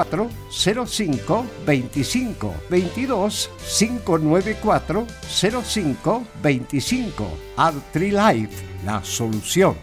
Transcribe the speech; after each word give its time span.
05 0.00 1.44
25 1.66 2.54
22 2.70 3.50
594 3.58 5.06
05 5.64 6.26
25 6.40 7.38
Life, 7.94 8.64
la 8.84 9.02
solución. 9.02 9.76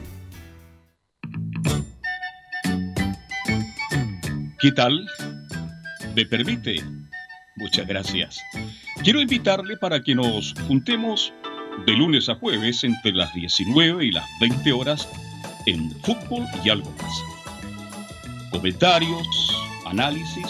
¿Qué 4.62 4.72
tal? 4.72 5.06
¿Me 6.16 6.26
permite? 6.26 6.82
Muchas 7.58 7.86
gracias. 7.86 8.42
Quiero 9.04 9.20
invitarle 9.20 9.76
para 9.76 10.02
que 10.02 10.16
nos 10.16 10.54
juntemos 10.66 11.34
de 11.86 11.92
lunes 11.92 12.30
a 12.30 12.36
jueves 12.36 12.86
entre 12.86 13.12
las 13.12 13.34
19 13.34 14.06
y 14.06 14.12
las 14.14 14.26
20 14.40 14.72
horas 14.72 15.10
en 15.66 15.92
fútbol 16.04 16.46
y 16.64 16.70
algo 16.70 16.90
más. 17.02 17.12
Comentarios, 18.52 19.65
análisis, 19.86 20.48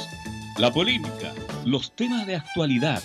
la 0.58 0.72
polémica, 0.72 1.34
los 1.66 1.96
temas 1.96 2.26
de 2.26 2.38
actualidad. 2.38 3.04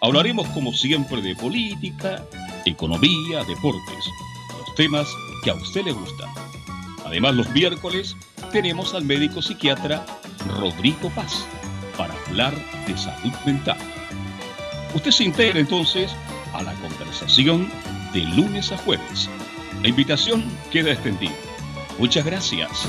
Hablaremos 0.00 0.46
como 0.48 0.72
siempre 0.72 1.20
de 1.22 1.34
política, 1.34 2.24
economía, 2.64 3.44
deportes, 3.44 4.04
los 4.58 4.74
temas 4.74 5.08
que 5.42 5.50
a 5.50 5.54
usted 5.54 5.84
le 5.84 5.92
gustan. 5.92 6.30
Además, 7.04 7.34
los 7.34 7.48
miércoles 7.50 8.16
tenemos 8.52 8.94
al 8.94 9.04
médico 9.04 9.42
psiquiatra 9.42 10.04
Rodrigo 10.58 11.10
Paz 11.10 11.44
para 11.96 12.14
hablar 12.26 12.54
de 12.86 12.96
salud 12.96 13.32
mental. 13.44 13.78
Usted 14.94 15.10
se 15.10 15.24
integra 15.24 15.60
entonces 15.60 16.14
a 16.52 16.62
la 16.62 16.72
conversación 16.74 17.68
de 18.12 18.20
lunes 18.20 18.72
a 18.72 18.78
jueves. 18.78 19.28
La 19.82 19.88
invitación 19.88 20.44
queda 20.70 20.92
extendida. 20.92 21.34
Muchas 21.98 22.24
gracias. 22.24 22.88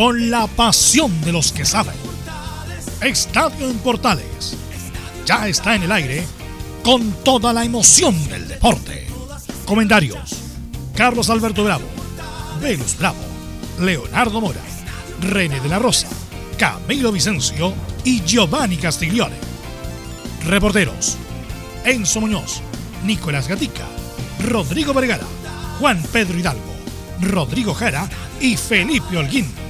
con 0.00 0.30
la 0.30 0.46
pasión 0.46 1.20
de 1.20 1.30
los 1.30 1.52
que 1.52 1.66
saben. 1.66 1.94
Estadio 3.02 3.68
en 3.68 3.76
Portales 3.80 4.56
ya 5.26 5.46
está 5.46 5.74
en 5.74 5.82
el 5.82 5.92
aire 5.92 6.24
con 6.82 7.12
toda 7.22 7.52
la 7.52 7.66
emoción 7.66 8.16
del 8.30 8.48
deporte. 8.48 9.06
Comentarios: 9.66 10.36
Carlos 10.96 11.28
Alberto 11.28 11.64
Bravo, 11.64 11.84
Venus 12.62 12.96
Bravo, 12.96 13.18
Leonardo 13.78 14.40
Mora, 14.40 14.62
René 15.20 15.60
de 15.60 15.68
la 15.68 15.78
Rosa, 15.78 16.08
Camilo 16.56 17.12
Vicencio 17.12 17.74
y 18.02 18.22
Giovanni 18.24 18.78
Castiglione. 18.78 19.36
Reporteros: 20.46 21.18
Enzo 21.84 22.22
Muñoz, 22.22 22.62
Nicolás 23.04 23.48
Gatica, 23.48 23.84
Rodrigo 24.48 24.94
Vergara, 24.94 25.26
Juan 25.78 26.02
Pedro 26.10 26.38
Hidalgo, 26.38 26.74
Rodrigo 27.20 27.74
Jara 27.74 28.08
y 28.40 28.56
Felipe 28.56 29.18
Holguín. 29.18 29.69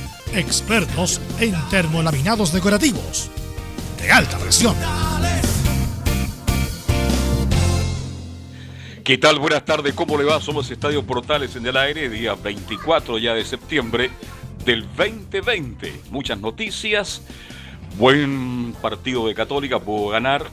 expertos 0.33 1.19
en 1.39 1.53
termolaminados 1.69 2.53
decorativos 2.53 3.29
de 4.01 4.11
alta 4.11 4.37
presión. 4.37 4.75
¿Qué 9.03 9.17
tal? 9.17 9.39
Buenas 9.39 9.65
tardes, 9.65 9.93
¿cómo 9.93 10.17
le 10.17 10.23
va? 10.23 10.39
Somos 10.39 10.69
Estadio 10.71 11.03
Portales 11.03 11.55
en 11.55 11.65
el 11.65 11.75
aire, 11.75 12.07
día 12.09 12.35
24 12.35 13.17
ya 13.17 13.33
de 13.33 13.43
septiembre 13.43 14.11
del 14.63 14.87
2020. 14.95 16.01
Muchas 16.11 16.39
noticias, 16.39 17.21
buen 17.97 18.73
partido 18.81 19.27
de 19.27 19.33
Católica, 19.33 19.79
pudo 19.79 20.09
ganar, 20.09 20.45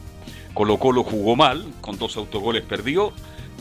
Colo 0.55 0.79
Colo 0.79 1.05
jugó 1.05 1.37
mal, 1.37 1.67
con 1.81 1.99
dos 1.99 2.17
autogoles 2.17 2.65
perdió 2.65 3.13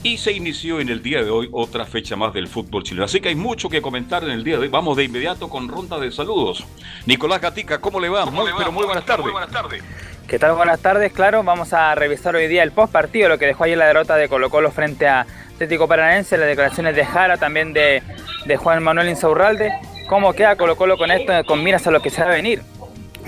y 0.04 0.18
se 0.18 0.32
inició 0.32 0.80
en 0.80 0.90
el 0.90 1.02
día 1.02 1.24
de 1.24 1.30
hoy 1.30 1.50
otra 1.52 1.86
fecha 1.86 2.16
más 2.16 2.34
del 2.34 2.48
fútbol 2.48 2.84
chileno. 2.84 3.06
Así 3.06 3.20
que 3.20 3.30
hay 3.30 3.36
mucho 3.36 3.70
que 3.70 3.82
comentar 3.82 4.24
en 4.24 4.32
el 4.32 4.44
día 4.44 4.56
de 4.56 4.64
hoy. 4.64 4.68
Vamos 4.68 4.98
de 4.98 5.04
inmediato 5.04 5.50
con 5.50 5.68
ronda 5.68 6.00
de 6.00 6.12
saludos. 6.12 6.64
Nicolás 7.06 7.42
Gatica, 7.42 7.80
¿cómo 7.80 8.00
le 8.00 8.10
va? 8.10 8.26
muy, 8.26 8.52
pero 8.58 8.72
muy 8.72 8.86
buenas 8.86 9.06
tardes. 9.06 9.24
Muy 9.24 9.32
buenas 9.32 9.52
tardes. 9.52 9.84
¿Qué 10.28 10.40
tal? 10.40 10.54
Buenas 10.56 10.82
tardes, 10.82 11.12
claro. 11.14 11.44
Vamos 11.44 11.74
a 11.74 11.96
revisar 11.96 12.36
hoy 12.36 12.48
día 12.48 12.64
el 12.64 12.72
post 12.72 12.92
partido, 12.92 13.30
lo 13.30 13.38
que 13.38 13.46
dejó 13.46 13.64
ayer 13.64 13.78
la 13.78 13.88
derrota 13.88 14.16
de 14.16 14.28
Colo 14.28 14.50
Colo 14.50 14.72
frente 14.72 15.08
a 15.08 15.26
Atlético 15.54 15.88
Paranense, 15.88 16.38
las 16.38 16.48
declaraciones 16.48 16.96
de 16.96 17.06
Jara, 17.06 17.38
también 17.38 17.74
de, 17.74 18.04
de 18.46 18.58
Juan 18.58 18.84
Manuel 18.84 19.10
Insaurralde. 19.10 19.72
¿Cómo 20.08 20.34
queda 20.34 20.56
Colo 20.58 20.76
Colo 20.76 20.98
con 20.98 21.12
esto? 21.12 21.34
Con 21.46 21.64
miras 21.64 21.88
a 21.88 21.92
lo 21.92 22.02
que 22.02 22.10
se 22.10 22.22
va 22.22 22.28
a 22.28 22.32
venir. 22.32 22.62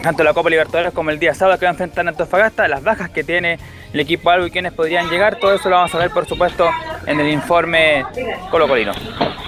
Tanto 0.02 0.24
la 0.24 0.34
Copa 0.34 0.50
Libertadores 0.50 0.94
como 0.94 1.10
el 1.10 1.20
día 1.20 1.34
sábado 1.34 1.60
que 1.60 1.66
va 1.66 1.72
a 1.72 1.74
enfrentar 1.74 2.06
a 2.06 2.10
Antofagasta, 2.10 2.68
las 2.68 2.84
bajas 2.84 3.10
que 3.10 3.24
tiene 3.24 3.60
el 3.94 4.00
equipo 4.00 4.30
algo 4.30 4.48
y 4.48 4.52
quienes 4.52 4.74
podrían 4.74 5.10
llegar. 5.10 5.40
Todo 5.40 5.54
eso 5.54 5.70
lo 5.70 5.76
vamos 5.76 5.94
a 5.96 5.98
ver, 5.98 6.12
por 6.12 6.28
supuesto, 6.28 6.70
en 7.06 7.20
el 7.20 7.30
informe 7.30 8.06
colocolino. 8.52 8.94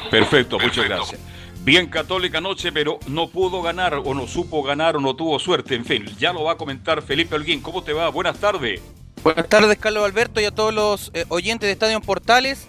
Perfecto, 0.10 0.60
muchas 0.60 0.86
gracias. 0.86 1.20
Bien 1.64 1.88
católica 1.88 2.40
anoche, 2.40 2.72
pero 2.72 3.00
no 3.08 3.30
pudo 3.30 3.62
ganar 3.62 3.94
o 3.94 4.14
no 4.16 4.26
supo 4.26 4.64
ganar 4.64 4.98
o 4.98 5.00
no 5.00 5.16
tuvo 5.16 5.38
suerte. 5.38 5.76
En 5.76 5.86
fin, 5.86 6.06
ya 6.18 6.34
lo 6.34 6.44
va 6.44 6.54
a 6.54 6.58
comentar 6.58 7.04
Felipe 7.04 7.36
Holguín. 7.36 7.62
¿Cómo 7.62 7.84
te 7.84 7.94
va? 7.94 8.10
Buenas 8.10 8.40
tardes. 8.40 8.82
Buenas 9.24 9.48
tardes, 9.48 9.78
Carlos 9.78 10.04
Alberto, 10.04 10.42
y 10.42 10.46
a 10.46 10.52
todos 10.52 10.74
los 10.74 11.12
eh, 11.14 11.26
oyentes 11.30 11.68
de 11.68 11.74
Estadio 11.74 12.02
Portales. 12.02 12.68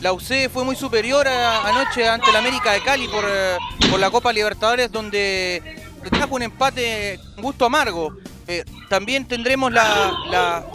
La 0.00 0.14
UC 0.14 0.48
fue 0.50 0.64
muy 0.64 0.74
superior 0.74 1.28
anoche 1.28 2.08
ante 2.08 2.32
la 2.32 2.38
América 2.38 2.72
de 2.72 2.82
Cali 2.82 3.06
por, 3.06 3.24
eh, 3.24 3.56
por 3.90 4.00
la 4.00 4.10
Copa 4.10 4.32
Libertadores, 4.32 4.90
donde 4.90 5.62
trajo 6.10 6.34
un 6.34 6.42
empate 6.42 7.20
gusto 7.36 7.66
amargo. 7.66 8.16
Eh, 8.52 8.64
también 8.90 9.24
tendremos 9.24 9.72
la, 9.72 10.66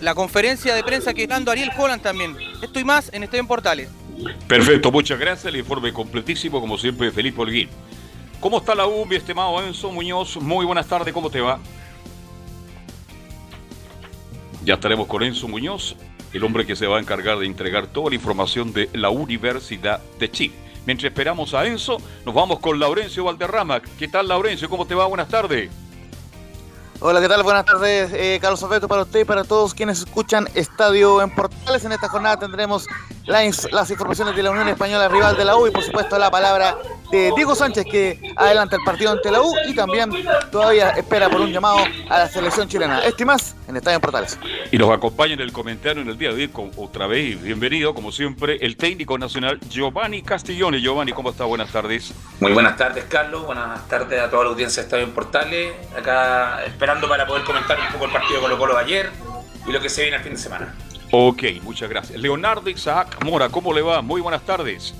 la, 0.00 0.14
conferencia 0.14 0.74
de 0.74 0.84
prensa 0.84 1.14
que 1.14 1.22
está 1.22 1.34
dando 1.34 1.50
Ariel 1.50 1.70
Holland 1.74 2.02
también. 2.02 2.36
Esto 2.60 2.78
y 2.78 2.84
más 2.84 3.10
en 3.14 3.22
Estadio 3.22 3.46
Portales. 3.46 3.88
Perfecto, 4.46 4.92
muchas 4.92 5.18
gracias. 5.18 5.46
El 5.46 5.58
informe 5.58 5.90
completísimo, 5.90 6.60
como 6.60 6.76
siempre, 6.76 7.06
de 7.06 7.12
Felipe 7.12 7.40
Holguín. 7.40 7.70
¿Cómo 8.40 8.58
está 8.58 8.74
la 8.74 8.86
U, 8.86 9.06
mi 9.06 9.16
estimado 9.16 9.62
Enzo 9.62 9.90
Muñoz? 9.90 10.36
Muy 10.36 10.66
buenas 10.66 10.86
tardes, 10.86 11.14
¿cómo 11.14 11.30
te 11.30 11.40
va? 11.40 11.58
Ya 14.62 14.74
estaremos 14.74 15.06
con 15.06 15.22
Enzo 15.22 15.48
Muñoz, 15.48 15.96
el 16.34 16.44
hombre 16.44 16.66
que 16.66 16.76
se 16.76 16.86
va 16.86 16.98
a 16.98 17.00
encargar 17.00 17.38
de 17.38 17.46
entregar 17.46 17.86
toda 17.86 18.10
la 18.10 18.16
información 18.16 18.74
de 18.74 18.90
la 18.92 19.08
Universidad 19.08 20.02
de 20.18 20.30
Chile. 20.30 20.54
Mientras 20.84 21.10
esperamos 21.10 21.54
a 21.54 21.66
Enzo, 21.66 21.96
nos 22.26 22.34
vamos 22.34 22.58
con 22.58 22.78
Laurencio 22.78 23.24
Valderrama. 23.24 23.80
¿Qué 23.98 24.08
tal, 24.08 24.28
Laurencio? 24.28 24.68
¿Cómo 24.68 24.86
te 24.86 24.94
va? 24.94 25.06
Buenas 25.06 25.28
tardes. 25.28 25.70
Hola, 27.02 27.22
¿qué 27.22 27.28
tal? 27.28 27.42
Buenas 27.42 27.64
tardes, 27.64 28.10
eh, 28.12 28.38
Carlos 28.42 28.62
Alberto, 28.62 28.86
para 28.86 29.00
usted 29.02 29.20
y 29.20 29.24
para 29.24 29.44
todos 29.44 29.72
quienes 29.72 30.00
escuchan 30.00 30.46
Estadio 30.54 31.22
en 31.22 31.34
Portales. 31.34 31.82
En 31.86 31.92
esta 31.92 32.08
jornada 32.08 32.38
tendremos 32.38 32.86
las, 33.24 33.90
informaciones 33.90 34.36
de 34.36 34.42
la 34.42 34.50
Unión 34.50 34.68
Española, 34.68 35.08
rival 35.08 35.34
de 35.34 35.46
la 35.46 35.56
U, 35.56 35.66
y 35.66 35.70
por 35.70 35.82
supuesto 35.82 36.18
la 36.18 36.30
palabra 36.30 36.76
de 37.10 37.32
Diego 37.34 37.54
Sánchez, 37.54 37.84
que 37.90 38.20
adelanta 38.36 38.76
el 38.76 38.82
partido 38.84 39.12
ante 39.12 39.30
la 39.30 39.42
U 39.42 39.52
y 39.66 39.74
también 39.74 40.10
todavía 40.50 40.90
espera 40.90 41.28
por 41.28 41.40
un 41.40 41.52
llamado 41.52 41.78
a 42.08 42.18
la 42.18 42.28
selección 42.28 42.68
chilena. 42.68 43.00
Este 43.00 43.24
más 43.24 43.56
en 43.68 43.76
Estadio 43.76 43.96
en 43.96 44.00
Portales. 44.00 44.38
Y 44.70 44.78
nos 44.78 44.90
acompaña 44.90 45.34
en 45.34 45.40
el 45.40 45.52
comentario 45.52 46.02
en 46.02 46.08
el 46.08 46.18
día 46.18 46.32
de 46.32 46.44
hoy, 46.44 46.70
otra 46.76 47.06
vez, 47.06 47.40
bienvenido, 47.42 47.94
como 47.94 48.12
siempre, 48.12 48.58
el 48.60 48.76
técnico 48.76 49.18
nacional 49.18 49.58
Giovanni 49.68 50.22
Castiglione. 50.22 50.80
Giovanni, 50.80 51.12
¿cómo 51.12 51.30
está? 51.30 51.44
Buenas 51.44 51.70
tardes. 51.72 52.12
Muy 52.40 52.52
buenas 52.52 52.76
tardes, 52.76 53.04
Carlos. 53.04 53.44
Buenas 53.44 53.86
tardes 53.88 54.20
a 54.20 54.30
toda 54.30 54.44
la 54.44 54.50
audiencia 54.50 54.82
de 54.82 54.86
Estadio 54.86 55.04
en 55.04 55.12
Portales. 55.12 55.74
Acá 55.96 56.64
esperando 56.64 57.08
para 57.08 57.26
poder 57.26 57.44
comentar 57.44 57.78
un 57.78 57.92
poco 57.92 58.04
el 58.06 58.12
partido 58.12 58.36
de 58.36 58.40
Colo 58.42 58.58
Colo 58.58 58.74
de 58.74 58.80
ayer 58.80 59.10
y 59.66 59.72
lo 59.72 59.80
que 59.80 59.88
se 59.88 60.02
viene 60.02 60.16
el 60.16 60.22
fin 60.22 60.32
de 60.32 60.38
semana. 60.38 60.74
Ok, 61.12 61.42
muchas 61.62 61.88
gracias. 61.88 62.18
Leonardo 62.18 62.70
Isaac 62.70 63.24
Mora, 63.24 63.48
¿cómo 63.48 63.72
le 63.72 63.82
va? 63.82 64.00
Muy 64.00 64.20
buenas 64.20 64.42
tardes. 64.42 64.94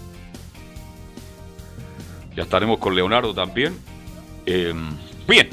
Ya 2.36 2.42
estaremos 2.44 2.78
con 2.78 2.94
Leonardo 2.94 3.34
también. 3.34 3.78
Em, 4.46 4.90
bien. 5.28 5.50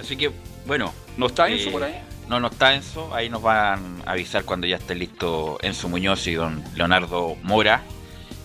Así 0.00 0.16
que, 0.16 0.30
bueno. 0.66 0.92
¿No 1.16 1.26
está 1.26 1.48
Enzo 1.48 1.70
por 1.70 1.82
ahí? 1.82 1.92
Eh, 1.92 2.02
no, 2.28 2.40
no 2.40 2.48
está 2.48 2.74
Enzo. 2.74 3.14
Ahí 3.14 3.28
nos 3.28 3.42
van 3.42 4.02
a 4.06 4.12
avisar 4.12 4.44
cuando 4.44 4.66
ya 4.66 4.76
esté 4.76 4.94
listo 4.94 5.58
Enzo 5.62 5.88
Muñoz 5.88 6.26
y 6.26 6.34
don 6.34 6.62
Leonardo 6.74 7.36
Mora. 7.42 7.82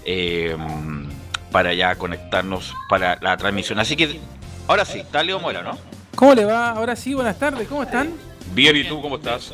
Em, 0.06 1.08
para 1.52 1.74
ya 1.74 1.96
conectarnos 1.96 2.74
para 2.90 3.18
la 3.22 3.38
transmisión. 3.38 3.80
Así 3.80 3.96
que, 3.96 4.20
ahora 4.68 4.84
sí, 4.84 5.00
está 5.00 5.24
Leo 5.24 5.40
Mora, 5.40 5.62
¿no? 5.62 5.78
¿Cómo 6.14 6.34
le 6.36 6.46
va? 6.46 6.72
Ahora 6.72 6.96
sí, 6.96 7.14
buenas 7.14 7.40
tardes, 7.40 7.68
¿cómo 7.68 7.84
están? 7.84 8.12
Bien, 8.54 8.76
¿y 8.76 8.84
tú 8.84 9.02
cómo 9.02 9.16
estás? 9.16 9.54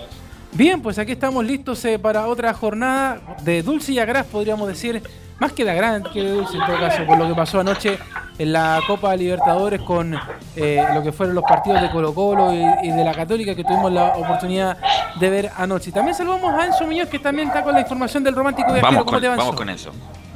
Bien, 0.54 0.82
pues 0.82 1.00
aquí 1.00 1.14
estamos 1.14 1.46
listos 1.46 1.84
eh, 1.86 1.98
para 1.98 2.28
otra 2.28 2.54
jornada 2.54 3.22
de 3.44 3.64
dulce 3.64 3.94
y 3.94 4.00
agraz, 4.00 4.28
podríamos 4.28 4.68
decir, 4.68 5.02
más 5.42 5.54
que 5.54 5.66
de 5.66 5.72
agraz 5.72 6.04
que 6.14 6.24
dulce 6.24 6.56
en 6.56 6.66
todo 6.68 6.80
caso, 6.80 7.04
por 7.04 7.18
lo 7.18 7.28
que 7.28 7.34
pasó 7.34 7.62
anoche 7.62 7.98
en 8.38 8.54
la 8.54 8.80
Copa 8.86 9.16
Libertadores 9.16 9.82
con 9.82 10.16
eh, 10.56 10.86
lo 10.94 11.02
que 11.02 11.12
fueron 11.12 11.34
los 11.34 11.44
partidos 11.44 11.82
de 11.82 11.90
Colo 11.90 12.14
Colo 12.14 12.54
y, 12.54 12.92
de 12.92 13.04
la 13.04 13.12
Católica 13.12 13.56
que 13.56 13.64
tuvimos 13.64 13.92
la 13.92 14.10
oportunidad 14.10 14.78
de 15.20 15.30
ver 15.32 15.52
anoche. 15.58 15.92
También 15.92 16.14
saludamos 16.14 16.54
a 16.54 16.68
Enzo 16.68 16.86
Muñoz 16.86 17.10
que 17.10 17.18
también 17.18 17.48
está 17.48 17.64
con 17.64 17.74
la 17.74 17.82
información 17.82 18.24
del 18.24 18.36
romántico 18.36 18.72
de 18.72 18.82
Vamos, 18.82 19.04
con, 19.04 19.20
vamos 19.20 19.56
con 19.56 19.70
eso. 19.70 19.92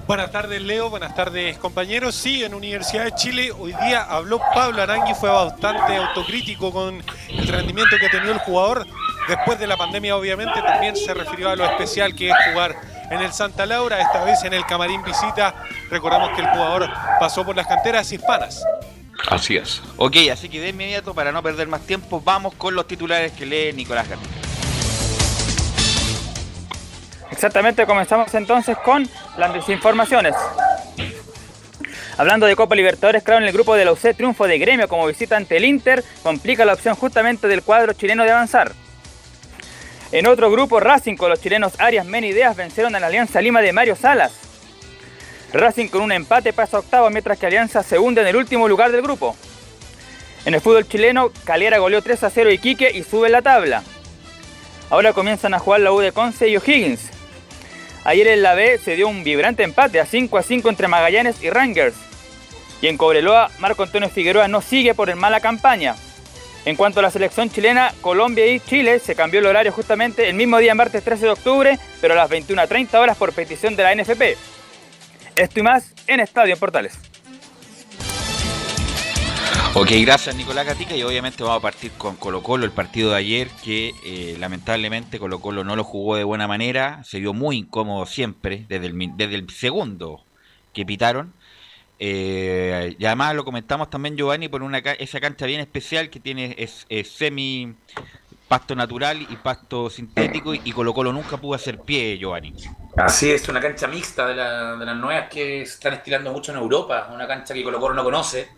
Buenas 0.08 0.32
tardes, 0.32 0.60
Leo. 0.64 0.90
Buenas 0.90 1.14
tardes, 1.14 1.56
compañeros. 1.60 2.16
Sí, 2.16 2.44
en 2.44 2.56
Universidad 2.56 3.06
de 3.06 3.12
Chile 3.14 3.52
hoy 3.52 3.74
día 3.86 4.02
habló 4.02 4.40
Pablo 4.56 4.82
Arangui, 4.82 5.14
fue 5.14 5.30
bastante 5.30 5.98
autocrítico 5.98 6.72
con 6.72 7.04
el 7.30 7.48
rendimiento 7.48 7.96
que 8.00 8.08
ha 8.08 8.12
tenido 8.12 8.34
el 8.34 8.40
jugador 8.40 8.88
después 9.28 9.60
de 9.60 9.68
la 9.68 9.78
pandemia, 9.78 10.16
obviamente, 10.16 10.60
también 10.62 10.96
se 10.96 11.14
refirió 11.14 11.50
a 11.50 11.56
lo 11.56 11.66
especial 11.66 12.16
que 12.16 12.30
es 12.30 12.36
jugar 12.52 12.76
en 13.10 13.22
el 13.22 13.32
Santa 13.34 13.66
Laura, 13.66 14.02
esta 14.02 14.24
vez 14.24 14.44
en 14.44 14.54
el 14.54 14.66
Camarín 14.66 15.04
Visita. 15.04 15.56
Recordamos 15.90 16.32
que 16.36 16.42
el 16.42 16.48
jugador 16.48 16.90
pasó 17.20 17.46
por 17.46 17.56
las 17.56 17.68
canteras 17.68 18.12
hispanas. 18.12 18.64
Así 19.30 19.58
es. 19.58 19.82
Ok, 19.98 20.18
así 20.32 20.50
que 20.50 20.60
de 20.60 20.70
inmediato, 20.70 21.14
para 21.14 21.32
no 21.32 21.42
perder 21.42 21.68
más 21.68 21.82
tiempo, 21.82 22.22
vamos 22.24 22.54
con 22.56 22.76
los 22.76 22.88
titulares 22.88 23.32
que 23.32 23.46
lee 23.46 23.74
Nicolás 23.74 24.08
Gatica. 24.10 24.34
Exactamente, 27.32 27.86
comenzamos 27.86 28.34
entonces 28.34 28.78
con 28.78 29.08
las 29.38 29.54
desinformaciones. 29.54 30.36
Hablando 32.18 32.46
de 32.46 32.56
Copa 32.56 32.76
Libertadores, 32.76 33.24
claro, 33.24 33.42
en 33.42 33.48
el 33.48 33.54
grupo 33.54 33.76
de 33.76 33.84
la 33.84 33.92
UC, 33.92 34.16
triunfo 34.16 34.48
de 34.48 34.58
gremio 34.58 34.88
como 34.88 35.06
visita 35.06 35.36
ante 35.36 35.58
el 35.58 35.66
Inter 35.66 36.04
complica 36.24 36.64
la 36.64 36.74
opción 36.74 36.96
justamente 36.96 37.48
del 37.48 37.62
cuadro 37.62 37.92
chileno 37.92 38.24
de 38.24 38.32
avanzar. 38.32 38.72
En 40.12 40.28
otro 40.28 40.52
grupo, 40.52 40.80
Racing 40.80 41.16
con 41.16 41.30
los 41.30 41.42
chilenos 41.42 41.74
Arias 41.80 42.06
Menideas 42.06 42.56
vencieron 42.56 42.96
a 42.96 43.00
la 43.00 43.08
Alianza 43.08 43.42
Lima 43.42 43.62
de 43.62 43.74
Mario 43.74 43.96
Salas. 43.96 44.34
Racing 45.52 45.88
con 45.88 46.02
un 46.02 46.12
empate 46.12 46.54
pasa 46.54 46.80
octavo, 46.80 47.10
mientras 47.10 47.40
que 47.40 47.48
Alianza 47.48 47.82
se 47.82 47.98
hunde 47.98 48.22
en 48.22 48.28
el 48.28 48.36
último 48.36 48.68
lugar 48.68 48.92
del 48.92 49.02
grupo. 49.02 49.36
En 50.46 50.54
el 50.54 50.62
fútbol 50.62 50.88
chileno, 50.88 51.32
Calera 51.44 51.80
goleó 51.80 52.02
3 52.02 52.24
a 52.24 52.30
0 52.30 52.52
Iquique 52.52 52.92
y 52.94 53.04
sube 53.04 53.30
la 53.30 53.42
tabla. 53.42 53.84
Ahora 54.92 55.14
comienzan 55.14 55.54
a 55.56 55.60
jugar 55.60 55.82
la 55.82 55.92
U 55.92 56.00
de 56.00 56.12
Conce 56.12 56.50
y 56.50 56.58
O'Higgins. 56.58 57.10
Ayer 58.04 58.28
en 58.28 58.44
la 58.44 58.54
B 58.54 58.78
se 58.78 58.96
dio 58.96 59.08
un 59.08 59.24
vibrante 59.24 59.64
empate 59.64 60.00
a 60.00 60.06
5 60.06 60.38
a 60.38 60.44
5 60.44 60.70
entre 60.70 60.88
Magallanes 60.88 61.42
y 61.42 61.50
Rangers. 61.50 61.96
Y 62.82 62.88
en 62.88 62.98
Cobreloa, 62.98 63.50
Marco 63.58 63.82
Antonio 63.82 64.10
Figueroa 64.10 64.48
no 64.48 64.62
sigue 64.62 64.94
por 64.94 65.10
el 65.10 65.16
mala 65.16 65.40
campaña. 65.40 65.96
En 66.66 66.76
cuanto 66.76 67.00
a 67.00 67.04
la 67.04 67.12
selección 67.12 67.52
chilena, 67.52 67.94
Colombia 68.02 68.48
y 68.48 68.60
Chile 68.60 68.98
se 68.98 69.14
cambió 69.14 69.40
el 69.40 69.46
horario 69.46 69.72
justamente 69.72 70.28
el 70.28 70.36
mismo 70.36 70.58
día, 70.58 70.74
martes 70.74 71.04
13 71.04 71.26
de 71.26 71.32
octubre, 71.32 71.80
pero 72.02 72.16
a 72.16 72.18
las 72.18 72.30
21.30 72.30 72.96
horas 72.96 73.16
por 73.18 73.34
petición 73.34 73.76
de 73.76 73.84
la 73.84 73.94
NFP. 73.94 74.36
Esto 75.36 75.60
y 75.60 75.64
más 75.64 75.94
en 76.08 76.22
Estadio 76.22 76.58
Portales. 76.58 76.98
Ok, 79.76 79.92
gracias 80.00 80.36
Nicolás 80.36 80.66
Gatica 80.66 80.96
y 80.96 81.04
obviamente 81.04 81.44
vamos 81.44 81.60
a 81.60 81.62
partir 81.62 81.92
con 81.98 82.16
Colo 82.16 82.42
Colo, 82.42 82.66
el 82.66 82.72
partido 82.72 83.12
de 83.12 83.18
ayer 83.18 83.50
que 83.64 83.92
eh, 84.06 84.36
lamentablemente 84.40 85.20
Colo 85.20 85.42
Colo 85.42 85.64
no 85.64 85.76
lo 85.76 85.84
jugó 85.84 86.16
de 86.16 86.24
buena 86.24 86.48
manera, 86.48 87.04
se 87.04 87.20
vio 87.20 87.34
muy 87.34 87.58
incómodo 87.58 88.06
siempre 88.06 88.66
desde 88.70 88.88
el, 88.88 89.12
desde 89.18 89.36
el 89.36 89.50
segundo 89.50 90.24
que 90.74 90.86
pitaron 90.86 91.34
eh, 91.98 92.96
y 92.98 93.06
además 93.06 93.36
lo 93.36 93.46
comentamos 93.46 93.90
también, 93.90 94.18
Giovanni, 94.18 94.50
por 94.50 94.64
una 94.64 94.80
esa 94.80 95.20
cancha 95.20 95.46
bien 95.46 95.62
especial 95.62 96.10
que 96.10 96.20
tiene 96.20 96.56
es, 96.58 96.86
semi 97.08 97.74
pasto 98.48 98.76
natural 98.76 99.22
y 99.22 99.36
pasto 99.38 99.90
sintético 99.90 100.54
y, 100.54 100.72
Colo 100.72 100.94
Colo 100.94 101.12
nunca 101.12 101.38
pudo 101.38 101.56
hacer 101.56 101.80
pie, 101.80 102.18
Giovanni. 102.18 102.54
Así 102.98 103.32
es, 103.32 103.48
una 103.50 103.60
cancha 103.60 103.88
mixta 103.88 104.28
de, 104.28 104.36
las 104.36 104.98
nuevas 104.98 105.30
que 105.30 105.66
se 105.66 105.74
están 105.74 105.94
estirando 105.94 106.32
mucho 106.32 106.52
en 106.52 106.58
Europa, 106.58 107.10
una 107.14 107.28
cancha 107.28 107.54
que 107.54 107.64
Colo 107.64 107.80
Colo 107.80 107.96
no 107.96 108.04
conoce. 108.04 108.50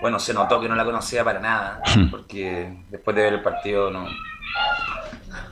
Bueno, 0.00 0.18
se 0.18 0.34
notó 0.34 0.60
que 0.60 0.68
no 0.68 0.74
la 0.74 0.84
conocía 0.84 1.24
para 1.24 1.38
nada, 1.38 1.80
porque 2.10 2.84
después 2.90 3.16
de 3.16 3.22
ver 3.22 3.32
el 3.34 3.42
partido 3.42 3.90
no, 3.90 4.06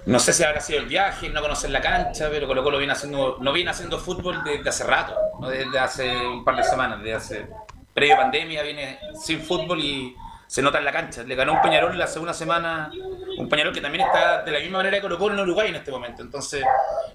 no 0.07 0.19
sé 0.19 0.33
si 0.33 0.43
habrá 0.43 0.61
sido 0.61 0.81
el 0.81 0.87
viaje, 0.87 1.29
no 1.29 1.41
conocer 1.41 1.71
la 1.71 1.81
cancha, 1.81 2.29
pero 2.31 2.47
Colo 2.47 2.65
Colo 2.65 2.79
viene 2.79 2.93
haciendo, 2.93 3.39
no 3.41 3.53
viene 3.53 3.71
haciendo 3.71 3.99
fútbol 3.99 4.43
desde 4.45 4.69
hace 4.69 4.85
rato, 4.85 5.15
no 5.41 5.49
desde 5.49 5.79
hace 5.79 6.17
un 6.17 6.45
par 6.45 6.57
de 6.57 6.65
semanas, 6.65 6.99
desde 6.99 7.15
hace 7.15 7.47
previo 7.95 8.17
pandemia 8.17 8.63
viene 8.63 8.99
sin 9.15 9.41
fútbol 9.41 9.79
y 9.81 10.17
se 10.47 10.61
nota 10.61 10.79
en 10.79 10.85
la 10.85 10.93
cancha. 10.93 11.23
Le 11.23 11.35
ganó 11.35 11.55
un 11.55 11.63
Peñarol 11.63 11.97
la 11.97 12.07
segunda 12.07 12.35
semana, 12.35 12.91
un 13.39 13.49
Peñarol 13.49 13.73
que 13.73 13.81
también 13.81 14.05
está 14.07 14.43
de 14.43 14.51
la 14.51 14.59
misma 14.59 14.79
manera 14.79 14.97
que 14.97 15.03
Colo 15.03 15.19
Colo 15.19 15.35
en 15.35 15.41
Uruguay 15.41 15.69
en 15.69 15.77
este 15.77 15.91
momento. 15.91 16.23
Entonces, 16.23 16.65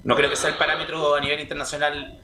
no 0.04 0.16
creo 0.16 0.30
que 0.30 0.36
sea 0.36 0.50
el 0.50 0.56
parámetro 0.56 1.16
a 1.16 1.20
nivel 1.20 1.40
internacional 1.40 2.20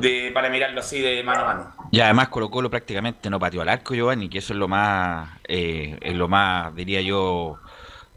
de, 0.00 0.30
para 0.34 0.50
mirarlo 0.50 0.80
así 0.80 1.00
de 1.00 1.22
mano 1.22 1.40
a 1.42 1.44
mano. 1.44 1.76
Y 1.90 2.00
además 2.00 2.28
Colo 2.28 2.50
Colo 2.50 2.68
prácticamente 2.68 3.30
no 3.30 3.38
pateó 3.38 3.62
al 3.62 3.68
arco, 3.68 3.94
Giovanni, 3.94 4.28
que 4.28 4.38
eso 4.38 4.52
es 4.52 4.58
lo 4.58 4.68
más, 4.68 5.30
eh, 5.44 5.96
es 6.02 6.14
lo 6.14 6.28
más, 6.28 6.74
diría 6.74 7.00
yo, 7.00 7.58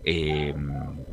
eh, 0.03 0.53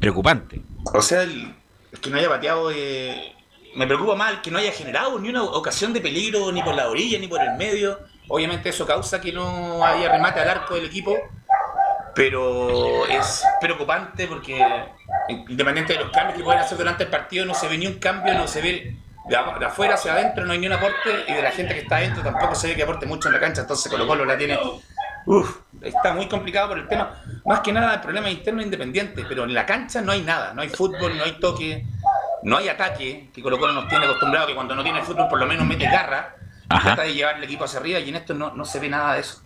preocupante. 0.00 0.60
O 0.92 1.02
sea, 1.02 1.22
el, 1.22 1.54
que 2.00 2.10
no 2.10 2.18
haya 2.18 2.28
bateado, 2.28 2.70
eh, 2.70 3.34
me 3.76 3.86
preocupa 3.86 4.14
más 4.14 4.40
que 4.40 4.50
no 4.50 4.58
haya 4.58 4.72
generado 4.72 5.18
ni 5.18 5.28
una 5.28 5.42
ocasión 5.44 5.92
de 5.92 6.00
peligro 6.00 6.52
ni 6.52 6.62
por 6.62 6.74
la 6.74 6.88
orilla 6.88 7.18
ni 7.18 7.28
por 7.28 7.40
el 7.40 7.54
medio. 7.54 7.98
Obviamente 8.28 8.68
eso 8.68 8.86
causa 8.86 9.20
que 9.20 9.32
no 9.32 9.84
haya 9.84 10.10
remate 10.10 10.40
al 10.40 10.48
arco 10.48 10.74
del 10.74 10.84
equipo, 10.84 11.16
pero 12.14 13.06
es 13.06 13.42
preocupante 13.60 14.26
porque 14.26 14.62
independiente 15.28 15.94
de 15.94 16.00
los 16.00 16.10
cambios 16.10 16.36
que 16.36 16.44
pueden 16.44 16.60
hacer 16.60 16.76
durante 16.76 17.04
el 17.04 17.10
partido, 17.10 17.46
no 17.46 17.54
se 17.54 17.68
ve 17.68 17.78
ni 17.78 17.86
un 17.86 17.98
cambio, 17.98 18.34
no 18.34 18.46
se 18.46 18.60
ve 18.60 18.96
de, 19.28 19.36
afuera 19.36 19.94
hacia 19.94 20.14
adentro 20.14 20.44
no 20.44 20.52
hay 20.52 20.58
ni 20.58 20.66
un 20.66 20.72
aporte 20.72 21.10
y 21.26 21.32
de 21.32 21.42
la 21.42 21.50
gente 21.50 21.74
que 21.74 21.80
está 21.80 21.96
adentro 21.96 22.22
tampoco 22.22 22.54
se 22.54 22.68
ve 22.68 22.76
que 22.76 22.82
aporte 22.82 23.06
mucho 23.06 23.28
en 23.28 23.34
la 23.34 23.40
cancha, 23.40 23.60
entonces 23.62 23.90
Colo 23.90 24.06
Colo 24.06 24.24
la 24.24 24.38
tiene, 24.38 24.58
uff, 25.28 25.58
está 25.82 26.14
muy 26.14 26.26
complicado 26.26 26.68
por 26.68 26.78
el 26.78 26.88
tema, 26.88 27.22
más 27.44 27.60
que 27.60 27.70
nada 27.70 27.94
el 27.94 28.00
problema 28.00 28.30
interno 28.30 28.62
independiente, 28.62 29.24
pero 29.28 29.44
en 29.44 29.52
la 29.52 29.66
cancha 29.66 30.00
no 30.00 30.12
hay 30.12 30.22
nada, 30.22 30.54
no 30.54 30.62
hay 30.62 30.70
fútbol, 30.70 31.16
no 31.16 31.24
hay 31.24 31.32
toque, 31.32 31.84
no 32.42 32.56
hay 32.56 32.68
ataque, 32.68 33.28
que 33.32 33.42
Colo 33.42 33.58
Colo 33.58 33.74
nos 33.74 33.88
tiene 33.88 34.06
acostumbrado 34.06 34.46
que 34.46 34.54
cuando 34.54 34.74
no 34.74 34.82
tiene 34.82 35.02
fútbol 35.02 35.28
por 35.28 35.38
lo 35.38 35.46
menos 35.46 35.66
mete 35.66 35.84
garra, 35.84 36.34
trata 36.66 37.02
de 37.02 37.12
llevar 37.12 37.36
el 37.36 37.44
equipo 37.44 37.64
hacia 37.64 37.78
arriba 37.78 38.00
y 38.00 38.08
en 38.08 38.16
esto 38.16 38.32
no, 38.32 38.54
no 38.54 38.64
se 38.64 38.80
ve 38.80 38.88
nada 38.88 39.14
de 39.14 39.20
eso. 39.20 39.42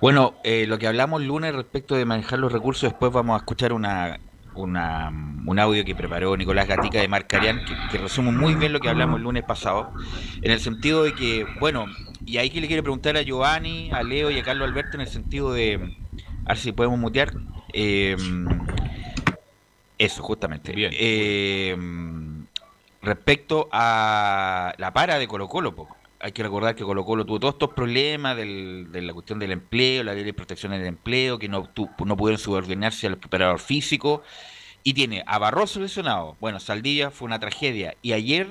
Bueno, 0.00 0.34
eh, 0.42 0.66
lo 0.66 0.78
que 0.78 0.88
hablamos 0.88 1.22
lunes 1.22 1.54
respecto 1.54 1.94
de 1.94 2.04
manejar 2.04 2.40
los 2.40 2.52
recursos, 2.52 2.90
después 2.90 3.12
vamos 3.12 3.34
a 3.34 3.38
escuchar 3.38 3.72
una, 3.72 4.18
una, 4.54 5.10
un 5.46 5.58
audio 5.58 5.84
que 5.84 5.94
preparó 5.94 6.36
Nicolás 6.36 6.68
Gatica 6.68 7.00
de 7.00 7.08
Marcarian, 7.08 7.64
que, 7.64 7.74
que 7.90 7.98
resume 7.98 8.32
muy 8.32 8.54
bien 8.54 8.72
lo 8.72 8.80
que 8.80 8.88
hablamos 8.88 9.18
el 9.18 9.24
lunes 9.24 9.44
pasado, 9.44 9.92
en 10.42 10.50
el 10.50 10.60
sentido 10.60 11.04
de 11.04 11.14
que, 11.14 11.46
bueno, 11.60 11.86
y 12.26 12.38
ahí 12.38 12.50
que 12.50 12.60
le 12.60 12.66
quiero 12.66 12.82
preguntar 12.82 13.16
a 13.16 13.22
Giovanni, 13.22 13.90
a 13.92 14.02
Leo 14.02 14.30
y 14.30 14.38
a 14.38 14.42
Carlos 14.42 14.68
Alberto 14.68 14.96
en 14.96 15.02
el 15.02 15.08
sentido 15.08 15.52
de, 15.52 15.96
a 16.44 16.48
ver 16.48 16.58
si 16.58 16.72
podemos 16.72 16.98
mutear, 16.98 17.32
eh, 17.72 18.16
eso, 19.98 20.22
justamente. 20.22 20.72
Bien. 20.72 20.90
Eh, 20.94 21.76
respecto 23.02 23.68
a 23.70 24.74
la 24.78 24.92
para 24.92 25.18
de 25.18 25.28
Colo 25.28 25.48
Colo, 25.48 25.74
hay 26.24 26.32
que 26.32 26.42
recordar 26.42 26.74
que 26.74 26.84
Colo 26.84 27.04
Colo 27.04 27.26
tuvo 27.26 27.38
todos 27.38 27.52
estos 27.56 27.74
problemas 27.74 28.34
del, 28.34 28.86
de 28.90 29.02
la 29.02 29.12
cuestión 29.12 29.38
del 29.38 29.52
empleo, 29.52 30.02
la 30.02 30.14
ley 30.14 30.24
de 30.24 30.32
protección 30.32 30.72
del 30.72 30.86
empleo, 30.86 31.38
que 31.38 31.50
no, 31.50 31.68
no 31.76 32.16
pudieron 32.16 32.38
subordinarse 32.38 33.06
al 33.06 33.18
preparador 33.18 33.58
físico, 33.58 34.22
y 34.82 34.94
tiene 34.94 35.22
a 35.26 35.38
Barroso 35.38 35.80
lesionado. 35.80 36.38
Bueno, 36.40 36.60
Saldivia 36.60 37.10
fue 37.10 37.26
una 37.26 37.40
tragedia, 37.40 37.94
y 38.00 38.14
ayer 38.14 38.50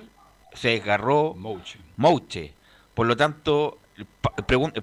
se 0.53 0.70
desgarró 0.70 1.34
Mouche. 1.34 1.80
Mouche. 1.98 2.53
Por 2.94 3.08
lo 3.08 3.18
tanto, 3.18 3.80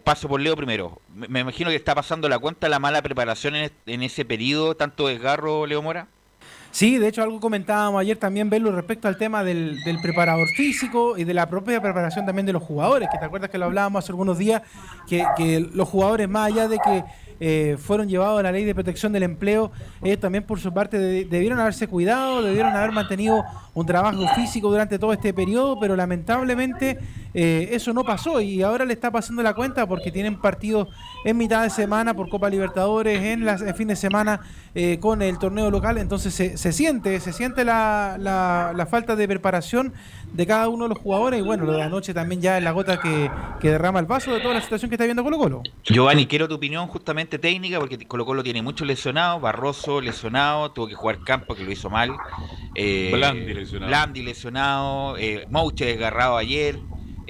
paso 0.02 0.26
por 0.26 0.40
Leo 0.40 0.56
primero. 0.56 1.00
Me, 1.14 1.38
imagino 1.38 1.70
que 1.70 1.76
está 1.76 1.94
pasando 1.94 2.28
la 2.28 2.40
cuenta 2.40 2.68
la 2.68 2.80
mala 2.80 3.02
preparación 3.02 3.54
en, 3.54 3.70
en 3.86 4.02
ese 4.02 4.24
periodo, 4.24 4.74
tanto 4.74 5.06
desgarro, 5.06 5.64
Leo 5.64 5.80
Mora. 5.80 6.08
Sí, 6.72 6.98
de 6.98 7.08
hecho 7.08 7.22
algo 7.22 7.40
comentábamos 7.40 8.00
ayer 8.00 8.16
también, 8.16 8.48
Belu, 8.48 8.70
respecto 8.70 9.08
al 9.08 9.16
tema 9.16 9.42
del, 9.42 9.78
preparador 10.02 10.48
físico 10.56 11.18
y 11.18 11.24
de 11.24 11.34
la 11.34 11.48
propia 11.48 11.80
preparación 11.82 12.24
también 12.24 12.46
de 12.46 12.52
los 12.52 12.62
jugadores, 12.62 13.08
que 13.10 13.18
te 13.18 13.24
acuerdas 13.24 13.50
que 13.50 13.58
lo 13.58 13.66
hablábamos 13.66 14.04
hace 14.04 14.12
algunos 14.12 14.38
días, 14.38 14.62
que, 15.08 15.24
que 15.36 15.60
los 15.60 15.88
jugadores 15.88 16.28
más 16.28 16.52
allá 16.52 16.68
de 16.68 16.78
que 16.78 17.04
eh, 17.42 17.78
fueron 17.78 18.06
llevados 18.06 18.38
a 18.38 18.42
la 18.42 18.52
ley 18.52 18.64
de 18.64 18.74
protección 18.74 19.12
del 19.12 19.22
empleo, 19.22 19.72
ellos 20.02 20.20
también 20.20 20.44
por 20.44 20.60
su 20.60 20.74
parte 20.74 20.98
debieron 20.98 21.58
haberse 21.58 21.88
cuidado, 21.88 22.42
debieron 22.42 22.76
haber 22.76 22.92
mantenido 22.92 23.42
un 23.72 23.86
trabajo 23.86 24.28
físico 24.34 24.70
durante 24.70 24.98
todo 24.98 25.14
este 25.14 25.32
periodo, 25.32 25.80
pero 25.80 25.96
lamentablemente 25.96 26.98
eh, 27.34 27.68
eso 27.72 27.92
no 27.92 28.04
pasó 28.04 28.40
y 28.40 28.62
ahora 28.62 28.84
le 28.84 28.92
está 28.92 29.10
pasando 29.10 29.42
la 29.42 29.54
cuenta 29.54 29.86
porque 29.86 30.10
tienen 30.10 30.40
partidos 30.40 30.88
en 31.24 31.36
mitad 31.36 31.62
de 31.62 31.70
semana 31.70 32.14
por 32.14 32.28
Copa 32.28 32.48
Libertadores, 32.48 33.22
en, 33.22 33.44
las, 33.44 33.62
fin 33.76 33.88
de 33.88 33.96
semana 33.96 34.40
eh, 34.74 34.98
con 35.00 35.22
el 35.22 35.38
torneo 35.38 35.70
local, 35.70 35.98
entonces 35.98 36.34
se, 36.34 36.56
se 36.56 36.72
siente, 36.72 37.20
se 37.20 37.32
siente 37.32 37.64
la, 37.64 38.16
la, 38.18 38.72
la, 38.74 38.86
falta 38.86 39.16
de 39.16 39.28
preparación 39.28 39.92
de 40.32 40.46
cada 40.46 40.68
uno 40.68 40.84
de 40.84 40.90
los 40.90 40.98
jugadores 40.98 41.40
y 41.40 41.42
bueno, 41.42 41.64
lo 41.64 41.72
de 41.72 41.82
anoche 41.82 42.14
también 42.14 42.40
ya 42.40 42.56
es 42.58 42.64
la 42.64 42.72
gota 42.72 43.00
que, 43.00 43.30
que 43.60 43.70
derrama 43.70 44.00
el 44.00 44.06
vaso 44.06 44.32
de 44.32 44.40
toda 44.40 44.54
la 44.54 44.60
situación 44.60 44.88
que 44.88 44.94
está 44.94 45.04
viendo 45.04 45.22
Colo 45.22 45.38
Colo. 45.38 45.62
Giovanni, 45.84 46.26
quiero 46.26 46.48
tu 46.48 46.54
opinión 46.54 46.86
justamente 46.86 47.38
técnica, 47.38 47.78
porque 47.78 47.98
Colo 48.06 48.24
Colo 48.24 48.42
tiene 48.42 48.62
muchos 48.62 48.86
lesionados, 48.86 49.40
Barroso 49.40 50.00
lesionado, 50.00 50.70
tuvo 50.72 50.88
que 50.88 50.94
jugar 50.94 51.20
Campo 51.24 51.54
que 51.54 51.64
lo 51.64 51.70
hizo 51.70 51.90
mal, 51.90 52.10
eh, 52.74 53.10
Blandi 53.12 53.54
lesionado, 53.54 53.88
Blandi 53.88 54.22
lesionado 54.22 55.16
eh, 55.18 55.46
Mouche 55.50 55.84
desgarrado 55.84 56.36
ayer, 56.36 56.78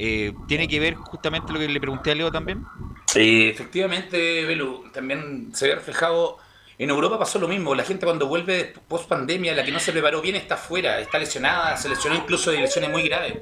eh, 0.02 0.32
¿tiene 0.48 0.66
que 0.66 0.80
ver 0.80 0.94
justamente 0.94 1.52
lo 1.52 1.58
que 1.58 1.68
le 1.68 1.78
pregunté 1.78 2.10
a 2.10 2.14
Leo 2.14 2.32
también? 2.32 2.64
Sí, 3.06 3.48
efectivamente, 3.48 4.46
Belu, 4.46 4.90
también 4.92 5.50
se 5.54 5.68
ve 5.68 5.74
reflejado... 5.74 6.38
En 6.78 6.88
Europa 6.88 7.18
pasó 7.18 7.38
lo 7.38 7.46
mismo, 7.46 7.74
la 7.74 7.84
gente 7.84 8.06
cuando 8.06 8.26
vuelve 8.26 8.72
post 8.88 9.06
pandemia, 9.06 9.54
la 9.54 9.62
que 9.62 9.70
no 9.70 9.78
se 9.78 9.92
preparó 9.92 10.22
bien 10.22 10.36
está 10.36 10.56
fuera, 10.56 10.98
está 10.98 11.18
lesionada, 11.18 11.76
se 11.76 11.90
lesionó 11.90 12.16
incluso 12.16 12.50
de 12.50 12.56
lesiones 12.56 12.88
muy 12.88 13.02
graves. 13.02 13.34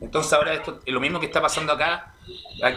Entonces 0.00 0.32
ahora 0.32 0.54
esto 0.54 0.80
es 0.86 0.94
lo 0.94 1.00
mismo 1.00 1.18
que 1.18 1.26
está 1.26 1.42
pasando 1.42 1.72
acá, 1.72 2.14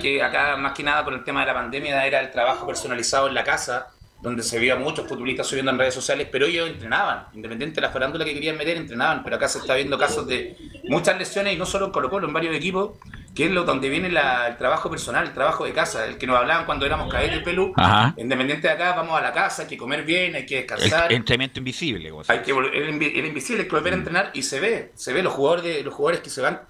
que 0.01 0.24
acá 0.24 0.58
más 0.58 0.74
que 0.74 0.82
nada 0.82 1.03
por 1.06 1.13
el 1.13 1.24
tema 1.24 1.41
de 1.41 1.46
la 1.46 1.53
pandemia 1.53 2.03
era 2.08 2.20
el 2.22 2.32
trabajo 2.32 2.65
personalizado 2.65 3.27
en 3.27 3.36
la 3.36 3.44
casa, 3.44 3.89
donde 4.20 4.41
se 4.41 4.58
veía 4.58 4.75
muchos 4.75 5.08
futbolistas 5.08 5.46
subiendo 5.46 5.72
en 5.72 5.77
redes 5.77 5.94
sociales, 5.94 6.27
pero 6.32 6.48
ellos 6.48 6.67
entrenaban, 6.67 7.27
independiente 7.34 7.75
de 7.75 7.82
la 7.82 7.91
farándula 7.91 8.25
que 8.25 8.34
querían 8.34 8.58
meter, 8.58 8.77
entrenaban, 8.77 9.24
pero 9.24 9.36
acá 9.36 9.48
se 9.48 9.60
está 9.60 9.75
viendo 9.75 9.98
casos 9.98 10.25
de 10.25 10.58
muchas 10.86 11.17
lesiones 11.20 11.53
y 11.53 11.58
no 11.58 11.67
solo 11.67 11.86
en 11.86 11.91
Colo 11.91 12.10
Colo, 12.10 12.27
en 12.27 12.34
varios 12.34 12.56
equipos, 12.56 12.98
que 13.38 13.46
es 13.46 13.51
lo 13.51 13.65
donde 13.65 13.88
viene 13.88 14.10
la, 14.10 14.48
el 14.48 14.58
trabajo 14.58 14.89
personal, 14.89 15.27
el 15.27 15.32
trabajo 15.32 15.63
de 15.63 15.72
casa, 15.72 16.08
el 16.08 16.17
que 16.17 16.25
nos 16.25 16.38
hablaban 16.38 16.65
cuando 16.65 16.88
éramos 16.88 17.08
caer 17.08 17.36
y 17.36 17.44
pelú, 17.44 17.72
independiente 18.17 18.67
de 18.67 18.74
acá, 18.74 18.94
vamos 18.96 19.15
a 19.15 19.22
la 19.22 19.32
casa, 19.32 19.62
hay 19.62 19.67
que 19.67 19.77
comer 19.77 20.03
bien, 20.03 20.34
hay 20.34 20.44
que 20.44 20.56
descansar. 20.56 21.12
El 21.12 21.17
entrenamiento 21.17 21.60
invisible. 21.60 22.12
Hay 22.29 22.39
que 22.39 22.50
el, 22.50 22.89
invisible, 22.89 23.62
hay 23.62 23.67
que 23.67 23.75
volver 23.75 23.94
a 23.94 23.96
entrenar 23.96 24.32
y 24.34 24.41
se 24.41 24.60
ve, 24.60 24.91
se 24.96 25.13
ve 25.13 25.22
los 25.22 25.34
jugadores, 25.34 25.86
los 25.86 25.94
jugadores 25.94 26.22
que 26.22 26.32
se 26.32 26.41
van 26.41 26.62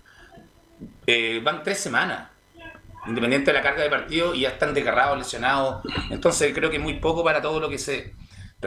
eh, 1.06 1.40
van 1.42 1.64
tres 1.64 1.80
semanas, 1.80 2.32
independiente 3.08 3.52
de 3.52 3.58
la 3.58 3.64
carga 3.64 3.84
de 3.84 3.90
partido, 3.90 4.36
y 4.36 4.42
ya 4.42 4.50
están 4.50 4.74
desgarrados, 4.74 5.18
lesionados. 5.18 5.86
Entonces 6.10 6.52
creo 6.54 6.70
que 6.70 6.80
muy 6.80 6.96
poco 6.96 7.24
para 7.24 7.42
todo 7.42 7.62
lo 7.62 7.70
que 7.70 7.78
se... 7.78 8.14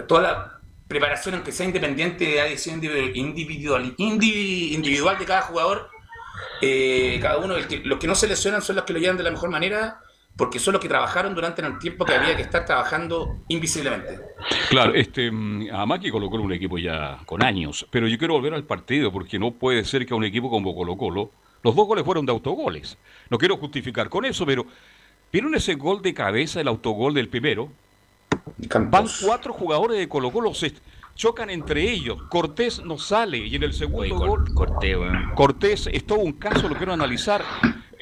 Toda 0.08 0.22
la 0.22 0.60
preparación, 0.88 1.34
aunque 1.34 1.52
sea 1.52 1.66
independiente 1.66 2.24
de 2.24 2.40
adición 2.40 2.82
individual, 2.82 3.94
individual 3.98 5.18
de 5.18 5.26
cada 5.26 5.42
jugador, 5.42 5.90
eh, 6.60 7.18
cada 7.20 7.38
uno, 7.38 7.54
los 7.84 7.98
que 7.98 8.06
no 8.06 8.14
se 8.14 8.28
lesionan 8.28 8.62
son 8.62 8.76
los 8.76 8.84
que 8.84 8.92
lo 8.92 8.98
llevan 8.98 9.16
de 9.16 9.22
la 9.22 9.30
mejor 9.30 9.50
manera 9.50 10.00
porque 10.36 10.58
son 10.58 10.72
los 10.72 10.80
que 10.80 10.88
trabajaron 10.88 11.34
durante 11.34 11.60
el 11.60 11.78
tiempo 11.78 12.04
que 12.04 12.14
había 12.14 12.34
que 12.34 12.42
estar 12.42 12.64
trabajando 12.64 13.40
invisiblemente. 13.48 14.20
Claro, 14.70 14.94
este, 14.94 15.30
mm, 15.30 15.68
Amaki 15.72 16.10
colocó 16.10 16.36
un 16.36 16.52
equipo 16.52 16.78
ya 16.78 17.18
con 17.26 17.42
años, 17.42 17.86
pero 17.90 18.08
yo 18.08 18.16
quiero 18.16 18.34
volver 18.34 18.54
al 18.54 18.64
partido 18.64 19.12
porque 19.12 19.38
no 19.38 19.50
puede 19.50 19.84
ser 19.84 20.06
que 20.06 20.14
a 20.14 20.16
un 20.16 20.24
equipo 20.24 20.48
como 20.48 20.74
Colo 20.74 20.96
Colo 20.96 21.30
los 21.62 21.76
dos 21.76 21.86
goles 21.86 22.04
fueron 22.04 22.24
de 22.24 22.32
autogoles. 22.32 22.96
No 23.28 23.38
quiero 23.38 23.56
justificar 23.56 24.08
con 24.08 24.24
eso, 24.24 24.46
pero 24.46 24.66
¿vieron 25.32 25.54
ese 25.54 25.74
gol 25.74 26.00
de 26.00 26.14
cabeza, 26.14 26.60
el 26.60 26.68
autogol 26.68 27.12
del 27.12 27.28
primero? 27.28 27.70
Van 28.56 29.06
cuatro 29.22 29.52
jugadores 29.52 29.98
de 29.98 30.08
Colo 30.08 30.30
Colo, 30.30 30.54
se 30.54 30.72
chocan 31.14 31.50
entre 31.50 31.82
ellos. 31.82 32.18
Cortés 32.28 32.84
no 32.84 32.98
sale 32.98 33.38
y 33.38 33.56
en 33.56 33.62
el 33.62 33.72
segundo 33.72 34.16
gol... 34.16 34.54
Cortés, 34.54 34.96
Cortés, 35.34 35.88
es 35.92 36.06
todo 36.06 36.20
un 36.20 36.32
caso, 36.32 36.68
lo 36.68 36.76
quiero 36.76 36.92
analizar 36.92 37.44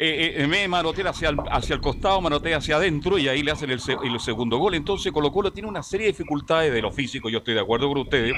eh, 0.00 0.44
eh, 0.44 0.68
manotea 0.68 1.10
hacia 1.10 1.30
el, 1.30 1.38
hacia 1.50 1.74
el 1.74 1.80
costado, 1.80 2.20
manotea 2.20 2.58
hacia 2.58 2.76
adentro 2.76 3.18
y 3.18 3.28
ahí 3.28 3.42
le 3.42 3.50
hacen 3.50 3.70
el, 3.70 3.80
el, 4.04 4.20
segundo 4.20 4.58
gol. 4.58 4.74
Entonces 4.74 5.10
Colo 5.12 5.32
Colo 5.32 5.52
tiene 5.52 5.68
una 5.68 5.82
serie 5.82 6.06
de 6.06 6.12
dificultades 6.12 6.72
de 6.72 6.80
lo 6.80 6.92
físico, 6.92 7.28
yo 7.28 7.38
estoy 7.38 7.54
de 7.54 7.60
acuerdo 7.60 7.88
con 7.88 7.98
ustedes. 7.98 8.34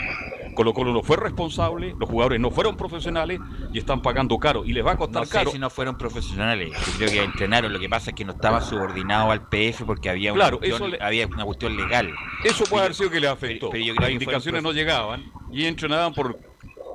Colo 0.54 0.72
Colo 0.72 0.92
no 0.92 1.02
fue 1.02 1.16
responsable, 1.18 1.94
los 1.98 2.08
jugadores 2.08 2.40
no 2.40 2.50
fueron 2.50 2.76
profesionales 2.76 3.40
y 3.72 3.78
están 3.78 4.00
pagando 4.02 4.38
caro 4.38 4.64
y 4.64 4.72
les 4.72 4.84
va 4.84 4.92
a 4.92 4.96
costar 4.96 5.22
no 5.22 5.26
sé 5.26 5.32
caro. 5.32 5.50
si 5.50 5.58
no 5.58 5.70
fueron 5.70 5.98
profesionales, 5.98 6.70
yo 6.98 7.06
creo 7.06 7.10
que 7.10 7.22
entrenaron, 7.24 7.72
lo 7.72 7.78
que 7.78 7.88
pasa 7.88 8.10
es 8.10 8.16
que 8.16 8.24
no 8.24 8.32
estaba 8.32 8.60
subordinado 8.62 9.30
al 9.30 9.48
PF 9.48 9.84
porque 9.84 10.08
había 10.08 10.32
una, 10.32 10.44
claro, 10.44 10.58
cuestión, 10.58 10.96
había 11.00 11.26
una 11.26 11.44
cuestión 11.44 11.76
legal. 11.76 12.10
Eso 12.44 12.64
puede 12.64 12.84
haber 12.84 12.94
sido 12.94 13.10
que 13.10 13.20
le 13.20 13.28
afectó. 13.28 13.70
Pero, 13.70 13.94
Las 14.00 14.10
indicaciones 14.10 14.62
no 14.62 14.72
llegaban 14.72 15.30
y 15.52 15.66
entrenaban 15.66 16.14
por 16.14 16.49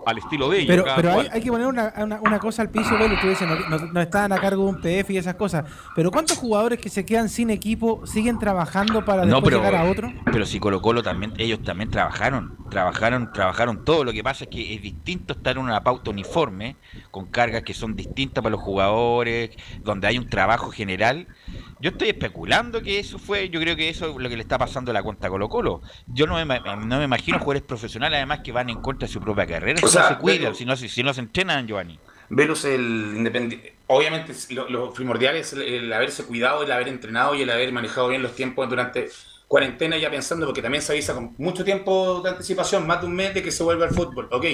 al 0.06 0.18
estilo 0.18 0.50
de 0.50 0.60
ellos. 0.60 0.68
Pero, 0.68 0.86
pero 0.96 1.20
hay, 1.20 1.28
hay, 1.32 1.42
que 1.42 1.52
poner 1.52 1.68
una, 1.68 1.94
una, 1.98 2.20
una, 2.22 2.40
cosa 2.40 2.62
al 2.62 2.70
piso, 2.70 2.98
Velo, 2.98 3.16
tú 3.22 3.28
dices, 3.28 3.48
no, 3.48 3.56
no, 3.56 3.78
no, 3.78 4.02
están 4.02 4.32
a 4.32 4.40
cargo 4.40 4.64
de 4.64 4.70
un 4.70 4.82
PF 4.82 5.14
y 5.14 5.18
esas 5.18 5.36
cosas. 5.36 5.66
Pero 5.96 6.12
¿cuántos 6.12 6.38
jugadores 6.38 6.80
que 6.80 6.90
se 6.90 7.06
quedan 7.06 7.30
sin 7.30 7.50
equipo 7.50 8.06
siguen 8.06 8.40
trabajando 8.40 9.04
para 9.04 9.26
después 9.26 9.44
pero, 9.44 9.58
llegar 9.58 9.76
a 9.76 9.90
otro? 9.90 10.14
Pero 10.32 10.46
si 10.46 10.60
Colo 10.60 10.82
Colo 10.82 11.04
también, 11.04 11.34
ellos 11.38 11.62
también 11.64 11.90
trabajaron, 11.90 12.58
trabajaron, 12.70 13.32
trabajaron 13.34 13.84
todo. 13.84 14.04
Lo 14.04 14.14
que 14.14 14.24
pasa 14.24 14.46
es 14.46 14.50
que 14.50 14.76
es 14.76 14.82
distinto 14.82 15.34
estar 15.34 15.58
en 15.58 15.64
una 15.64 15.84
pauta 15.84 16.12
uniforme, 16.12 16.76
con 17.12 17.26
cargas 17.28 17.64
que 17.64 17.74
son 17.74 17.96
distintas 17.96 18.44
para 18.44 18.52
los 18.52 18.62
jugadores, 18.62 19.52
donde 19.84 20.08
hay 20.08 20.18
un 20.18 20.30
trabajo 20.30 20.72
general 20.72 21.28
yo 21.80 21.92
estoy 21.92 22.10
especulando 22.10 22.82
que 22.82 23.00
eso 23.00 23.20
fue, 23.20 23.50
yo 23.50 23.60
creo 23.60 23.76
que 23.76 23.90
eso 23.90 24.10
es 24.10 24.16
lo 24.18 24.30
que 24.30 24.36
le 24.36 24.44
está 24.44 24.58
pasando 24.58 24.92
a 24.92 24.94
la 24.94 25.04
cuenta 25.04 25.30
Colo 25.30 25.50
Colo. 25.50 25.82
Yo 26.08 26.26
no 26.26 26.44
me, 26.46 26.60
no 26.60 26.98
me 26.98 27.04
imagino 27.04 27.40
jugadores 27.40 27.64
profesionales 27.64 28.18
además 28.18 28.40
que 28.44 28.52
van 28.52 28.70
en 28.70 28.82
contra 28.82 29.08
de 29.08 29.14
su 29.14 29.20
propia 29.20 29.46
carrera, 29.46 29.80
o 29.84 29.88
si 29.88 29.94
sea, 29.94 30.04
no 30.04 30.10
se 30.10 30.18
cuidan, 30.18 30.56
si 30.56 30.66
no, 30.66 30.76
si, 30.76 30.90
si 30.90 31.04
no 31.04 31.14
se 31.14 31.22
entrenan, 31.22 31.68
Giovanni. 31.68 32.00
Velus, 32.30 32.66
el 32.66 33.14
independiente. 33.18 33.76
Obviamente, 33.88 34.34
lo, 34.50 34.68
lo, 34.70 34.94
primordial 34.94 35.36
es 35.36 35.54
el, 35.54 35.62
el, 35.62 35.94
haberse 35.94 36.24
cuidado, 36.26 36.64
el 36.64 36.72
haber 36.72 36.88
entrenado 36.88 37.36
y 37.36 37.44
el 37.44 37.50
haber 37.50 37.72
manejado 37.72 38.08
bien 38.08 38.24
los 38.24 38.36
tiempos 38.36 38.68
durante 38.68 39.10
cuarentena, 39.48 39.98
ya 39.98 40.10
pensando, 40.10 40.46
porque 40.46 40.62
también 40.62 40.82
se 40.82 40.92
avisa 40.92 41.14
con 41.14 41.36
mucho 41.38 41.64
tiempo 41.64 42.22
de 42.22 42.32
anticipación, 42.32 42.88
más 42.88 43.02
de 43.02 43.08
un 43.08 43.16
mes 43.16 43.34
de 43.34 43.44
que 43.44 43.52
se 43.52 43.64
vuelva 43.64 43.86
al 43.86 43.94
fútbol, 43.94 44.28
ok. 44.32 44.46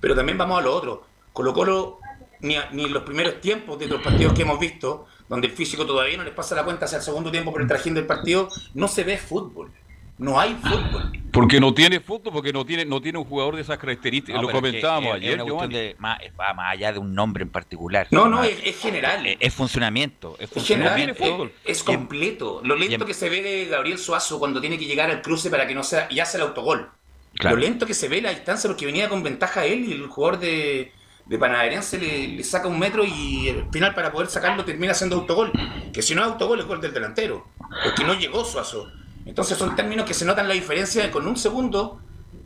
Pero 0.00 0.14
también 0.14 0.38
vamos 0.38 0.58
a 0.58 0.62
lo 0.62 0.74
otro. 0.74 1.06
Colo 1.32 1.52
Colo, 1.52 1.98
ni, 2.40 2.56
a, 2.56 2.70
ni 2.72 2.84
en 2.84 2.92
los 2.92 3.02
primeros 3.02 3.40
tiempos 3.40 3.78
de 3.78 3.86
los 3.86 4.00
partidos 4.00 4.32
que 4.32 4.42
hemos 4.42 4.58
visto, 4.58 5.06
donde 5.28 5.48
el 5.48 5.52
físico 5.52 5.84
todavía 5.86 6.16
no 6.16 6.24
les 6.24 6.34
pasa 6.34 6.54
la 6.54 6.64
cuenta 6.64 6.86
hacia 6.86 6.98
el 6.98 7.02
segundo 7.04 7.30
tiempo 7.30 7.52
por 7.52 7.60
el 7.62 7.68
trajín 7.68 7.94
del 7.94 8.06
partido, 8.06 8.48
no 8.74 8.88
se 8.88 9.04
ve 9.04 9.16
fútbol. 9.18 9.70
No 10.18 10.40
hay 10.40 10.54
fútbol. 10.60 11.12
Porque 11.30 11.60
no 11.60 11.72
tiene 11.72 12.00
fútbol, 12.00 12.32
porque 12.32 12.52
no 12.52 12.66
tiene, 12.66 12.84
no 12.84 13.00
tiene 13.00 13.18
un 13.18 13.24
jugador 13.24 13.54
de 13.54 13.62
esas 13.62 13.78
características. 13.78 14.34
No, 14.34 14.42
Lo 14.42 14.48
pero 14.48 14.58
es 14.58 14.62
que 14.62 14.68
comentábamos 14.80 15.14
ayer, 15.14 15.38
es 15.38 15.44
una 15.48 15.66
de- 15.68 15.94
más, 15.98 16.18
va 16.40 16.54
más 16.54 16.72
allá 16.72 16.92
de 16.92 16.98
un 16.98 17.14
nombre 17.14 17.44
en 17.44 17.50
particular. 17.50 18.08
No, 18.10 18.26
no, 18.28 18.38
Más- 18.38 18.48
es, 18.48 18.58
es 18.64 18.80
general. 18.80 19.24
es, 19.24 19.36
es 19.38 19.54
funcionamiento. 19.54 20.34
Es 20.40 20.50
Es 20.56 20.66
general, 20.66 21.14
funcionamiento. 21.14 21.54
es, 21.64 21.76
es 21.78 21.84
completo. 21.84 22.60
Lo 22.64 22.74
lento 22.74 23.06
que 23.06 23.14
se 23.14 23.28
ve 23.28 23.42
de 23.42 23.66
Gabriel 23.66 23.96
Suazo 23.98 24.40
cuando 24.40 24.60
tiene 24.60 24.76
que 24.76 24.86
llegar 24.86 25.08
al 25.08 25.22
cruce 25.22 25.50
para 25.50 25.68
que 25.68 25.74
no 25.76 25.84
sea. 25.84 26.08
y 26.10 26.18
hace 26.18 26.36
el 26.38 26.42
autogol. 26.42 26.90
Claro. 27.34 27.54
Lo 27.54 27.62
lento 27.62 27.86
que 27.86 27.94
se 27.94 28.08
ve 28.08 28.20
la 28.20 28.30
distancia 28.30 28.66
porque 28.68 28.86
venía 28.86 29.08
con 29.08 29.22
ventaja 29.22 29.64
él 29.66 29.84
y 29.88 29.92
el 29.92 30.06
jugador 30.08 30.40
de, 30.40 30.90
de 31.28 31.38
Panaderense 31.38 31.98
le, 31.98 32.28
le 32.28 32.42
saca 32.44 32.68
un 32.68 32.78
metro 32.78 33.04
y 33.04 33.50
al 33.50 33.70
final 33.70 33.94
para 33.94 34.10
poder 34.10 34.28
sacarlo 34.28 34.64
termina 34.64 34.92
haciendo 34.92 35.16
autogol. 35.16 35.52
Que 35.92 36.02
si 36.02 36.14
no 36.14 36.22
es 36.22 36.28
autogol 36.28 36.60
es 36.60 36.66
gol 36.66 36.80
del 36.80 36.92
delantero. 36.94 37.46
Porque 37.84 38.04
no 38.04 38.14
llegó 38.14 38.44
Suazo. 38.44 38.90
Entonces 39.26 39.58
son 39.58 39.76
términos 39.76 40.06
que 40.06 40.14
se 40.14 40.24
notan 40.24 40.48
la 40.48 40.54
diferencia 40.54 41.10
con 41.10 41.26
un 41.26 41.36
segundo. 41.36 42.00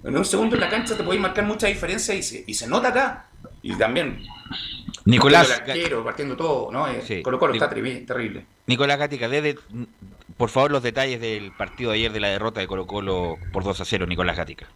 En 0.05 0.17
un 0.17 0.25
segundo 0.25 0.57
en 0.57 0.61
la 0.63 0.69
cancha 0.69 0.97
te 0.97 1.05
podéis 1.05 1.23
marcar 1.23 1.45
mucha 1.45 1.69
diferencia 1.69 2.13
y 2.15 2.23
se, 2.25 2.43
y 2.47 2.55
se 2.55 2.67
nota 2.67 2.89
acá. 2.89 3.27
Y 3.63 3.75
también. 3.77 4.21
Nicolás- 5.05 5.49
partiendo 5.65 5.99
el 5.99 6.05
partiendo 6.05 6.37
todo, 6.37 6.73
¿no? 6.73 6.89
Eh, 6.89 7.03
Sí. 7.07 7.23
Colo 7.23 7.39
Colo 7.39 7.55
está 7.55 7.69
terrible. 7.69 8.47
Nicolás 8.67 8.99
Gatica, 8.99 9.29
desde, 9.29 9.57
por 10.37 10.49
favor, 10.49 10.71
los 10.73 10.83
detalles 10.83 11.21
del 11.21 11.53
partido 11.53 11.91
de 11.93 11.99
ayer 11.99 12.13
de 12.13 12.21
la 12.21 12.29
derrota 12.29 12.61
de 12.61 12.67
Colo 12.67 12.87
Colo 12.87 13.37
por 13.53 13.65
2 13.65 13.81
a 13.81 13.85
0, 13.85 14.07
Nicolás 14.07 14.37
Gatica. 14.37 14.67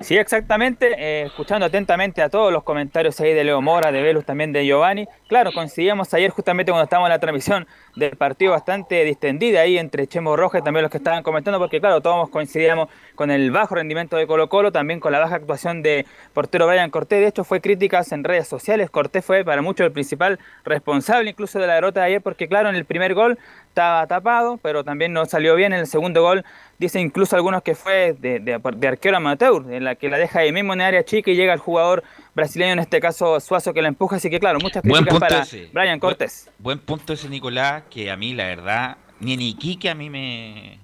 Sí, 0.00 0.16
exactamente. 0.16 0.94
eh, 0.98 1.22
escuchando 1.26 1.66
atentamente 1.66 2.20
a 2.20 2.28
todos 2.28 2.52
los 2.52 2.64
comentarios 2.64 3.18
ahí 3.20 3.32
de 3.32 3.44
Leo 3.44 3.62
Mora, 3.62 3.92
de 3.92 4.02
Velus, 4.02 4.24
también 4.24 4.52
de 4.52 4.66
Giovanni. 4.66 5.06
Claro, 5.28 5.52
coincidíamos 5.52 6.12
ayer 6.12 6.30
justamente 6.30 6.72
cuando 6.72 6.84
estábamos 6.84 7.08
en 7.08 7.12
la 7.12 7.20
transmisión 7.20 7.66
del 7.94 8.16
partido 8.16 8.52
bastante 8.52 9.04
distendida 9.04 9.60
ahí 9.60 9.78
entre 9.78 10.06
Chemo 10.08 10.36
Rojas 10.36 10.60
y 10.60 10.64
también 10.64 10.82
los 10.82 10.90
que 10.90 10.98
estaban 10.98 11.22
comentando, 11.22 11.58
porque 11.58 11.80
claro, 11.80 12.00
todos 12.00 12.28
coincidíamos 12.28 12.88
con 13.14 13.30
el 13.30 13.52
bajo 13.52 13.76
rendimiento 13.76 14.16
de 14.16 14.26
Colo 14.26 14.48
Colo, 14.48 14.72
también 14.72 14.98
con 14.98 15.12
la 15.12 15.20
baja 15.20 15.36
actuación 15.36 15.82
de 15.82 16.04
portero 16.32 16.66
Brian 16.66 16.90
Cortés. 16.90 17.20
De 17.20 17.28
hecho, 17.28 17.44
fue 17.44 17.60
críticas 17.60 18.10
en 18.12 18.24
redes 18.24 18.48
sociales. 18.48 18.90
Cortés 18.90 19.24
fue 19.24 19.44
para 19.44 19.62
muchos 19.62 19.86
el 19.86 19.92
principal 19.92 20.40
responsable 20.64 21.30
incluso 21.30 21.60
de 21.60 21.68
la 21.68 21.74
derrota 21.74 22.00
de 22.00 22.06
ayer, 22.06 22.20
porque 22.20 22.48
claro, 22.48 22.68
en 22.68 22.74
el 22.74 22.84
primer 22.84 23.14
gol 23.14 23.38
estaba 23.68 24.06
tapado, 24.06 24.58
pero 24.60 24.84
también 24.84 25.12
no 25.12 25.24
salió 25.26 25.54
bien. 25.54 25.72
En 25.72 25.80
el 25.80 25.86
segundo 25.86 26.20
gol 26.22 26.44
dicen 26.84 27.02
incluso 27.02 27.36
algunos 27.36 27.62
que 27.62 27.74
fue 27.74 28.14
de, 28.18 28.40
de- 28.40 28.58
de 28.76 28.88
arquero 28.88 29.16
amateur, 29.16 29.64
en 29.72 29.84
la 29.84 29.94
que 29.96 30.08
la 30.08 30.16
deja 30.18 30.38
ahí 30.40 30.52
mismo 30.52 30.72
en 30.72 30.80
área 30.80 31.04
chica 31.04 31.30
y 31.30 31.36
llega 31.36 31.52
el 31.52 31.58
jugador 31.60 32.02
brasileño, 32.34 32.72
en 32.72 32.78
este 32.78 33.00
caso 33.00 33.38
Suazo, 33.40 33.74
que 33.74 33.82
la 33.82 33.88
empuja. 33.88 34.16
Así 34.16 34.30
que 34.30 34.38
claro, 34.40 34.58
muchas 34.60 34.82
críticas 34.82 35.18
para 35.18 35.42
ese. 35.42 35.68
Brian 35.72 35.98
Cortés. 36.00 36.50
Buen 36.58 36.78
punto 36.78 37.12
ese 37.12 37.28
Nicolás, 37.28 37.82
que 37.90 38.10
a 38.10 38.16
mí 38.16 38.32
la 38.34 38.44
verdad, 38.46 38.96
ni 39.20 39.34
en 39.34 39.42
Iquique 39.42 39.90
a 39.90 39.94
mí 39.94 40.08
me... 40.10 40.78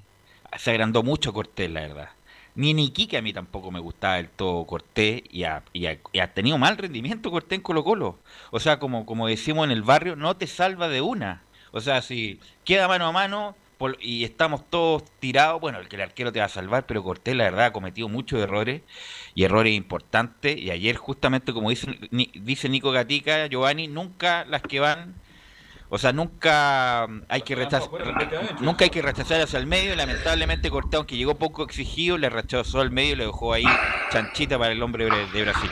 Se 0.58 0.70
agrandó 0.72 1.02
mucho 1.02 1.32
Cortés, 1.32 1.70
la 1.70 1.80
verdad. 1.82 2.08
Ni 2.56 2.70
en 2.72 2.80
Iquique 2.80 3.16
a 3.16 3.22
mí 3.22 3.32
tampoco 3.32 3.70
me 3.70 3.78
gustaba 3.78 4.16
del 4.16 4.28
todo 4.28 4.64
Cortés 4.66 5.22
y 5.30 5.44
ha, 5.44 5.62
y 5.72 5.86
ha- 5.86 5.98
y 6.12 6.18
ha 6.18 6.32
tenido 6.34 6.58
mal 6.58 6.76
rendimiento 6.76 7.30
Cortés 7.30 7.56
en 7.58 7.62
Colo 7.62 7.84
Colo. 7.84 8.18
O 8.50 8.58
sea, 8.58 8.78
como, 8.80 9.06
como 9.06 9.28
decimos 9.28 9.64
en 9.64 9.70
el 9.70 9.82
barrio, 9.82 10.16
no 10.16 10.36
te 10.36 10.46
salva 10.48 10.88
de 10.88 11.00
una. 11.00 11.42
O 11.70 11.80
sea, 11.80 12.02
si 12.02 12.40
queda 12.64 12.88
mano 12.88 13.06
a 13.06 13.12
mano 13.12 13.54
por- 13.80 13.96
y 13.98 14.24
estamos 14.24 14.68
todos 14.68 15.04
tirados, 15.20 15.58
bueno, 15.58 15.78
el 15.78 15.88
que 15.88 15.96
el 15.96 16.02
arquero 16.02 16.30
te 16.32 16.38
va 16.38 16.44
a 16.44 16.48
salvar, 16.50 16.84
pero 16.84 17.02
Cortés 17.02 17.34
la 17.34 17.44
verdad 17.44 17.64
ha 17.64 17.72
cometido 17.72 18.10
muchos 18.10 18.38
errores 18.38 18.82
y 19.34 19.44
errores 19.44 19.72
importantes. 19.74 20.54
Y 20.58 20.70
ayer 20.70 20.96
justamente 20.96 21.54
como 21.54 21.70
dice, 21.70 21.98
ni- 22.10 22.30
dice 22.34 22.68
Nico 22.68 22.90
Gatica, 22.92 23.46
Giovanni, 23.46 23.88
nunca 23.88 24.44
las 24.44 24.60
que 24.60 24.80
van... 24.80 25.14
O 25.92 25.98
sea, 25.98 26.12
nunca 26.12 27.06
mm, 27.08 27.22
hay 27.28 27.40
que 27.42 27.56
rechazar, 27.56 27.88
nunca 28.60 28.84
hay 28.84 28.90
que 28.90 29.02
rechazar 29.02 29.40
hacia 29.40 29.58
el 29.58 29.66
medio. 29.66 29.96
Lamentablemente 29.96 30.70
Cortés, 30.70 30.98
aunque 30.98 31.16
llegó 31.16 31.34
poco 31.34 31.64
exigido, 31.64 32.16
le 32.16 32.30
rechazó 32.30 32.80
al 32.80 32.92
medio 32.92 33.14
y 33.14 33.16
le 33.16 33.24
dejó 33.26 33.52
ahí 33.54 33.64
chanchita 34.12 34.56
para 34.56 34.72
el 34.72 34.80
hombre 34.84 35.06
de 35.06 35.42
Brasil. 35.42 35.70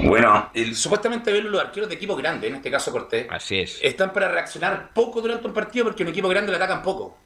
Bueno, 0.00 0.50
el- 0.52 0.74
supuestamente 0.76 1.40
los 1.40 1.60
arqueros 1.62 1.88
de 1.88 1.94
equipos 1.94 2.18
grandes, 2.18 2.50
en 2.50 2.56
este 2.56 2.70
caso 2.70 2.92
Cortés, 2.92 3.26
Así 3.30 3.60
es. 3.60 3.78
están 3.82 4.12
para 4.12 4.28
reaccionar 4.28 4.90
poco 4.92 5.22
durante 5.22 5.46
un 5.46 5.54
partido 5.54 5.86
porque 5.86 6.02
un 6.02 6.10
equipo 6.10 6.28
grande 6.28 6.50
le 6.50 6.56
atacan 6.56 6.82
poco. 6.82 7.16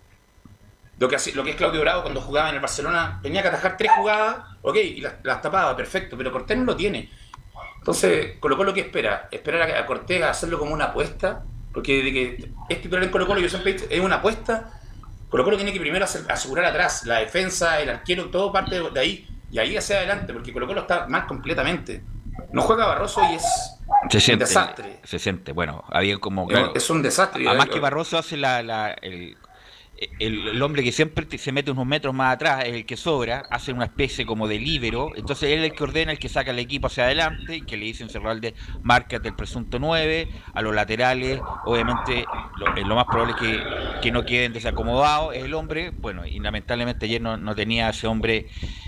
Lo 0.99 1.09
que, 1.09 1.17
hace- 1.17 1.33
lo 1.35 1.45
que 1.45 1.51
es 1.51 1.57
Claudio 1.57 1.81
Bravo 1.81 2.03
cuando 2.03 2.21
jugaba 2.21 2.49
en 2.49 2.57
el 2.57 2.61
Barcelona, 2.61 3.21
tenía 3.23 3.41
que 3.43 3.49
atajar 3.49 3.77
tres 3.77 3.91
jugadas, 3.97 4.39
ok, 4.63 4.77
y 4.77 5.01
las, 5.01 5.15
las 5.23 5.41
tapaba, 5.41 5.77
perfecto, 5.77 6.17
pero 6.17 6.33
Cortés 6.33 6.59
no 6.59 6.65
lo 6.65 6.77
tiene. 6.77 7.09
Entonces, 7.79 8.37
Colo 8.41 8.57
Colo, 8.57 8.75
¿qué 8.75 8.81
espera? 8.81 9.29
Esperar 9.31 9.71
a, 9.71 9.81
a 9.81 9.87
Cortés 9.87 10.23
a 10.23 10.31
hacerlo 10.31 10.59
como 10.59 10.75
una 10.75 10.87
apuesta, 10.87 11.43
porque 11.73 12.03
de 12.03 12.13
que 12.13 12.51
es 12.69 12.83
titular 12.83 13.05
en 13.05 13.11
Colo 13.11 13.27
Colo, 13.27 13.41
yo 13.41 13.49
siempre 13.49 13.71
he 13.71 13.75
dicho, 13.75 13.87
es 13.91 14.01
una 14.01 14.17
apuesta. 14.17 14.71
Colo 15.31 15.45
Colo 15.45 15.57
tiene 15.57 15.73
que 15.73 15.81
primero 15.81 16.05
hacer- 16.05 16.31
asegurar 16.31 16.65
atrás, 16.65 17.05
la 17.05 17.19
defensa, 17.19 17.81
el 17.81 17.91
arquero, 17.91 18.27
todo 18.31 18.51
parte 18.53 18.81
de, 18.81 18.91
de 18.91 19.01
ahí, 19.01 19.29
y 19.51 19.59
ahí 19.59 19.77
hacia 19.77 19.99
adelante, 19.99 20.33
porque 20.33 20.53
Colo 20.53 20.67
Colo 20.67 20.81
está 20.83 21.07
mal 21.07 21.27
completamente. 21.27 22.03
No 22.53 22.63
juega 22.63 22.87
Barroso 22.87 23.21
y 23.31 23.35
es 23.37 23.45
Se 24.23 24.33
un 24.33 24.39
desastre. 24.39 25.01
se 25.05 25.19
siente. 25.19 25.53
Bueno, 25.53 25.85
había 25.91 26.19
como... 26.19 26.43
Es- 26.45 26.49
claro, 26.49 26.73
es 26.75 26.91
un 26.91 27.03
desastre. 27.03 27.47
Además 27.49 27.69
que 27.69 27.79
Barroso 27.81 28.19
hace 28.19 28.37
la, 28.37 28.63
la- 28.63 28.93
el, 29.03 29.37
el, 30.19 30.49
el 30.49 30.63
hombre 30.63 30.83
que 30.83 30.93
siempre 30.93 31.27
se 31.39 31.53
mete 31.53 31.71
unos 31.71 31.87
metros 31.87 32.15
más 32.15 32.35
atrás, 32.35 32.65
es 32.65 32.75
el 32.75 32.87
que 32.87 32.97
sobra, 32.97 33.45
hace 33.51 33.73
una 33.73 33.85
especie 33.85 34.25
como 34.25 34.47
de 34.47 34.59
líbero, 34.59 35.11
entonces 35.17 35.51
él 35.51 35.61
es 35.61 35.71
el 35.71 35.77
que 35.77 35.85
ordena, 35.85 36.13
el 36.13 36.19
que 36.19 36.29
saca 36.29 36.51
el 36.53 36.59
equipo 36.59 36.87
hacia 36.87 37.05
adelante, 37.05 37.57
y 37.57 37.63
que 37.63 37.77
le 37.77 37.87
dice 37.87 38.05
en 38.05 38.11
Cerralde, 38.11 38.55
márcate 38.83 39.29
el 39.29 39.35
presunto 39.35 39.79
9, 39.79 40.29
a 40.55 40.63
los 40.63 40.75
laterales, 40.75 41.41
obviamente 41.65 42.25
lo, 42.57 42.77
eh, 42.77 42.85
lo 42.85 42.95
más 42.95 43.07
probable 43.07 43.35
es 43.35 43.41
que, 43.41 44.01
que 44.03 44.13
no 44.13 44.25
queden 44.25 44.53
desacomodados, 44.53 45.35
es 45.35 45.45
el 45.45 45.55
hombre, 45.55 45.91
bueno, 45.91 46.25
y 46.27 46.39
lamentablemente 46.39 47.07
ayer 47.07 47.21
no, 47.21 47.37
no 47.37 47.55
tenía 47.55 47.89
ese 47.89 48.07
hombre 48.07 48.47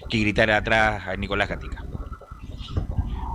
que 0.09 0.19
gritara 0.19 0.59
atrás 0.59 1.07
a 1.09 1.17
Nicolás 1.17 1.49
Gatica. 1.49 1.85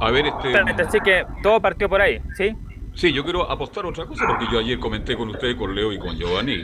A 0.01 0.11
ver, 0.11 0.27
este. 0.27 0.49
Totalmente, 0.49 0.81
así 0.83 0.99
que 0.99 1.25
todo 1.41 1.61
partió 1.61 1.87
por 1.87 2.01
ahí, 2.01 2.19
¿sí? 2.35 2.53
Sí, 2.95 3.11
yo 3.11 3.23
quiero 3.25 3.49
apostar 3.49 3.85
otra 3.85 4.05
cosa 4.05 4.25
porque 4.25 4.45
yo 4.49 4.59
ayer 4.59 4.79
comenté 4.79 5.17
con 5.17 5.29
usted, 5.29 5.57
con 5.57 5.75
Leo 5.75 5.91
y 5.91 5.99
con 5.99 6.15
Giovanni, 6.17 6.63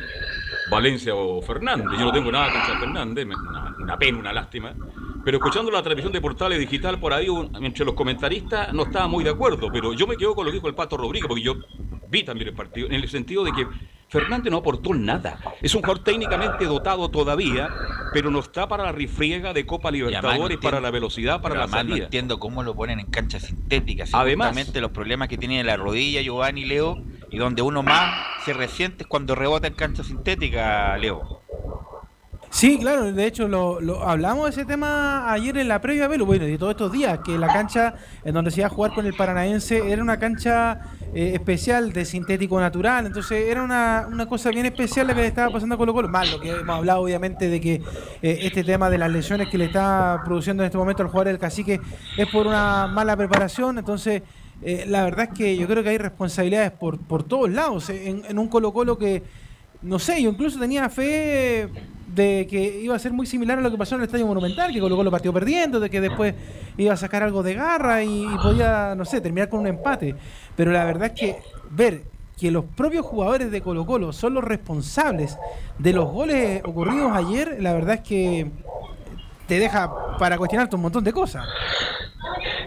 Valencia 0.71 1.13
o 1.13 1.41
Fernández. 1.41 1.99
Yo 1.99 2.05
no 2.05 2.11
tengo 2.11 2.31
nada 2.31 2.51
contra 2.51 2.79
Fernández, 2.79 3.25
una, 3.25 3.75
una 3.77 3.97
pena, 3.97 4.17
una 4.17 4.33
lástima. 4.33 4.73
Pero 5.23 5.37
escuchando 5.37 5.69
la 5.69 5.83
transmisión 5.83 6.11
de 6.13 6.19
Portales 6.21 6.57
Digital 6.59 6.99
por 6.99 7.13
ahí, 7.13 7.29
un- 7.29 7.55
entre 7.63 7.85
los 7.85 7.93
comentaristas 7.93 8.73
no 8.73 8.83
estaba 8.83 9.07
muy 9.07 9.23
de 9.23 9.29
acuerdo, 9.29 9.67
pero 9.71 9.93
yo 9.93 10.07
me 10.07 10.17
quedo 10.17 10.33
con 10.33 10.45
lo 10.45 10.51
que 10.51 10.55
dijo 10.57 10.67
el 10.67 10.73
Pato 10.73 10.97
Rodríguez, 10.97 11.27
porque 11.27 11.43
yo 11.43 11.55
vi 12.09 12.23
también 12.23 12.47
el 12.49 12.55
partido, 12.55 12.87
en 12.87 12.93
el 12.95 13.07
sentido 13.07 13.43
de 13.43 13.51
que 13.51 13.67
Fernández 14.09 14.51
no 14.51 14.57
aportó 14.57 14.93
nada. 14.93 15.37
Es 15.61 15.73
un 15.75 15.81
jugador 15.81 16.03
técnicamente 16.03 16.65
dotado 16.65 17.09
todavía, 17.09 17.69
pero 18.13 18.29
no 18.31 18.39
está 18.39 18.67
para 18.67 18.83
la 18.83 18.91
rifriega 18.91 19.53
de 19.53 19.65
Copa 19.65 19.89
no 19.91 19.97
Libertadores, 19.97 20.57
para 20.57 20.81
la 20.81 20.91
velocidad, 20.91 21.39
para 21.41 21.55
la 21.55 21.61
además 21.63 21.85
no 21.85 21.89
salida. 21.91 22.05
entiendo 22.05 22.39
cómo 22.39 22.63
lo 22.63 22.75
ponen 22.75 22.99
en 22.99 23.05
cancha 23.05 23.39
sintética. 23.39 24.05
Si 24.05 24.11
Además- 24.15 24.73
los 24.75 24.91
problemas 24.91 25.27
que 25.29 25.37
tiene 25.37 25.59
en 25.61 25.67
la 25.67 25.77
rodilla 25.77 26.21
Giovanni 26.21 26.65
Leo 26.65 27.01
y 27.31 27.37
donde 27.37 27.61
uno 27.61 27.81
más 27.81 28.27
se 28.45 28.53
resiente 28.53 29.03
es 29.03 29.07
cuando 29.07 29.35
rebota 29.35 29.67
en 29.67 29.73
cancha 29.73 30.03
sintética, 30.03 30.97
Leo. 30.97 31.39
Sí, 32.53 32.77
claro, 32.77 33.13
de 33.13 33.25
hecho 33.25 33.47
lo, 33.47 33.79
lo- 33.79 34.03
hablamos 34.03 34.43
de 34.43 34.49
ese 34.51 34.65
tema 34.65 35.31
ayer 35.31 35.57
en 35.57 35.69
la 35.69 35.79
previa 35.79 36.09
Velo, 36.09 36.25
bueno, 36.25 36.45
y 36.45 36.57
todos 36.57 36.71
estos 36.71 36.91
días, 36.91 37.19
que 37.23 37.37
la 37.37 37.47
cancha 37.47 37.93
en 38.25 38.33
donde 38.33 38.51
se 38.51 38.59
iba 38.59 38.67
a 38.67 38.69
jugar 38.69 38.93
con 38.93 39.05
el 39.05 39.13
Paranaense 39.13 39.89
era 39.89 40.01
una 40.03 40.19
cancha 40.19 40.81
eh, 41.15 41.31
especial 41.33 41.93
de 41.93 42.03
sintético 42.03 42.59
natural, 42.59 43.05
entonces 43.05 43.47
era 43.47 43.63
una, 43.63 44.05
una 44.11 44.25
cosa 44.25 44.49
bien 44.49 44.65
especial 44.65 45.07
la 45.07 45.15
que 45.15 45.21
le 45.21 45.27
estaba 45.27 45.49
pasando 45.49 45.75
a 45.75 45.77
Colo 45.77 45.93
Colo, 45.93 46.09
más 46.09 46.29
lo 46.29 46.41
que 46.41 46.51
hemos 46.59 46.75
hablado 46.75 46.99
obviamente 47.03 47.47
de 47.47 47.61
que 47.61 47.75
eh, 48.21 48.39
este 48.41 48.65
tema 48.65 48.89
de 48.89 48.97
las 48.97 49.09
lesiones 49.09 49.47
que 49.47 49.57
le 49.57 49.65
está 49.65 50.21
produciendo 50.25 50.61
en 50.63 50.65
este 50.65 50.77
momento 50.77 51.03
al 51.03 51.07
jugador 51.09 51.27
del 51.27 51.39
cacique 51.39 51.79
es 52.17 52.27
por 52.27 52.47
una 52.47 52.85
mala 52.87 53.15
preparación, 53.15 53.77
entonces 53.77 54.23
eh, 54.63 54.85
la 54.87 55.03
verdad 55.03 55.29
es 55.31 55.37
que 55.37 55.57
yo 55.57 55.67
creo 55.67 55.83
que 55.83 55.89
hay 55.89 55.97
responsabilidades 55.97 56.71
por, 56.71 56.99
por 56.99 57.23
todos 57.23 57.49
lados, 57.49 57.89
eh, 57.89 58.21
en, 58.27 58.37
un 58.37 58.47
Colo 58.47 58.73
Colo 58.73 58.97
que 58.97 59.23
no 59.81 59.97
sé, 59.97 60.21
yo 60.21 60.29
incluso 60.29 60.59
tenía 60.59 60.89
fe 60.89 61.67
de 62.07 62.45
que 62.49 62.81
iba 62.81 62.95
a 62.95 62.99
ser 62.99 63.13
muy 63.13 63.25
similar 63.25 63.57
a 63.57 63.61
lo 63.61 63.71
que 63.71 63.77
pasó 63.77 63.95
en 63.95 64.01
el 64.01 64.05
Estadio 64.05 64.27
Monumental, 64.27 64.71
que 64.71 64.79
Colo 64.79 64.95
Colo 64.95 65.09
partió 65.09 65.33
perdiendo, 65.33 65.79
de 65.79 65.89
que 65.89 66.01
después 66.01 66.35
iba 66.77 66.93
a 66.93 66.97
sacar 66.97 67.23
algo 67.23 67.41
de 67.41 67.55
garra 67.55 68.03
y, 68.03 68.25
y 68.25 68.37
podía, 68.37 68.93
no 68.95 69.05
sé, 69.05 69.21
terminar 69.21 69.49
con 69.49 69.61
un 69.61 69.67
empate. 69.67 70.15
Pero 70.55 70.71
la 70.71 70.85
verdad 70.85 71.11
es 71.13 71.19
que 71.19 71.37
ver 71.71 72.03
que 72.39 72.51
los 72.51 72.65
propios 72.65 73.05
jugadores 73.05 73.51
de 73.51 73.61
Colo 73.61 73.85
Colo 73.85 74.13
son 74.13 74.33
los 74.35 74.43
responsables 74.43 75.37
de 75.79 75.93
los 75.93 76.11
goles 76.11 76.61
ocurridos 76.63 77.11
ayer, 77.13 77.57
la 77.59 77.73
verdad 77.73 77.95
es 77.95 78.01
que 78.01 78.51
te 79.47 79.59
deja 79.59 80.17
para 80.17 80.37
cuestionarte 80.37 80.75
un 80.75 80.81
montón 80.81 81.03
de 81.03 81.13
cosas. 81.13 81.45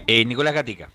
Eh, 0.06 0.24
Nicolás 0.24 0.54
Gatica. 0.54 0.88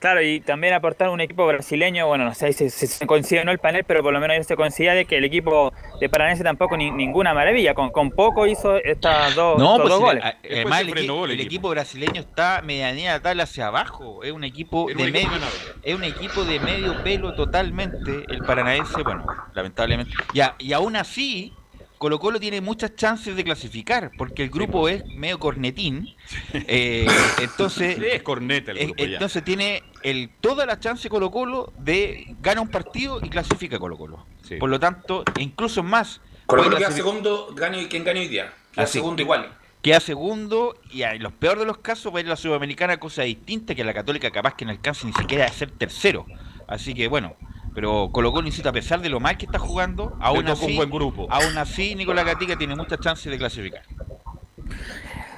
Claro, 0.00 0.22
y 0.22 0.40
también 0.40 0.72
aportar 0.72 1.10
un 1.10 1.20
equipo 1.20 1.46
brasileño, 1.46 2.06
bueno, 2.06 2.24
no 2.24 2.34
sé 2.34 2.54
si, 2.54 2.70
si 2.70 2.86
se 2.86 3.06
coincide 3.06 3.42
o 3.42 3.44
no 3.44 3.52
el 3.52 3.58
panel, 3.58 3.84
pero 3.84 4.02
por 4.02 4.14
lo 4.14 4.18
menos 4.18 4.46
se 4.46 4.56
coincide 4.56 4.94
de 4.94 5.04
que 5.04 5.18
el 5.18 5.24
equipo 5.26 5.74
de 6.00 6.08
Paranense 6.08 6.42
tampoco 6.42 6.74
ni, 6.78 6.90
ninguna 6.90 7.34
maravilla, 7.34 7.74
con, 7.74 7.90
con 7.90 8.10
poco 8.10 8.46
hizo 8.46 8.76
estas 8.78 9.34
dos, 9.34 9.58
No, 9.58 9.72
estos 9.76 9.80
pues 9.82 9.90
dos 9.90 10.00
goles. 10.00 10.24
a- 10.24 10.38
además 10.42 10.80
el, 10.80 10.88
equi- 10.94 11.24
el 11.30 11.40
equipo. 11.40 11.68
brasileño 11.68 12.22
está 12.22 12.62
medianía 12.62 13.12
de 13.12 13.18
la 13.18 13.22
tabla 13.22 13.42
hacia 13.42 13.66
abajo, 13.66 14.22
es 14.24 14.32
un 14.32 14.42
equipo 14.44 14.88
Es 14.88 14.96
de 14.96 15.02
un 15.02 15.08
equipo 15.10 15.32
medio, 15.34 15.46
es 15.82 15.94
un 15.94 16.04
equipo 16.04 16.44
de 16.44 16.60
medio 16.60 17.02
pelo 17.04 17.34
totalmente, 17.34 18.24
el 18.28 18.38
paranaense, 18.38 19.02
bueno, 19.02 19.26
lamentablemente, 19.52 20.12
y, 20.32 20.40
a- 20.40 20.54
y 20.58 20.72
aún 20.72 20.96
así 20.96 21.52
Colo 22.00 22.18
Colo 22.18 22.40
tiene 22.40 22.62
muchas 22.62 22.96
chances 22.96 23.36
de 23.36 23.44
clasificar, 23.44 24.10
porque 24.16 24.42
el 24.42 24.48
grupo 24.48 24.88
es 24.88 25.04
medio 25.04 25.38
cornetín. 25.38 26.16
Eh, 26.54 27.06
entonces, 27.42 27.98
es 27.98 28.22
corneta 28.22 28.70
el 28.70 28.78
eh, 28.78 28.84
grupo 28.86 29.04
ya. 29.04 29.12
entonces 29.12 29.44
tiene 29.44 29.82
el, 30.02 30.30
toda 30.40 30.64
la 30.64 30.80
chance 30.80 31.10
Colo 31.10 31.30
Colo 31.30 31.74
de 31.76 32.34
ganar 32.40 32.62
un 32.62 32.70
partido 32.70 33.20
y 33.22 33.28
clasifica 33.28 33.78
Colo 33.78 33.98
Colo. 33.98 34.24
Sí. 34.42 34.56
Por 34.56 34.70
lo 34.70 34.80
tanto, 34.80 35.24
incluso 35.38 35.82
más. 35.82 36.22
Colo 36.46 36.62
Colo 36.62 36.78
queda 36.78 36.90
segundo, 36.90 37.52
gane 37.54 37.86
quien 37.88 38.02
gane 38.02 38.20
hoy 38.20 38.28
día. 38.28 38.50
Queda 38.72 38.84
Así. 38.84 38.94
segundo 38.94 39.20
igual. 39.20 39.52
Queda 39.82 40.00
segundo 40.00 40.80
y 40.90 41.02
en 41.02 41.22
los 41.22 41.34
peores 41.34 41.60
de 41.60 41.66
los 41.66 41.76
casos 41.76 42.14
va 42.14 42.16
a 42.16 42.20
ir 42.22 42.26
a 42.28 42.30
la 42.30 42.36
Sudamericana, 42.36 42.98
cosa 42.98 43.24
distinta 43.24 43.74
que 43.74 43.84
la 43.84 43.92
Católica 43.92 44.30
capaz 44.30 44.54
que 44.54 44.64
no 44.64 44.70
alcance 44.70 45.06
ni 45.06 45.12
siquiera 45.12 45.44
a 45.44 45.48
ser 45.48 45.70
tercero. 45.70 46.24
Así 46.66 46.94
que 46.94 47.08
bueno, 47.08 47.36
pero 47.74 48.10
Colo 48.12 48.32
Colo 48.32 48.46
insisto, 48.46 48.68
a 48.68 48.72
pesar 48.72 49.00
de 49.00 49.08
lo 49.08 49.20
mal 49.20 49.36
que 49.36 49.46
está 49.46 49.58
jugando, 49.58 50.16
aún 50.20 50.44
toca 50.44 50.58
un 50.58 50.64
así, 50.64 50.76
buen 50.76 50.90
grupo. 50.90 51.26
aún 51.30 51.56
así 51.58 51.94
Nicolás 51.94 52.24
Gatica 52.24 52.56
tiene 52.56 52.74
muchas 52.76 53.00
chances 53.00 53.30
de 53.30 53.38
clasificar. 53.38 53.82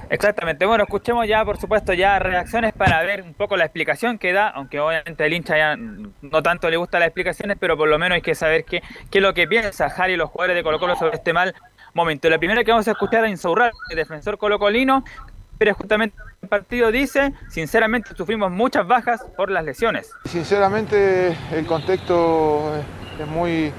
Exactamente, 0.09 0.65
bueno, 0.65 0.83
escuchemos 0.83 1.27
ya, 1.27 1.43
por 1.43 1.57
supuesto, 1.57 1.93
ya 1.93 2.19
reacciones 2.19 2.73
para 2.73 3.01
ver 3.01 3.23
un 3.23 3.33
poco 3.33 3.57
la 3.57 3.65
explicación 3.65 4.19
que 4.19 4.31
da, 4.31 4.49
aunque 4.49 4.79
obviamente 4.79 5.25
el 5.25 5.33
hincha 5.33 5.57
ya 5.57 5.75
no 5.75 6.43
tanto 6.43 6.69
le 6.69 6.77
gustan 6.77 6.99
las 6.99 7.07
explicaciones, 7.07 7.57
pero 7.59 7.77
por 7.77 7.87
lo 7.87 7.97
menos 7.97 8.17
hay 8.17 8.21
que 8.21 8.35
saber 8.35 8.63
qué, 8.63 8.83
qué 9.09 9.17
es 9.19 9.21
lo 9.23 9.33
que 9.33 9.47
piensa 9.47 9.89
Jari 9.89 10.13
y 10.13 10.17
los 10.17 10.29
jugadores 10.29 10.55
de 10.55 10.63
Colo 10.63 10.79
Colo 10.79 10.95
sobre 10.95 11.15
este 11.15 11.33
mal 11.33 11.55
momento. 11.93 12.29
La 12.29 12.37
primera 12.37 12.63
que 12.63 12.71
vamos 12.71 12.87
a 12.87 12.91
escuchar 12.91 13.23
a 13.23 13.29
Insaurral, 13.29 13.71
el 13.89 13.95
defensor 13.95 14.37
colocolino, 14.37 15.03
pero 15.57 15.73
justamente 15.73 16.15
partido 16.47 16.91
dice, 16.91 17.33
sinceramente 17.49 18.09
sufrimos 18.15 18.51
muchas 18.51 18.87
bajas 18.87 19.21
por 19.35 19.49
las 19.49 19.63
lesiones. 19.63 20.09
Sinceramente 20.25 21.35
el 21.51 21.65
contexto 21.65 22.61
es 23.19 23.27
muy, 23.27 23.71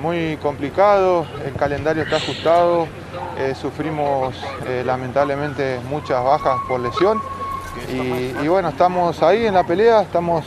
muy 0.00 0.36
complicado, 0.38 1.26
el 1.44 1.54
calendario 1.54 2.02
está 2.02 2.16
ajustado, 2.16 2.86
eh, 3.38 3.54
sufrimos 3.54 4.34
eh, 4.66 4.82
lamentablemente 4.84 5.80
muchas 5.88 6.22
bajas 6.22 6.58
por 6.68 6.80
lesión 6.80 7.20
y, 7.88 8.46
bueno, 8.48 8.68
estamos 8.68 9.22
ahí 9.22 9.46
en 9.46 9.54
la 9.54 9.64
pelea, 9.64 10.02
estamos 10.02 10.44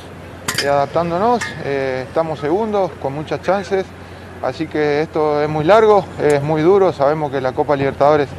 eh, 0.61 0.67
adaptándonos, 0.67 1.41
estamos 1.63 2.39
segundos 2.39 2.91
con 3.01 3.13
muchas 3.13 3.41
chances, 3.41 3.85
así 4.41 4.67
que 4.67 5.01
esto 5.01 5.41
es 5.41 5.49
muy 5.49 5.63
largo, 5.63 6.05
es 6.21 6.43
muy 6.43 6.61
duro, 6.61 6.91
sabemos 6.93 7.31
que 7.31 7.41
la 7.41 7.53
Copa 7.53 7.75
Libertadores 7.75 8.29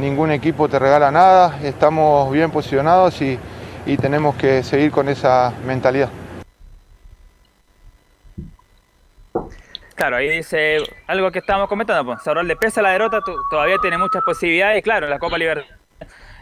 ningún 0.00 0.30
equipo 0.32 0.68
te 0.68 0.78
regala 0.78 1.10
nada, 1.10 1.58
estamos 1.62 2.30
bien 2.32 2.50
posicionados 2.50 3.20
y, 3.22 3.38
y 3.86 3.96
tenemos 3.96 4.34
que 4.36 4.62
seguir 4.62 4.90
con 4.90 5.08
esa 5.08 5.52
mentalidad. 5.64 6.08
Claro, 9.94 10.16
ahí 10.16 10.30
dice 10.30 10.78
algo 11.06 11.30
que 11.30 11.40
estábamos 11.40 11.68
comentando, 11.68 12.04
pues 12.06 12.22
Saural 12.22 12.48
le 12.48 12.56
pesa 12.56 12.80
la 12.80 12.92
derrota, 12.92 13.20
to- 13.20 13.36
todavía 13.50 13.76
tiene 13.82 13.98
muchas 13.98 14.22
posibilidades, 14.22 14.82
claro, 14.82 15.06
la 15.08 15.18
Copa 15.18 15.36
Libertadores 15.36 15.78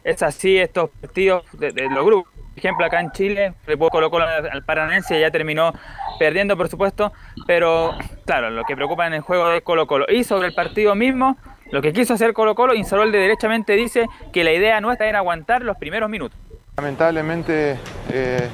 es 0.05 0.23
así, 0.23 0.57
estos 0.57 0.91
partidos 1.01 1.45
de, 1.55 1.73
los 1.91 2.05
grupos, 2.07 2.33
por 2.33 2.59
ejemplo 2.59 2.87
acá 2.87 3.01
en 3.01 3.11
Chile, 3.11 3.55
después 3.67 3.91
colocó 3.91 4.19
al 4.19 4.63
Paranense 4.65 5.21
ya 5.21 5.31
terminó 5.33 5.73
perdiendo 6.21 6.57
por 6.57 6.69
supuesto, 6.69 7.13
pero 7.49 7.99
claro, 8.25 8.51
lo 8.51 8.63
que 8.63 8.77
preocupa 8.77 9.09
en 9.09 9.15
el 9.15 9.21
juego 9.23 9.49
de 9.49 9.61
Colo 9.63 9.87
Colo. 9.89 10.07
Y 10.09 10.23
sobre 10.23 10.49
el 10.49 10.55
partido 10.55 10.95
mismo, 10.95 11.37
lo 11.71 11.83
que 11.83 11.93
quiso 11.93 12.15
hacer 12.15 12.33
Colo 12.33 12.55
Colo, 12.55 12.75
Insaurralde 12.75 13.19
derechamente 13.19 13.75
dice 13.75 14.07
que 14.33 14.45
la 14.45 14.53
idea 14.53 14.81
nuestra 14.81 15.07
era 15.09 15.19
aguantar 15.19 15.63
los 15.63 15.77
primeros 15.77 16.09
minutos. 16.09 16.39
Lamentablemente 16.77 17.77
eh, 18.11 18.49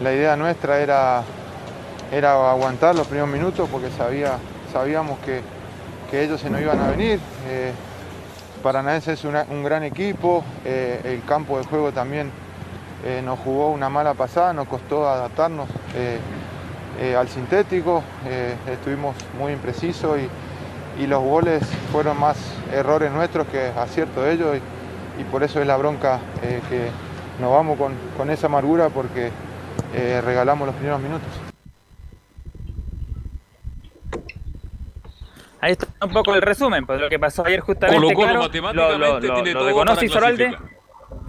la 0.00 0.12
idea 0.12 0.36
nuestra 0.36 0.80
era, 0.80 1.22
era 2.12 2.50
aguantar 2.50 2.94
los 2.94 3.06
primeros 3.06 3.28
minutos 3.28 3.68
porque 3.70 3.90
sabía, 3.90 4.38
sabíamos 4.72 5.18
que, 5.20 5.42
que 6.10 6.24
ellos 6.24 6.40
se 6.40 6.48
nos 6.48 6.60
iban 6.60 6.78
a 6.80 6.90
venir. 6.90 7.20
Eh, 7.48 7.72
Paranaense 8.62 9.14
es 9.14 9.24
un 9.24 9.62
gran 9.62 9.84
equipo, 9.84 10.44
eh, 10.64 11.00
el 11.04 11.24
campo 11.24 11.58
de 11.58 11.64
juego 11.64 11.92
también 11.92 12.30
eh, 13.04 13.22
nos 13.24 13.38
jugó 13.38 13.70
una 13.70 13.88
mala 13.88 14.12
pasada, 14.14 14.52
nos 14.52 14.68
costó 14.68 15.08
adaptarnos 15.08 15.68
al 17.16 17.28
sintético, 17.28 18.02
estuvimos 18.70 19.16
muy 19.38 19.54
imprecisos 19.54 20.18
y, 20.18 20.28
y 21.00 21.06
los 21.06 21.22
goles 21.22 21.62
fueron 21.92 22.18
más 22.20 22.36
errores 22.72 23.10
nuestros 23.12 23.46
que 23.48 23.66
acierto 23.76 24.22
de 24.22 24.32
ellos 24.32 24.56
y, 25.18 25.20
y 25.20 25.24
por 25.24 25.42
eso 25.42 25.60
es 25.60 25.66
la 25.66 25.76
bronca 25.76 26.20
eh, 26.42 26.60
que 26.68 26.88
nos 27.40 27.50
vamos 27.52 27.78
con, 27.78 27.94
con 28.16 28.30
esa 28.30 28.46
amargura 28.48 28.88
porque 28.90 29.30
eh, 29.94 30.20
regalamos 30.24 30.66
los 30.66 30.74
primeros 30.76 31.00
minutos. 31.00 31.28
Ahí 35.62 35.72
está 35.72 35.86
un 36.04 36.12
poco 36.12 36.34
el 36.34 36.40
resumen, 36.40 36.86
pues 36.86 36.98
lo 37.00 37.08
que 37.10 37.18
pasó 37.18 37.44
ayer 37.44 37.60
justamente, 37.60 38.00
Colo 38.00 38.14
Colo 38.14 38.26
claro, 38.28 38.40
matemáticamente 38.42 38.98
lo, 38.98 38.98
lo- 38.98 39.20
lo- 39.20 39.34
tiene 39.34 39.52
lo 39.52 39.58
todo 39.58 39.68
reconoce. 39.68 40.06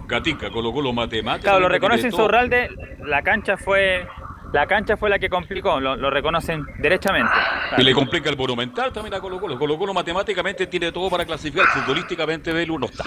Gatica, 0.06 0.50
Colo 0.50 0.72
Colo 0.72 0.92
matemáticamente. 0.92 1.42
Claro, 1.42 1.60
lo 1.60 1.68
todo. 2.08 2.22
Insaurralde, 2.22 2.70
la 3.04 3.22
cancha 3.22 3.56
fue 3.58 4.06
la 4.52 4.66
cancha 4.66 4.96
fue 4.96 5.10
la 5.10 5.18
que 5.18 5.28
complicó, 5.28 5.80
lo, 5.80 5.96
lo 5.96 6.10
reconocen 6.10 6.64
derechamente. 6.78 7.32
Y 7.78 7.82
le 7.82 7.92
complica 7.92 8.30
el 8.30 8.36
monumental 8.36 8.92
también 8.92 9.14
a 9.14 9.20
Colo 9.20 9.40
Colo. 9.40 9.58
Colo 9.58 9.78
Colo 9.78 9.94
matemáticamente 9.94 10.66
tiene 10.66 10.92
todo 10.92 11.08
para 11.08 11.24
clasificar. 11.24 11.66
Futbolísticamente 11.68 12.52
Velu 12.52 12.78
no 12.78 12.86
está. 12.86 13.04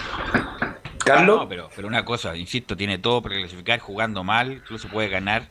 Carlos. 1.05 1.41
No, 1.41 1.47
pero, 1.47 1.69
pero 1.75 1.87
una 1.87 2.03
cosa, 2.03 2.35
insisto, 2.35 2.75
tiene 2.75 2.97
todo 2.97 3.21
para 3.21 3.35
clasificar 3.35 3.79
jugando 3.79 4.23
mal, 4.23 4.53
incluso 4.53 4.87
puede 4.87 5.07
ganar 5.07 5.49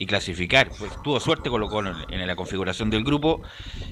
y 0.00 0.06
clasificar. 0.06 0.70
Pues 0.78 0.90
tuvo 1.02 1.20
suerte 1.20 1.50
Colo 1.50 1.68
Colo 1.68 1.92
en, 2.08 2.26
la 2.26 2.34
configuración 2.34 2.88
del 2.88 3.04
grupo. 3.04 3.42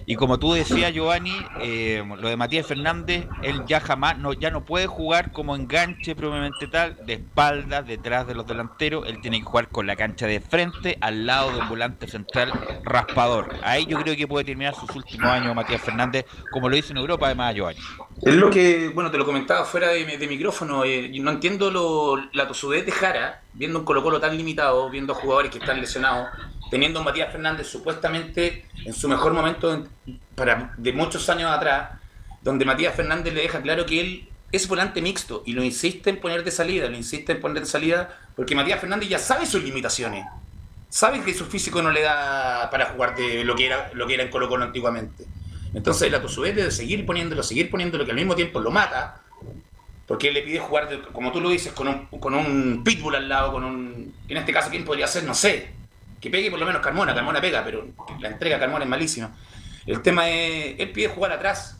Y 0.06 0.16
como 0.16 0.38
tú 0.38 0.54
decías, 0.54 0.94
Giovanni, 0.94 1.36
eh, 1.60 2.02
lo 2.18 2.28
de 2.30 2.36
Matías 2.36 2.66
Fernández, 2.66 3.26
él 3.42 3.62
ya 3.66 3.78
jamás, 3.78 4.16
no, 4.16 4.32
ya 4.32 4.50
no 4.50 4.64
puede 4.64 4.86
jugar 4.86 5.32
como 5.32 5.54
enganche 5.54 6.16
propiamente 6.16 6.66
tal, 6.66 6.96
de 7.04 7.12
espaldas, 7.12 7.86
detrás 7.86 8.26
de 8.26 8.34
los 8.34 8.46
delanteros. 8.46 9.06
Él 9.06 9.20
tiene 9.20 9.38
que 9.40 9.44
jugar 9.44 9.68
con 9.68 9.86
la 9.86 9.96
cancha 9.96 10.26
de 10.26 10.40
frente, 10.40 10.96
al 11.02 11.26
lado 11.26 11.52
del 11.52 11.68
volante 11.68 12.08
central 12.08 12.54
raspador. 12.84 13.56
Ahí 13.62 13.84
yo 13.84 13.98
creo 13.98 14.16
que 14.16 14.26
puede 14.26 14.46
terminar 14.46 14.74
sus 14.74 14.88
últimos 14.96 15.28
años 15.28 15.54
Matías 15.54 15.82
Fernández, 15.82 16.24
como 16.50 16.70
lo 16.70 16.76
dice 16.76 16.92
en 16.92 16.96
Europa, 16.96 17.26
además, 17.26 17.54
Giovanni. 17.54 17.80
Es 18.22 18.34
lo 18.34 18.48
que, 18.48 18.88
bueno, 18.88 19.10
te 19.10 19.18
lo 19.18 19.26
comentaba 19.26 19.66
fuera 19.66 19.88
de, 19.88 20.26
micrófono. 20.26 20.84
eh, 20.84 21.10
no 21.20 21.32
entiendo 21.32 21.70
lo, 21.70 22.16
la 22.32 22.48
tosudez 22.48 22.86
de 22.86 22.92
Jara, 22.92 23.42
viendo 23.54 23.78
un 23.80 23.84
Colo-Colo 23.84 24.20
tan 24.20 24.36
limitado, 24.36 24.88
viendo 24.90 25.14
jugadores 25.14 25.50
que 25.50 25.58
están 25.58 25.80
lesionados, 25.80 26.28
teniendo 26.70 27.00
a 27.00 27.02
Matías 27.02 27.32
Fernández 27.32 27.66
supuestamente 27.66 28.66
en 28.84 28.92
su 28.94 29.08
mejor 29.08 29.32
momento 29.32 29.72
en- 29.72 29.88
para, 30.34 30.74
de 30.76 30.92
muchos 30.92 31.28
años 31.28 31.50
atrás, 31.50 31.90
donde 32.42 32.64
Matías 32.64 32.94
Fernández 32.94 33.34
le 33.34 33.42
deja 33.42 33.60
claro 33.60 33.84
que 33.86 34.00
él 34.00 34.28
es 34.52 34.68
volante 34.68 35.02
mixto 35.02 35.42
y 35.44 35.52
lo 35.52 35.62
insiste 35.62 36.10
en 36.10 36.20
poner 36.20 36.44
de 36.44 36.50
salida, 36.50 36.88
lo 36.88 36.96
insiste 36.96 37.32
en 37.32 37.40
poner 37.40 37.60
de 37.60 37.66
salida, 37.66 38.16
porque 38.36 38.54
Matías 38.54 38.80
Fernández 38.80 39.08
ya 39.08 39.18
sabe 39.18 39.44
sus 39.46 39.62
limitaciones. 39.62 40.24
Sabe 40.88 41.20
que 41.22 41.34
su 41.34 41.44
físico 41.44 41.82
no 41.82 41.90
le 41.90 42.02
da 42.02 42.70
para 42.70 42.86
jugar 42.86 43.14
de 43.14 43.44
lo 43.44 43.54
que 43.54 43.66
era, 43.66 43.90
lo 43.92 44.06
que 44.06 44.14
era 44.14 44.22
en 44.22 44.30
Colo 44.30 44.48
Colo 44.48 44.64
antiguamente. 44.64 45.26
Entonces 45.74 46.10
la 46.10 46.22
tosudez 46.22 46.56
de 46.56 46.70
seguir 46.70 47.04
poniéndolo, 47.04 47.42
seguir 47.42 47.68
poniéndolo, 47.70 48.06
que 48.06 48.12
al 48.12 48.16
mismo 48.16 48.34
tiempo 48.34 48.58
lo 48.58 48.70
mata, 48.70 49.20
porque 50.08 50.28
él 50.28 50.34
le 50.34 50.42
pide 50.42 50.58
jugar, 50.58 50.88
de- 50.88 51.02
como 51.02 51.30
tú 51.30 51.40
lo 51.40 51.50
dices, 51.50 51.72
con 51.72 51.86
un, 51.86 52.06
con 52.06 52.34
un 52.34 52.82
pitbull 52.82 53.14
al 53.14 53.28
lado, 53.28 53.52
con 53.52 53.62
un... 53.62 54.14
En 54.26 54.36
este 54.36 54.52
caso, 54.52 54.70
¿quién 54.70 54.84
podría 54.84 55.06
ser? 55.06 55.22
No 55.24 55.34
sé. 55.34 55.70
Que 56.20 56.30
pegue 56.30 56.50
por 56.50 56.58
lo 56.58 56.66
menos 56.66 56.82
Carmona, 56.82 57.14
Carmona 57.14 57.40
pega, 57.40 57.62
pero 57.62 57.86
la 58.18 58.28
entrega 58.28 58.56
a 58.56 58.58
Carmona 58.58 58.84
es 58.84 58.90
malísima. 58.90 59.30
El 59.86 60.02
tema 60.02 60.28
es, 60.28 60.74
él 60.80 60.90
pide 60.90 61.08
jugar 61.08 61.30
atrás 61.32 61.76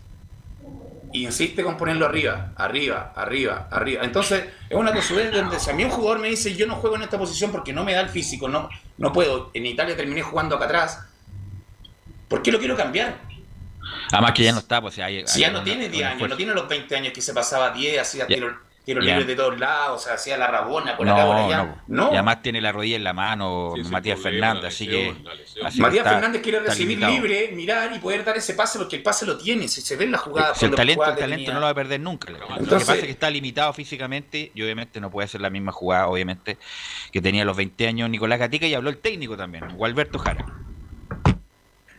y 1.13 1.25
insiste 1.25 1.63
con 1.63 1.77
ponerlo 1.79 2.05
arriba, 2.05 2.53
arriba, 2.57 3.13
arriba, 3.17 3.67
arriba. 3.71 4.05
Entonces, 4.05 4.45
es 4.69 4.77
una 4.77 4.93
tosudez 4.93 5.33
donde 5.33 5.59
si 5.59 5.71
a 5.71 5.73
mí 5.73 5.83
un 5.85 5.91
jugador 5.91 6.19
me 6.21 6.29
dice 6.29 6.55
yo 6.55 6.67
no 6.67 6.75
juego 6.77 6.97
en 6.97 7.03
esta 7.03 7.19
posición 7.19 7.51
porque 7.51 7.73
no 7.73 7.83
me 7.83 7.95
da 7.95 8.03
el 8.03 8.11
físico, 8.11 8.47
no, 8.47 8.69
no 8.99 9.13
puedo. 9.13 9.51
En 9.55 9.65
Italia 9.65 9.97
terminé 9.97 10.21
jugando 10.23 10.55
acá 10.57 10.67
atrás. 10.67 11.01
¿Por 12.29 12.43
qué 12.43 12.53
lo 12.53 12.59
quiero 12.59 12.77
cambiar? 12.77 13.17
Además 14.13 14.33
que 14.33 14.43
ya 14.45 14.53
no 14.53 14.59
está, 14.59 14.81
pues 14.81 14.95
si 14.95 15.01
hay, 15.03 15.27
Si 15.27 15.37
hay 15.37 15.41
ya 15.43 15.51
no 15.51 15.59
una- 15.59 15.65
tiene 15.65 15.89
10 15.89 16.07
un 16.07 16.13
años, 16.17 16.29
no 16.31 16.37
tiene 16.37 16.55
los 16.55 16.69
20 16.69 16.97
años 16.97 17.13
que 17.13 17.21
se 17.21 17.33
pasaba 17.35 17.71
10, 17.71 18.01
hacía 18.01 18.27
Ya. 18.29 18.35
tiros 18.35 18.53
tiros 18.85 19.05
Ya. 19.05 19.11
libres 19.11 19.27
de 19.27 19.37
todos 19.37 19.61
lados, 19.61 20.01
o 20.01 20.03
sea, 20.07 20.15
hacía 20.15 20.39
la 20.39 20.47
rabona 20.47 20.97
por 20.97 21.07
acá, 21.07 21.27
por 21.27 21.37
No, 21.37 21.45
allá. 21.47 21.63
no. 21.89 22.05
No, 22.07 22.11
Y 22.11 22.15
además 22.15 22.41
tiene 22.41 22.63
la 22.63 22.73
rodilla 22.73 22.97
en 22.97 23.05
la 23.05 23.13
mano 23.13 23.75
Matías 23.91 24.19
Fernández, 24.19 24.65
así 24.73 24.89
que. 24.89 25.15
así 25.63 25.79
Matías 25.79 26.07
está- 26.07 26.15
Fernández 26.15 26.41
quiere 26.41 26.61
recibir 26.61 26.99
libre, 26.99 27.51
mirar 27.55 27.95
y 27.95 27.99
poder 27.99 28.25
dar 28.25 28.39
ese 28.39 28.55
pase 28.55 28.79
porque 28.79 28.97
el 28.97 29.03
pase 29.03 29.27
lo 29.27 29.37
tiene, 29.37 29.69
si 29.69 29.83
se 29.83 29.95
ve 29.97 30.05
en 30.05 30.13
la 30.13 30.17
jugada. 30.17 30.55
Si 30.55 30.65
el 30.65 30.75
talento, 30.75 31.05
el 31.05 31.17
talento 31.17 31.37
tenía- 31.37 31.53
no 31.53 31.61
lo 31.61 31.67
va 31.67 31.71
a 31.73 31.75
perder 31.75 32.01
nunca. 32.01 32.31
Lo 32.31 32.39
que 32.39 32.45
Entonces- 32.45 32.79
pasa 32.89 32.95
es 32.95 33.05
que 33.05 33.11
está 33.11 33.29
limitado 33.29 33.75
físicamente 33.75 34.53
y 34.55 34.63
obviamente 34.63 35.01
no 35.03 35.11
puede 35.11 35.27
hacer 35.27 35.43
la 35.43 35.51
misma 35.51 35.71
jugada, 35.73 36.07
obviamente, 36.09 36.57
que 37.13 37.21
tenía 37.21 37.43
a 37.43 37.45
los 37.45 37.59
20 37.59 37.87
años 37.89 38.09
Nicolás 38.09 38.39
Gatica 38.39 38.67
y 38.67 38.73
habló 38.73 38.89
el 38.89 38.97
técnico 38.97 39.37
también, 39.37 39.69
Gualberto 39.77 40.19
Jara. 40.19 40.47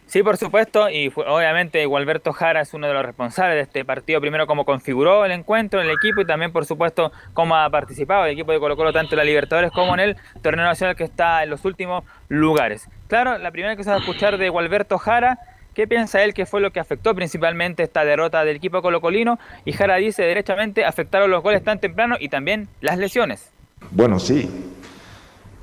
Sí, 0.09 0.23
por 0.23 0.37
supuesto, 0.37 0.89
y 0.89 1.11
fue- 1.11 1.23
obviamente 1.27 1.85
Gualberto 1.85 2.33
Jara 2.33 2.61
es 2.61 2.73
uno 2.73 2.87
de 2.87 2.93
los 2.95 3.05
responsables 3.05 3.57
de 3.57 3.61
este 3.61 3.85
partido, 3.85 4.19
primero 4.19 4.47
como 4.47 4.65
configuró 4.65 5.23
el 5.23 5.31
encuentro 5.31 5.79
en 5.79 5.87
el 5.87 5.93
equipo 5.93 6.21
y 6.21 6.25
también, 6.25 6.51
por 6.51 6.65
supuesto, 6.65 7.11
cómo 7.33 7.55
ha 7.55 7.69
participado 7.69 8.25
el 8.25 8.31
equipo 8.31 8.51
de 8.51 8.59
Colo 8.59 8.75
Colo 8.75 8.91
tanto 8.91 9.13
en 9.13 9.17
la 9.19 9.23
Libertadores 9.23 9.71
como 9.71 9.93
en 9.93 9.99
el 9.99 10.17
torneo 10.41 10.65
nacional 10.65 10.95
que 10.95 11.03
está 11.03 11.43
en 11.43 11.51
los 11.51 11.63
últimos 11.63 12.03
lugares. 12.27 12.89
Claro, 13.07 13.37
la 13.37 13.51
primera 13.51 13.75
que 13.75 13.83
se 13.83 13.91
va 13.91 13.97
a 13.97 13.99
escuchar 13.99 14.39
de 14.39 14.49
Gualberto 14.49 14.97
Jara 14.97 15.37
qué 15.75 15.87
piensa 15.87 16.23
él 16.23 16.33
que 16.33 16.47
fue 16.47 16.59
lo 16.59 16.71
que 16.71 16.79
afectó 16.79 17.13
principalmente 17.13 17.83
esta 17.83 18.03
derrota 18.03 18.43
del 18.43 18.55
equipo 18.55 18.81
colocolino 18.81 19.37
y 19.63 19.73
Jara 19.73 19.97
dice 19.97 20.23
derechamente 20.23 20.85
afectaron 20.85 21.29
los 21.29 21.43
goles 21.43 21.63
tan 21.63 21.79
temprano 21.79 22.15
y 22.19 22.29
también 22.29 22.67
las 22.81 22.97
lesiones. 22.97 23.51
Bueno, 23.91 24.17
sí, 24.17 24.49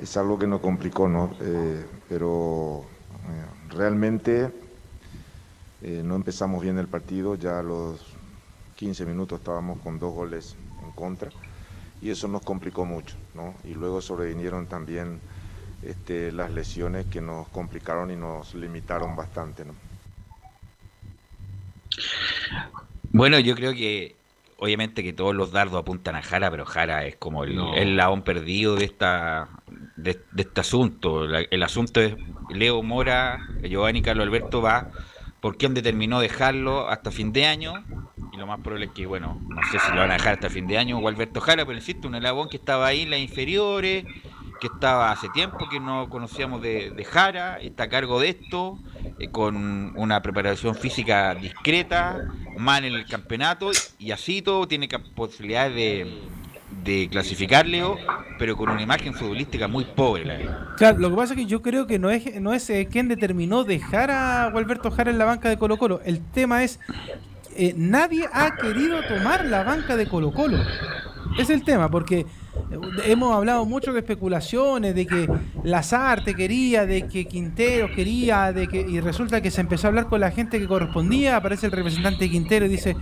es 0.01 0.17
algo 0.17 0.39
que 0.39 0.47
nos 0.47 0.61
complicó, 0.61 1.09
¿no? 1.09 1.35
Eh, 1.43 1.85
pero 2.09 2.85
realmente 3.77 4.51
eh, 5.83 6.03
no 6.05 6.17
empezamos 6.17 6.63
bien 6.63 6.79
el 6.79 6.89
partido, 6.89 7.35
ya 7.35 7.61
a 7.61 7.63
los 7.63 8.01
15 8.77 9.05
minutos 9.07 9.39
estábamos 9.39 9.79
con 9.81 9.99
dos 9.99 10.15
goles 10.15 10.57
en 10.85 10.91
contra 10.93 11.31
y 12.03 12.11
eso 12.11 12.29
nos 12.29 12.43
complicó 12.43 12.85
mucho, 12.85 13.17
¿no? 13.35 13.55
Y 13.65 13.75
luego 13.75 14.01
sobrevinieron 14.01 14.67
también 14.67 15.21
este, 15.83 16.33
las 16.33 16.51
lesiones 16.51 17.07
que 17.07 17.21
nos 17.21 17.49
complicaron 17.49 18.11
y 18.11 18.17
nos 18.17 18.55
limitaron 18.55 19.17
bastante, 19.17 19.65
¿no? 19.65 19.75
Bueno, 23.13 23.39
yo 23.39 23.55
creo 23.55 23.73
que 23.73 24.17
obviamente 24.59 25.03
que 25.03 25.13
todos 25.13 25.35
los 25.35 25.53
dardos 25.53 25.81
apuntan 25.81 26.17
a 26.17 26.23
Jara, 26.23 26.51
pero 26.51 26.67
Jara 26.67 27.07
es 27.07 27.17
como 27.17 27.45
el, 27.45 27.59
el 27.77 27.97
laón 27.97 28.23
perdido 28.23 28.77
de 28.77 28.85
esta 28.85 29.49
de, 29.97 30.21
este 30.37 30.61
asunto. 30.61 31.25
el 31.25 31.63
asunto 31.63 32.01
es 32.01 32.17
Leo 32.51 32.83
Mora, 32.83 33.49
Giovanni 33.63 34.03
Carlos 34.03 34.27
Alberto 34.27 34.63
va 34.63 34.91
por 35.41 35.57
quién 35.57 35.75
determinó 35.75 36.21
dejarlo 36.21 36.89
hasta 36.89 37.11
fin 37.11 37.33
de 37.33 37.47
año 37.47 37.85
y 38.33 38.37
lo 38.37 38.47
más 38.47 38.61
probable 38.61 38.87
es 38.87 38.93
que, 38.93 39.07
bueno, 39.07 39.41
no 39.49 39.63
sé 39.71 39.79
si 39.79 39.93
lo 39.93 40.01
van 40.01 40.11
a 40.11 40.15
dejar 40.15 40.35
hasta 40.35 40.51
fin 40.51 40.67
de 40.67 40.79
año 40.79 40.99
o 40.99 41.09
Alberto 41.09 41.41
Jara, 41.41 41.65
pero 41.65 41.79
insisto, 41.79 42.09
un 42.09 42.15
elabón 42.15 42.49
que 42.49 42.57
estaba 42.57 42.87
ahí 42.87 43.03
en 43.03 43.11
las 43.11 43.21
inferiores, 43.21 44.05
que 44.61 44.67
estaba 44.67 45.11
hace 45.11 45.29
tiempo 45.31 45.69
que 45.69 45.81
no 45.81 46.09
conocíamos 46.09 46.63
de, 46.63 47.07
Jara, 47.11 47.59
está 47.61 47.85
a 47.85 47.89
cargo 47.89 48.21
de 48.21 48.31
esto, 48.31 48.79
eh, 49.19 49.29
con 49.31 49.93
una 49.97 50.21
preparación 50.23 50.75
física 50.75 51.35
discreta, 51.35 52.29
mal 52.59 52.85
en 52.85 52.95
el 52.95 53.07
campeonato 53.07 53.71
y 53.99 54.11
así 54.11 54.43
todo 54.43 54.67
tiene 54.67 54.89
posibilidades 55.15 55.75
de, 55.75 56.21
de 56.87 57.09
clasificarle, 57.11 57.83
pero 58.39 58.57
con 58.57 58.71
una 58.71 58.81
imagen 58.81 59.13
futbolística 59.13 59.69
muy 59.69 59.85
pobre. 59.85 60.49
Claro, 60.77 60.99
lo 60.99 61.11
que 61.11 61.17
pasa 61.17 61.35
es 61.35 61.41
que 61.41 61.47
yo 61.47 61.61
creo 61.61 61.87
que 61.87 61.99
no 61.99 62.11
es, 62.11 62.41
no 62.41 62.55
es 62.55 62.71
eh, 62.71 62.89
quien 62.91 63.09
determinó 63.09 63.65
dejar 63.65 64.11
a 64.11 64.45
Alberto 64.47 64.91
Jara 64.91 65.11
en 65.11 65.19
la 65.19 65.25
banca 65.25 65.49
de 65.49 65.59
Colo 65.59 65.77
Colo. 65.77 66.01
El 66.05 66.21
tema 66.21 66.63
es, 66.63 66.79
eh, 67.57 67.75
nadie 67.77 68.27
ha 68.33 68.57
querido 68.57 69.03
tomar 69.07 69.45
la 69.45 69.65
banca 69.65 69.97
de 69.97 70.07
Colo 70.07 70.33
Colo. 70.33 70.59
Es 71.39 71.51
el 71.51 71.65
tema, 71.65 71.91
porque 71.91 72.21
eh, 72.21 72.27
hemos 73.07 73.35
hablado 73.35 73.65
mucho 73.67 73.93
de 73.93 73.99
especulaciones, 74.01 74.95
de 74.95 75.07
que 75.07 75.29
Lazarte 75.65 76.35
quería, 76.35 76.87
de 76.87 77.09
que 77.09 77.27
Quintero 77.27 77.89
quería, 77.95 78.53
de 78.53 78.69
que 78.69 78.81
y 78.81 79.01
resulta 79.01 79.41
que 79.41 79.51
se 79.51 79.61
empezó 79.61 79.87
a 79.87 79.89
hablar 79.89 80.07
con 80.07 80.21
la 80.21 80.31
gente 80.31 80.59
que 80.59 80.67
correspondía, 80.67 81.37
aparece 81.37 81.67
el 81.67 81.73
representante 81.73 82.31
Quintero 82.31 82.67
y 82.67 82.69
dice, 82.69 82.97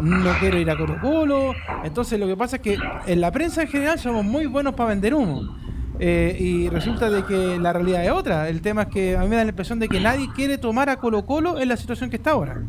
no 0.00 0.32
quiero 0.38 0.58
ir 0.58 0.70
a 0.70 0.76
Colo 0.76 1.00
Colo. 1.00 1.52
Entonces 1.84 2.18
lo 2.18 2.26
que 2.26 2.36
pasa 2.36 2.56
es 2.56 2.62
que 2.62 2.78
en 3.06 3.20
la 3.20 3.30
prensa 3.30 3.62
en 3.62 3.68
general 3.68 3.98
somos 3.98 4.24
muy 4.24 4.46
buenos 4.46 4.74
para 4.74 4.90
vender 4.90 5.14
humo. 5.14 5.56
Eh, 5.98 6.36
y 6.38 6.68
resulta 6.68 7.08
de 7.08 7.24
que 7.24 7.58
la 7.58 7.72
realidad 7.72 8.04
es 8.04 8.10
otra. 8.10 8.48
El 8.48 8.60
tema 8.60 8.82
es 8.82 8.88
que 8.88 9.16
a 9.16 9.20
mí 9.20 9.28
me 9.28 9.36
da 9.36 9.44
la 9.44 9.50
impresión 9.50 9.78
de 9.78 9.88
que 9.88 9.98
nadie 9.98 10.28
quiere 10.34 10.58
tomar 10.58 10.90
a 10.90 10.98
Colo 10.98 11.24
Colo 11.24 11.58
en 11.58 11.68
la 11.68 11.76
situación 11.76 12.10
que 12.10 12.16
está 12.16 12.32
ahora. 12.32 12.60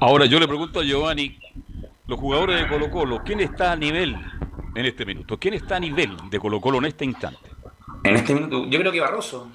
Ahora 0.00 0.26
yo 0.26 0.38
le 0.38 0.46
pregunto 0.46 0.80
a 0.80 0.84
Giovanni, 0.84 1.38
los 2.06 2.18
jugadores 2.18 2.60
de 2.60 2.68
Colo 2.68 2.90
Colo, 2.90 3.22
¿quién 3.24 3.40
está 3.40 3.72
a 3.72 3.76
nivel 3.76 4.14
en 4.74 4.84
este 4.84 5.06
minuto? 5.06 5.38
¿Quién 5.38 5.54
está 5.54 5.76
a 5.76 5.80
nivel 5.80 6.14
de 6.30 6.38
Colo 6.38 6.60
Colo 6.60 6.78
en 6.78 6.84
este 6.86 7.04
instante? 7.04 7.50
En 8.02 8.16
este 8.16 8.34
minuto, 8.34 8.66
yo 8.66 8.78
creo 8.78 8.92
que 8.92 9.00
Barroso. 9.00 9.48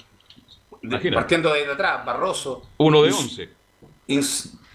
Partiendo 1.13 1.53
de 1.53 1.71
atrás, 1.71 2.03
Barroso. 2.03 2.63
Uno 2.77 3.03
de 3.03 3.11
once. 3.11 3.49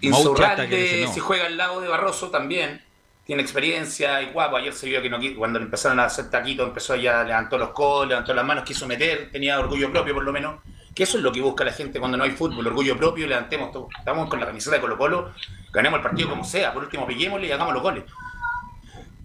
Insurralde, 0.01 1.07
si 1.07 1.19
juega 1.19 1.45
al 1.45 1.57
lado 1.57 1.81
de 1.81 1.87
Barroso 1.87 2.29
también, 2.29 2.81
tiene 3.25 3.41
experiencia 3.41 4.21
y 4.21 4.31
guapo. 4.31 4.57
Ayer 4.57 4.73
se 4.73 4.87
vio 4.87 5.01
que 5.01 5.09
no, 5.09 5.17
cuando 5.37 5.59
empezaron 5.59 5.99
a 5.99 6.05
hacer 6.05 6.29
taquito, 6.29 6.63
empezó 6.63 6.95
ya, 6.95 7.23
levantó 7.23 7.57
los 7.57 7.69
codos, 7.69 8.07
levantó 8.07 8.33
las 8.33 8.45
manos, 8.45 8.63
quiso 8.63 8.87
meter, 8.87 9.31
tenía 9.31 9.59
orgullo 9.59 9.91
propio 9.91 10.13
por 10.13 10.23
lo 10.23 10.31
menos. 10.31 10.61
Que 10.93 11.03
eso 11.03 11.17
es 11.17 11.23
lo 11.23 11.31
que 11.31 11.41
busca 11.41 11.65
la 11.65 11.73
gente 11.73 11.99
cuando 11.99 12.17
no 12.17 12.23
hay 12.23 12.31
fútbol, 12.31 12.65
orgullo 12.67 12.95
propio, 12.95 13.27
levantemos 13.27 13.71
todo. 13.71 13.89
Estamos 13.97 14.29
con 14.29 14.39
la 14.39 14.45
camiseta 14.45 14.75
de 14.75 14.81
Colo 14.81 14.97
Colo, 14.97 15.33
ganemos 15.73 15.97
el 15.97 16.03
partido 16.03 16.29
como 16.29 16.43
sea, 16.45 16.73
por 16.73 16.83
último 16.83 17.05
pillémosle 17.05 17.47
y 17.47 17.51
hagamos 17.51 17.73
los 17.73 17.83
goles. 17.83 18.03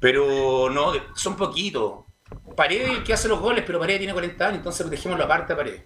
Pero 0.01 0.71
no, 0.71 0.93
son 1.15 1.37
poquitos. 1.37 2.07
Paredes 2.57 3.01
que 3.01 3.13
hace 3.13 3.29
los 3.29 3.39
goles, 3.39 3.65
pero 3.67 3.79
Paredes 3.79 4.01
tiene 4.01 4.13
40 4.13 4.47
años, 4.47 4.59
entonces 4.59 4.89
dejémoslo 4.91 5.25
aparte 5.25 5.53
a 5.53 5.57
Paredes. 5.57 5.85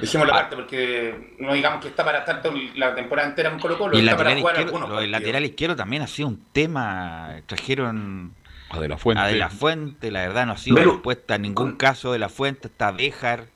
Dejémoslo 0.00 0.32
aparte 0.32 0.56
porque 0.56 1.34
no 1.38 1.54
digamos 1.54 1.80
que 1.80 1.88
está 1.88 2.04
para 2.04 2.20
estar 2.20 2.42
la 2.76 2.94
temporada 2.94 3.28
entera 3.28 3.50
en 3.50 3.58
Colo 3.58 3.78
Colo. 3.78 3.96
Y 3.96 4.00
el 4.00 4.06
lateral, 4.06 4.38
izquierdo, 4.38 5.00
el 5.00 5.10
lateral 5.10 5.44
izquierdo 5.44 5.76
también 5.76 6.02
ha 6.02 6.06
sido 6.06 6.28
un 6.28 6.44
tema. 6.52 7.40
Trajeron 7.46 8.34
a 8.70 8.80
De 8.80 8.88
La 8.88 8.98
Fuente. 8.98 9.22
A 9.22 9.26
De 9.26 9.36
La 9.36 9.50
Fuente, 9.50 10.10
la 10.10 10.20
verdad 10.20 10.46
no 10.46 10.52
ha 10.52 10.58
sido 10.58 10.76
respuesta 10.76 11.36
en 11.36 11.42
ningún 11.42 11.76
caso 11.76 12.12
de 12.12 12.18
La 12.18 12.28
Fuente. 12.28 12.68
Está 12.68 12.92
Dejar, 12.92 13.46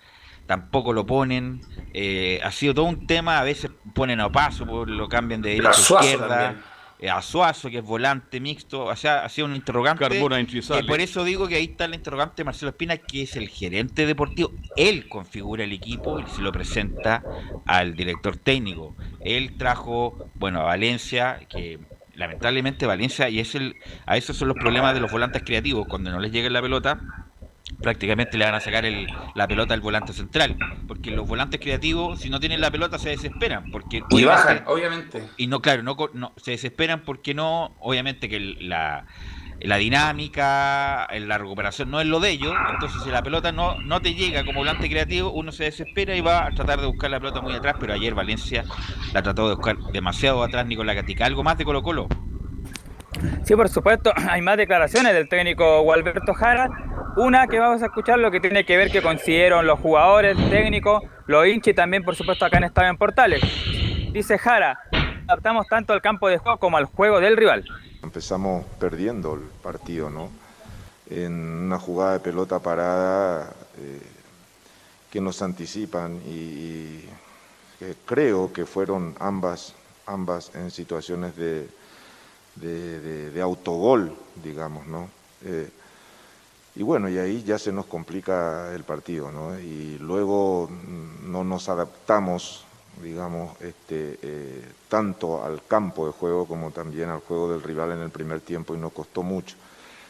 tampoco 0.46 0.92
lo 0.92 1.06
ponen. 1.06 1.60
Eh, 1.94 2.40
ha 2.42 2.50
sido 2.50 2.74
todo 2.74 2.86
un 2.86 3.06
tema. 3.06 3.38
A 3.38 3.44
veces 3.44 3.70
ponen 3.94 4.20
a 4.20 4.30
paso, 4.30 4.64
lo 4.86 5.08
cambian 5.08 5.42
de 5.42 5.50
derecha 5.50 5.70
a 5.70 6.04
izquierda. 6.04 6.56
A 7.10 7.20
Suazo, 7.22 7.70
que 7.70 7.78
es 7.78 7.84
volante 7.84 8.40
mixto, 8.40 8.84
o 8.84 8.96
sea, 8.96 9.24
ha 9.24 9.28
sido 9.28 9.46
un 9.46 9.56
interrogante. 9.56 10.04
y 10.80 10.82
por 10.86 11.00
eso 11.00 11.24
digo 11.24 11.48
que 11.48 11.56
ahí 11.56 11.64
está 11.64 11.86
el 11.86 11.94
interrogante 11.94 12.44
Marcelo 12.44 12.70
Espina, 12.70 12.96
que 12.96 13.22
es 13.22 13.36
el 13.36 13.48
gerente 13.48 14.06
deportivo. 14.06 14.52
Él 14.76 15.08
configura 15.08 15.64
el 15.64 15.72
equipo 15.72 16.20
y 16.20 16.26
se 16.26 16.42
lo 16.42 16.52
presenta 16.52 17.24
al 17.66 17.96
director 17.96 18.36
técnico. 18.36 18.96
Él 19.20 19.56
trajo, 19.56 20.28
bueno, 20.34 20.60
a 20.60 20.64
Valencia, 20.64 21.40
que 21.48 21.78
lamentablemente 22.14 22.86
Valencia, 22.86 23.28
y 23.28 23.40
es 23.40 23.54
el, 23.54 23.76
a 24.06 24.16
esos 24.16 24.36
son 24.36 24.48
los 24.48 24.56
problemas 24.56 24.94
de 24.94 25.00
los 25.00 25.10
volantes 25.10 25.42
creativos, 25.42 25.86
cuando 25.88 26.10
no 26.10 26.20
les 26.20 26.30
llega 26.30 26.50
la 26.50 26.62
pelota, 26.62 27.00
prácticamente 27.80 28.38
le 28.38 28.44
van 28.44 28.54
a 28.54 28.60
sacar 28.60 28.84
la 29.34 29.48
pelota 29.48 29.74
al 29.74 29.80
volante 29.80 30.12
central, 30.12 30.56
porque 30.86 31.10
los 31.10 31.28
volantes 31.28 31.60
creativos, 31.60 32.20
si 32.20 32.30
no 32.30 32.40
tienen 32.40 32.60
la 32.60 32.70
pelota, 32.70 32.98
se 32.98 33.10
desesperan, 33.10 33.70
porque 33.70 34.02
y 34.10 34.24
bajan, 34.24 34.64
obviamente. 34.66 35.28
Y 35.36 35.46
no, 35.46 35.60
claro, 35.60 35.82
no, 35.82 35.96
no 36.12 36.32
se 36.36 36.52
desesperan 36.52 37.02
porque 37.04 37.34
no, 37.34 37.74
obviamente 37.80 38.28
que 38.28 38.38
la, 38.40 39.06
la 39.60 39.76
dinámica, 39.76 41.08
la 41.12 41.38
recuperación 41.38 41.90
no 41.90 42.00
es 42.00 42.06
lo 42.06 42.20
de 42.20 42.30
ellos, 42.30 42.54
entonces 42.72 43.02
si 43.02 43.10
la 43.10 43.22
pelota 43.22 43.52
no, 43.52 43.80
no 43.82 44.00
te 44.00 44.14
llega 44.14 44.44
como 44.44 44.60
volante 44.60 44.88
creativo, 44.88 45.30
uno 45.32 45.52
se 45.52 45.64
desespera 45.64 46.16
y 46.16 46.20
va 46.20 46.46
a 46.46 46.50
tratar 46.50 46.80
de 46.80 46.86
buscar 46.86 47.10
la 47.10 47.20
pelota 47.20 47.40
muy 47.40 47.54
atrás, 47.54 47.76
pero 47.78 47.94
ayer 47.94 48.14
Valencia 48.14 48.64
la 49.12 49.22
trató 49.22 49.48
de 49.48 49.54
buscar 49.54 49.78
demasiado 49.92 50.42
atrás 50.42 50.66
Nicolás 50.66 50.96
Gatica. 50.96 51.26
¿Algo 51.26 51.42
más 51.42 51.58
de 51.58 51.64
Colo 51.64 51.82
Colo? 51.82 52.08
Sí, 53.44 53.54
por 53.56 53.68
supuesto, 53.68 54.12
hay 54.30 54.42
más 54.42 54.56
declaraciones 54.56 55.14
del 55.14 55.28
técnico 55.28 55.82
Gualberto 55.82 56.34
Jara. 56.34 56.70
Una 57.16 57.46
que 57.46 57.58
vamos 57.58 57.82
a 57.82 57.86
escuchar 57.86 58.18
lo 58.18 58.30
que 58.30 58.40
tiene 58.40 58.64
que 58.64 58.76
ver 58.76 58.90
que 58.90 59.02
consiguieron 59.02 59.66
los 59.66 59.78
jugadores, 59.78 60.36
técnicos, 60.50 61.02
los 61.26 61.46
hinchas 61.46 61.72
y 61.72 61.74
también, 61.74 62.02
por 62.02 62.16
supuesto, 62.16 62.44
acá 62.44 62.58
en 62.58 62.64
Estadio 62.64 62.90
en 62.90 62.96
Portales. 62.96 63.42
Dice 64.12 64.38
Jara, 64.38 64.78
adaptamos 65.26 65.66
tanto 65.66 65.92
al 65.92 66.00
campo 66.00 66.28
de 66.28 66.38
juego 66.38 66.58
como 66.58 66.76
al 66.76 66.86
juego 66.86 67.20
del 67.20 67.36
rival. 67.36 67.64
Empezamos 68.02 68.64
perdiendo 68.78 69.34
el 69.34 69.40
partido, 69.62 70.10
¿no? 70.10 70.30
En 71.10 71.32
una 71.32 71.78
jugada 71.78 72.14
de 72.14 72.20
pelota 72.20 72.58
parada 72.58 73.52
eh, 73.78 74.00
que 75.10 75.20
nos 75.20 75.42
anticipan 75.42 76.16
y, 76.26 77.04
creo 78.06 78.52
que 78.52 78.64
fueron 78.64 79.14
ambas, 79.18 79.74
ambas 80.06 80.54
en 80.54 80.70
situaciones 80.70 81.36
de 81.36 81.68
de, 82.56 83.40
autogol, 83.42 84.12
digamos, 84.42 84.86
¿no? 84.86 85.08
Eh, 85.44 85.70
y 86.74 86.82
bueno, 86.82 87.08
y 87.08 87.18
ahí 87.18 87.42
ya 87.42 87.58
se 87.58 87.72
nos 87.72 87.86
complica 87.86 88.74
el 88.74 88.84
partido, 88.84 89.30
¿no? 89.30 89.58
Y 89.58 89.98
luego 89.98 90.70
no 91.22 91.44
nos 91.44 91.68
adaptamos, 91.68 92.64
digamos, 93.02 93.60
este, 93.60 94.18
eh, 94.22 94.64
tanto 94.88 95.44
al 95.44 95.62
campo 95.66 96.06
de 96.06 96.12
juego 96.12 96.46
como 96.46 96.70
también 96.70 97.10
al 97.10 97.20
juego 97.20 97.52
del 97.52 97.62
rival 97.62 97.92
en 97.92 98.00
el 98.00 98.10
primer 98.10 98.40
tiempo 98.40 98.74
y 98.74 98.78
nos 98.78 98.92
costó 98.92 99.22
mucho. 99.22 99.56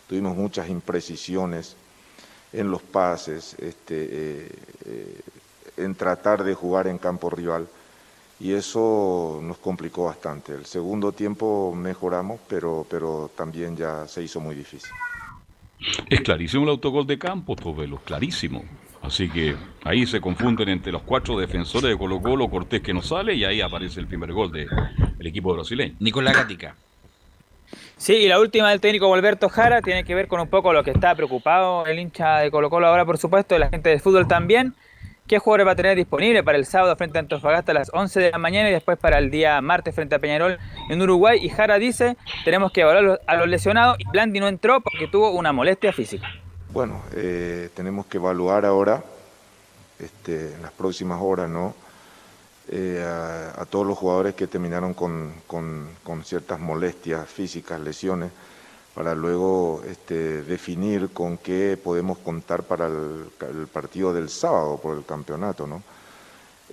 Tuvimos 0.09 0.37
muchas 0.37 0.69
imprecisiones 0.69 1.75
en 2.53 2.71
los 2.71 2.83
pases, 2.83 3.55
este, 3.55 4.09
eh, 4.11 5.21
en 5.77 5.95
tratar 5.97 6.45
de 6.45 6.55
jugar 6.55 6.87
en 6.87 6.99
campo 6.99 7.29
rival 7.31 7.67
y 8.43 8.55
eso 8.55 9.39
nos 9.41 9.57
complicó 9.59 10.07
bastante. 10.07 10.53
El 10.53 10.67
segundo 10.67 11.13
tiempo 11.13 11.73
mejoramos, 11.77 12.41
pero, 12.49 12.85
pero 12.91 13.31
también 13.37 13.77
ya 13.77 14.09
se 14.09 14.25
hizo 14.25 14.41
muy 14.41 14.57
difícil. 14.57 14.91
Es 16.11 16.21
clarísimo 16.23 16.65
el 16.65 16.71
autogol 16.71 17.07
de 17.07 17.19
Campos, 17.19 17.57
Tobelo, 17.57 17.99
clarísimo. 17.99 18.65
Así 19.01 19.29
que 19.29 19.55
ahí 19.85 20.07
se 20.07 20.21
confunden 20.21 20.69
entre 20.71 20.91
los 20.91 21.03
cuatro 21.03 21.39
defensores 21.39 21.91
de 21.91 21.97
Colo 21.97 22.21
Colo, 22.21 22.49
Cortés 22.49 22.83
que 22.83 22.93
no 22.93 23.01
sale 23.01 23.35
y 23.35 23.45
ahí 23.45 23.61
aparece 23.61 24.01
el 24.01 24.09
primer 24.09 24.33
gol 24.33 24.51
del 24.51 24.69
equipo 25.27 25.55
brasileño. 25.55 25.95
Nicolás 26.01 26.35
Gatica. 26.35 26.75
Sí, 27.97 28.15
y 28.15 28.29
la 28.29 28.41
última 28.41 28.71
del 28.71 28.81
técnico 28.81 29.13
Alberto 29.15 29.49
Jara 29.49 29.83
tiene 29.83 30.03
que 30.03 30.17
ver 30.17 30.27
con 30.27 30.41
un 30.41 30.49
poco 30.49 30.73
lo 30.73 30.83
que 30.83 30.91
está 30.91 31.15
preocupado 31.15 31.87
el 31.87 32.01
hincha 32.01 32.39
de 32.39 32.51
Colo 32.51 32.71
Colo 32.71 32.89
ahora, 32.89 33.05
por 33.05 33.19
supuesto, 33.19 33.55
y 33.55 33.61
la 33.61 33.69
gente 33.69 33.91
del 33.91 34.01
fútbol 34.01 34.27
también 34.27 34.75
qué 35.27 35.39
jugadores 35.39 35.67
va 35.67 35.73
a 35.73 35.77
tener 35.77 35.97
disponible 35.97 36.43
para 36.43 36.59
el 36.59 36.67
sábado 36.67 36.95
frente 36.97 37.19
a 37.19 37.21
Antofagasta 37.21 37.73
a 37.73 37.75
las 37.75 37.91
11 37.93 38.21
de 38.21 38.31
la 38.31 38.39
mañana 38.39 38.69
y 38.69 38.73
después 38.73 38.99
para 38.99 39.19
el 39.19 39.31
día 39.31 39.61
martes 39.61 39.95
frente 39.95 40.15
a 40.15 40.19
Peñarol 40.19 40.59
en 40.89 41.03
Uruguay. 41.03 41.39
Y 41.43 41.49
Jara 41.49 41.79
dice, 41.79 42.17
tenemos 42.45 42.73
que 42.73 42.83
evaluar 42.83 43.21
a 43.27 43.37
los 43.37 43.49
lesionados 43.49 43.97
y 43.99 44.09
Blandi 44.11 44.41
no 44.41 44.49
entró 44.49 44.81
porque 44.81 45.09
tuvo 45.09 45.31
una 45.31 45.53
molestia 45.53 45.93
física. 45.93 46.29
Bueno, 46.71 47.03
eh, 47.15 47.71
tenemos 47.75 48.07
que 48.07 48.17
evaluar 48.17 48.65
ahora, 48.65 49.03
este, 49.99 50.55
en 50.55 50.63
las 50.63 50.73
próximas 50.73 51.19
horas, 51.21 51.49
¿no? 51.51 51.75
Eh, 52.69 53.05
a, 53.05 53.65
todos 53.67 53.87
los 53.87 53.99
jugadores 53.99 54.35
que 54.35 54.47
terminaron 54.47 54.95
con, 54.95 55.33
con 55.47 56.25
ciertas 56.25 56.61
molestias 56.61 57.29
físicas, 57.29 57.81
lesiones 57.81 58.31
para 58.95 59.15
luego 59.15 59.83
este, 59.89 60.43
definir 60.43 61.11
con 61.11 61.39
qué 61.39 61.79
podemos 61.83 62.19
contar 62.19 62.63
para 62.63 62.89
el, 62.89 63.67
partido 63.73 64.13
del 64.13 64.29
sábado 64.29 64.79
por 64.83 64.97
el 64.97 65.05
campeonato. 65.05 65.67
¿no? 65.67 65.83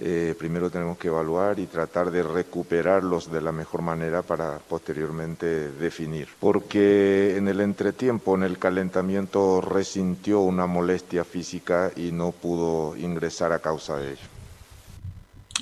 Eh, 0.01 0.35
primero 0.37 0.69
tenemos 0.69 0.97
que 0.97 1.07
evaluar 1.07 1.59
y 1.59 1.65
tratar 1.65 2.11
de 2.11 2.23
recuperarlos 2.23 3.31
de 3.31 3.41
la 3.41 3.51
mejor 3.51 3.81
manera 3.81 4.21
para 4.21 4.59
posteriormente 4.59 5.71
definir. 5.71 6.27
Porque 6.39 7.37
en 7.37 7.47
el 7.47 7.61
entretiempo, 7.61 8.35
en 8.35 8.43
el 8.43 8.57
calentamiento, 8.57 9.61
resintió 9.61 10.41
una 10.41 10.67
molestia 10.67 11.23
física 11.23 11.91
y 11.95 12.11
no 12.11 12.31
pudo 12.31 12.95
ingresar 12.97 13.51
a 13.53 13.59
causa 13.59 13.97
de 13.97 14.11
ello. 14.11 14.38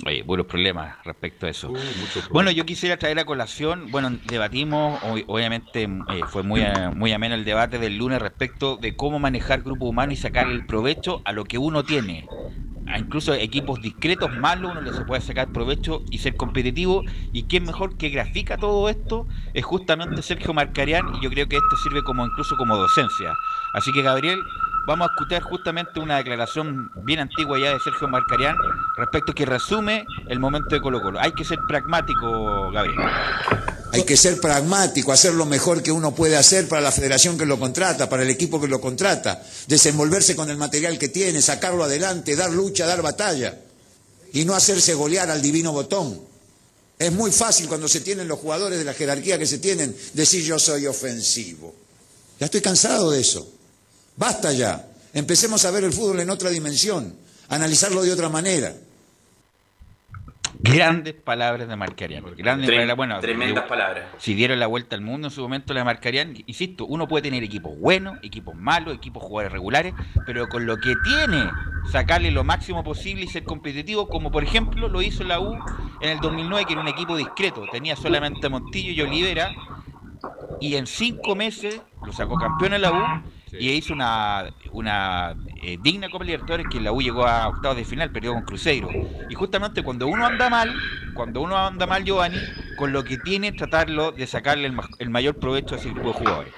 Oye, 0.06 0.22
buenos 0.22 0.46
problemas 0.46 0.96
respecto 1.04 1.46
a 1.46 1.50
eso. 1.50 1.70
Uh, 1.70 1.76
bueno, 2.30 2.50
yo 2.50 2.64
quisiera 2.64 2.96
traer 2.96 3.18
a 3.18 3.24
colación, 3.24 3.90
bueno, 3.90 4.16
debatimos, 4.26 5.00
obviamente 5.26 5.82
eh, 5.82 6.22
fue 6.28 6.42
muy, 6.42 6.60
eh, 6.60 6.90
muy 6.94 7.12
ameno 7.12 7.34
el 7.34 7.44
debate 7.44 7.78
del 7.78 7.98
lunes 7.98 8.22
respecto 8.22 8.76
de 8.76 8.94
cómo 8.94 9.18
manejar 9.18 9.62
grupo 9.62 9.86
humano 9.86 10.12
y 10.12 10.16
sacar 10.16 10.46
el 10.46 10.66
provecho 10.66 11.20
a 11.24 11.32
lo 11.32 11.44
que 11.44 11.58
uno 11.58 11.82
tiene. 11.82 12.28
A 12.86 12.98
incluso 12.98 13.34
equipos 13.34 13.82
discretos 13.82 14.34
malos 14.38 14.70
uno 14.70 14.80
le 14.80 14.92
se 14.94 15.04
puede 15.04 15.20
sacar 15.20 15.52
provecho 15.52 16.02
y 16.10 16.18
ser 16.18 16.36
competitivo. 16.36 17.04
Y 17.32 17.42
quién 17.42 17.64
mejor 17.64 17.98
que 17.98 18.08
grafica 18.08 18.56
todo 18.56 18.88
esto 18.88 19.26
es 19.52 19.64
justamente 19.64 20.22
Sergio 20.22 20.54
Marcarián 20.54 21.14
y 21.14 21.22
yo 21.22 21.28
creo 21.28 21.48
que 21.48 21.56
esto 21.56 21.76
sirve 21.76 22.02
como 22.02 22.24
incluso 22.24 22.56
como 22.56 22.76
docencia. 22.76 23.34
Así 23.74 23.92
que 23.92 24.00
Gabriel, 24.00 24.40
vamos 24.88 25.06
a 25.06 25.12
escuchar 25.12 25.42
justamente 25.42 26.00
una 26.00 26.16
declaración 26.16 26.90
bien 27.04 27.20
antigua 27.20 27.58
ya 27.60 27.74
de 27.74 27.78
Sergio 27.78 28.08
Marcarián 28.08 28.56
respecto 28.96 29.34
que 29.34 29.44
resume 29.44 30.06
el 30.28 30.40
momento 30.40 30.74
de 30.74 30.80
Colo 30.80 31.02
Colo. 31.02 31.20
Hay 31.20 31.32
que 31.32 31.44
ser 31.44 31.58
pragmático, 31.68 32.70
Gabriel. 32.72 32.96
Hay 33.92 34.04
que 34.04 34.16
ser 34.16 34.40
pragmático, 34.40 35.12
hacer 35.12 35.34
lo 35.34 35.44
mejor 35.44 35.82
que 35.82 35.92
uno 35.92 36.14
puede 36.14 36.38
hacer 36.38 36.68
para 36.68 36.80
la 36.80 36.90
federación 36.90 37.36
que 37.36 37.44
lo 37.44 37.58
contrata, 37.58 38.08
para 38.08 38.22
el 38.22 38.30
equipo 38.30 38.58
que 38.58 38.66
lo 38.66 38.80
contrata, 38.80 39.42
desenvolverse 39.66 40.34
con 40.34 40.48
el 40.48 40.56
material 40.56 40.98
que 40.98 41.08
tiene, 41.08 41.42
sacarlo 41.42 41.84
adelante, 41.84 42.34
dar 42.34 42.50
lucha, 42.50 42.86
dar 42.86 43.02
batalla 43.02 43.58
y 44.32 44.46
no 44.46 44.54
hacerse 44.54 44.94
golear 44.94 45.30
al 45.30 45.42
divino 45.42 45.72
botón. 45.72 46.18
Es 46.98 47.12
muy 47.12 47.30
fácil 47.30 47.68
cuando 47.68 47.88
se 47.88 48.00
tienen 48.00 48.26
los 48.26 48.38
jugadores 48.38 48.78
de 48.78 48.86
la 48.86 48.94
jerarquía 48.94 49.38
que 49.38 49.46
se 49.46 49.58
tienen 49.58 49.94
decir 50.14 50.42
yo 50.44 50.58
soy 50.58 50.86
ofensivo. 50.86 51.74
Ya 52.40 52.46
estoy 52.46 52.62
cansado 52.62 53.10
de 53.10 53.20
eso. 53.20 53.57
Basta 54.18 54.52
ya. 54.52 54.84
Empecemos 55.14 55.64
a 55.64 55.70
ver 55.70 55.84
el 55.84 55.92
fútbol 55.92 56.18
en 56.18 56.28
otra 56.28 56.50
dimensión, 56.50 57.14
analizarlo 57.48 58.02
de 58.02 58.12
otra 58.12 58.28
manera. 58.28 58.72
Grandes 60.60 61.14
palabras 61.14 61.68
de 61.68 61.76
Marcarian. 61.76 62.24
Grandes 62.36 62.68
palabras, 62.68 62.96
bueno, 62.96 63.20
tremendas 63.20 63.64
palabras. 63.66 64.06
Si 64.18 64.34
dieron 64.34 64.58
la 64.58 64.66
vuelta 64.66 64.96
al 64.96 65.02
mundo 65.02 65.28
en 65.28 65.30
su 65.30 65.40
momento 65.40 65.72
la 65.72 65.84
Marcarian, 65.84 66.34
insisto, 66.46 66.84
uno 66.86 67.06
puede 67.06 67.22
tener 67.22 67.44
equipos 67.44 67.78
buenos, 67.78 68.18
equipos 68.22 68.56
malos, 68.56 68.96
equipos 68.96 69.22
jugadores 69.22 69.52
regulares, 69.52 69.94
pero 70.26 70.48
con 70.48 70.66
lo 70.66 70.78
que 70.78 70.94
tiene, 71.04 71.48
sacarle 71.92 72.32
lo 72.32 72.42
máximo 72.42 72.82
posible 72.82 73.24
y 73.24 73.28
ser 73.28 73.44
competitivo, 73.44 74.08
como 74.08 74.32
por 74.32 74.42
ejemplo 74.42 74.88
lo 74.88 75.00
hizo 75.00 75.22
la 75.22 75.38
U 75.38 75.56
en 76.00 76.10
el 76.10 76.18
2009, 76.18 76.64
que 76.66 76.72
era 76.72 76.82
un 76.82 76.88
equipo 76.88 77.16
discreto, 77.16 77.64
tenía 77.70 77.94
solamente 77.94 78.48
Montillo 78.48 78.90
y 78.90 79.00
Olivera, 79.00 79.52
y 80.60 80.74
en 80.74 80.88
cinco 80.88 81.36
meses 81.36 81.80
lo 82.04 82.12
sacó 82.12 82.34
campeón 82.34 82.74
en 82.74 82.82
la 82.82 82.90
U 82.90 83.37
y 83.52 83.70
hizo 83.70 83.92
una, 83.92 84.50
una 84.72 85.34
eh, 85.62 85.78
digna 85.80 86.10
Copa 86.10 86.24
Libertadores 86.24 86.66
que 86.70 86.80
la 86.80 86.92
U 86.92 87.00
llegó 87.00 87.26
a 87.26 87.48
octavos 87.48 87.76
de 87.76 87.84
final, 87.84 88.10
perdió 88.10 88.32
con 88.32 88.42
Cruzeiro. 88.42 88.88
Y 89.28 89.34
justamente 89.34 89.82
cuando 89.82 90.06
uno 90.06 90.26
anda 90.26 90.48
mal, 90.48 90.74
cuando 91.14 91.40
uno 91.40 91.56
anda 91.56 91.86
mal, 91.86 92.04
Giovanni, 92.04 92.38
con 92.76 92.92
lo 92.92 93.04
que 93.04 93.18
tiene, 93.18 93.52
tratarlo 93.52 94.12
de 94.12 94.26
sacarle 94.26 94.72
el, 94.98 95.10
mayor 95.10 95.36
provecho 95.36 95.74
a 95.74 95.78
ese 95.78 95.90
grupo 95.90 96.08
de 96.08 96.14
jugadores. 96.14 96.54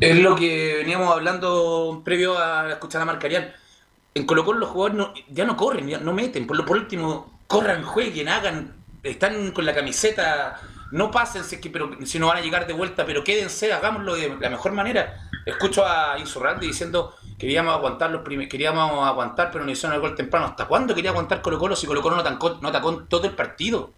Es 0.00 0.18
lo 0.18 0.36
que 0.36 0.76
veníamos 0.78 1.10
hablando 1.12 2.02
previo 2.04 2.38
a 2.38 2.70
escuchar 2.70 3.02
a 3.02 3.04
Marcarian. 3.04 3.52
En 4.14 4.26
Colo 4.26 4.44
Colo 4.44 4.60
los 4.60 4.68
jugadores 4.70 5.24
ya 5.28 5.44
no 5.44 5.56
corren, 5.56 5.88
ya 5.88 5.98
no 5.98 6.12
meten. 6.12 6.46
Por, 6.46 6.56
lo, 6.56 6.64
por 6.64 6.76
último, 6.76 7.40
corran, 7.46 7.82
jueguen, 7.82 8.28
hagan, 8.28 8.74
están 9.02 9.52
con 9.52 9.64
la 9.64 9.74
camiseta 9.74 10.60
no 10.94 11.10
pásense, 11.10 11.60
que, 11.60 11.70
pero 11.70 11.90
si 12.04 12.20
no 12.20 12.28
van 12.28 12.36
a 12.36 12.40
llegar 12.40 12.68
de 12.68 12.72
vuelta, 12.72 13.04
pero 13.04 13.24
quédense, 13.24 13.72
hagámoslo 13.72 14.14
de 14.14 14.36
la 14.38 14.48
mejor 14.48 14.70
manera. 14.70 15.28
Escucho 15.44 15.84
a 15.84 16.16
Insurralde 16.20 16.68
diciendo 16.68 17.16
que 17.32 17.48
queríamos 17.48 17.74
aguantar 17.74 18.12
los 18.12 18.22
queríamos 18.48 19.04
aguantar, 19.04 19.50
pero 19.50 19.64
no 19.64 19.72
hicieron 19.72 19.96
el 19.96 20.00
gol 20.00 20.14
temprano. 20.14 20.46
¿Hasta 20.46 20.66
cuándo 20.66 20.94
quería 20.94 21.10
aguantar 21.10 21.42
Colo 21.42 21.58
Colo 21.58 21.74
si 21.74 21.88
Colo 21.88 22.00
Colo 22.00 22.14
no 22.14 22.22
atacó, 22.22 22.58
no 22.62 22.68
atacó 22.68 22.96
todo 23.08 23.26
el 23.26 23.34
partido? 23.34 23.90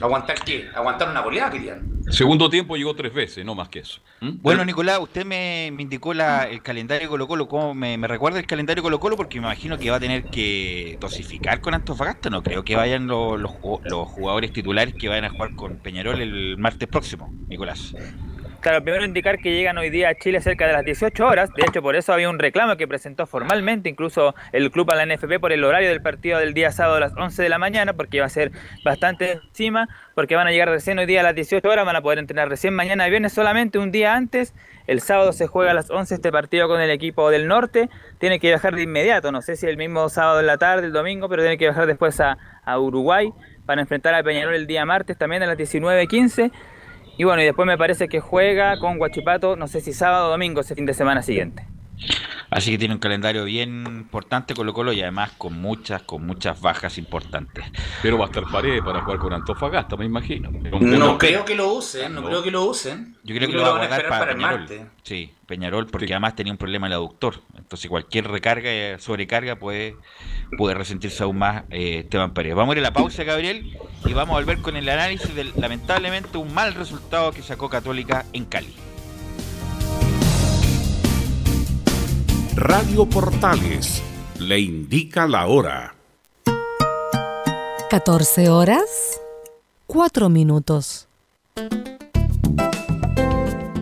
¿Aguantar 0.00 0.38
qué? 0.44 0.68
¿Aguantar 0.74 1.08
una 1.08 1.22
goleada 1.22 1.50
querían? 1.50 2.02
Segundo 2.10 2.50
tiempo 2.50 2.76
llegó 2.76 2.94
tres 2.94 3.14
veces, 3.14 3.44
no 3.44 3.54
más 3.54 3.68
que 3.70 3.78
eso. 3.80 4.00
¿Mm? 4.20 4.42
Bueno, 4.42 4.64
Nicolás, 4.64 4.98
usted 5.00 5.24
me, 5.24 5.68
indicó 5.68 6.12
la, 6.12 6.44
el 6.44 6.62
calendario 6.62 7.08
Colo 7.08 7.26
Colo. 7.26 7.48
¿Cómo 7.48 7.74
me, 7.74 7.96
recuerda 8.06 8.38
el 8.38 8.46
calendario 8.46 8.82
Colo 8.82 9.00
Colo? 9.00 9.16
Porque 9.16 9.40
me 9.40 9.46
imagino 9.46 9.78
que 9.78 9.90
va 9.90 9.96
a 9.96 10.00
tener 10.00 10.24
que 10.24 10.98
dosificar 11.00 11.60
con 11.60 11.72
Antofagasta. 11.72 12.28
No 12.28 12.42
creo 12.42 12.62
que 12.62 12.76
vayan 12.76 13.06
los, 13.06 13.40
los, 13.40 13.52
los 13.84 14.08
jugadores 14.08 14.52
titulares 14.52 14.94
que 14.94 15.08
vayan 15.08 15.24
a 15.24 15.30
jugar 15.30 15.54
con 15.54 15.76
Peñarol 15.76 16.20
el 16.20 16.58
martes 16.58 16.88
próximo, 16.88 17.32
Nicolás. 17.48 17.94
Claro, 18.60 18.82
primero 18.82 19.04
indicar 19.04 19.38
que 19.38 19.52
llegan 19.52 19.78
hoy 19.78 19.90
día 19.90 20.08
a 20.08 20.14
Chile 20.14 20.40
cerca 20.40 20.66
de 20.66 20.72
las 20.72 20.84
18 20.84 21.24
horas. 21.24 21.52
De 21.54 21.62
hecho, 21.62 21.82
por 21.82 21.94
eso 21.94 22.12
había 22.12 22.28
un 22.28 22.38
reclamo 22.38 22.76
que 22.76 22.88
presentó 22.88 23.26
formalmente 23.26 23.88
incluso 23.88 24.34
el 24.52 24.70
club 24.70 24.90
a 24.90 24.96
la 24.96 25.06
NFP 25.06 25.38
por 25.40 25.52
el 25.52 25.62
horario 25.62 25.88
del 25.88 26.02
partido 26.02 26.38
del 26.38 26.52
día 26.52 26.72
sábado 26.72 26.96
a 26.96 27.00
las 27.00 27.16
11 27.16 27.42
de 27.42 27.48
la 27.48 27.58
mañana, 27.58 27.92
porque 27.92 28.16
iba 28.16 28.26
a 28.26 28.30
ser 28.30 28.50
bastante 28.84 29.40
encima, 29.46 29.88
porque 30.14 30.34
van 30.34 30.48
a 30.48 30.50
llegar 30.50 30.68
recién 30.68 30.98
hoy 30.98 31.06
día 31.06 31.20
a 31.20 31.22
las 31.22 31.34
18 31.34 31.68
horas, 31.68 31.86
van 31.86 31.96
a 31.96 32.00
poder 32.00 32.18
entrenar 32.18 32.48
recién 32.48 32.74
mañana 32.74 33.06
viernes 33.06 33.32
solamente 33.32 33.78
un 33.78 33.92
día 33.92 34.14
antes. 34.14 34.52
El 34.88 35.00
sábado 35.00 35.32
se 35.32 35.46
juega 35.46 35.70
a 35.70 35.74
las 35.74 35.90
11 35.90 36.14
este 36.14 36.32
partido 36.32 36.66
con 36.66 36.80
el 36.80 36.90
equipo 36.90 37.30
del 37.30 37.46
norte. 37.46 37.88
Tiene 38.18 38.40
que 38.40 38.48
viajar 38.48 38.74
de 38.74 38.82
inmediato, 38.82 39.30
no 39.30 39.42
sé 39.42 39.56
si 39.56 39.66
el 39.66 39.76
mismo 39.76 40.08
sábado 40.08 40.40
en 40.40 40.46
la 40.46 40.58
tarde, 40.58 40.86
el 40.86 40.92
domingo, 40.92 41.28
pero 41.28 41.42
tiene 41.42 41.58
que 41.58 41.66
viajar 41.66 41.86
después 41.86 42.20
a, 42.20 42.38
a 42.64 42.78
Uruguay 42.80 43.32
para 43.64 43.80
enfrentar 43.80 44.14
a 44.14 44.22
Peñarol 44.22 44.54
el 44.54 44.66
día 44.66 44.84
martes 44.84 45.18
también 45.18 45.42
a 45.42 45.46
las 45.46 45.58
19.15 45.58 46.50
y 47.16 47.24
bueno, 47.24 47.42
y 47.42 47.44
después 47.44 47.66
me 47.66 47.78
parece 47.78 48.08
que 48.08 48.20
juega 48.20 48.78
con 48.78 48.98
Guachipato, 48.98 49.56
no 49.56 49.68
sé 49.68 49.80
si 49.80 49.92
sábado 49.92 50.28
o 50.28 50.30
domingo, 50.30 50.60
ese 50.60 50.74
fin 50.74 50.86
de 50.86 50.94
semana 50.94 51.22
siguiente. 51.22 51.66
Así 52.50 52.70
que 52.70 52.78
tiene 52.78 52.94
un 52.94 53.00
calendario 53.00 53.44
bien 53.44 53.84
importante 53.86 54.54
Colo 54.54 54.72
Colo 54.72 54.92
y 54.92 55.02
además 55.02 55.32
con 55.36 55.60
muchas, 55.60 56.02
con 56.02 56.24
muchas 56.26 56.60
bajas 56.60 56.98
importantes. 56.98 57.64
Pero 58.02 58.18
va 58.18 58.26
a 58.26 58.28
estar 58.28 58.44
pared 58.44 58.82
para 58.82 59.02
jugar 59.02 59.18
con 59.18 59.32
Antofagasta, 59.32 59.96
me 59.96 60.04
imagino. 60.04 60.50
No, 60.50 61.18
creo 61.18 61.44
que 61.44 61.54
lo 61.54 61.72
usen, 61.72 62.14
no, 62.14 62.22
creo 62.24 62.42
que 62.42 62.50
lo 62.50 62.64
usen. 62.64 63.16
Yo 63.24 63.34
creo 63.34 63.48
que, 63.48 63.56
lo, 63.56 63.62
va 63.62 63.68
a 63.68 63.78
guardar 63.78 64.08
para, 64.08 64.32
Peñarol. 64.32 64.66
Sí, 65.02 65.32
Peñarol, 65.46 65.86
porque 65.86 66.12
además 66.12 66.36
tenía 66.36 66.52
un 66.52 66.58
problema 66.58 66.86
en 66.86 66.92
el 66.92 66.98
aductor. 66.98 67.40
Entonces 67.66 67.90
cualquier 67.90 68.28
recarga, 68.28 68.70
eh, 68.70 68.96
sobrecarga 69.00 69.56
puede, 69.56 69.96
puede 70.56 70.76
resentirse 70.76 71.24
aún 71.24 71.38
más 71.38 71.64
eh, 71.70 72.02
Esteban 72.04 72.32
Pérez. 72.32 72.54
Vamos 72.54 72.76
a 72.76 72.78
ir 72.78 72.84
a 72.84 72.90
la 72.90 72.92
pausa, 72.92 73.24
Gabriel, 73.24 73.76
y 74.04 74.12
vamos 74.12 74.34
a 74.34 74.38
volver 74.38 74.58
con 74.58 74.76
el 74.76 74.88
análisis 74.88 75.34
del 75.34 75.52
lamentablemente 75.56 76.38
un 76.38 76.54
mal 76.54 76.74
resultado 76.74 77.32
que 77.32 77.42
sacó 77.42 77.68
Católica 77.68 78.24
en 78.32 78.44
Cali. 78.44 78.72
Radio 82.54 83.04
Portales 83.06 84.00
le 84.38 84.60
indica 84.60 85.26
la 85.26 85.48
hora. 85.48 85.96
14 87.90 88.48
horas, 88.48 89.20
4 89.88 90.28
minutos. 90.28 91.08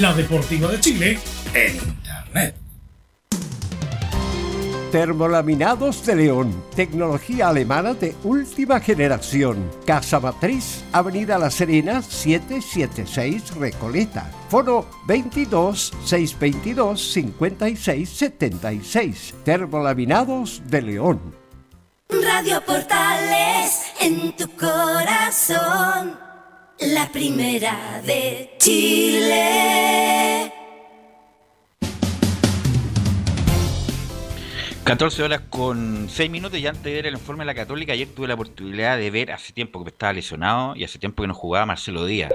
La 0.00 0.12
Deportiva 0.12 0.68
de 0.72 0.80
Chile 0.80 1.18
en 1.54 1.76
Internet. 1.76 2.56
Termolaminados 4.90 6.04
de 6.04 6.16
León, 6.16 6.64
tecnología 6.74 7.48
alemana 7.48 7.94
de 7.94 8.14
última 8.24 8.80
generación. 8.80 9.70
Casa 9.86 10.18
Matriz, 10.18 10.84
Avenida 10.92 11.38
La 11.38 11.50
Serena, 11.50 12.02
776 12.02 13.54
Recoleta. 13.54 14.28
Foro 14.48 14.88
22 15.06 15.92
622 16.04 17.12
56 17.12 18.08
76. 18.08 19.34
Termolaminados 19.44 20.62
de 20.66 20.82
León. 20.82 21.44
Radio 22.08 22.60
Portales 22.64 23.92
en 24.00 24.34
tu 24.36 24.48
corazón, 24.56 26.18
la 26.92 27.10
primera 27.10 28.02
de 28.04 28.50
Chile. 28.58 30.52
14 34.84 35.22
horas 35.22 35.40
con 35.48 36.08
6 36.10 36.30
minutos 36.30 36.58
y 36.58 36.66
antes 36.66 36.84
de 36.84 36.92
ver 36.92 37.06
el 37.06 37.14
informe 37.14 37.44
de 37.44 37.46
la 37.46 37.54
Católica, 37.54 37.94
ayer 37.94 38.08
tuve 38.08 38.28
la 38.28 38.34
oportunidad 38.34 38.98
de 38.98 39.10
ver 39.10 39.32
hace 39.32 39.54
tiempo 39.54 39.82
que 39.82 39.90
estaba 39.90 40.12
lesionado 40.12 40.76
y 40.76 40.84
hace 40.84 40.98
tiempo 40.98 41.22
que 41.22 41.28
no 41.28 41.34
jugaba 41.34 41.64
Marcelo 41.64 42.04
Díaz. 42.04 42.32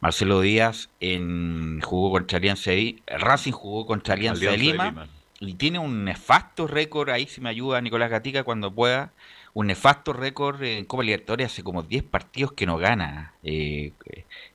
Marcelo 0.00 0.42
Díaz 0.42 0.90
en, 1.00 1.80
jugó 1.80 2.10
contra 2.10 2.38
Alianza 2.38 2.72
de 2.72 3.02
Racing 3.06 3.52
jugó 3.52 3.86
contra 3.86 4.14
Alianza, 4.14 4.50
de, 4.50 4.58
Lima, 4.58 5.06
y 5.40 5.54
tiene 5.54 5.78
un 5.78 6.04
nefasto 6.04 6.66
récord, 6.66 7.08
ahí 7.08 7.26
si 7.26 7.40
me 7.40 7.48
ayuda 7.48 7.80
Nicolás 7.80 8.10
Gatica 8.10 8.42
cuando 8.42 8.70
pueda, 8.70 9.12
un 9.54 9.66
nefasto 9.66 10.12
récord 10.12 10.62
en 10.62 10.84
Copa 10.84 11.02
Libertadores 11.02 11.46
hace 11.46 11.62
como 11.62 11.82
10 11.82 12.04
partidos 12.04 12.52
que 12.52 12.66
no 12.66 12.78
gana, 12.78 13.34
eh, 13.42 13.92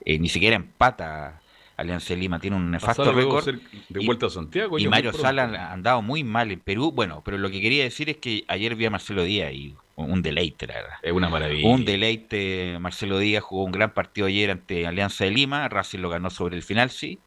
eh, 0.05 0.19
ni 0.19 0.29
siquiera 0.29 0.55
empata 0.55 1.41
Alianza 1.77 2.15
de 2.15 2.19
Lima, 2.19 2.39
tiene 2.39 2.55
un 2.55 2.71
nefasto 2.71 3.11
récord. 3.11 3.45
De 3.89 4.05
vuelta 4.05 4.25
a 4.25 4.29
Santiago. 4.31 4.79
Y, 4.79 4.87
Mario 4.87 5.13
Sala 5.13 5.43
ha 5.43 5.73
andado 5.73 6.01
muy 6.01 6.23
mal 6.23 6.51
en 6.51 6.59
Perú, 6.59 6.91
bueno, 6.91 7.21
pero 7.23 7.37
lo 7.37 7.51
que 7.51 7.61
quería 7.61 7.83
decir 7.83 8.09
es 8.09 8.17
que 8.17 8.43
ayer 8.47 8.75
vi 8.75 8.85
a 8.85 8.89
Marcelo 8.89 9.23
Díaz 9.23 9.53
y 9.53 9.75
un 9.95 10.23
deleite, 10.23 10.65
la 10.65 10.73
verdad. 10.73 10.95
Es 11.03 11.11
una 11.11 11.29
maravilla. 11.29 11.67
Un 11.67 11.85
deleite, 11.85 12.77
Marcelo 12.79 13.19
Díaz 13.19 13.43
jugó 13.43 13.63
un 13.63 13.71
gran 13.71 13.93
partido 13.93 14.25
ayer 14.25 14.49
ante 14.49 14.87
Alianza 14.87 15.25
de 15.25 15.31
Lima, 15.31 15.69
Racing 15.69 15.99
lo 15.99 16.09
ganó 16.09 16.31
sobre 16.31 16.55
el 16.55 16.63
final, 16.63 16.89
sí, 16.89 17.19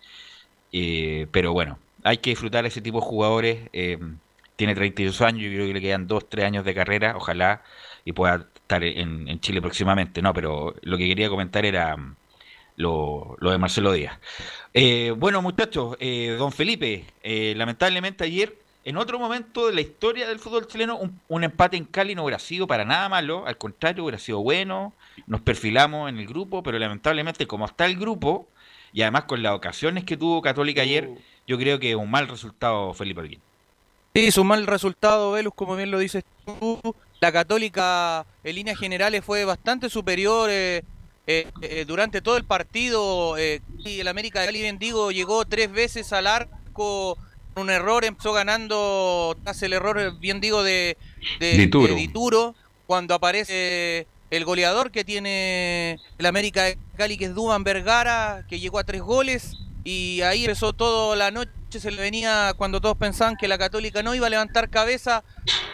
eh, 0.73 1.29
pero 1.31 1.53
bueno, 1.53 1.79
hay 2.03 2.19
que 2.19 2.31
disfrutar 2.31 2.67
ese 2.67 2.81
tipo 2.81 2.99
de 2.99 3.07
jugadores. 3.07 3.69
Eh, 3.73 3.99
tiene 4.61 4.75
32 4.75 5.23
años, 5.23 5.43
yo 5.45 5.49
creo 5.49 5.67
que 5.69 5.73
le 5.73 5.81
quedan 5.81 6.07
2, 6.07 6.29
3 6.29 6.45
años 6.45 6.65
de 6.67 6.75
carrera, 6.75 7.15
ojalá 7.17 7.63
y 8.05 8.13
pueda 8.13 8.47
estar 8.55 8.85
en, 8.85 9.41
Chile 9.41 9.63
próximamente. 9.63 10.21
No, 10.21 10.35
pero 10.35 10.75
lo 10.83 10.99
que 10.99 11.09
quería 11.09 11.31
comentar 11.31 11.65
era 11.65 11.97
lo, 12.77 13.39
de 13.41 13.57
Marcelo 13.57 13.91
Díaz. 13.95 14.19
Eh, 14.75 15.15
bueno, 15.17 15.41
muchachos, 15.41 15.97
eh, 15.99 16.37
don 16.39 16.53
Felipe, 16.53 17.07
eh, 17.23 17.55
lamentablemente 17.57 18.25
ayer, 18.25 18.55
en 18.85 18.99
otro 18.99 19.19
momento 19.19 19.67
de 19.67 19.73
la 19.73 19.81
historia 19.81 20.29
del 20.29 20.39
fútbol 20.39 20.67
chileno, 20.67 21.01
un, 21.29 21.43
empate 21.43 21.79
en 21.79 21.87
Cali 21.87 22.15
no 22.15 22.25
hubiera 22.25 22.39
sido 22.39 22.67
para 22.67 22.85
nada 22.85 23.09
malo, 23.09 23.47
al 23.47 23.57
contrario, 23.57 24.05
hubiera 24.05 24.19
sido 24.19 24.43
bueno, 24.43 24.93
nos 25.27 25.41
perfilamos 25.41 26.11
en 26.11 26.19
el 26.19 26.27
grupo, 26.27 26.63
pero 26.63 26.79
lamentablemente 26.79 27.47
como 27.47 27.65
está 27.65 27.87
el 27.87 27.99
grupo, 27.99 28.47
y 28.93 29.01
además 29.01 29.25
con 29.25 29.43
las 29.43 29.55
ocasiones 29.55 30.05
que 30.05 30.19
tuvo 30.19 30.43
Católica 30.43 30.83
ayer, 30.83 31.09
uh. 31.09 31.19
yo 31.47 31.57
creo 31.57 31.79
que 31.79 31.93
es 31.93 31.97
un 31.97 32.11
mal 32.11 32.29
resultado, 32.29 32.93
Felipe 32.93 33.23
Alguín. 33.23 33.41
Sí, 34.15 34.27
es 34.27 34.39
un 34.39 34.49
mal 34.49 34.67
resultado, 34.67 35.33
Velus, 35.33 35.55
como 35.55 35.77
bien 35.77 35.91
lo 35.91 35.99
dices 35.99 36.25
tú. 36.45 36.81
La 37.21 37.31
Católica, 37.31 38.27
en 38.43 38.55
líneas 38.57 38.79
generales, 38.79 39.25
fue 39.25 39.45
bastante 39.45 39.89
superior 39.89 40.51
eh, 40.51 40.83
eh, 41.27 41.47
eh, 41.63 41.85
durante 41.87 42.21
todo 42.21 42.37
el 42.37 42.45
partido. 42.45 43.37
y 43.39 44.01
el 44.01 44.09
América 44.09 44.41
de 44.41 44.47
Cali, 44.47 44.63
bien 44.63 44.79
digo, 44.79 45.13
llegó 45.13 45.45
tres 45.45 45.71
veces 45.71 46.13
al 46.13 46.27
arco. 46.27 47.17
Un 47.55 47.71
error, 47.71 48.05
empezó 48.05 48.33
ganando 48.33 49.37
tras 49.45 49.63
el 49.63 49.75
error, 49.75 50.19
bien 50.19 50.41
digo, 50.41 50.63
de, 50.63 50.97
de, 51.39 51.69
Dituro. 51.95 52.55
Cuando 52.87 53.15
aparece 53.15 54.09
el 54.31 54.45
goleador 54.45 54.91
que 54.91 55.05
tiene 55.05 55.99
el 56.19 56.27
América 56.27 56.65
de 56.65 56.79
Cali, 56.97 57.17
que 57.17 57.27
es 57.27 57.35
Duman 57.35 57.63
Vergara, 57.63 58.45
que 58.49 58.59
llegó 58.59 58.81
a 58.81 58.85
tres 58.85 59.03
goles. 59.03 59.57
Y 59.85 60.21
ahí 60.23 60.45
empezó 60.45 60.73
toda 60.73 61.17
la 61.17 61.31
noche 61.31 61.51
se 61.79 61.91
le 61.91 62.03
venía 62.03 62.55
cuando 62.57 62.81
todos 62.81 62.97
pensaban 62.97 63.37
que 63.37 63.47
la 63.47 63.59
Católica 63.59 64.03
no 64.03 64.15
iba 64.15 64.27
a 64.27 64.31
levantar 64.31 64.71
cabeza. 64.71 65.23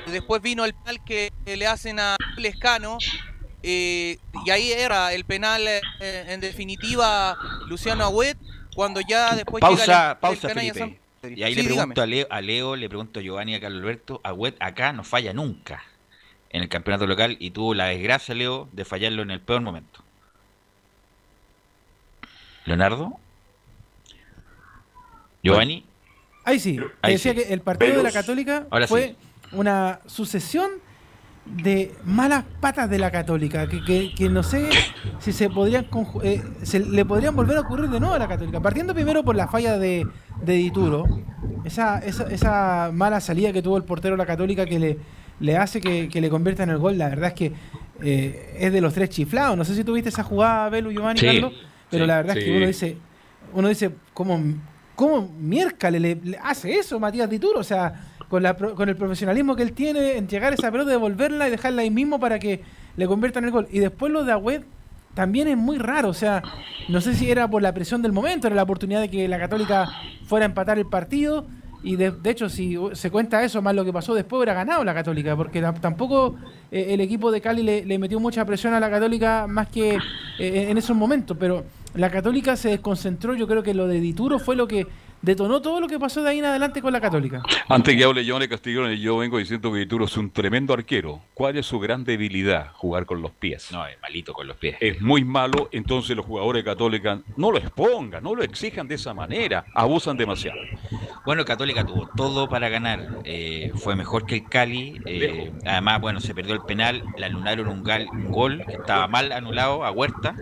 Después 0.07 0.43
vino 0.43 0.65
el 0.65 0.75
penal 0.75 1.03
que 1.05 1.33
le 1.47 1.67
hacen 1.67 1.99
a 2.01 2.17
Lescano. 2.37 2.99
Eh, 3.63 4.19
y 4.45 4.51
ahí 4.51 4.73
era 4.73 5.15
el 5.15 5.25
penal, 5.25 5.67
eh, 5.67 5.81
en 6.01 6.41
definitiva, 6.41 7.37
Luciano 7.69 8.05
Agüet. 8.05 8.37
Cuando 8.75 9.01
ya 9.01 9.35
después 9.35 9.63
pausa, 9.63 9.85
llega 9.85 10.21
pausa, 10.21 10.49
Felipe. 10.51 11.01
Y 11.23 11.43
ahí 11.43 11.55
le 11.55 11.65
pregunto 11.65 12.03
a 12.03 12.07
Leo, 12.07 12.27
a 12.31 12.41
Leo, 12.41 12.77
le 12.77 12.89
pregunto 12.89 13.21
a 13.21 13.23
Giovanni 13.23 13.55
a 13.55 13.61
Carlos 13.61 13.81
Alberto, 13.81 14.21
Agüet 14.23 14.55
acá 14.61 14.93
no 14.93 15.03
falla 15.03 15.33
nunca 15.33 15.83
en 16.51 16.63
el 16.63 16.69
campeonato 16.69 17.07
local 17.07 17.37
y 17.41 17.51
tuvo 17.51 17.75
la 17.75 17.87
desgracia, 17.87 18.35
Leo, 18.35 18.69
de 18.73 18.85
fallarlo 18.85 19.23
en 19.23 19.31
el 19.31 19.41
peor 19.41 19.63
momento. 19.63 20.05
Leonardo. 22.67 23.19
Giovanni. 25.47 25.85
Ahí 26.45 26.61
sí, 26.61 26.79
decía 27.03 27.35
que 27.35 27.53
el 27.53 27.61
partido 27.61 27.97
de 27.97 28.03
la 28.03 28.13
Católica 28.13 28.67
fue 28.87 29.17
una 29.53 30.01
sucesión 30.07 30.71
de 31.47 31.93
malas 32.05 32.45
patas 32.61 32.91
de 32.91 32.99
la 32.99 33.11
Católica, 33.11 33.69
que, 33.69 34.13
que, 34.15 34.29
no 34.29 34.43
sé 34.43 34.69
si 35.21 35.33
se 35.33 35.49
podrían 35.49 35.87
eh, 36.23 36.43
se 36.63 36.81
le 36.81 37.05
podrían 37.05 37.37
volver 37.37 37.57
a 37.57 37.61
ocurrir 37.61 37.89
de 37.89 38.01
nuevo 38.01 38.15
a 38.15 38.19
la 38.19 38.29
Católica. 38.29 38.61
Partiendo 38.61 38.95
primero 38.95 39.25
por 39.25 39.37
la 39.37 39.47
falla 39.47 39.79
de, 39.79 40.07
de 40.43 40.53
Dituro, 40.55 41.05
esa, 41.65 41.99
esa, 41.99 42.91
mala 42.93 43.21
salida 43.21 43.53
que 43.53 43.63
tuvo 43.63 43.77
el 43.77 43.85
portero 43.85 44.15
de 44.15 44.19
la 44.19 44.27
Católica 44.27 44.67
que 44.67 44.79
le, 44.79 44.99
le 45.41 45.57
hace 45.57 45.81
que, 45.81 46.21
le 46.21 46.31
convierta 46.31 46.65
en 46.65 46.71
el 46.71 46.79
gol, 46.79 46.99
la 46.99 47.09
verdad 47.09 47.29
es 47.29 47.35
que 47.35 47.53
eh, 48.03 48.57
es 48.59 48.73
de 48.73 48.81
los 48.81 48.93
tres 48.93 49.11
chiflados. 49.11 49.57
No 49.57 49.65
sé 49.65 49.75
si 49.75 49.85
tuviste 49.85 50.09
esa 50.09 50.25
jugada, 50.25 50.69
Belu, 50.69 50.91
Giovanni, 50.91 51.21
Carlos, 51.21 51.53
pero 51.91 52.07
la 52.07 52.17
verdad 52.17 52.37
es 52.37 52.45
que 52.45 52.57
uno 52.57 52.67
dice, 52.67 52.97
uno 53.53 53.69
dice, 53.69 53.93
¿cómo, 54.13 54.41
cómo 54.97 55.29
miércale 55.39 56.01
le, 56.01 56.39
hace 56.43 56.75
eso 56.75 56.99
Matías 56.99 57.31
Dituro? 57.31 57.61
O 57.61 57.65
sea, 57.65 58.07
con, 58.29 58.43
la, 58.43 58.55
con 58.55 58.89
el 58.89 58.97
profesionalismo 58.97 59.55
que 59.55 59.63
él 59.63 59.73
tiene 59.73 60.17
en 60.17 60.27
llegar 60.27 60.53
a 60.53 60.55
esa 60.55 60.73
pelota, 60.73 60.91
devolverla 60.91 61.47
y 61.47 61.51
dejarla 61.51 61.83
ahí 61.83 61.91
mismo 61.91 62.19
para 62.19 62.39
que 62.39 62.63
le 62.97 63.07
convierta 63.07 63.39
en 63.39 63.45
el 63.45 63.51
gol. 63.51 63.69
Y 63.71 63.79
después 63.79 64.11
lo 64.11 64.25
de 64.25 64.33
Agüed 64.33 64.63
también 65.15 65.49
es 65.49 65.57
muy 65.57 65.79
raro. 65.79 66.09
O 66.09 66.15
sea, 66.15 66.43
no 66.89 67.01
sé 67.01 67.15
si 67.15 67.31
era 67.31 67.49
por 67.49 67.63
la 67.63 67.73
presión 67.73 68.03
del 68.03 68.13
momento, 68.13 68.47
era 68.47 68.57
la 68.57 68.63
oportunidad 68.63 69.01
de 69.01 69.11
que 69.11 69.29
la 69.29 69.39
Católica 69.39 69.89
fuera 70.27 70.47
a 70.47 70.49
empatar 70.49 70.79
el 70.79 70.87
partido. 70.87 71.47
y 71.83 71.97
de, 71.97 72.11
de, 72.11 72.31
hecho, 72.31 72.49
si 72.49 72.77
se 72.93 73.11
cuenta 73.11 73.45
eso, 73.45 73.63
más 73.63 73.75
lo 73.75 73.85
que 73.85 73.93
pasó 73.93 74.15
después, 74.15 74.39
hubiera 74.39 74.55
ganado 74.55 74.83
la 74.83 74.95
Católica, 74.95 75.37
porque 75.37 75.63
tampoco 75.81 76.37
eh, 76.71 76.87
el 76.91 77.01
equipo 77.01 77.31
de 77.31 77.41
Cali 77.41 77.63
le, 77.63 77.85
le, 77.85 77.99
metió 77.99 78.19
mucha 78.19 78.45
presión 78.45 78.75
a 78.75 78.81
la 78.81 78.91
Católica 78.91 79.47
más 79.49 79.69
que 79.69 79.95
eh, 80.39 80.67
en 80.69 80.77
esos 80.79 80.97
momentos. 80.97 81.37
Pero 81.39 81.65
la 81.97 82.11
Católica 82.11 82.57
se 82.57 82.71
desconcentró, 82.71 83.35
yo 83.35 83.47
creo 83.47 83.63
que 83.63 83.75
lo 83.75 83.89
de 83.89 84.01
Dituro 84.01 84.39
fue 84.39 84.55
lo 84.55 84.69
que 84.69 84.87
detonó 85.23 85.61
todo 85.63 85.81
lo 85.81 85.89
que 85.89 85.99
pasó 85.99 86.23
de 86.23 86.31
ahí 86.31 86.39
en 86.39 86.45
adelante 86.45 86.83
con 86.83 86.93
la 86.93 87.01
Católica. 87.01 87.43
Antes 87.69 87.97
que 87.97 88.05
hable 88.05 88.29
Johnny 88.29 88.49
Castillón, 88.49 88.93
yo 88.93 89.17
vengo 89.17 89.39
diciendo 89.39 89.73
que 89.73 89.81
Dituro 89.81 90.05
es 90.05 90.17
un 90.17 90.31
tremendo 90.31 90.75
arquero. 90.75 91.21
¿Cuál 91.35 91.57
es 91.57 91.67
su 91.67 91.81
gran 91.81 92.05
debilidad? 92.05 92.73
Jugar 92.75 93.07
con 93.07 93.23
los 93.23 93.31
pies. 93.33 93.73
No, 93.73 93.87
es 93.87 94.01
malito 94.01 94.35
con 94.35 94.47
los 94.47 94.57
pies. 94.57 94.77
Es 94.81 95.01
muy 95.01 95.25
malo, 95.25 95.69
entonces 95.73 96.17
los 96.17 96.27
jugadores 96.27 96.65
católicos 96.65 97.21
no 97.37 97.51
lo 97.51 97.59
expongan, 97.59 98.23
no 98.23 98.35
lo 98.35 98.43
exijan 98.43 98.87
de 98.87 98.97
esa 98.97 99.15
manera, 99.15 99.65
abusan 99.75 100.17
demasiado. 100.17 100.61
Bueno, 101.25 101.45
Católica 101.45 101.85
tuvo 101.85 102.09
todo 102.17 102.49
para 102.49 102.69
ganar. 102.69 103.09
Eh, 103.25 103.73
fue 103.75 103.97
mejor 103.97 104.27
que 104.27 104.37
el 104.37 104.49
Cali. 104.49 105.01
Eh, 105.07 105.51
además, 105.65 106.01
bueno, 106.01 106.21
se 106.21 106.35
perdió 106.35 106.55
el 106.55 106.61
penal, 106.61 107.03
le 107.17 107.27
anularon 107.27 107.69
un, 107.69 107.83
gal, 107.83 108.07
un 108.13 108.31
gol 108.31 108.65
estaba 108.69 109.09
mal 109.09 109.33
anulado 109.33 109.85
a 109.85 109.91
Huerta. 109.91 110.37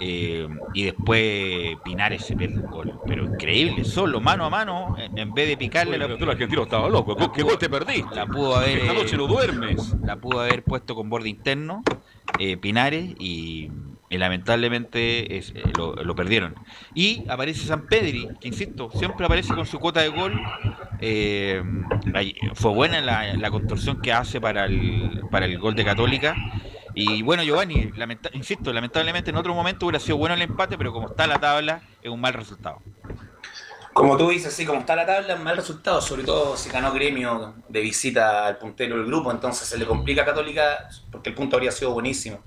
Eh, 0.00 0.48
y 0.72 0.84
después 0.84 1.76
Pinares 1.84 2.24
se 2.24 2.36
pierde 2.36 2.56
el 2.56 2.62
gol. 2.62 3.00
Pero 3.06 3.24
increíble, 3.24 3.84
solo 3.84 4.20
mano 4.20 4.44
a 4.44 4.50
mano, 4.50 4.96
en 4.98 5.32
vez 5.32 5.48
de 5.48 5.56
picarle. 5.56 5.98
la... 5.98 6.06
el 6.06 6.30
argentino 6.30 6.62
estaba 6.62 6.88
loco. 6.88 7.16
¿Qué 7.32 7.42
gol 7.42 7.58
te 7.58 7.68
perdiste? 7.68 8.14
La 8.14 8.26
pudo 8.26 8.56
haber. 8.56 8.78
Esta 8.78 8.94
noche 8.94 9.16
no 9.16 9.26
duermes. 9.26 9.94
La 10.02 10.16
pudo 10.16 10.40
haber 10.40 10.62
puesto 10.62 10.94
con 10.94 11.08
borde 11.08 11.28
interno, 11.28 11.82
eh, 12.38 12.56
Pinares, 12.56 13.14
y, 13.18 13.70
y 14.10 14.18
lamentablemente 14.18 15.36
es, 15.36 15.50
eh, 15.50 15.62
lo, 15.76 15.94
lo, 15.94 16.14
perdieron. 16.14 16.54
Y 16.94 17.24
aparece 17.28 17.66
San 17.66 17.86
Pedri, 17.86 18.28
que 18.40 18.48
insisto, 18.48 18.90
siempre 18.92 19.26
aparece 19.26 19.54
con 19.54 19.66
su 19.66 19.78
cuota 19.78 20.00
de 20.00 20.08
gol. 20.08 20.40
Eh, 21.00 21.62
fue 22.54 22.72
buena 22.72 23.00
la, 23.00 23.34
la, 23.34 23.50
construcción 23.50 24.00
que 24.00 24.12
hace 24.12 24.40
para 24.40 24.66
el, 24.66 25.22
para 25.30 25.46
el 25.46 25.58
gol 25.58 25.74
de 25.74 25.84
Católica. 25.84 26.34
Y 26.94 27.22
bueno, 27.22 27.42
Giovanni, 27.42 27.90
lamenta 27.96 28.30
insisto, 28.32 28.72
lamentablemente 28.72 29.30
en 29.30 29.36
otro 29.36 29.52
momento 29.52 29.86
hubiera 29.86 29.98
sido 29.98 30.16
bueno 30.16 30.34
el 30.34 30.42
empate, 30.42 30.78
pero 30.78 30.92
como 30.92 31.08
está 31.08 31.26
la 31.26 31.38
tabla, 31.38 31.82
es 32.00 32.10
un 32.10 32.20
mal 32.20 32.32
resultado. 32.32 32.80
Como 33.92 34.16
tú 34.16 34.30
dices, 34.30 34.52
sí, 34.52 34.64
como 34.64 34.80
está 34.80 34.96
la 34.96 35.06
tabla, 35.06 35.34
es 35.34 35.38
un 35.38 35.44
mal 35.44 35.56
resultado, 35.56 36.00
sobre 36.00 36.24
todo 36.24 36.56
si 36.56 36.68
ganó 36.68 36.92
gremio 36.92 37.54
de 37.68 37.80
visita 37.80 38.46
al 38.46 38.58
puntero 38.58 38.96
del 38.96 39.06
grupo, 39.06 39.30
entonces 39.30 39.68
se 39.68 39.78
le 39.78 39.86
complica 39.86 40.22
a 40.22 40.24
Católica 40.24 40.88
porque 41.10 41.30
el 41.30 41.34
punto 41.34 41.56
habría 41.56 41.70
sido 41.70 41.92
buenísimo. 41.92 42.40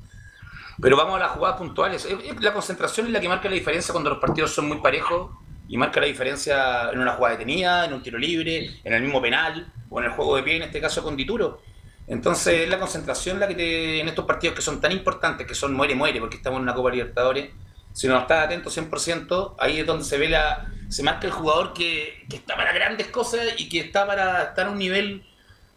Pero 0.79 0.95
vamos 0.95 1.15
a 1.15 1.19
las 1.19 1.31
jugadas 1.31 1.57
puntuales. 1.57 2.07
La 2.39 2.53
concentración 2.53 3.07
es 3.07 3.11
la 3.11 3.19
que 3.19 3.27
marca 3.27 3.49
la 3.49 3.55
diferencia 3.55 3.91
cuando 3.91 4.09
los 4.09 4.19
partidos 4.19 4.53
son 4.53 4.67
muy 4.67 4.77
parejos 4.77 5.31
y 5.67 5.77
marca 5.77 5.99
la 5.99 6.05
diferencia 6.05 6.89
en 6.91 6.99
una 6.99 7.13
jugada 7.13 7.35
detenida, 7.35 7.85
en 7.85 7.93
un 7.93 8.03
tiro 8.03 8.17
libre, 8.17 8.79
en 8.83 8.93
el 8.93 9.01
mismo 9.01 9.21
penal 9.21 9.73
o 9.89 9.99
en 9.99 10.05
el 10.05 10.11
juego 10.11 10.35
de 10.35 10.43
pie, 10.43 10.57
en 10.57 10.63
este 10.63 10.79
caso 10.79 11.03
con 11.03 11.17
Dituro. 11.17 11.61
Entonces 12.07 12.61
es 12.61 12.69
la 12.69 12.79
concentración 12.79 13.39
la 13.39 13.47
que 13.47 13.55
te, 13.55 13.99
en 13.99 14.07
estos 14.07 14.25
partidos 14.25 14.55
que 14.55 14.61
son 14.61 14.79
tan 14.79 14.93
importantes, 14.93 15.45
que 15.45 15.53
son 15.53 15.73
muere-muere, 15.73 16.19
porque 16.19 16.37
estamos 16.37 16.57
en 16.57 16.63
una 16.63 16.73
Copa 16.73 16.91
Libertadores, 16.91 17.49
si 17.91 18.07
no 18.07 18.17
estás 18.17 18.45
atento 18.45 18.69
100%, 18.69 19.55
ahí 19.59 19.79
es 19.79 19.85
donde 19.85 20.05
se 20.05 20.17
ve 20.17 20.29
la 20.29 20.71
se 20.87 21.03
marca 21.03 21.27
el 21.27 21.33
jugador 21.33 21.73
que, 21.73 22.25
está 22.31 22.55
para 22.55 22.71
grandes 22.71 23.07
cosas 23.07 23.41
y 23.57 23.67
que 23.67 23.79
está 23.79 24.07
para 24.07 24.43
estar 24.43 24.67
a 24.67 24.69
un 24.69 24.77
nivel 24.77 25.25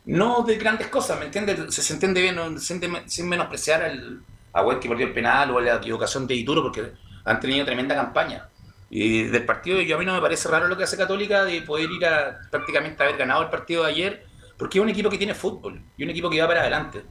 no 0.04 0.42
de 0.42 0.56
grandes 0.56 0.86
cosas, 0.88 1.18
¿me 1.18 1.26
entiendes? 1.26 1.74
Se, 1.74 1.92
entiende 1.92 2.20
bien, 2.22 2.36
no, 2.36 2.58
sin, 2.58 2.80
menospreciar 3.28 3.82
al, 3.82 4.22
a 4.52 4.80
que 4.80 4.88
perdió 4.88 5.06
el 5.06 5.12
penal 5.12 5.50
o 5.50 5.60
la 5.60 5.76
equivocación 5.76 6.26
de 6.26 6.34
Dituro, 6.34 6.62
porque 6.62 6.92
han 7.24 7.40
tenido 7.40 7.64
tremenda 7.64 7.94
campaña. 7.94 8.48
Y 8.88 9.24
del 9.24 9.44
partido, 9.44 9.80
yo 9.80 9.96
a 9.96 9.98
mí 9.98 10.04
no 10.04 10.14
me 10.14 10.20
parece 10.20 10.48
raro 10.48 10.68
lo 10.68 10.76
que 10.76 10.84
hace 10.84 10.96
Católica 10.96 11.44
de 11.44 11.62
poder 11.62 11.90
ir 11.90 12.04
a 12.06 12.40
prácticamente 12.50 13.02
haber 13.02 13.16
ganado 13.16 13.42
el 13.42 13.48
partido 13.48 13.84
de 13.84 13.90
ayer 13.90 14.26
porque 14.60 14.78
es 14.78 14.82
un 14.82 14.90
equipo 14.90 15.08
que 15.08 15.16
tiene 15.16 15.34
fútbol 15.34 15.82
y 15.96 16.04
un 16.04 16.10
equipo 16.10 16.28
que 16.28 16.38
va 16.38 16.46
para 16.46 16.60
adelante. 16.60 17.02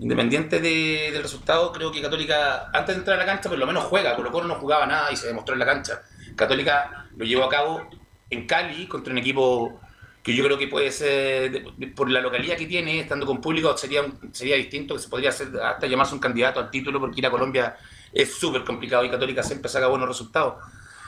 Independiente 0.00 0.60
de, 0.60 1.10
del 1.12 1.22
resultado, 1.22 1.72
creo 1.72 1.92
que 1.92 2.02
Católica, 2.02 2.70
antes 2.74 2.96
de 2.96 2.98
entrar 2.98 3.16
a 3.16 3.20
la 3.20 3.24
cancha, 3.24 3.48
por 3.48 3.56
lo 3.56 3.68
menos 3.68 3.84
juega. 3.84 4.16
Colo 4.16 4.32
Colo 4.32 4.48
no 4.48 4.56
jugaba 4.56 4.84
nada 4.84 5.12
y 5.12 5.16
se 5.16 5.28
demostró 5.28 5.52
en 5.52 5.60
la 5.60 5.66
cancha. 5.66 6.02
Católica 6.34 7.06
lo 7.16 7.24
llevó 7.24 7.44
a 7.44 7.48
cabo 7.48 7.88
en 8.28 8.48
Cali 8.48 8.88
contra 8.88 9.12
un 9.12 9.18
equipo 9.18 9.80
que 10.24 10.34
yo 10.34 10.42
creo 10.42 10.58
que 10.58 10.66
puede 10.66 10.90
ser, 10.90 11.66
por 11.94 12.10
la 12.10 12.20
localidad 12.20 12.56
que 12.56 12.66
tiene, 12.66 12.98
estando 12.98 13.26
con 13.26 13.40
público, 13.40 13.76
sería, 13.76 14.02
sería 14.32 14.56
distinto, 14.56 14.94
que 14.94 15.00
se 15.00 15.08
podría 15.08 15.28
hacer 15.28 15.50
hasta 15.62 15.86
llamarse 15.86 16.14
un 16.14 16.20
candidato 16.20 16.58
al 16.58 16.68
título, 16.68 16.98
porque 16.98 17.20
ir 17.20 17.26
a 17.26 17.30
Colombia 17.30 17.76
es 18.12 18.34
súper 18.34 18.64
complicado 18.64 19.04
y 19.04 19.10
Católica 19.10 19.44
siempre 19.44 19.68
saca 19.68 19.86
buenos 19.86 20.08
resultados. 20.08 20.54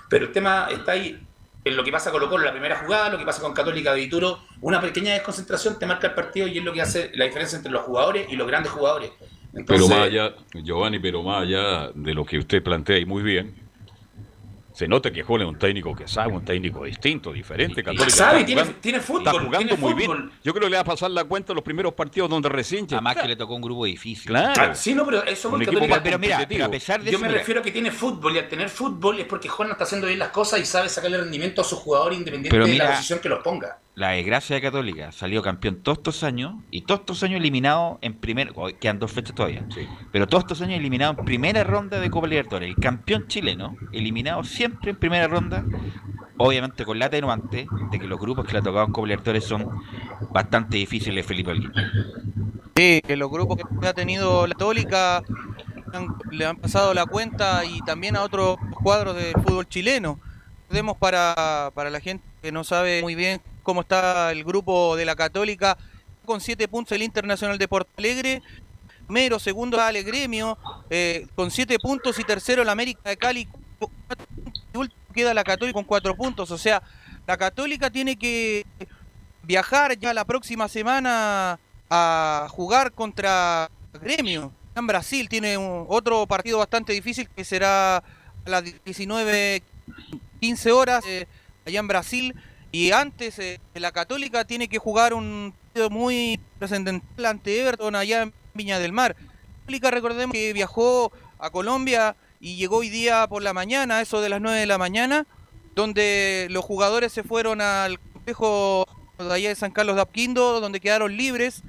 Pero 0.09 0.27
el 0.27 0.33
tema 0.33 0.69
está 0.71 0.93
ahí 0.93 1.21
en 1.65 1.77
lo 1.77 1.85
que 1.85 1.93
pasa 1.93 2.11
con 2.11 2.21
Colo 2.21 2.31
Colo, 2.31 2.45
la 2.45 2.53
primera 2.53 2.77
jugada, 2.77 3.11
lo 3.11 3.19
que 3.19 3.25
pasa 3.25 3.43
con 3.43 3.53
Católica 3.53 3.93
de 3.93 4.01
Dituro, 4.01 4.41
una 4.61 4.81
pequeña 4.81 5.13
desconcentración 5.13 5.79
te 5.79 5.87
marca 5.87 6.09
el 6.09 6.15
partido 6.15 6.47
y 6.47 6.59
es 6.59 6.65
lo 6.65 6.73
que 6.73 6.81
hace 6.81 7.11
la 7.15 7.27
diferencia 7.27 7.57
entre 7.57 7.73
los 7.73 7.83
jugadores 7.83 8.27
y 8.31 8.37
los 8.37 8.47
grandes 8.47 8.73
jugadores. 8.73 9.11
Entonces, 9.53 9.89
pero 9.89 9.89
más 9.89 10.07
allá, 10.07 10.35
Giovanni, 10.55 10.99
pero 10.99 11.23
más 11.23 11.43
allá 11.43 11.91
de 11.95 12.15
lo 12.15 12.25
que 12.25 12.39
usted 12.39 12.63
plantea 12.63 12.99
y 12.99 13.05
muy 13.05 13.23
bien, 13.23 13.55
se 14.81 14.89
nota 14.89 15.11
que 15.11 15.23
Jole 15.23 15.45
es 15.45 15.51
un 15.51 15.59
técnico 15.59 15.95
que 15.95 16.09
sabe, 16.09 16.33
un 16.33 16.43
técnico 16.43 16.85
distinto, 16.85 17.35
diferente. 17.35 17.83
Católica 17.83 18.09
sabe, 18.09 18.45
tiene, 18.45 18.63
jugando, 18.63 18.81
tiene, 18.81 19.01
fútbol. 19.01 19.27
Está 19.27 19.33
jugando 19.33 19.59
tiene 19.59 19.77
muy 19.77 19.93
fútbol. 19.93 20.19
bien. 20.23 20.31
Yo 20.43 20.55
creo 20.55 20.65
que 20.65 20.71
le 20.71 20.77
va 20.77 20.81
a 20.81 20.85
pasar 20.85 21.11
la 21.11 21.25
cuenta 21.25 21.53
en 21.53 21.57
los 21.57 21.65
primeros 21.65 21.93
partidos 21.93 22.31
donde 22.31 22.49
recién 22.49 22.87
Además 22.91 23.17
que 23.17 23.29
le 23.29 23.37
tocó 23.37 23.57
un 23.57 23.61
grupo 23.61 23.85
difícil. 23.85 24.29
Claro. 24.29 24.71
Ah, 24.73 24.75
sí, 24.75 24.95
no, 24.95 25.05
pero 25.05 25.23
eso 25.25 25.51
un 25.51 25.61
equipo 25.61 25.87
más 25.87 26.01
pero 26.01 26.19
mira, 26.19 26.47
pero 26.49 26.65
a 26.65 26.71
pesar 26.71 27.03
de 27.03 27.11
Yo 27.11 27.19
eso, 27.19 27.21
me 27.21 27.29
mira, 27.29 27.41
refiero 27.41 27.61
a 27.61 27.63
que 27.63 27.73
tiene 27.73 27.91
fútbol 27.91 28.37
y 28.37 28.39
al 28.39 28.49
tener 28.49 28.71
fútbol 28.71 29.21
es 29.21 29.27
porque 29.27 29.51
Juan 29.51 29.71
está 29.71 29.85
haciendo 29.85 30.07
bien 30.07 30.19
las 30.19 30.31
cosas 30.31 30.59
y 30.61 30.65
sabe 30.65 30.89
sacarle 30.89 31.19
rendimiento 31.19 31.61
a 31.61 31.65
sus 31.65 31.79
jugadores 31.79 32.19
independiente 32.19 32.59
de 32.59 32.79
la 32.79 32.93
posición 32.93 33.19
que 33.19 33.29
los 33.29 33.43
ponga. 33.45 33.81
La 34.01 34.13
desgracia 34.13 34.57
de 34.57 34.63
Católica 34.63 35.13
salió 35.13 35.43
campeón 35.43 35.83
todos 35.83 35.99
estos 35.99 36.23
años 36.25 36.55
y 36.71 36.81
todos 36.81 37.01
estos 37.01 37.23
años 37.23 37.37
eliminado 37.39 37.99
en 38.01 38.15
primera. 38.15 38.51
Quedan 38.81 38.99
dos 38.99 39.13
fechas 39.13 39.35
todavía. 39.35 39.63
Sí. 39.75 39.87
Pero 40.11 40.27
todos 40.27 40.45
estos 40.45 40.63
años 40.63 40.79
eliminado 40.79 41.17
en 41.19 41.25
primera 41.27 41.65
ronda 41.65 42.01
de 42.01 42.09
Copa 42.09 42.27
Libertadores. 42.27 42.71
El 42.71 42.77
campeón 42.77 43.29
chileno, 43.29 43.77
eliminado 43.93 44.43
siempre 44.43 44.93
en 44.93 44.97
primera 44.97 45.29
ronda. 45.29 45.67
Obviamente 46.39 46.87
con 46.87 46.99
la 46.99 47.07
atenuante 47.07 47.67
de 47.91 47.99
que 47.99 48.07
los 48.07 48.19
grupos 48.19 48.47
que 48.47 48.55
le 48.55 48.61
ha 48.61 48.63
tocado 48.63 48.87
en 48.87 48.93
Copa 48.93 49.07
Libertadores 49.07 49.45
son 49.45 49.69
bastante 50.31 50.79
difíciles, 50.79 51.27
Felipe 51.27 51.51
Alguín. 51.51 51.71
Sí, 52.75 53.03
que 53.07 53.17
los 53.19 53.31
grupos 53.31 53.59
que 53.83 53.87
ha 53.87 53.93
tenido 53.93 54.47
la 54.47 54.55
Católica 54.55 55.19
han- 55.93 56.15
le 56.31 56.47
han 56.47 56.57
pasado 56.57 56.95
la 56.95 57.05
cuenta 57.05 57.67
y 57.67 57.81
también 57.83 58.17
a 58.17 58.23
otros 58.23 58.57
cuadros 58.83 59.15
del 59.15 59.35
fútbol 59.35 59.69
chileno. 59.69 60.19
Recordemos 60.63 60.97
para, 60.97 61.71
para 61.75 61.91
la 61.91 62.01
gente 62.01 62.25
que 62.41 62.51
no 62.51 62.65
sabe 62.65 63.03
muy 63.03 63.15
bien 63.15 63.43
cómo 63.71 63.83
está 63.83 64.33
el 64.33 64.43
grupo 64.43 64.97
de 64.97 65.05
la 65.05 65.15
Católica, 65.15 65.79
con 66.25 66.41
siete 66.41 66.67
puntos 66.67 66.91
el 66.91 67.03
Internacional 67.05 67.57
de 67.57 67.69
Porto 67.69 67.89
Alegre, 67.99 68.43
primero, 69.07 69.39
segundo 69.39 69.81
el 69.89 70.03
Gremio, 70.03 70.59
eh, 70.91 71.29
con 71.37 71.53
siete 71.53 71.79
puntos 71.79 72.19
y 72.19 72.25
tercero 72.25 72.63
el 72.63 72.69
América 72.69 73.09
de 73.09 73.17
Cali, 73.17 73.49
y 74.75 74.77
último 74.77 75.01
queda 75.15 75.33
la 75.35 75.45
Católica 75.45 75.75
con 75.75 75.85
cuatro 75.85 76.17
puntos. 76.17 76.51
O 76.51 76.59
sea, 76.59 76.83
la 77.29 77.37
Católica 77.37 77.91
tiene 77.91 78.17
que 78.17 78.67
viajar 79.45 79.97
ya 79.97 80.13
la 80.15 80.25
próxima 80.25 80.67
semana 80.67 81.61
a 81.89 82.49
jugar 82.51 82.91
contra 82.91 83.71
Gremio. 84.03 84.53
En 84.75 84.87
Brasil 84.89 85.29
tiene 85.29 85.57
un- 85.57 85.85
otro 85.89 86.27
partido 86.27 86.59
bastante 86.59 86.93
difícil 86.93 87.29
que 87.29 87.45
será 87.45 87.99
a 87.99 88.03
las 88.47 88.65
19, 88.85 89.63
15 90.41 90.73
horas 90.73 91.05
eh, 91.07 91.29
allá 91.65 91.79
en 91.79 91.87
Brasil. 91.87 92.35
Y 92.73 92.93
antes 92.93 93.39
eh, 93.39 93.61
la 93.75 93.91
Católica 93.93 94.45
tiene 94.45 94.69
que 94.69 94.79
jugar 94.79 95.13
un 95.15 95.53
partido 95.67 95.91
muy 95.91 96.39
trascendental 96.59 97.27
ante 97.27 97.61
Everton 97.61 97.95
allá 97.97 98.23
en 98.23 98.33
Viña 98.55 98.79
del 98.79 98.93
Mar. 98.93 99.17
La 99.19 99.61
Católica 99.63 99.91
recordemos 99.91 100.33
que 100.35 100.53
viajó 100.53 101.13
a 101.39 101.51
Colombia 101.51 102.17
y 102.41 102.57
llegó 102.57 102.79
hoy 102.79 102.89
día 102.91 103.27
por 103.29 103.43
la 103.43 103.53
mañana, 103.53 104.01
eso 104.01 104.21
de 104.21 104.29
las 104.29 104.41
9 104.41 104.59
de 104.61 104.67
la 104.67 104.79
mañana, 104.79 105.27
donde 105.75 106.47
los 106.51 106.65
jugadores 106.65 107.13
se 107.13 107.23
fueron 107.23 107.61
al 107.61 107.99
complejo 107.99 108.87
de 109.19 109.33
allá 109.33 109.49
de 109.51 109.55
San 109.55 109.71
Carlos 109.73 109.97
de 109.97 110.03
Apoquindo, 110.03 110.61
donde 110.61 110.81
quedaron 110.81 111.17
libres 111.17 111.63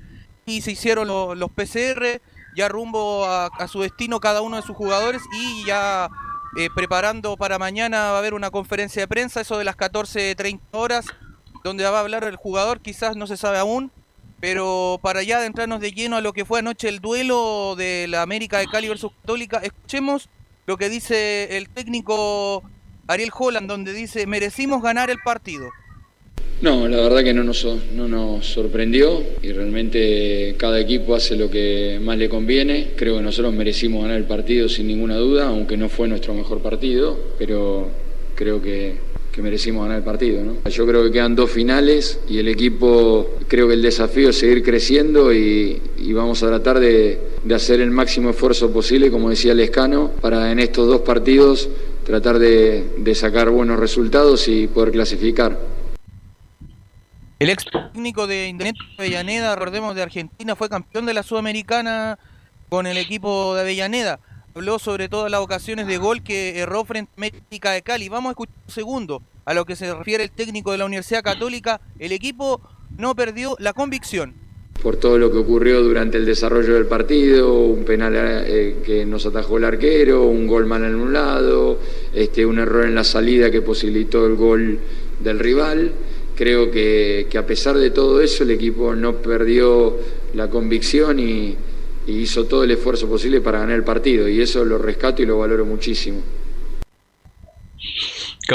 y 0.45 0.61
se 0.61 0.71
hicieron 0.71 1.07
lo- 1.07 1.35
los 1.35 1.51
PCR 1.51 2.21
ya 2.55 2.67
rumbo 2.67 3.25
a 3.25 3.67
su 3.69 3.81
destino 3.81 4.19
cada 4.19 4.41
uno 4.41 4.57
de 4.57 4.61
sus 4.61 4.75
jugadores 4.75 5.21
y 5.33 5.65
ya 5.65 6.09
eh, 6.57 6.69
preparando 6.73 7.37
para 7.37 7.59
mañana 7.59 8.11
va 8.11 8.15
a 8.15 8.19
haber 8.19 8.33
una 8.33 8.51
conferencia 8.51 9.01
de 9.01 9.07
prensa, 9.07 9.41
eso 9.41 9.57
de 9.57 9.63
las 9.63 9.77
14.30 9.77 10.59
horas, 10.71 11.05
donde 11.63 11.83
va 11.83 11.97
a 11.97 12.01
hablar 12.01 12.23
el 12.23 12.35
jugador, 12.35 12.81
quizás 12.81 13.15
no 13.15 13.27
se 13.27 13.37
sabe 13.37 13.57
aún, 13.57 13.91
pero 14.39 14.99
para 15.01 15.23
ya 15.23 15.37
adentrarnos 15.37 15.79
de 15.79 15.91
lleno 15.91 16.17
a 16.17 16.21
lo 16.21 16.33
que 16.33 16.45
fue 16.45 16.59
anoche 16.59 16.89
el 16.89 16.99
duelo 16.99 17.75
de 17.77 18.07
la 18.09 18.21
América 18.21 18.57
de 18.57 18.67
Cali 18.67 18.87
versus 18.87 19.11
Católica, 19.21 19.59
escuchemos 19.59 20.29
lo 20.65 20.77
que 20.77 20.89
dice 20.89 21.57
el 21.57 21.69
técnico 21.69 22.63
Ariel 23.07 23.31
Holland, 23.37 23.67
donde 23.67 23.93
dice, 23.93 24.25
merecimos 24.27 24.81
ganar 24.81 25.09
el 25.09 25.19
partido. 25.19 25.69
No, 26.61 26.87
la 26.87 26.97
verdad 26.97 27.23
que 27.23 27.33
no 27.33 27.43
nos, 27.43 27.65
no 27.95 28.07
nos 28.07 28.45
sorprendió 28.45 29.23
y 29.41 29.51
realmente 29.51 30.53
cada 30.57 30.79
equipo 30.79 31.15
hace 31.15 31.35
lo 31.35 31.49
que 31.49 31.99
más 32.01 32.17
le 32.17 32.29
conviene. 32.29 32.91
Creo 32.95 33.17
que 33.17 33.23
nosotros 33.23 33.53
merecimos 33.53 34.03
ganar 34.03 34.17
el 34.17 34.25
partido 34.25 34.69
sin 34.69 34.87
ninguna 34.87 35.17
duda, 35.17 35.47
aunque 35.47 35.75
no 35.75 35.89
fue 35.89 36.07
nuestro 36.07 36.35
mejor 36.35 36.61
partido, 36.61 37.17
pero 37.39 37.89
creo 38.35 38.61
que 38.61 39.11
merecimos 39.41 39.83
ganar 39.83 39.99
el 39.99 40.03
partido. 40.03 40.43
¿no? 40.43 40.69
Yo 40.69 40.85
creo 40.85 41.03
que 41.03 41.11
quedan 41.11 41.35
dos 41.35 41.51
finales 41.51 42.19
y 42.29 42.37
el 42.37 42.47
equipo, 42.47 43.31
creo 43.47 43.67
que 43.67 43.73
el 43.73 43.81
desafío 43.81 44.29
es 44.29 44.37
seguir 44.37 44.63
creciendo 44.63 45.33
y, 45.33 45.81
vamos 46.13 46.43
a 46.43 46.47
tratar 46.47 46.79
de, 46.79 47.19
de, 47.43 47.55
hacer 47.55 47.81
el 47.81 47.91
máximo 47.91 48.29
esfuerzo 48.29 48.71
posible, 48.71 49.09
como 49.09 49.29
decía 49.29 49.53
Lescano, 49.53 50.11
para 50.21 50.51
en 50.51 50.59
estos 50.59 50.87
dos 50.87 51.01
partidos 51.01 51.69
tratar 52.05 52.37
de, 52.39 52.83
de 52.97 53.15
sacar 53.15 53.49
buenos 53.49 53.79
resultados 53.79 54.47
y 54.47 54.67
poder 54.67 54.91
clasificar. 54.91 55.80
El 57.41 57.49
ex 57.49 57.65
técnico 57.91 58.27
de 58.27 58.49
Independiente 58.49 58.93
Avellaneda, 58.99 59.55
recordemos 59.55 59.95
de 59.95 60.03
Argentina, 60.03 60.55
fue 60.55 60.69
campeón 60.69 61.07
de 61.07 61.15
la 61.15 61.23
Sudamericana 61.23 62.19
con 62.69 62.85
el 62.85 62.97
equipo 62.99 63.55
de 63.55 63.61
Avellaneda. 63.61 64.19
Habló 64.53 64.77
sobre 64.77 65.09
todas 65.09 65.31
las 65.31 65.41
ocasiones 65.41 65.87
de 65.87 65.97
gol 65.97 66.21
que 66.21 66.59
erró 66.59 66.85
frente 66.85 67.11
a 67.13 67.17
América 67.17 67.71
de 67.71 67.81
Cali. 67.81 68.09
Vamos 68.09 68.29
a 68.29 68.33
escuchar 68.33 68.53
un 68.67 68.71
segundo 68.71 69.23
a 69.43 69.55
lo 69.55 69.65
que 69.65 69.75
se 69.75 69.91
refiere 69.91 70.25
el 70.25 70.29
técnico 70.29 70.71
de 70.71 70.77
la 70.77 70.85
Universidad 70.85 71.23
Católica. 71.23 71.81
El 71.97 72.11
equipo 72.11 72.61
no 72.99 73.15
perdió 73.15 73.55
la 73.57 73.73
convicción. 73.73 74.35
Por 74.83 74.97
todo 74.97 75.17
lo 75.17 75.31
que 75.31 75.39
ocurrió 75.39 75.81
durante 75.81 76.17
el 76.17 76.27
desarrollo 76.27 76.75
del 76.75 76.85
partido, 76.85 77.55
un 77.55 77.85
penal 77.85 78.13
eh, 78.15 78.83
que 78.85 79.03
nos 79.07 79.25
atajó 79.25 79.57
el 79.57 79.63
arquero, 79.63 80.25
un 80.25 80.45
gol 80.45 80.67
mal 80.67 80.85
anulado, 80.85 81.79
este, 82.13 82.45
un 82.45 82.59
error 82.59 82.85
en 82.85 82.93
la 82.93 83.03
salida 83.03 83.49
que 83.49 83.63
posibilitó 83.63 84.27
el 84.27 84.35
gol 84.35 84.79
del 85.23 85.39
rival 85.39 85.91
creo 86.41 86.71
que, 86.71 87.27
que, 87.29 87.37
a 87.37 87.45
pesar 87.45 87.77
de 87.77 87.91
todo 87.91 88.19
eso 88.19 88.43
el 88.43 88.49
equipo 88.49 88.95
no 88.95 89.17
perdió 89.17 89.99
la 90.33 90.49
convicción 90.49 91.19
y, 91.19 91.55
y, 92.07 92.11
hizo 92.13 92.45
todo 92.45 92.63
el 92.63 92.71
esfuerzo 92.71 93.07
posible 93.07 93.41
para 93.41 93.59
ganar 93.59 93.75
el 93.75 93.83
partido 93.83 94.27
y 94.27 94.41
eso 94.41 94.65
lo 94.65 94.79
rescato 94.79 95.21
y 95.21 95.27
lo 95.27 95.37
valoro 95.37 95.65
muchísimo. 95.65 96.23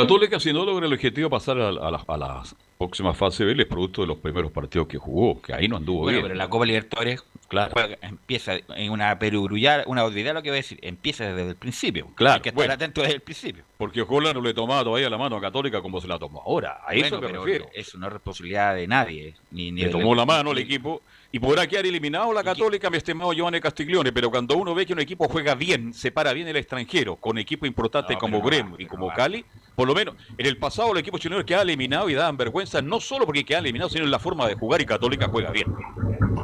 Católica 0.01 0.39
si 0.41 0.53
no 0.53 0.65
logra 0.65 0.87
el 0.87 0.93
objetivo 0.93 1.31
pasar 1.31 1.59
a, 1.59 1.69
a, 1.69 1.73
la, 1.73 2.05
a 2.07 2.17
la 2.17 2.43
próxima 2.79 3.15
fase 3.15 3.45
B 3.45 3.55
es 3.59 3.67
producto 3.67 4.03
de 4.03 4.09
los 4.09 4.19
primeros 4.19 4.53
partidos 4.53 4.87
que 4.87 4.99
jugó, 4.99 5.41
que 5.41 5.55
ahí 5.55 5.67
no 5.69 5.77
anduvo 5.77 6.01
bueno, 6.01 6.19
bien. 6.19 6.23
pero 6.25 6.35
la 6.35 6.49
Copa 6.49 6.67
Libertadores 6.67 7.25
claro. 7.49 7.71
juega, 7.73 7.97
empieza 8.03 8.55
en 8.77 8.93
una 8.93 9.19
perogrullar, 9.19 9.85
una 9.87 10.05
olvidar 10.05 10.35
lo 10.35 10.43
que 10.43 10.51
voy 10.51 10.59
a 10.59 10.61
decir, 10.61 10.79
empieza 10.83 11.25
desde 11.33 11.51
el 11.51 11.57
principio. 11.57 12.09
Claro, 12.15 12.35
Hay 12.37 12.41
que 12.43 12.49
estar 12.51 12.57
bueno. 12.57 12.75
atento 12.75 13.01
desde 13.01 13.15
el 13.15 13.21
principio. 13.23 13.65
Porque 13.79 14.03
Ojola 14.03 14.33
no 14.35 14.41
le 14.43 14.53
tomaba 14.53 14.85
todavía 14.85 15.09
la 15.09 15.17
mano 15.19 15.37
a 15.37 15.41
Católica 15.41 15.81
como 15.81 16.01
se 16.01 16.09
la 16.09 16.19
tomó 16.19 16.43
ahora. 16.45 16.81
A 16.87 16.93
Bueno, 16.93 17.07
eso 17.07 17.21
me 17.21 17.27
pero 17.29 17.45
refiero. 17.45 17.67
Eso 17.73 17.99
no 17.99 18.07
es 18.07 18.13
responsabilidad 18.13 18.75
de 18.75 18.87
nadie. 18.87 19.35
Ni, 19.51 19.73
ni 19.73 19.83
Le 19.83 19.89
tomó 19.89 20.15
la 20.15 20.27
mano 20.27 20.51
al 20.51 20.59
equipo 20.59 21.03
y 21.33 21.39
podrá 21.39 21.67
quedar 21.67 21.87
eliminado 21.87 22.33
la 22.33 22.43
Católica, 22.45 22.89
mi 22.91 22.97
estimado 22.99 23.33
Giovanni 23.33 23.61
Castiglione, 23.61 24.13
pero 24.13 24.31
cuando 24.31 24.57
uno 24.57 24.75
ve 24.75 24.87
que 24.87 24.93
un 24.93 25.01
equipo 25.01 25.29
juega 25.29 25.55
bien, 25.55 25.93
se 25.93 26.11
para 26.13 26.33
bien 26.33 26.49
el 26.49 26.57
extranjero, 26.57 27.17
con 27.17 27.37
equipos 27.39 27.67
importantes 27.67 28.15
No, 28.15 28.21
como 28.21 28.39
no 28.39 28.77
y 28.79 28.87
como 28.87 29.13
Cali, 29.13 29.45
por 29.77 29.87
lo 29.87 29.95
menos 29.95 30.15
en 30.39 30.47
el 30.47 30.57
pasado 30.57 30.93
los 30.93 31.01
equipos 31.01 31.21
chilenos 31.21 31.45
quedaban 31.45 31.69
eliminados 31.69 32.11
y 32.11 32.15
daban 32.15 32.37
vergüenza, 32.37 32.83
no 32.83 32.99
solo 32.99 33.27
porque 33.27 33.45
quedaban 33.45 33.67
eliminados, 33.67 33.93
sino 33.93 34.05
en 34.05 34.11
la 34.11 34.19
forma 34.19 34.49
de 34.49 34.55
jugar 34.55 34.81
y 34.81 34.87
Católica 34.87 35.29
juega 35.29 35.51
bien. 35.53 35.73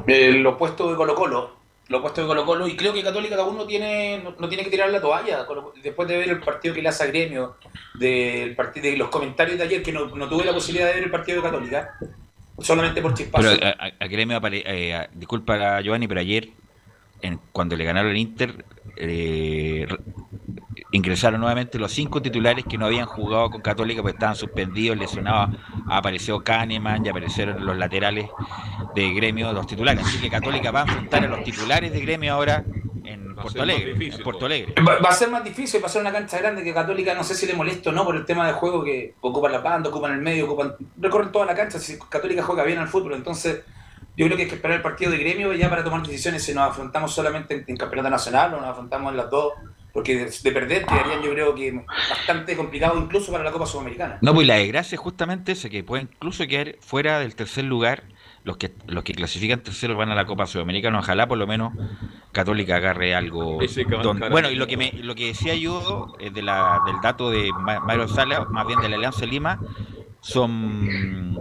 Eh, 0.06 0.32
lo 0.32 0.50
opuesto 0.50 0.90
de 0.90 0.96
Colo 0.96 1.14
Colo. 1.14 1.56
Lo 1.88 1.98
opuesto 1.98 2.20
de 2.22 2.26
Colo 2.28 2.44
Colo. 2.44 2.68
Y 2.68 2.76
creo 2.76 2.92
que 2.92 3.02
Católica 3.02 3.36
cada 3.36 3.48
uno 3.48 3.66
tiene, 3.66 4.20
no, 4.22 4.34
no 4.38 4.48
tiene 4.48 4.62
que 4.64 4.70
tirar 4.70 4.90
la 4.90 5.00
toalla. 5.00 5.46
Después 5.82 6.08
de 6.08 6.16
ver 6.18 6.28
el 6.28 6.40
partido 6.40 6.74
que 6.74 6.82
le 6.82 6.88
hace 6.88 7.04
a 7.04 7.06
Gremio, 7.06 7.56
del 7.94 8.54
partido, 8.54 8.86
de 8.90 8.96
los 8.96 9.08
comentarios 9.08 9.58
de 9.58 9.64
ayer, 9.64 9.82
que 9.82 9.92
no, 9.92 10.06
no 10.14 10.28
tuve 10.28 10.44
la 10.44 10.52
posibilidad 10.52 10.88
de 10.88 10.94
ver 10.94 11.04
el 11.04 11.10
partido 11.10 11.38
de 11.38 11.42
Católica, 11.50 11.94
solamente 12.58 13.00
por 13.02 13.14
chispazo. 13.14 13.48
Pero 13.50 13.66
a, 13.66 13.70
a- 13.70 13.92
a 13.98 14.06
Gremio 14.08 14.36
apare- 14.40 14.62
eh, 14.66 14.94
a- 14.94 15.08
disculpa 15.12 15.80
Giovanni, 15.80 16.06
pero 16.06 16.20
ayer, 16.20 16.48
en, 17.20 17.38
cuando 17.52 17.76
le 17.76 17.84
ganaron 17.84 18.10
el 18.10 18.16
Inter, 18.16 18.64
eh, 18.96 19.86
ingresaron 20.92 21.40
nuevamente 21.40 21.78
los 21.78 21.90
cinco 21.92 22.22
titulares 22.22 22.64
que 22.68 22.78
no 22.78 22.86
habían 22.86 23.06
jugado 23.06 23.50
con 23.50 23.60
Católica 23.62 24.02
porque 24.02 24.14
estaban 24.16 24.36
suspendidos, 24.36 24.96
lesionados. 24.96 25.56
Apareció 25.88 26.44
Kahneman 26.44 27.04
y 27.04 27.08
aparecieron 27.08 27.64
los 27.64 27.76
laterales 27.76 28.28
de 28.94 29.12
Gremio, 29.14 29.52
los 29.52 29.66
titulares. 29.66 30.06
Así 30.06 30.18
que 30.20 30.30
Católica 30.30 30.70
va 30.70 30.80
a 30.80 30.82
enfrentar 30.82 31.24
a 31.24 31.28
los 31.28 31.42
titulares 31.44 31.92
de 31.92 32.00
Gremio 32.00 32.34
ahora 32.34 32.64
en 33.04 33.34
Porto 33.34 33.50
ser 33.50 33.60
más 33.62 33.70
Alegre. 33.70 33.92
difícil 33.94 34.20
en 34.20 34.24
Porto. 34.24 34.46
Alegre. 34.46 34.74
Va, 34.86 34.98
va 34.98 35.08
a 35.08 35.14
ser 35.14 35.30
más 35.30 35.42
difícil, 35.42 35.82
va 35.82 35.86
a 35.86 35.90
ser 35.90 36.02
una 36.02 36.12
cancha 36.12 36.38
grande 36.38 36.62
que 36.62 36.74
Católica, 36.74 37.14
no 37.14 37.24
sé 37.24 37.34
si 37.34 37.46
le 37.46 37.54
molesta 37.54 37.90
o 37.90 37.92
no 37.92 38.04
por 38.04 38.14
el 38.14 38.24
tema 38.26 38.46
de 38.46 38.52
juego 38.52 38.84
que 38.84 39.14
ocupan 39.22 39.50
la 39.52 39.58
banda, 39.58 39.88
ocupan 39.88 40.12
el 40.12 40.20
medio, 40.20 40.44
ocupan, 40.44 40.74
recorren 40.98 41.32
toda 41.32 41.46
la 41.46 41.54
cancha. 41.54 41.78
Si 41.78 41.98
Católica 41.98 42.42
juega 42.42 42.64
bien 42.64 42.78
al 42.78 42.88
fútbol, 42.88 43.14
entonces 43.14 43.64
yo 44.16 44.26
creo 44.26 44.36
que 44.36 44.42
hay 44.42 44.48
que 44.48 44.56
esperar 44.56 44.76
el 44.76 44.82
partido 44.82 45.10
de 45.10 45.16
gremio 45.16 45.54
ya 45.54 45.70
para 45.70 45.82
tomar 45.82 46.02
decisiones 46.02 46.44
si 46.44 46.52
nos 46.52 46.68
afrontamos 46.70 47.14
solamente 47.14 47.54
en, 47.54 47.64
en 47.66 47.76
campeonato 47.78 48.10
nacional 48.10 48.52
o 48.54 48.60
nos 48.60 48.68
afrontamos 48.68 49.10
en 49.10 49.16
las 49.16 49.30
dos, 49.30 49.54
porque 49.92 50.16
de, 50.16 50.24
de 50.42 50.52
perder 50.52 50.84
quedarían 50.86 51.22
yo 51.22 51.30
creo 51.32 51.54
que 51.54 51.84
bastante 52.10 52.56
complicado 52.56 52.98
incluso 52.98 53.30
para 53.32 53.44
la 53.44 53.52
Copa 53.52 53.66
Sudamericana. 53.66 54.18
No, 54.22 54.32
pues 54.34 54.46
la 54.46 54.54
desgracia 54.56 54.96
es 54.96 55.00
justamente 55.00 55.52
esa, 55.52 55.68
que 55.68 55.84
puede 55.84 56.02
incluso 56.04 56.46
quedar 56.46 56.76
fuera 56.80 57.18
del 57.20 57.34
tercer 57.34 57.64
lugar. 57.64 58.04
Los 58.44 58.56
que 58.56 58.72
los 58.88 59.04
que 59.04 59.14
clasifican 59.14 59.60
terceros 59.62 59.96
van 59.96 60.10
a 60.10 60.16
la 60.16 60.24
Copa 60.26 60.46
Sudamericana. 60.46 60.98
Ojalá 60.98 61.28
por 61.28 61.38
lo 61.38 61.46
menos 61.46 61.72
Católica 62.32 62.74
agarre 62.76 63.14
algo. 63.14 63.62
Donde- 64.02 64.28
bueno, 64.30 64.50
y 64.50 64.56
lo 64.56 64.66
que 64.66 64.76
me, 64.76 64.92
lo 64.94 65.14
que 65.14 65.26
decía 65.28 65.54
yo 65.54 66.14
eh, 66.18 66.30
de 66.30 66.42
la, 66.42 66.80
del 66.84 66.96
dato 67.00 67.30
de 67.30 67.50
Ma- 67.52 67.78
Mario 67.78 68.08
Sala, 68.08 68.46
más 68.50 68.66
bien 68.66 68.80
de 68.80 68.88
la 68.88 68.96
Alianza 68.96 69.26
Lima, 69.26 69.60
son 70.20 71.38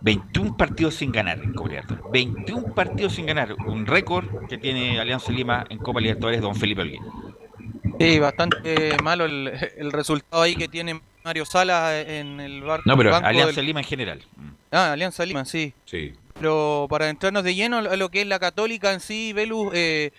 21 0.00 0.56
partidos 0.56 0.94
sin 0.94 1.12
ganar 1.12 1.38
en 1.42 1.52
Copa 1.54 1.70
Libertadores. 1.70 2.12
21 2.12 2.74
partidos 2.74 3.14
sin 3.14 3.26
ganar. 3.26 3.54
Un 3.66 3.86
récord 3.86 4.26
que 4.48 4.58
tiene 4.58 5.00
Alianza 5.00 5.32
Lima 5.32 5.64
en 5.70 5.78
Copa 5.78 6.00
Libertadores, 6.00 6.40
don 6.40 6.54
Felipe 6.54 6.82
Olguín. 6.82 7.02
Sí, 8.02 8.18
bastante 8.18 8.96
malo 9.02 9.24
el, 9.24 9.48
el 9.76 9.92
resultado 9.92 10.42
ahí 10.42 10.56
que 10.56 10.68
tiene 10.68 11.00
Mario 11.24 11.44
Sala 11.46 12.00
en 12.00 12.40
el 12.40 12.62
bar- 12.62 12.80
No, 12.84 12.96
pero 12.96 13.10
banco 13.10 13.26
Alianza 13.28 13.56
del- 13.56 13.66
Lima 13.66 13.80
en 13.80 13.86
general. 13.86 14.22
Ah, 14.70 14.92
Alianza 14.92 15.24
Lima, 15.24 15.44
sí. 15.44 15.72
Sí. 15.84 16.12
Pero 16.34 16.86
para 16.90 17.08
entrarnos 17.08 17.44
de 17.44 17.54
lleno 17.54 17.78
a 17.78 17.96
lo 17.96 18.08
que 18.10 18.22
es 18.22 18.26
la 18.26 18.38
Católica 18.38 18.92
en 18.92 19.00
sí, 19.00 19.32
Velus 19.32 19.70
eh, 19.74 20.12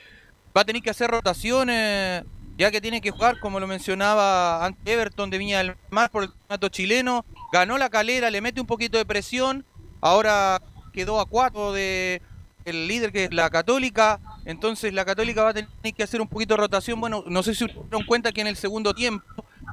va 0.55 0.61
a 0.61 0.65
tener 0.65 0.81
que 0.81 0.91
hacer 0.91 1.09
rotaciones, 1.09 2.23
ya 2.57 2.71
que 2.71 2.79
tiene 2.81 3.01
que 3.01 3.11
jugar, 3.11 3.39
como 3.39 3.59
lo 3.59 3.67
mencionaba 3.67 4.63
ante 4.65 4.93
Everton 4.93 5.29
de 5.29 5.37
Viña 5.39 5.57
del 5.57 5.75
Mar 5.89 6.09
por 6.11 6.23
el 6.23 6.29
campeonato 6.29 6.69
chileno. 6.69 7.25
Ganó 7.51 7.77
la 7.77 7.89
calera, 7.89 8.29
le 8.29 8.41
mete 8.41 8.61
un 8.61 8.67
poquito 8.67 8.97
de 8.97 9.05
presión. 9.05 9.65
Ahora 10.01 10.61
quedó 10.93 11.19
a 11.19 11.25
cuatro 11.25 11.73
de 11.73 12.21
el 12.65 12.87
líder 12.87 13.11
que 13.11 13.25
es 13.25 13.33
la 13.33 13.49
Católica. 13.49 14.19
Entonces 14.45 14.93
la 14.93 15.05
Católica 15.05 15.43
va 15.43 15.49
a 15.49 15.53
tener 15.53 15.69
que 15.95 16.03
hacer 16.03 16.21
un 16.21 16.27
poquito 16.27 16.53
de 16.55 16.61
rotación. 16.61 16.99
Bueno, 16.99 17.23
no 17.27 17.43
sé 17.43 17.53
si 17.53 17.65
se 17.67 17.73
dieron 17.73 18.03
cuenta 18.05 18.31
que 18.31 18.41
en 18.41 18.47
el 18.47 18.55
segundo 18.55 18.93
tiempo 18.93 19.23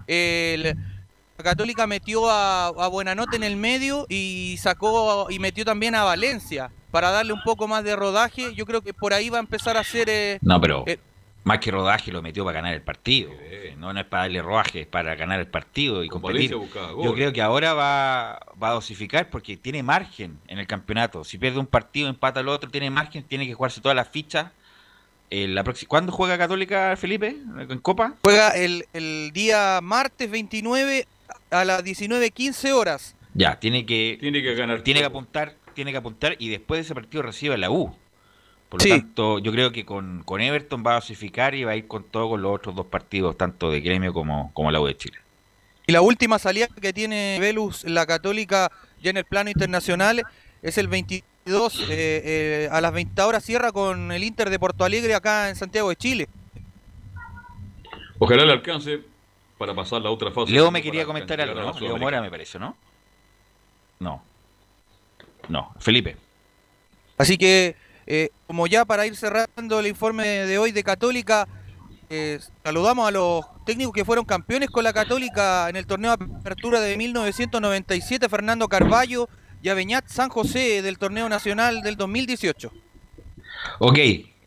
el, 0.07 0.63
la 1.39 1.45
Católica 1.45 1.87
metió 1.87 2.31
a, 2.31 2.67
a 2.69 2.89
Buenanote 2.89 3.37
en 3.37 3.45
el 3.45 3.57
medio 3.57 4.07
y 4.09 4.57
sacó 4.59 5.27
y 5.31 5.39
metió 5.39 5.65
también 5.65 5.95
a 5.95 6.05
Valencia 6.05 6.71
para 6.91 7.11
darle 7.11 7.33
un 7.33 7.43
poco 7.43 7.67
más 7.69 7.85
de 7.85 7.97
rodaje. 7.97 8.55
Yo 8.55 8.67
creo 8.67 8.83
que 8.83 8.93
por 8.95 9.13
ahí 9.13 9.29
va 9.31 9.39
a 9.39 9.41
empezar 9.41 9.77
a 9.77 9.81
hacer. 9.81 10.09
eh, 10.11 10.39
No, 10.43 10.61
pero 10.61 10.85
eh, 10.87 10.99
más 11.45 11.59
que 11.59 11.71
rodaje 11.71 12.13
lo 12.13 12.21
metió 12.23 12.45
para 12.45 12.57
ganar 12.61 12.75
el 12.75 12.83
partido. 12.83 13.31
No, 13.79 13.95
no 13.95 14.01
es 14.01 14.07
para 14.07 14.25
darle 14.25 14.43
rodaje, 14.43 14.83
es 14.83 14.87
para 14.87 15.15
ganar 15.15 15.41
el 15.41 15.47
partido 15.47 16.05
y 16.05 16.09
competir. 16.09 16.51
Yo 17.03 17.15
creo 17.15 17.33
que 17.33 17.41
ahora 17.41 17.73
va, 17.73 18.39
va 18.63 18.69
a 18.69 18.73
dosificar 18.73 19.31
porque 19.31 19.57
tiene 19.57 19.83
margen 19.83 20.39
en 20.49 20.59
el 20.59 20.67
campeonato. 20.67 21.25
Si 21.25 21.39
pierde 21.39 21.59
un 21.59 21.67
partido, 21.67 22.11
empata 22.11 22.41
el 22.41 22.49
otro, 22.49 22.71
tiene 22.71 22.91
margen, 22.91 23.23
tiene 23.25 23.47
que 23.47 23.55
jugarse 23.55 23.81
todas 23.81 23.97
las 23.97 24.09
fichas. 24.11 24.51
Eh, 25.31 25.47
la 25.49 25.65
¿Cuándo 25.87 26.11
juega 26.13 26.37
Católica, 26.37 26.97
Felipe? 26.97 27.37
¿En 27.69 27.79
Copa? 27.79 28.15
juega 28.23 28.51
el, 28.51 28.87
el 28.93 29.31
día 29.33 29.79
martes 29.83 30.29
29 30.31 31.07
a 31.51 31.65
las 31.65 31.85
19.15 31.85 32.73
horas. 32.73 33.15
Ya, 33.35 33.59
tiene 33.61 33.87
que, 33.87 34.17
Tiene 34.21 34.43
que 34.43 34.55
ganar. 34.55 34.83
tiene 34.83 35.01
que 35.01 35.07
apuntar, 35.07 35.55
tiene 35.75 35.93
que 35.93 35.99
apuntar 35.99 36.35
y 36.41 36.49
después 36.49 36.79
de 36.79 36.83
ese 36.83 36.95
partido 36.95 37.23
recibe 37.23 37.55
a 37.55 37.59
la 37.59 37.71
U. 37.71 37.95
Por 38.69 38.81
lo 38.81 38.85
Sí. 38.85 38.91
tanto, 38.91 39.39
yo 39.39 39.53
creo 39.53 39.71
que 39.73 39.85
con, 39.85 40.23
con 40.25 40.41
Everton 40.41 40.83
va 40.85 40.93
a 40.93 40.95
dosificar 40.97 41.55
y 41.55 41.65
va 41.65 41.73
a 41.73 41.77
ir 41.77 41.87
con 41.87 42.05
todo 42.05 42.31
con 42.31 42.43
los 42.43 42.53
otros 42.55 42.75
dos 42.75 42.87
partidos, 42.87 43.37
tanto 43.37 43.71
de 43.71 43.81
gremio 43.81 44.13
como, 44.13 44.53
como 44.53 44.71
la 44.73 44.81
U 44.81 44.87
de 44.87 44.97
Chile. 44.97 45.19
Y 45.87 45.93
la 45.93 46.03
última 46.03 46.39
salida 46.39 46.69
que 46.81 46.93
tiene 46.93 47.39
Velus, 47.41 47.85
la 47.85 48.07
Católica, 48.07 48.71
ya 49.03 49.11
en 49.11 49.17
el 49.17 49.25
plano 49.25 49.51
internacional, 49.51 50.23
es 50.63 50.79
el 50.79 50.87
22 51.45 51.81
eh, 51.81 51.87
eh, 51.91 52.69
a 52.71 52.81
las 52.81 52.93
20 52.93 53.23
horas 53.23 53.45
cierra 53.45 53.73
con 53.73 54.13
el 54.13 54.23
Inter 54.23 54.51
de 54.51 54.59
Porto 54.59 54.85
Alegre 54.85 55.15
acá 55.15 55.49
en 55.49 55.57
Santiago 55.57 55.89
de 55.89 55.97
Chile. 55.97 56.29
Ojalá 58.19 58.45
le 58.45 58.53
alcance 58.53 59.01
para 59.57 59.75
pasar 59.75 60.03
la 60.03 60.11
otra 60.11 60.31
fase. 60.31 60.53
Leo 60.53 60.71
me 60.71 60.83
quería 60.83 61.07
comentar 61.07 61.41
algo, 61.41 61.61
¿no? 61.61 61.81
Leo. 61.81 61.97
Mora 61.97 62.21
me 62.21 62.31
parece, 62.31 62.59
¿no? 62.59 62.77
No. 63.99 64.23
No, 65.49 65.75
Felipe. 65.79 66.17
Así 67.17 67.37
que, 67.37 67.77
eh, 68.07 68.31
como 68.47 68.67
ya 68.67 68.85
para 68.85 69.07
ir 69.07 69.17
cerrando 69.17 69.81
el 69.81 69.87
informe 69.87 70.25
de 70.25 70.59
hoy 70.59 70.73
de 70.73 70.85
Católica, 70.85 71.49
eh, 72.09 72.39
saludamos 72.63 73.09
a 73.09 73.11
los 73.11 73.45
técnicos 73.65 73.95
que 73.95 74.05
fueron 74.05 74.25
campeones 74.25 74.71
con 74.71 74.85
la 74.85 74.93
Católica 74.93 75.69
en 75.69 75.77
el 75.77 75.87
torneo 75.87 76.17
de 76.17 76.25
apertura 76.25 76.81
de 76.81 76.97
1997, 76.97 78.29
Fernando 78.29 78.69
Carballo 78.69 79.29
y 79.63 79.69
a 79.69 79.75
Beñat 79.75 80.07
San 80.09 80.29
José 80.29 80.83
del 80.83 80.99
torneo 80.99 81.29
nacional 81.29 81.83
del 81.83 81.97
2018. 81.97 82.73
Ok, 83.79 83.99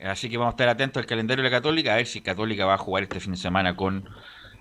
así 0.06 0.30
que 0.30 0.38
vamos 0.38 0.52
a 0.52 0.56
estar 0.56 0.70
atentos 0.70 1.02
al 1.02 1.06
calendario 1.08 1.44
de 1.44 1.50
la 1.50 1.56
Católica, 1.56 1.94
a 1.94 1.98
ver 1.98 2.08
si 2.08 2.22
Católica 2.22 2.66
va 2.66 2.76
a 2.76 2.78
jugar 2.78 3.04
este 3.04 3.20
fin 3.20 3.32
de 3.34 3.38
semana 3.38 3.76
con 3.76 4.08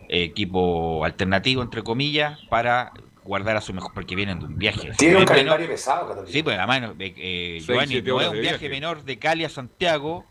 equipo 0.09 1.05
alternativo, 1.05 1.63
entre 1.63 1.83
comillas, 1.83 2.39
para 2.51 2.93
guardar 3.25 3.57
a 3.57 3.61
su 3.61 3.73
mejor, 3.73 3.93
porque 3.95 4.15
vienen 4.17 4.41
de 4.41 4.47
un 4.47 4.59
viaje. 4.59 4.91
Tiene 4.99 5.17
un 5.17 5.25
calendario 5.25 5.67
menor- 5.67 5.71
pesado, 5.75 6.09
Católica. 6.09 6.33
Sí, 6.33 6.43
pues 6.43 6.59
además, 6.59 6.91
eh, 6.99 7.15
eh, 7.17 7.61
Giovanni, 7.65 8.03
no 8.03 8.21
es 8.21 8.27
un 8.29 8.33
viaje, 8.33 8.41
viaje. 8.41 8.69
menor 8.69 9.05
de 9.05 9.19
Cali 9.19 9.45
a 9.45 9.49
Santiago, 9.49 10.27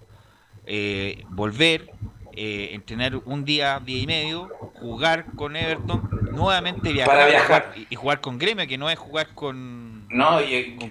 eh, 0.65 1.24
volver, 1.30 1.89
eh, 2.34 2.69
entrenar 2.74 3.15
un 3.26 3.43
día, 3.45 3.82
día 3.84 3.97
y 4.03 4.07
medio, 4.07 4.49
jugar 4.76 5.26
con 5.36 5.55
Everton, 5.55 6.07
nuevamente 6.32 6.91
viajar, 6.93 7.15
Para 7.15 7.28
y 7.28 7.32
viajar. 7.32 7.47
jugar- 7.72 7.74
y, 7.80 7.88
y 7.89 7.95
jugar 7.95 8.22
con 8.22 8.38
Gremio, 8.38 8.67
que 8.67 8.78
no 8.78 8.89
es 8.89 8.99
jugar 8.99 9.30
con... 9.34 10.01
No, 10.12 10.41
y, 10.41 10.76
con 10.76 10.89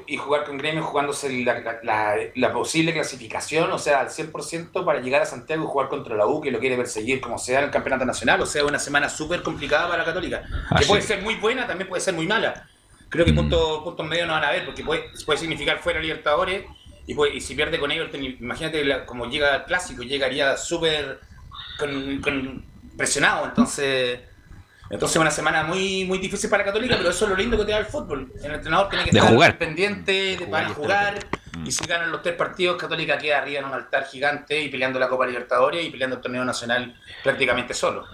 eh, 0.00 0.04
y 0.06 0.16
jugar 0.16 0.44
con 0.44 0.56
Gremio 0.56 0.82
jugándose 0.84 1.28
la, 1.42 1.60
la- 1.82 2.16
la 2.34 2.52
posible 2.52 2.92
clasificación, 2.92 3.70
o 3.72 3.78
sea, 3.78 4.00
al 4.00 4.10
100% 4.10 4.84
para 4.84 5.00
llegar 5.00 5.22
a 5.22 5.26
Santiago 5.26 5.64
y 5.64 5.66
jugar 5.66 5.88
contra 5.88 6.14
la 6.16 6.26
U, 6.26 6.40
que 6.40 6.50
lo 6.52 6.60
quiere 6.60 6.76
perseguir 6.76 7.20
como 7.20 7.36
sea 7.38 7.58
en 7.58 7.64
el 7.66 7.70
campeonato 7.72 8.04
nacional. 8.04 8.40
O 8.40 8.46
sea, 8.46 8.64
una 8.64 8.78
semana 8.78 9.08
súper 9.08 9.42
complicada 9.42 9.86
para 9.88 9.98
la 9.98 10.04
Católica. 10.04 10.42
Que 10.78 10.86
puede 10.86 11.02
ser 11.02 11.22
muy 11.22 11.34
buena, 11.34 11.66
también 11.66 11.88
puede 11.88 12.00
ser 12.00 12.14
muy 12.14 12.26
mala. 12.28 12.68
Creo 13.08 13.24
que 13.24 13.32
puntos 13.32 13.82
puntos 13.82 14.06
medios 14.06 14.28
no 14.28 14.34
van 14.34 14.44
a 14.44 14.48
haber, 14.50 14.64
porque 14.64 14.84
puede, 14.84 15.02
puede 15.26 15.38
significar 15.40 15.80
fuera 15.80 15.98
Libertadores. 16.00 16.64
Y, 17.08 17.14
puede- 17.14 17.34
y 17.34 17.40
si 17.40 17.56
pierde 17.56 17.80
con 17.80 17.90
Everton, 17.90 18.22
imagínate 18.22 18.84
la- 18.84 19.04
como 19.04 19.26
llega 19.26 19.52
al 19.52 19.64
clásico, 19.64 20.02
llegaría 20.04 20.56
súper 20.56 21.18
con- 21.78 22.20
con- 22.20 22.64
presionado. 22.96 23.46
Entonces. 23.46 24.20
Entonces 24.90 25.16
una 25.16 25.30
semana 25.30 25.62
muy 25.62 26.04
muy 26.04 26.18
difícil 26.18 26.50
para 26.50 26.64
Católica, 26.64 26.96
pero 26.98 27.10
eso 27.10 27.24
es 27.24 27.30
lo 27.30 27.36
lindo 27.36 27.56
que 27.56 27.64
te 27.64 27.70
da 27.70 27.78
el 27.78 27.86
fútbol. 27.86 28.32
El 28.42 28.54
entrenador 28.54 28.88
tiene 28.88 29.04
que 29.04 29.12
De 29.12 29.18
estar 29.18 29.32
jugar. 29.32 29.56
pendiente, 29.56 30.12
de, 30.12 30.36
Jugar 30.36 30.50
van 30.50 30.68
y 30.68 30.92
a 30.92 31.40
y 31.64 31.72
si 31.72 31.84
ganan 31.84 32.10
los 32.10 32.22
tres 32.22 32.36
partidos, 32.36 32.76
Católica 32.76 33.18
queda 33.18 33.38
arriba 33.38 33.60
en 33.60 33.66
un 33.66 33.72
altar 33.72 34.06
gigante 34.06 34.60
y 34.60 34.68
peleando 34.68 34.98
la 34.98 35.08
Copa 35.08 35.26
Libertadores 35.26 35.84
y 35.84 35.90
peleando 35.90 36.16
el 36.16 36.22
torneo 36.22 36.44
nacional 36.44 36.98
prácticamente 37.22 37.74
solo. 37.74 38.06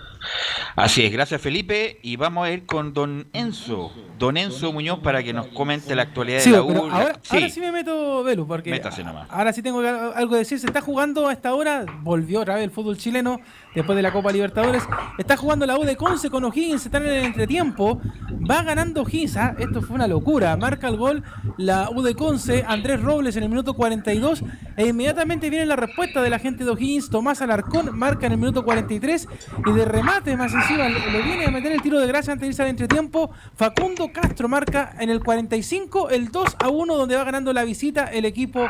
Así 0.74 1.04
es, 1.04 1.12
gracias 1.12 1.40
Felipe, 1.40 1.98
y 2.02 2.16
vamos 2.16 2.46
a 2.46 2.50
ir 2.50 2.66
con 2.66 2.92
don 2.92 3.28
Enzo, 3.32 3.92
don 4.18 4.36
Enzo 4.36 4.72
Muñoz, 4.72 5.00
para 5.00 5.22
que 5.22 5.32
nos 5.32 5.46
comente 5.48 5.94
la 5.94 6.02
actualidad 6.02 6.40
Sí, 6.40 6.50
de 6.50 6.56
la 6.56 6.62
U. 6.62 6.70
ahora, 6.90 7.18
Sí. 7.22 7.36
ahora 7.36 7.48
sí 7.50 7.60
me 7.60 7.72
meto, 7.72 8.22
Velu, 8.24 8.46
porque 8.46 8.70
Métase 8.70 9.04
nomás. 9.04 9.28
ahora 9.30 9.52
sí 9.52 9.62
tengo 9.62 9.80
algo 9.80 10.30
que 10.32 10.36
decir. 10.38 10.58
Se 10.58 10.66
está 10.66 10.80
jugando 10.80 11.28
a 11.28 11.32
esta 11.32 11.54
hora, 11.54 11.84
volvió 12.02 12.40
otra 12.40 12.54
vez 12.54 12.64
el 12.64 12.70
fútbol 12.70 12.96
chileno 12.96 13.40
después 13.74 13.94
de 13.96 14.02
la 14.02 14.12
Copa 14.12 14.32
Libertadores. 14.32 14.82
Está 15.18 15.36
jugando 15.36 15.66
la 15.66 15.76
U 15.78 15.84
de 15.84 15.96
Conce 15.96 16.30
con 16.30 16.44
O'Higgins, 16.44 16.86
están 16.86 17.04
en 17.04 17.12
el 17.12 17.24
entretiempo. 17.24 18.00
Va 18.48 18.62
ganando 18.62 19.02
O'Higgins, 19.02 19.36
ah, 19.36 19.54
esto 19.58 19.82
fue 19.82 19.96
una 19.96 20.06
locura. 20.06 20.56
Marca 20.56 20.88
el 20.88 20.96
gol 20.96 21.22
la 21.58 21.90
U 21.90 22.00
de 22.02 22.14
Conce, 22.14 22.64
Andrés 22.66 23.02
Robles 23.02 23.36
en 23.36 23.42
el 23.42 23.48
minuto 23.48 23.74
42. 23.74 24.42
E 24.76 24.86
inmediatamente 24.86 25.50
viene 25.50 25.66
la 25.66 25.76
respuesta 25.76 26.22
de 26.22 26.30
la 26.30 26.38
gente 26.38 26.64
de 26.64 26.70
O'Higgins, 26.70 27.10
Tomás 27.10 27.42
Alarcón 27.42 27.96
marca 27.98 28.26
en 28.26 28.32
el 28.32 28.38
minuto 28.38 28.64
43. 28.64 29.28
Y 29.66 29.72
de 29.72 29.84
remate 29.84 30.36
más 30.36 30.54
encima 30.54 30.88
le, 30.88 31.10
le 31.12 31.22
viene 31.22 31.44
a 31.46 31.50
meter 31.50 31.72
el 31.72 31.82
tiro 31.82 32.00
de 32.00 32.06
gracia 32.06 32.32
antes 32.32 32.42
de 32.46 32.48
irse 32.48 32.62
al 32.62 32.68
entretiempo. 32.68 33.30
Facundo 33.54 34.05
Castro 34.12 34.48
marca 34.48 34.94
en 34.98 35.10
el 35.10 35.22
45 35.22 36.10
el 36.10 36.30
2 36.30 36.56
a 36.62 36.68
1 36.68 36.94
donde 36.96 37.16
va 37.16 37.24
ganando 37.24 37.52
la 37.52 37.64
visita 37.64 38.04
el 38.06 38.24
equipo 38.24 38.66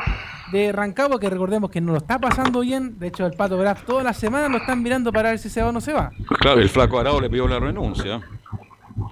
de 0.51 0.71
Rancagua 0.71 1.19
que 1.19 1.29
recordemos 1.29 1.69
que 1.69 1.81
no 1.81 1.91
lo 1.93 1.97
está 1.97 2.19
pasando 2.19 2.61
bien. 2.61 2.97
De 2.99 3.07
hecho 3.07 3.25
el 3.25 3.33
Pato 3.33 3.57
Graf 3.57 3.83
todas 3.83 4.03
las 4.03 4.17
semanas 4.17 4.49
lo 4.51 4.57
están 4.57 4.81
mirando 4.81 5.11
para 5.11 5.29
ver 5.29 5.39
si 5.39 5.49
se 5.49 5.61
va 5.61 5.69
o 5.69 5.71
no 5.71 5.81
se 5.81 5.93
va. 5.93 6.11
Claro, 6.39 6.59
el 6.61 6.69
flaco 6.69 6.99
Arao 6.99 7.19
le 7.21 7.29
pidió 7.29 7.47
la 7.47 7.59
renuncia. 7.59 8.21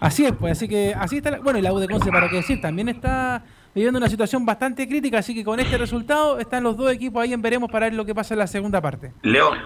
Así 0.02 0.26
es, 0.26 0.34
pues 0.34 0.54
así 0.54 0.68
que 0.68 0.94
así 0.98 1.18
está. 1.18 1.32
la- 1.32 1.40
bueno, 1.40 1.60
y 1.60 1.62
la 1.62 1.72
U 1.72 1.80
de 1.80 1.88
Conce, 1.88 2.10
para 2.12 2.28
qué 2.30 2.38
decir, 2.38 2.60
también 2.60 2.90
está 2.90 3.44
viviendo 3.74 3.98
una 4.00 4.10
situación 4.10 4.46
bastante 4.46 4.88
crítica, 4.88 5.20
así 5.20 5.36
que 5.36 5.44
con 5.44 5.60
este 5.60 5.78
resultado 5.78 6.40
están 6.40 6.64
los 6.64 6.76
dos 6.78 6.92
equipos 6.92 7.22
ahí 7.22 7.34
en 7.34 7.42
veremos 7.42 7.70
para 7.70 7.86
ver 7.88 7.94
lo 7.94 8.06
que 8.06 8.16
pasa 8.16 8.34
en 8.34 8.40
la 8.40 8.48
segunda 8.48 8.82
parte. 8.82 9.12
León, 9.22 9.58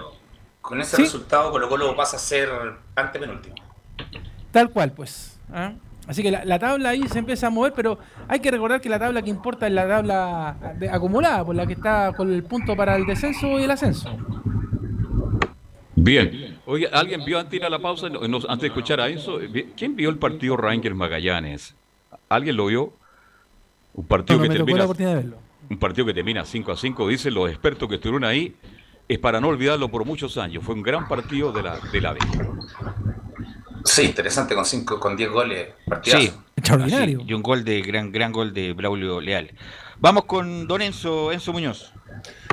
con 0.62 0.82
ese 0.82 0.98
Sí. 0.98 1.04
resultado 1.04 1.52
Colo 1.52 1.70
Colo 1.70 1.96
pasa 1.96 2.18
a 2.18 2.20
ser 2.20 2.50
antepenúltimo. 2.96 3.56
Tal 4.52 4.70
cual, 4.72 4.92
pues. 4.92 5.40
¿ah? 5.54 5.72
Así 6.10 6.24
que 6.24 6.32
la, 6.32 6.44
la 6.44 6.58
tabla 6.58 6.90
ahí 6.90 7.08
se 7.08 7.20
empieza 7.20 7.48
a 7.48 7.50
mover, 7.52 7.72
pero 7.74 8.00
hay 8.28 8.40
que 8.40 8.50
recordar 8.50 8.82
que 8.82 8.90
la 8.90 8.98
tabla 8.98 9.22
que 9.22 9.30
importa 9.30 9.68
es 9.68 9.74
la 9.74 9.88
tabla 9.88 10.74
de- 10.80 10.90
acumulada, 10.90 11.46
por 11.46 11.56
la 11.56 11.68
que 11.68 11.74
está 11.74 12.12
con 12.18 12.34
el 12.34 12.44
punto 12.44 12.76
para 12.76 12.96
el 12.96 13.06
descenso 13.06 13.60
y 13.60 13.64
el 13.64 13.70
ascenso. 13.72 14.10
Bien. 15.96 16.58
Oye, 16.66 16.88
¿alguien 16.92 17.24
vio 17.26 17.38
antes 17.38 17.52
de 17.52 17.58
ir 17.58 17.66
a 17.66 17.70
la 17.70 17.80
pausa, 17.80 18.10
no- 18.10 18.28
no- 18.28 18.38
antes 18.38 18.62
de 18.62 18.68
escuchar 18.68 19.00
a 19.02 19.08
Enzo? 19.08 19.38
vi- 19.38 19.68
¿Quién 19.78 19.96
vio 19.96 20.10
el 20.10 20.18
partido 20.18 20.58
Rangers 20.58 20.96
Magallanes? 20.96 21.76
¿Alguien 22.28 22.56
lo 22.58 22.66
vio? 22.68 22.92
Un 23.94 24.06
partido 24.06 24.40
No, 24.40 24.46
no 24.46 24.50
que 24.52 24.56
termina 24.58 24.86
un 25.70 25.78
partido 25.78 26.06
que 26.08 26.14
termina 26.16 26.44
5 26.46 26.72
a 26.72 26.78
5, 26.78 27.08
dicen 27.08 27.34
los 27.36 27.50
expertos 27.50 27.88
que 27.88 27.96
estuvieron 27.96 28.24
ahí, 28.24 28.56
es 29.08 29.20
para 29.20 29.40
no 29.40 29.50
olvidarlo 29.50 29.90
por 29.90 30.06
muchos 30.06 30.38
años. 30.40 30.64
Fue 30.64 30.74
un 30.74 30.82
gran 30.82 31.08
partido 31.08 31.52
de 31.52 31.62
la, 31.64 31.78
de 31.92 32.02
la 32.02 32.14
B. 32.14 32.20
Sí, 33.90 34.04
interesante 34.04 34.54
con 34.54 34.66
cinco, 34.66 35.00
con 35.00 35.18
10 35.18 35.32
goles. 35.32 35.70
Partidazo. 35.88 36.22
Sí, 36.22 36.34
Así, 36.72 37.18
y 37.26 37.34
un 37.34 37.42
gol 37.42 37.64
de 37.64 37.82
gran 37.82 38.12
gran 38.12 38.32
gol 38.32 38.54
de 38.54 38.74
Braulio 38.74 39.20
Leal. 39.20 39.52
Vamos 39.98 40.26
con 40.26 40.68
don 40.68 40.82
Enzo, 40.82 41.32
Enzo 41.32 41.54
Muñoz. 41.54 41.92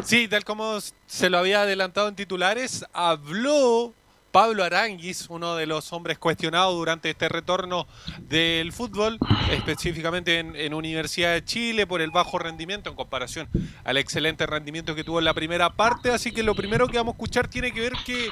Sí, 0.02 0.28
tal 0.28 0.44
como 0.44 0.78
se 1.06 1.28
lo 1.28 1.38
había 1.38 1.62
adelantado 1.62 2.08
en 2.08 2.14
titulares, 2.14 2.84
habló 2.92 3.94
Pablo 4.36 4.64
Aranguis, 4.64 5.30
uno 5.30 5.56
de 5.56 5.64
los 5.64 5.94
hombres 5.94 6.18
cuestionados 6.18 6.74
durante 6.74 7.08
este 7.08 7.26
retorno 7.26 7.86
del 8.28 8.70
fútbol, 8.70 9.18
específicamente 9.50 10.40
en, 10.40 10.74
Universidad 10.74 11.32
de 11.32 11.42
Chile, 11.42 11.86
por 11.86 12.02
el 12.02 12.10
bajo 12.10 12.38
rendimiento 12.38 12.90
en 12.90 12.96
comparación 12.96 13.48
al 13.82 13.96
excelente 13.96 14.44
rendimiento 14.44 14.94
que 14.94 15.04
tuvo 15.04 15.20
en 15.20 15.24
la 15.24 15.32
primera 15.32 15.70
parte. 15.70 16.10
Así 16.10 16.32
que 16.32 16.42
lo 16.42 16.54
primero 16.54 16.86
que 16.86 16.98
vamos 16.98 17.14
a 17.14 17.16
escuchar 17.16 17.48
tiene 17.48 17.72
que 17.72 17.80
ver 17.80 17.94
que 18.04 18.28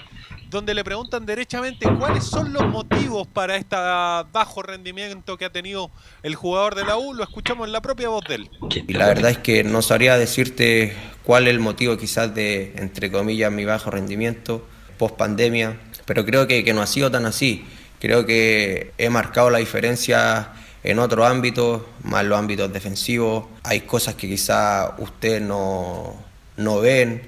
donde 0.51 0.75
le 0.75 0.85
preguntan 0.85 1.25
derechamente 1.25 1.89
cuáles 1.99 2.25
son 2.25 2.53
los 2.53 2.67
motivos 2.67 3.27
para 3.27 3.57
este 3.57 3.75
bajo 3.75 4.63
rendimiento 4.63 5.39
que 5.39 5.47
ha 5.47 5.51
tenido 5.53 5.91
el 6.23 6.35
jugador 6.35 6.75
de 6.75 6.85
la 6.85 6.99
U, 6.99 7.15
lo 7.15 7.25
escuchamos 7.25 7.67
en 7.67 7.73
la 7.73 7.81
propia 7.81 8.11
voz 8.11 8.25
de 8.29 8.35
él. 8.35 8.51
La 8.89 9.07
verdad 9.07 9.31
es 9.31 9.39
que 9.39 9.65
no 9.65 9.81
sabría 9.81 10.19
decirte 10.19 10.95
cuál 11.23 11.47
es 11.47 11.55
el 11.55 11.61
motivo 11.61 11.97
quizás 11.97 12.35
de, 12.35 12.75
entre 12.77 13.11
comillas, 13.11 13.51
mi 13.51 13.65
bajo 13.65 13.91
rendimiento 13.91 14.67
post 14.99 15.17
pandemia, 15.17 15.77
pero 16.07 16.25
creo 16.25 16.47
que, 16.47 16.73
no 16.73 16.83
ha 16.83 16.87
sido 16.87 17.11
tan 17.11 17.27
así. 17.27 17.65
Creo 18.01 18.27
que 18.27 18.93
he 18.99 19.09
marcado 19.09 19.51
la 19.51 19.59
diferencia 19.59 20.53
en 20.83 20.99
otros 20.99 21.27
ámbitos, 21.27 21.83
más 22.03 22.25
los 22.25 22.39
ámbitos 22.39 22.73
defensivos. 22.73 23.47
Hay 23.63 23.83
cosas 23.83 24.15
que 24.15 24.29
quizás 24.29 24.91
ustedes 24.99 25.41
no, 25.43 26.17
no 26.57 26.81
ven. 26.81 27.23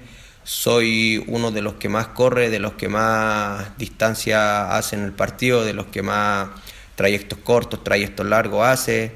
Soy 0.44 1.24
uno 1.26 1.50
de 1.50 1.62
los 1.62 1.74
que 1.74 1.88
más 1.88 2.08
corre, 2.08 2.50
de 2.50 2.58
los 2.58 2.74
que 2.74 2.88
más 2.88 3.76
distancia 3.78 4.76
hace 4.76 4.96
en 4.96 5.04
el 5.04 5.12
partido, 5.12 5.64
de 5.64 5.72
los 5.72 5.86
que 5.86 6.02
más 6.02 6.48
trayectos 6.94 7.38
cortos, 7.40 7.82
trayectos 7.82 8.26
largos 8.26 8.66
hace. 8.66 9.12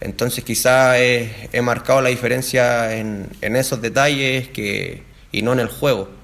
Entonces 0.00 0.44
quizá 0.44 0.98
he, 0.98 1.48
he 1.52 1.62
marcado 1.62 2.00
la 2.00 2.08
diferencia 2.08 2.96
en, 2.96 3.28
en 3.40 3.56
esos 3.56 3.80
detalles 3.80 4.48
que, 4.48 5.02
y 5.30 5.42
no 5.42 5.52
en 5.52 5.60
el 5.60 5.68
juego. 5.68 6.23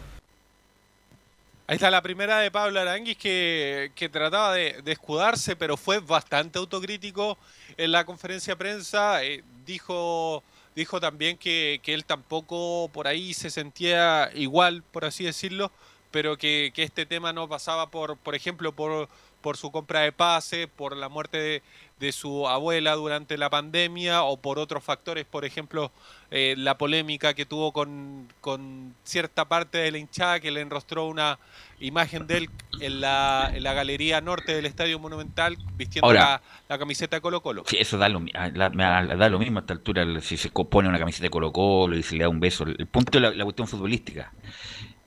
Ahí 1.70 1.76
está 1.76 1.88
la 1.88 2.02
primera 2.02 2.40
de 2.40 2.50
Pablo 2.50 2.80
Aranguis 2.80 3.16
que, 3.16 3.92
que 3.94 4.08
trataba 4.08 4.54
de, 4.54 4.82
escudarse, 4.86 5.54
pero 5.54 5.76
fue 5.76 6.00
bastante 6.00 6.58
autocrítico 6.58 7.38
en 7.76 7.92
la 7.92 8.04
conferencia 8.04 8.54
de 8.54 8.56
prensa. 8.56 9.22
Eh, 9.22 9.44
dijo, 9.64 10.42
dijo 10.74 10.98
también 10.98 11.38
que, 11.38 11.80
que 11.84 11.94
él 11.94 12.04
tampoco 12.04 12.90
por 12.92 13.06
ahí 13.06 13.34
se 13.34 13.50
sentía 13.50 14.32
igual, 14.34 14.82
por 14.82 15.04
así 15.04 15.22
decirlo, 15.22 15.70
pero 16.10 16.36
que, 16.36 16.72
que 16.74 16.82
este 16.82 17.06
tema 17.06 17.32
no 17.32 17.48
pasaba 17.48 17.88
por, 17.88 18.16
por 18.16 18.34
ejemplo, 18.34 18.72
por, 18.72 19.08
por 19.40 19.56
su 19.56 19.70
compra 19.70 20.00
de 20.00 20.10
pase, 20.10 20.66
por 20.66 20.96
la 20.96 21.08
muerte 21.08 21.38
de, 21.38 21.62
de 22.00 22.12
su 22.12 22.48
abuela 22.48 22.94
durante 22.94 23.36
la 23.38 23.50
pandemia 23.50 24.22
o 24.22 24.38
por 24.38 24.58
otros 24.58 24.82
factores, 24.82 25.26
por 25.26 25.44
ejemplo, 25.44 25.92
eh, 26.30 26.54
la 26.56 26.78
polémica 26.78 27.34
que 27.34 27.44
tuvo 27.46 27.72
con, 27.72 28.26
con 28.40 28.94
cierta 29.04 29.44
parte 29.44 29.78
de 29.78 29.90
la 29.90 29.98
hinchada 29.98 30.40
que 30.40 30.50
le 30.50 30.62
enrostró 30.62 31.06
una 31.06 31.38
imagen 31.78 32.26
de 32.26 32.38
él 32.38 32.50
en 32.80 33.00
la, 33.00 33.50
en 33.54 33.62
la 33.62 33.72
galería 33.74 34.20
norte 34.20 34.54
del 34.54 34.66
Estadio 34.66 34.98
Monumental 34.98 35.56
vistiendo 35.76 36.06
Ahora. 36.06 36.20
la, 36.20 36.42
la 36.68 36.78
camiseta 36.78 37.16
de 37.16 37.20
Colo 37.22 37.42
Colo. 37.42 37.64
Sí, 37.66 37.76
eso 37.78 37.98
da 37.98 38.08
lo, 38.08 38.20
mi- 38.20 38.32
a- 38.34 38.48
la- 38.48 38.70
da- 38.70 39.28
lo 39.28 39.38
mismo 39.38 39.58
a 39.58 39.60
esta 39.60 39.72
altura 39.74 40.04
si 40.20 40.36
se 40.36 40.50
pone 40.50 40.88
una 40.88 40.98
camiseta 40.98 41.24
de 41.24 41.30
Colo 41.30 41.52
Colo 41.52 41.96
y 41.96 42.02
se 42.02 42.16
le 42.16 42.24
da 42.24 42.28
un 42.30 42.40
beso. 42.40 42.64
El 42.64 42.86
punto 42.86 43.18
es 43.18 43.22
la, 43.22 43.30
la 43.32 43.44
cuestión 43.44 43.68
futbolística. 43.68 44.32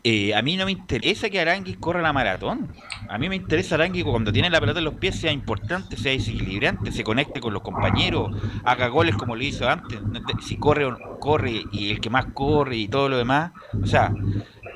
Eh, 0.06 0.34
a 0.36 0.42
mí 0.42 0.58
no 0.58 0.66
me 0.66 0.72
interesa 0.74 1.30
que 1.30 1.40
Aranguis 1.40 1.78
corra 1.78 2.02
la 2.02 2.12
maratón. 2.12 2.70
A 3.08 3.18
mí 3.18 3.30
me 3.30 3.36
interesa 3.38 3.76
Aranguis 3.76 4.04
cuando 4.04 4.34
tiene 4.34 4.50
la 4.50 4.60
pelota 4.60 4.80
en 4.80 4.86
los 4.86 4.96
pies 4.96 5.16
sea 5.16 5.32
importante, 5.32 5.96
sea 5.98 6.12
desequilibrante, 6.12 6.92
se 6.92 7.04
conecte 7.06 7.40
con 7.40 7.54
los 7.54 7.62
compañeros, 7.62 8.32
haga 8.64 8.88
goles 8.88 9.16
como 9.16 9.36
lo 9.36 9.44
hizo 9.44 9.70
antes. 9.70 10.04
Si 10.40 10.58
corre, 10.58 10.86
o 10.86 10.92
no- 10.92 11.02
corre 11.20 11.68
y 11.72 11.92
el 11.92 12.02
que 12.02 12.10
más 12.10 12.28
corre 12.34 12.76
y 12.78 12.88
todo 12.90 13.08
lo 13.08 13.18
demás, 13.18 13.54
o 13.82 13.86
sea, 13.88 14.18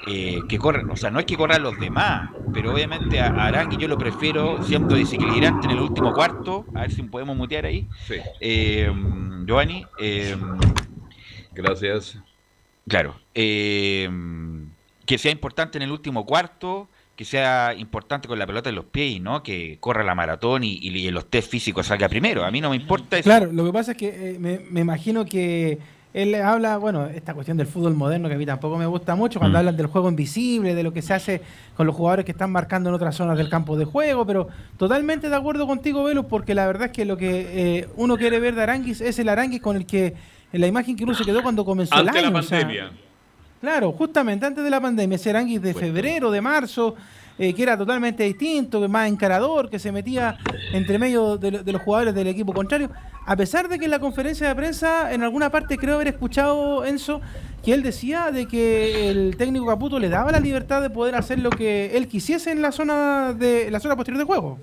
eh, 0.02 0.46
que 0.48 0.58
corre, 0.60 0.86
o 0.90 0.96
sea, 0.96 1.12
no 1.12 1.20
es 1.20 1.26
que 1.26 1.36
corran 1.38 1.62
los 1.64 1.78
demás, 1.80 2.36
pero 2.54 2.74
obviamente 2.74 3.20
a 3.22 3.28
a 3.28 3.48
Aranguis 3.48 3.80
yo 3.80 3.88
lo 3.90 3.98
prefiero 3.98 4.62
siendo 4.62 4.96
desequilibrante 4.96 5.68
en 5.68 5.72
el 5.72 5.82
último 5.82 6.14
cuarto. 6.14 6.70
A 6.74 6.82
ver 6.82 6.92
si 6.92 7.04
podemos 7.04 7.36
mutear 7.36 7.66
ahí. 7.66 7.90
Eh, 8.40 8.90
Giovanni. 9.46 9.88
eh, 9.98 10.36
Gracias. 11.54 12.18
Claro. 12.88 13.20
eh, 13.36 14.10
que 15.08 15.18
sea 15.18 15.32
importante 15.32 15.80
en 15.80 15.82
el 15.82 15.92
último 15.92 16.24
cuarto, 16.26 16.88
que 17.16 17.26
sea 17.26 17.74
importante 17.76 18.28
con 18.28 18.38
la 18.38 18.46
pelota 18.46 18.70
en 18.70 18.76
los 18.76 18.86
pies 18.86 19.16
y 19.16 19.20
no 19.20 19.42
que 19.42 19.78
corra 19.80 20.04
la 20.04 20.14
maratón 20.14 20.64
y, 20.64 20.74
y 20.76 21.10
los 21.10 21.26
test 21.32 21.50
físicos 21.50 21.88
salga 21.88 22.08
primero. 22.08 22.46
A 22.46 22.52
mí 22.52 22.62
no 22.62 22.70
me 22.70 22.76
importa 22.76 23.18
eso. 23.18 23.24
Claro, 23.28 23.52
lo 23.52 23.66
que 23.66 23.74
pasa 23.74 23.94
es 23.94 23.98
que 23.98 24.10
eh, 24.10 24.38
me, 24.40 24.60
me 24.70 24.82
imagino 24.82 25.26
que 25.26 25.80
él 26.14 26.34
habla, 26.36 26.78
bueno, 26.78 27.06
esta 27.08 27.34
cuestión 27.34 27.58
del 27.58 27.68
fútbol 27.68 27.94
moderno 27.96 28.28
que 28.28 28.36
a 28.36 28.38
mí 28.38 28.46
tampoco 28.46 28.78
me 28.78 28.86
gusta 28.86 29.16
mucho, 29.16 29.40
cuando 29.40 29.58
Mm. 29.58 29.60
hablan 29.60 29.78
del 29.78 29.88
juego 29.88 30.10
invisible, 30.10 30.74
de 30.76 30.84
lo 30.84 30.92
que 30.94 31.02
se 31.02 31.14
hace 31.14 31.42
con 31.76 31.86
los 31.88 31.96
jugadores 31.96 32.26
que 32.26 32.32
están 32.32 32.52
marcando 32.52 32.90
en 32.90 32.96
otras 32.96 33.16
zonas 33.16 33.38
del 33.38 33.50
campo 33.50 33.78
de 33.78 33.86
juego, 33.86 34.26
pero 34.26 34.48
totalmente 34.78 35.30
de 35.30 35.36
acuerdo 35.36 35.68
contigo, 35.68 36.04
Velus, 36.04 36.26
porque 36.26 36.54
la 36.56 36.66
verdad 36.68 36.88
es 36.88 36.92
que 36.92 37.06
lo 37.06 37.18
que 37.18 37.30
eh, 37.80 37.88
uno 37.98 38.18
quiere 38.18 38.40
ver 38.40 38.56
de 38.56 38.64
Aranguis 38.64 39.00
es 39.02 39.18
el 39.20 39.30
Aranguis 39.30 39.62
con 39.62 39.76
el 39.76 39.86
que, 39.86 40.14
en 40.54 40.62
la 40.62 40.68
imagen 40.68 40.96
que 40.96 41.04
uno 41.04 41.14
se 41.14 41.24
quedó 41.24 41.42
cuando 41.44 41.64
comenzó 41.66 41.96
el 42.00 42.10
año. 42.10 42.30
la 42.32 42.40
o 42.40 42.42
sea, 42.44 42.60
pandemia. 42.60 42.92
Claro, 43.62 43.92
justamente 43.92 44.46
antes 44.46 44.64
de 44.64 44.70
la 44.70 44.80
pandemia, 44.80 45.16
ese 45.16 45.32
Aranguis 45.32 45.62
de 45.62 45.74
febrero, 45.74 46.30
de 46.30 46.42
marzo, 46.42 46.96
eh, 47.40 47.54
que 47.54 47.64
era 47.64 47.78
totalmente 47.78 48.24
distinto, 48.24 48.82
que 48.82 48.88
más 48.88 49.08
encarador, 49.10 49.70
que 49.70 49.80
se 49.80 49.92
metía 49.92 50.38
entre 50.74 51.00
medio 51.00 51.38
de, 51.38 51.64
de 51.64 51.72
los 51.72 51.82
jugadores 51.82 52.14
del 52.14 52.28
equipo 52.28 52.54
contrario. 52.54 52.92
A 53.26 53.36
pesar 53.36 53.68
de 53.68 53.78
que 53.78 53.86
en 53.86 53.92
la 53.92 54.00
conferencia 54.00 54.48
de 54.48 54.56
prensa, 54.56 55.14
en 55.14 55.22
alguna 55.22 55.50
parte 55.50 55.78
creo 55.78 55.96
haber 55.96 56.08
escuchado 56.08 56.86
Enzo, 56.86 57.22
que 57.64 57.74
él 57.74 57.84
decía 57.84 58.32
de 58.32 58.48
que 58.48 59.10
el 59.10 59.36
técnico 59.38 59.66
Caputo 59.66 60.00
le 60.00 60.08
daba 60.08 60.32
la 60.32 60.40
libertad 60.40 60.82
de 60.82 60.90
poder 60.90 61.16
hacer 61.16 61.40
lo 61.40 61.50
que 61.50 61.98
él 61.98 62.08
quisiese 62.08 62.52
en 62.52 62.62
la 62.62 62.72
zona 62.72 63.34
de 63.34 63.68
en 63.68 63.74
la 63.74 63.80
zona 63.80 63.96
posterior 63.96 64.20
de 64.20 64.26
juego. 64.26 64.60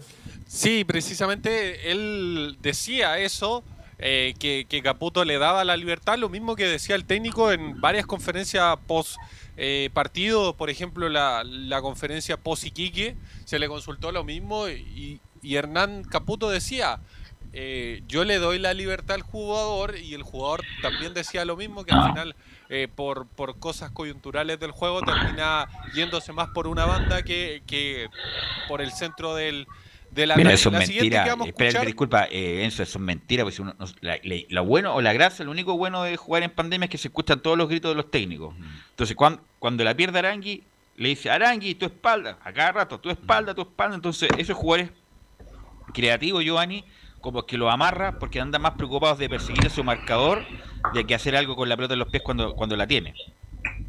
Sí, 0.47 0.85
precisamente 0.85 1.91
él 1.91 2.57
decía 2.63 3.19
eso, 3.19 3.65
eh, 3.99 4.35
que, 4.39 4.83
Caputo 4.83 5.25
le 5.25 5.39
daba 5.39 5.65
la 5.65 5.77
libertad, 5.77 6.19
lo 6.19 6.29
mismo 6.29 6.57
que 6.57 6.67
decía 6.67 6.97
el 6.97 7.05
técnico 7.05 7.53
en 7.53 7.81
varias 7.81 8.07
conferencias 8.07 8.77
post 8.87 9.17
eh, 9.57 9.89
partido, 9.93 10.57
por 10.57 10.69
ejemplo 10.69 11.09
la, 11.09 11.45
la 11.45 11.81
conferencia 11.81 12.37
post 12.37 12.65
Iquique, 12.65 13.17
se 13.45 13.59
le 13.59 13.69
consultó 13.69 14.11
lo 14.13 14.25
mismo 14.25 14.69
y, 14.69 15.21
Hernán 15.43 16.05
Caputo 16.05 16.49
decía, 16.49 17.01
eh, 17.53 18.03
yo 18.09 18.25
le 18.25 18.39
doy 18.39 18.59
la 18.59 18.73
libertad 18.73 19.17
al 19.17 19.23
jugador 19.23 19.97
y 19.99 20.15
el 20.15 20.23
jugador 20.23 20.63
también 20.81 21.13
decía 21.13 21.45
lo 21.45 21.55
mismo, 21.55 21.85
que 21.85 21.95
al 21.95 22.09
final 22.09 22.37
por, 22.97 23.27
por 23.27 23.59
cosas 23.59 23.91
coyunturales 23.91 24.59
del 24.59 24.71
juego 24.71 25.03
termina 25.03 25.69
yéndose 25.95 26.33
más 26.33 26.49
por 26.49 26.67
una 26.67 26.87
banda 26.87 27.23
que, 27.23 27.63
que 27.67 28.09
por 28.69 28.81
el 28.81 28.91
centro 28.91 29.35
del, 29.35 29.67
de 30.15 30.27
la 30.27 30.37
Mira, 30.37 30.51
cancha. 30.51 30.61
eso 30.61 30.69
es 30.69 30.73
La 30.73 30.79
mentira. 30.81 31.25
que 31.25 31.31
vamos 31.31 31.47
a 31.47 31.49
Espera, 31.51 31.69
escuchar- 31.71 31.87
disculpa, 31.87 32.25
eh, 32.31 32.65
Enzo, 32.65 32.83
eso 32.83 32.99
es 32.99 33.05
mentira. 33.05 33.43
Pues 33.45 33.59
uno, 33.61 33.75
no- 33.79 33.87
la- 34.01 34.19
lo 34.49 34.65
bueno 34.65 34.95
o 34.95 35.01
la 35.03 35.13
gracia, 35.13 35.45
lo 35.45 35.51
único 35.51 35.77
bueno 35.77 36.03
de 36.05 36.17
jugar 36.17 36.43
en 36.43 36.51
pandemia 36.51 36.85
es 36.85 36.91
que 36.91 36.99
se 36.99 37.09
escuchan 37.09 37.41
todos 37.41 37.59
los 37.59 37.69
gritos 37.69 37.91
de 37.91 37.97
los 37.97 38.11
técnicos. 38.11 38.55
Entonces, 38.91 39.17
cuando, 39.17 39.43
cuando 39.59 39.83
la 39.85 39.95
pierde 39.95 40.19
Arangui, 40.21 40.63
le 40.97 41.09
dice 41.09 41.31
Arangui, 41.31 41.75
tu 41.75 41.87
espalda, 41.87 42.39
a 42.45 42.53
cada 42.53 42.73
rato, 42.73 43.01
tu 43.01 43.11
espalda, 43.11 43.55
tu 43.55 43.63
espalda. 43.63 43.97
Entonces, 43.97 44.29
esos 44.39 44.57
jugadores 44.57 44.91
creativos, 45.93 46.43
Giovanni, 46.45 46.85
como 47.21 47.45
que 47.47 47.57
lo 47.57 47.71
amarra 47.71 48.19
porque 48.19 48.41
andan 48.41 48.63
más 48.63 48.73
preocupados 48.73 49.19
de 49.19 49.29
perseguir 49.29 49.67
a 49.67 49.71
su 49.71 49.83
marcador 49.83 50.45
de 50.93 51.05
que 51.07 51.15
hacer 51.15 51.35
algo 51.37 51.57
con 51.57 51.69
la 51.69 51.77
pelota 51.77 51.95
en 51.95 52.01
los 52.01 52.09
pies 52.09 52.23
cuando, 52.23 52.55
cuando 52.55 52.77
la 52.77 52.87
tiene. 52.87 53.15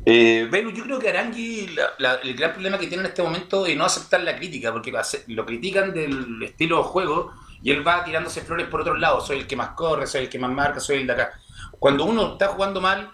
Eh, 0.05 0.47
yo 0.51 0.83
creo 0.83 0.99
que 0.99 1.09
Arangui, 1.09 1.75
el 2.23 2.35
gran 2.35 2.53
problema 2.53 2.77
que 2.77 2.87
tiene 2.87 3.01
en 3.01 3.09
este 3.09 3.23
momento 3.23 3.65
es 3.65 3.75
no 3.75 3.85
aceptar 3.85 4.21
la 4.21 4.35
crítica, 4.35 4.71
porque 4.71 4.93
lo 5.27 5.45
critican 5.45 5.93
del 5.93 6.43
estilo 6.43 6.77
de 6.77 6.83
juego 6.83 7.33
y 7.63 7.71
él 7.71 7.85
va 7.85 8.03
tirándose 8.03 8.41
flores 8.41 8.67
por 8.67 8.81
otro 8.81 8.95
lado. 8.95 9.19
Soy 9.19 9.39
el 9.39 9.47
que 9.47 9.55
más 9.55 9.69
corre, 9.69 10.05
soy 10.05 10.23
el 10.25 10.29
que 10.29 10.37
más 10.37 10.51
marca, 10.51 10.79
soy 10.79 10.97
el 10.97 11.07
de 11.07 11.13
acá. 11.13 11.33
Cuando 11.79 12.05
uno 12.05 12.33
está 12.33 12.49
jugando 12.49 12.79
mal, 12.79 13.09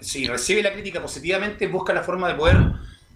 si 0.00 0.26
recibe 0.26 0.62
la 0.62 0.72
crítica 0.72 1.02
positivamente, 1.02 1.66
busca 1.66 1.92
la 1.92 2.02
forma 2.02 2.28
de 2.28 2.34
poder, 2.34 2.56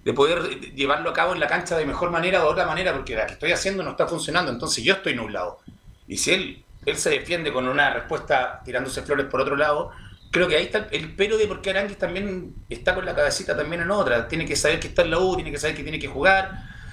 de 0.05 0.13
poder 0.13 0.61
llevarlo 0.75 1.11
a 1.11 1.13
cabo 1.15 1.33
en 1.33 1.41
la 1.41 1.47
cancha 1.47 1.77
de 1.79 1.87
mejor 1.87 2.11
manera 2.11 2.43
o 2.43 2.47
de 2.47 2.53
otra 2.53 2.67
manera, 2.67 2.93
porque 2.93 3.15
la 3.15 3.27
que 3.27 3.33
estoy 3.33 3.53
haciendo 3.53 3.83
no 3.83 3.93
está 3.93 4.07
funcionando, 4.07 4.53
entonces 4.53 4.85
yo 4.85 4.95
estoy 4.95 5.15
nublado. 5.15 5.61
Y 6.07 6.19
si 6.19 6.33
él, 6.33 6.65
él 6.85 6.97
se 6.97 7.11
defiende 7.11 7.53
con 7.53 7.67
una 7.67 7.95
respuesta 7.95 8.61
tirándose 8.65 9.03
flores 9.03 9.27
por 9.27 9.41
otro 9.41 9.57
lado, 9.57 9.93
creo 10.37 10.49
que 10.49 10.57
ahí 10.57 10.65
está 10.65 10.89
el 10.91 11.17
pero 11.17 11.39
de 11.39 11.47
por 11.47 11.63
qué 11.63 11.73
también 11.99 12.55
está 12.69 12.95
con 12.95 13.07
la 13.07 13.15
cabecita 13.15 13.57
también 13.57 13.81
en 13.81 13.91
otra. 13.91 14.29
Tiene 14.29 14.45
que 14.45 14.55
saber 14.55 14.79
que 14.79 14.89
está 14.89 15.01
en 15.01 15.11
la 15.11 15.19
U, 15.19 15.35
tiene 15.35 15.51
que 15.51 15.59
saber 15.59 15.75
que 15.75 15.83
tiene 15.83 15.99
que 15.99 16.09
jugar, 16.09 16.51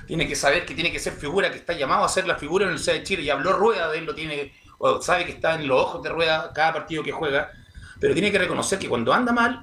tiene 0.07 0.25
que 0.25 0.35
saber 0.35 0.65
que 0.65 0.73
tiene 0.73 0.93
que 0.93 0.99
ser 0.99 1.11
figura, 1.11 1.51
que 1.51 1.57
está 1.57 1.73
llamado 1.73 2.05
a 2.05 2.09
ser 2.09 2.25
la 2.25 2.37
figura 2.37 2.63
en 2.63 2.69
el 2.69 2.75
Universidad 2.75 2.95
de 2.95 3.03
Chile. 3.03 3.23
Y 3.23 3.29
habló 3.29 3.51
Rueda 3.51 3.91
de 3.91 3.97
él, 3.97 4.05
lo 4.05 4.15
tiene, 4.15 4.53
o 4.77 5.01
sabe 5.01 5.25
que 5.25 5.33
está 5.33 5.55
en 5.55 5.67
los 5.67 5.77
ojos 5.77 6.01
de 6.03 6.09
Rueda 6.09 6.51
cada 6.53 6.71
partido 6.71 7.03
que 7.03 7.11
juega, 7.11 7.51
pero 7.99 8.13
tiene 8.13 8.31
que 8.31 8.39
reconocer 8.39 8.79
que 8.79 8.87
cuando 8.87 9.11
anda 9.11 9.33
mal, 9.33 9.61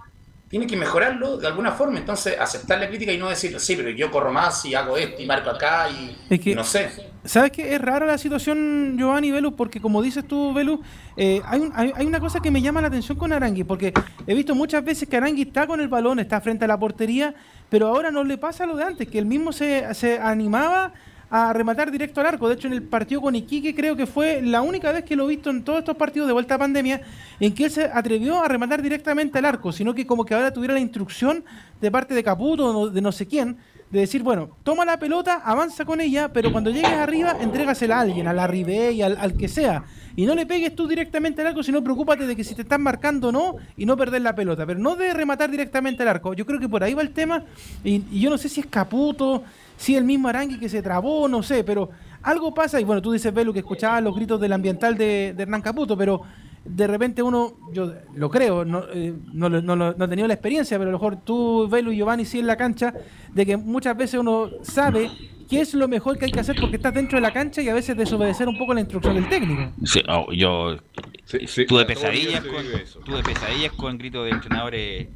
tiene 0.50 0.66
que 0.66 0.76
mejorarlo 0.76 1.36
de 1.36 1.46
alguna 1.46 1.70
forma. 1.70 1.98
Entonces, 2.00 2.36
aceptar 2.38 2.80
la 2.80 2.88
crítica 2.88 3.12
y 3.12 3.18
no 3.18 3.28
decir, 3.28 3.58
sí, 3.60 3.76
pero 3.76 3.88
yo 3.90 4.10
corro 4.10 4.32
más 4.32 4.64
y 4.64 4.74
hago 4.74 4.96
esto 4.96 5.22
y 5.22 5.26
marco 5.26 5.48
acá 5.48 5.88
y, 5.88 6.16
Es 6.28 6.40
que- 6.40 6.50
y 6.50 6.54
no 6.56 6.64
sé. 6.64 6.90
¿Sabes 7.24 7.52
qué? 7.52 7.72
Es 7.72 7.80
rara 7.80 8.04
la 8.04 8.18
situación, 8.18 8.96
Giovanni 8.98 9.30
Velus, 9.30 9.52
porque 9.52 9.80
como 9.80 10.02
dices 10.02 10.26
tú, 10.26 10.52
Velus, 10.52 10.80
eh, 11.16 11.40
hay, 11.44 11.60
un- 11.60 11.72
hay, 11.76 11.92
hay 11.94 12.04
una 12.04 12.18
cosa 12.18 12.40
que 12.40 12.50
me 12.50 12.60
llama 12.62 12.80
la 12.80 12.88
atención 12.88 13.16
con 13.16 13.32
Arangui, 13.32 13.62
porque 13.62 13.92
he 14.26 14.34
visto 14.34 14.54
muchas 14.56 14.84
veces 14.84 15.08
que 15.08 15.16
Arangui 15.18 15.42
está 15.42 15.68
con 15.68 15.80
el 15.80 15.86
balón, 15.88 16.18
está 16.18 16.40
frente 16.40 16.64
a 16.64 16.68
la 16.68 16.78
portería, 16.78 17.32
pero 17.68 17.86
ahora 17.86 18.10
no 18.10 18.24
le 18.24 18.36
pasa 18.36 18.66
lo 18.66 18.74
de 18.74 18.82
antes, 18.82 19.06
que 19.06 19.18
él 19.20 19.26
mismo 19.26 19.52
se, 19.52 19.94
se 19.94 20.18
animaba 20.18 20.92
a 21.30 21.52
rematar 21.52 21.90
directo 21.90 22.20
al 22.20 22.26
arco. 22.26 22.48
De 22.48 22.54
hecho, 22.54 22.66
en 22.66 22.74
el 22.74 22.82
partido 22.82 23.20
con 23.20 23.36
Iquique 23.36 23.74
creo 23.74 23.94
que 23.94 24.06
fue 24.06 24.42
la 24.42 24.62
única 24.62 24.90
vez 24.90 25.04
que 25.04 25.14
lo 25.14 25.24
he 25.24 25.28
visto 25.28 25.50
en 25.50 25.62
todos 25.62 25.78
estos 25.78 25.96
partidos 25.96 26.26
de 26.26 26.32
vuelta 26.32 26.56
a 26.56 26.58
pandemia 26.58 27.00
en 27.38 27.54
que 27.54 27.64
él 27.64 27.70
se 27.70 27.84
atrevió 27.84 28.42
a 28.42 28.48
rematar 28.48 28.82
directamente 28.82 29.38
al 29.38 29.44
arco, 29.44 29.72
sino 29.72 29.94
que 29.94 30.06
como 30.06 30.24
que 30.24 30.34
ahora 30.34 30.52
tuviera 30.52 30.74
la 30.74 30.80
instrucción 30.80 31.44
de 31.80 31.90
parte 31.90 32.14
de 32.14 32.24
Caputo 32.24 32.66
o 32.66 32.90
de 32.90 33.00
no 33.00 33.12
sé 33.12 33.26
quién, 33.26 33.56
de 33.90 34.00
decir, 34.00 34.22
bueno, 34.22 34.56
toma 34.62 34.84
la 34.84 34.98
pelota, 34.98 35.42
avanza 35.44 35.84
con 35.84 36.00
ella, 36.00 36.32
pero 36.32 36.52
cuando 36.52 36.70
llegues 36.70 36.90
arriba, 36.90 37.36
entrégasela 37.40 37.98
a 37.98 38.00
alguien, 38.02 38.28
a 38.28 38.32
la 38.32 38.46
Ribey, 38.46 39.02
al, 39.02 39.16
al 39.16 39.36
que 39.36 39.48
sea. 39.48 39.84
Y 40.14 40.26
no 40.26 40.34
le 40.34 40.46
pegues 40.46 40.76
tú 40.76 40.86
directamente 40.86 41.40
al 41.40 41.48
arco, 41.48 41.62
sino 41.62 41.82
preocúpate 41.82 42.26
de 42.26 42.36
que 42.36 42.44
si 42.44 42.54
te 42.54 42.62
están 42.62 42.82
marcando 42.82 43.28
o 43.28 43.32
no, 43.32 43.56
y 43.76 43.86
no 43.86 43.96
perder 43.96 44.22
la 44.22 44.34
pelota. 44.34 44.64
Pero 44.66 44.78
no 44.78 44.94
de 44.94 45.12
rematar 45.12 45.50
directamente 45.50 46.02
al 46.02 46.08
arco. 46.08 46.34
Yo 46.34 46.46
creo 46.46 46.60
que 46.60 46.68
por 46.68 46.84
ahí 46.84 46.94
va 46.94 47.02
el 47.02 47.10
tema, 47.10 47.44
y, 47.82 48.04
y 48.12 48.20
yo 48.20 48.30
no 48.30 48.38
sé 48.38 48.48
si 48.48 48.60
es 48.60 48.66
Caputo, 48.66 49.42
si 49.80 49.96
el 49.96 50.04
mismo 50.04 50.28
Arangui 50.28 50.58
que 50.58 50.68
se 50.68 50.82
trabó, 50.82 51.26
no 51.26 51.42
sé, 51.42 51.64
pero 51.64 51.88
algo 52.22 52.52
pasa, 52.52 52.78
y 52.78 52.84
bueno, 52.84 53.00
tú 53.00 53.12
dices, 53.12 53.32
Belu, 53.32 53.50
que 53.54 53.60
escuchabas 53.60 54.02
los 54.02 54.14
gritos 54.14 54.38
del 54.38 54.52
ambiental 54.52 54.98
de, 54.98 55.32
de 55.34 55.42
Hernán 55.42 55.62
Caputo, 55.62 55.96
pero 55.96 56.20
de 56.62 56.86
repente 56.86 57.22
uno, 57.22 57.54
yo 57.72 57.90
lo 58.14 58.28
creo, 58.28 58.66
no, 58.66 58.84
eh, 58.92 59.14
no, 59.32 59.48
lo- 59.48 59.62
no 59.62 59.74
no 59.76 60.04
he 60.04 60.08
tenido 60.08 60.28
la 60.28 60.34
experiencia, 60.34 60.76
pero 60.78 60.90
a 60.90 60.92
lo 60.92 60.98
mejor 60.98 61.24
tú, 61.24 61.66
Velo 61.70 61.90
y 61.92 61.96
Giovanni 61.96 62.26
sí 62.26 62.40
en 62.40 62.46
la 62.46 62.56
cancha, 62.58 62.92
de 63.32 63.46
que 63.46 63.56
muchas 63.56 63.96
veces 63.96 64.20
uno 64.20 64.50
sabe 64.62 65.10
qué 65.48 65.62
es 65.62 65.72
lo 65.72 65.88
mejor 65.88 66.18
que 66.18 66.26
hay 66.26 66.30
que 66.30 66.40
hacer 66.40 66.56
porque 66.60 66.76
estás 66.76 66.92
dentro 66.92 67.16
de 67.16 67.22
la 67.22 67.32
cancha 67.32 67.62
y 67.62 67.68
a 67.70 67.74
veces 67.74 67.96
desobedecer 67.96 68.46
un 68.48 68.58
poco 68.58 68.74
la 68.74 68.80
instrucción 68.80 69.14
del 69.14 69.28
técnico. 69.30 69.72
Sí, 69.84 70.02
oh, 70.08 70.30
yo 70.30 70.76
sí, 71.24 71.64
tuve 71.64 71.80
a 71.80 71.86
todos 71.86 71.86
pesadillas 71.86 72.44
con 72.44 73.04
tuve 73.04 73.22
pesadillas 73.22 73.72
con 73.72 73.96
gritos 73.96 74.26
de 74.26 74.30
entrenadores 74.32 75.08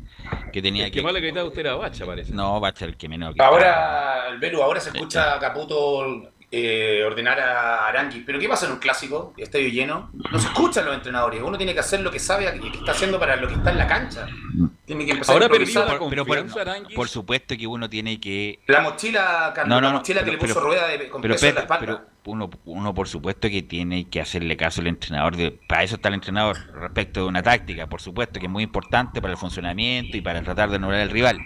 que 0.53 0.63
tenía 0.63 0.87
El 0.87 0.93
que 0.93 1.03
más 1.03 1.13
le 1.13 1.21
gritaba 1.21 1.43
a 1.43 1.49
usted 1.49 1.61
era 1.61 1.75
Bacha, 1.75 2.07
parece. 2.07 2.33
No, 2.33 2.61
Bacha 2.61 2.85
el 2.85 2.97
que 2.97 3.09
menos. 3.09 3.35
Ahora, 3.39 4.29
el 4.31 4.39
Belu, 4.39 4.63
ahora 4.63 4.81
se 4.81 4.91
escucha 4.91 5.39
Caputo 5.39 6.33
eh, 6.57 7.03
ordenar 7.05 7.41
a 7.41 7.87
Arangui. 7.89 8.21
Pero 8.21 8.39
¿qué 8.39 8.49
pasa 8.49 8.67
en 8.67 8.73
un 8.73 8.79
clásico? 8.79 9.35
Estadio 9.37 9.69
lleno. 9.69 10.11
No 10.31 10.39
se 10.39 10.47
escuchan 10.47 10.85
los 10.85 10.95
entrenadores. 10.95 11.43
Uno 11.43 11.57
tiene 11.57 11.75
que 11.75 11.81
hacer 11.81 12.01
lo 12.01 12.11
que 12.11 12.19
sabe 12.19 12.55
y 12.63 12.71
que 12.71 12.79
está 12.79 12.93
haciendo 12.93 13.19
para 13.19 13.37
lo 13.37 13.49
que 13.49 13.55
está 13.55 13.71
en 13.73 13.79
la 13.79 13.87
cancha. 13.87 14.27
Tiene 14.85 15.05
que 15.07 15.13
empezar 15.13 15.33
Ahora 15.33 15.47
a 15.47 15.49
improvisar. 15.49 15.87
pero, 15.87 16.09
pero 16.11 16.27
por, 16.27 16.95
por 16.95 17.09
supuesto 17.09 17.57
que 17.57 17.67
uno 17.67 17.89
tiene 17.91 18.21
que 18.21 18.61
La 18.67 18.83
mochila, 18.83 19.53
Carlos, 19.55 19.69
No, 19.69 19.81
no, 19.81 19.87
la 19.89 19.93
no, 19.95 19.99
mochila 19.99 20.21
que 20.21 20.27
pero- 20.27 20.33
le 20.33 20.39
puso 20.39 20.55
pero- 20.55 20.67
rueda 20.67 20.87
de, 20.89 21.09
con 21.09 21.23
pero, 21.23 21.35
peso 21.35 21.47
en 21.47 21.55
la 21.55 21.61
Pepe, 21.63 21.75
espalda. 21.75 21.87
pero 21.87 22.15
uno, 22.27 22.51
uno 22.67 22.95
por 22.95 23.09
supuesto 23.09 23.49
que 23.49 23.63
tiene 23.63 24.09
que 24.09 24.21
hacerle 24.21 24.57
caso 24.57 24.81
al 24.81 24.87
entrenador. 24.87 25.37
De, 25.37 25.51
para 25.69 25.83
eso 25.83 25.97
está 25.97 26.09
el 26.09 26.15
entrenador, 26.15 26.57
respecto 26.75 27.21
de 27.21 27.27
una 27.27 27.43
táctica, 27.43 27.87
por 27.89 28.01
supuesto 28.01 28.39
que 28.39 28.47
es 28.47 28.53
muy 28.53 28.63
importante 28.63 29.21
para 29.21 29.33
el 29.33 29.39
funcionamiento 29.39 30.17
y 30.17 30.21
para 30.21 30.43
tratar 30.43 30.69
de 30.71 30.77
anular 30.77 31.01
al 31.01 31.11
rival. 31.11 31.39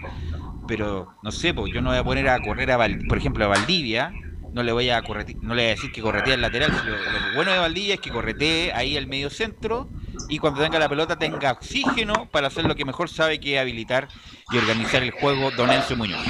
Pero 0.67 1.13
no 1.23 1.31
sé, 1.31 1.53
pues 1.53 1.73
yo 1.73 1.81
no 1.81 1.89
voy 1.89 1.97
a 1.97 2.03
poner 2.03 2.29
a 2.29 2.39
correr 2.41 2.71
a, 2.71 2.77
Val- 2.77 2.99
por 3.07 3.17
ejemplo, 3.17 3.45
a 3.45 3.47
Valdivia. 3.47 4.11
No 4.53 4.63
le 4.63 4.71
voy 4.71 4.89
a 4.89 5.01
correte- 5.01 5.37
no 5.41 5.55
le 5.55 5.63
voy 5.63 5.71
a 5.71 5.75
decir 5.75 5.91
que 5.91 6.01
corretee 6.01 6.33
al 6.33 6.41
lateral. 6.41 6.71
Lo, 6.85 6.95
lo 6.97 7.35
bueno 7.35 7.51
de 7.51 7.59
Valdivia 7.59 7.95
es 7.95 7.99
que 8.01 8.09
corretee 8.09 8.71
ahí 8.73 8.97
al 8.97 9.07
medio 9.07 9.29
centro 9.29 9.89
y 10.27 10.37
cuando 10.39 10.61
tenga 10.61 10.79
la 10.79 10.89
pelota 10.89 11.17
tenga 11.17 11.51
oxígeno 11.51 12.29
para 12.31 12.47
hacer 12.47 12.65
lo 12.65 12.75
que 12.75 12.85
mejor 12.85 13.09
sabe 13.09 13.39
que 13.39 13.55
es 13.55 13.61
habilitar 13.61 14.07
y 14.51 14.57
organizar 14.57 15.03
el 15.03 15.11
juego 15.11 15.51
Don 15.51 15.71
Enzo 15.71 15.95
Muñoz. 15.95 16.25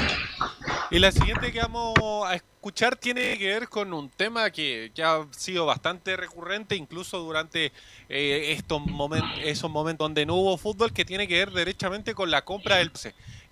Y 0.92 1.00
la 1.00 1.12
siguiente 1.12 1.52
que 1.52 1.60
vamos 1.60 1.96
a 2.26 2.36
escuchar 2.36 2.96
tiene 2.96 3.38
que 3.38 3.48
ver 3.48 3.70
con 3.70 3.94
un 3.94 4.10
tema 4.10 4.50
que, 4.50 4.92
ha 5.04 5.26
sido 5.32 5.66
bastante 5.66 6.18
recurrente, 6.18 6.76
incluso 6.76 7.20
durante 7.20 7.72
eh, 8.10 8.54
estos 8.58 8.84
momentos, 8.86 9.30
esos 9.44 9.70
momentos 9.70 10.06
donde 10.06 10.26
no 10.26 10.36
hubo 10.36 10.58
fútbol, 10.58 10.92
que 10.92 11.06
tiene 11.06 11.28
que 11.28 11.36
ver 11.36 11.52
derechamente 11.52 12.16
con 12.16 12.32
la 12.32 12.44
compra 12.44 12.78
del. 12.78 12.92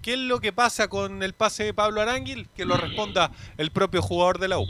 ¿Qué 0.07 0.13
es 0.13 0.19
lo 0.19 0.39
que 0.39 0.53
pasa 0.53 0.87
con 0.87 1.21
el 1.21 1.33
pase 1.33 1.65
de 1.65 1.73
Pablo 1.73 1.99
Aranguil? 1.99 2.47
Que 2.55 2.63
lo 2.63 2.77
responda 2.77 3.29
el 3.57 3.71
propio 3.71 4.01
jugador 4.01 4.39
de 4.39 4.47
la 4.47 4.57
U. 4.57 4.65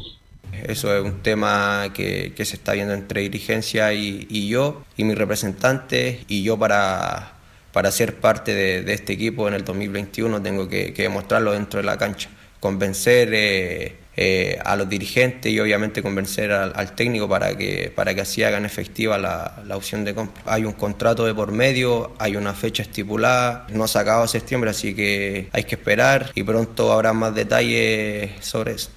Eso 0.52 0.98
es 0.98 1.04
un 1.06 1.22
tema 1.22 1.94
que, 1.94 2.34
se 2.36 2.56
está 2.56 2.74
viendo 2.74 2.96
entre 2.96 3.22
dirigencia 3.22 3.94
y, 3.94 4.48
yo, 4.48 4.84
y 4.98 5.04
mi 5.04 5.14
representante, 5.14 6.26
y 6.28 6.42
yo 6.42 6.58
para, 6.58 7.34
para 7.72 7.92
ser 7.92 8.20
parte 8.20 8.56
de, 8.56 8.92
este 8.92 9.14
equipo 9.14 9.48
en 9.48 9.54
el 9.54 9.64
2021 9.64 10.42
tengo 10.42 10.68
que, 10.68 10.92
que 10.92 11.04
demostrarlo 11.04 11.52
dentro 11.52 11.82
de 11.82 11.86
la 11.86 12.00
cancha. 12.00 12.30
convencer 12.60 13.30
eh, 13.32 13.96
eh, 14.20 14.58
a 14.66 14.76
los 14.76 14.90
dirigentes 14.90 15.52
y 15.52 15.60
obviamente 15.60 16.02
convencer 16.02 16.52
al, 16.52 16.74
al, 16.76 16.96
técnico 16.96 17.30
para 17.30 17.56
que, 17.56 17.92
para 17.96 18.16
que 18.16 18.22
así 18.22 18.42
hagan 18.42 18.66
efectiva 18.66 19.20
la, 19.20 19.62
la, 19.64 19.78
opción 19.78 20.04
de 20.04 20.16
compra. 20.16 20.42
Hay 20.48 20.66
un 20.66 20.74
contrato 20.74 21.24
de 21.24 21.36
por 21.36 21.52
medio, 21.52 22.14
hay 22.18 22.36
una 22.36 22.56
fecha 22.56 22.82
estipulada, 22.82 23.68
no 23.70 23.88
se 23.88 24.00
acaba 24.00 24.28
septiembre, 24.28 24.72
así 24.72 24.96
que 24.96 25.50
hay 25.54 25.66
que 25.66 25.76
esperar 25.76 26.32
y 26.34 26.42
pronto 26.42 26.92
habrá 26.92 27.14
más 27.14 27.36
detalles 27.36 28.32
sobre 28.44 28.72
eso. 28.72 28.90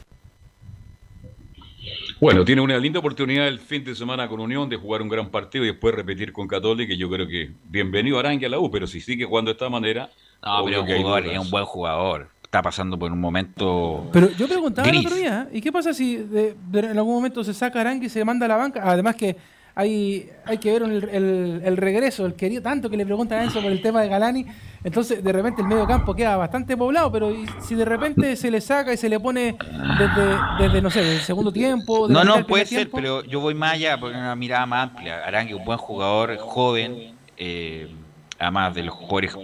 Bueno, 2.18 2.42
tiene 2.42 2.62
una 2.62 2.78
linda 2.78 2.98
oportunidad 2.98 3.46
el 3.46 3.60
fin 3.60 3.84
de 3.84 3.94
semana 3.94 4.26
con 4.26 4.40
Unión 4.40 4.70
de 4.70 4.76
jugar 4.76 5.02
un 5.02 5.08
gran 5.10 5.30
partido 5.30 5.64
y 5.64 5.68
después 5.68 5.94
repetir 5.94 6.32
con 6.32 6.48
Católica. 6.48 6.94
Yo 6.94 7.10
creo 7.10 7.28
que 7.28 7.50
bienvenido 7.64 8.18
Arangue 8.18 8.46
a 8.46 8.48
la 8.48 8.58
U, 8.58 8.70
pero 8.70 8.86
si 8.86 9.02
sigue 9.02 9.26
jugando 9.26 9.50
de 9.50 9.52
esta 9.52 9.68
manera. 9.68 10.10
No, 10.42 10.64
pero 10.64 10.82
jugador, 10.84 11.26
es 11.26 11.38
un 11.38 11.50
buen 11.50 11.64
jugador. 11.66 12.28
Está 12.50 12.62
pasando 12.62 12.98
por 12.98 13.12
un 13.12 13.20
momento. 13.20 14.10
Pero 14.12 14.28
yo 14.32 14.48
preguntaba 14.48 14.88
gris. 14.88 15.02
el 15.02 15.06
otro 15.06 15.16
día, 15.16 15.48
¿y 15.52 15.60
qué 15.60 15.70
pasa 15.70 15.94
si 15.94 16.16
de, 16.16 16.56
de, 16.68 16.80
en 16.80 16.98
algún 16.98 17.14
momento 17.14 17.44
se 17.44 17.54
saca 17.54 17.80
Arangue 17.80 18.06
y 18.06 18.08
se 18.08 18.24
manda 18.24 18.46
a 18.46 18.48
la 18.48 18.56
banca? 18.56 18.82
Además 18.84 19.14
que 19.14 19.36
hay, 19.76 20.28
hay 20.44 20.58
que 20.58 20.72
ver 20.72 20.82
el, 20.82 21.08
el, 21.10 21.62
el, 21.64 21.76
regreso, 21.76 22.26
el 22.26 22.34
querido, 22.34 22.60
tanto 22.60 22.90
que 22.90 22.96
le 22.96 23.06
preguntan 23.06 23.38
a 23.38 23.44
Enzo 23.44 23.62
por 23.62 23.70
el 23.70 23.80
tema 23.80 24.02
de 24.02 24.08
Galani, 24.08 24.46
entonces 24.82 25.22
de 25.22 25.32
repente 25.32 25.62
el 25.62 25.68
medio 25.68 25.86
campo 25.86 26.12
queda 26.12 26.36
bastante 26.36 26.76
poblado, 26.76 27.12
pero 27.12 27.32
si 27.60 27.76
de 27.76 27.84
repente 27.84 28.34
se 28.34 28.50
le 28.50 28.60
saca 28.60 28.92
y 28.92 28.96
se 28.96 29.08
le 29.08 29.20
pone 29.20 29.56
desde, 29.96 30.38
desde 30.58 30.82
no 30.82 30.90
sé, 30.90 31.08
el 31.08 31.20
segundo 31.20 31.52
tiempo... 31.52 32.08
No, 32.08 32.24
no, 32.24 32.44
puede 32.44 32.66
ser, 32.66 32.78
tiempo, 32.78 32.96
pero 32.96 33.24
yo 33.26 33.38
voy 33.38 33.54
más 33.54 33.74
allá, 33.74 33.96
por 34.00 34.10
una 34.10 34.34
mirada 34.34 34.66
más 34.66 34.88
amplia. 34.88 35.24
Arangue, 35.24 35.54
un 35.54 35.64
buen 35.64 35.78
jugador, 35.78 36.36
joven, 36.38 37.14
eh, 37.36 37.88
además 38.40 38.74
de 38.74 38.82
los 38.82 38.94
jugadores 38.96 39.36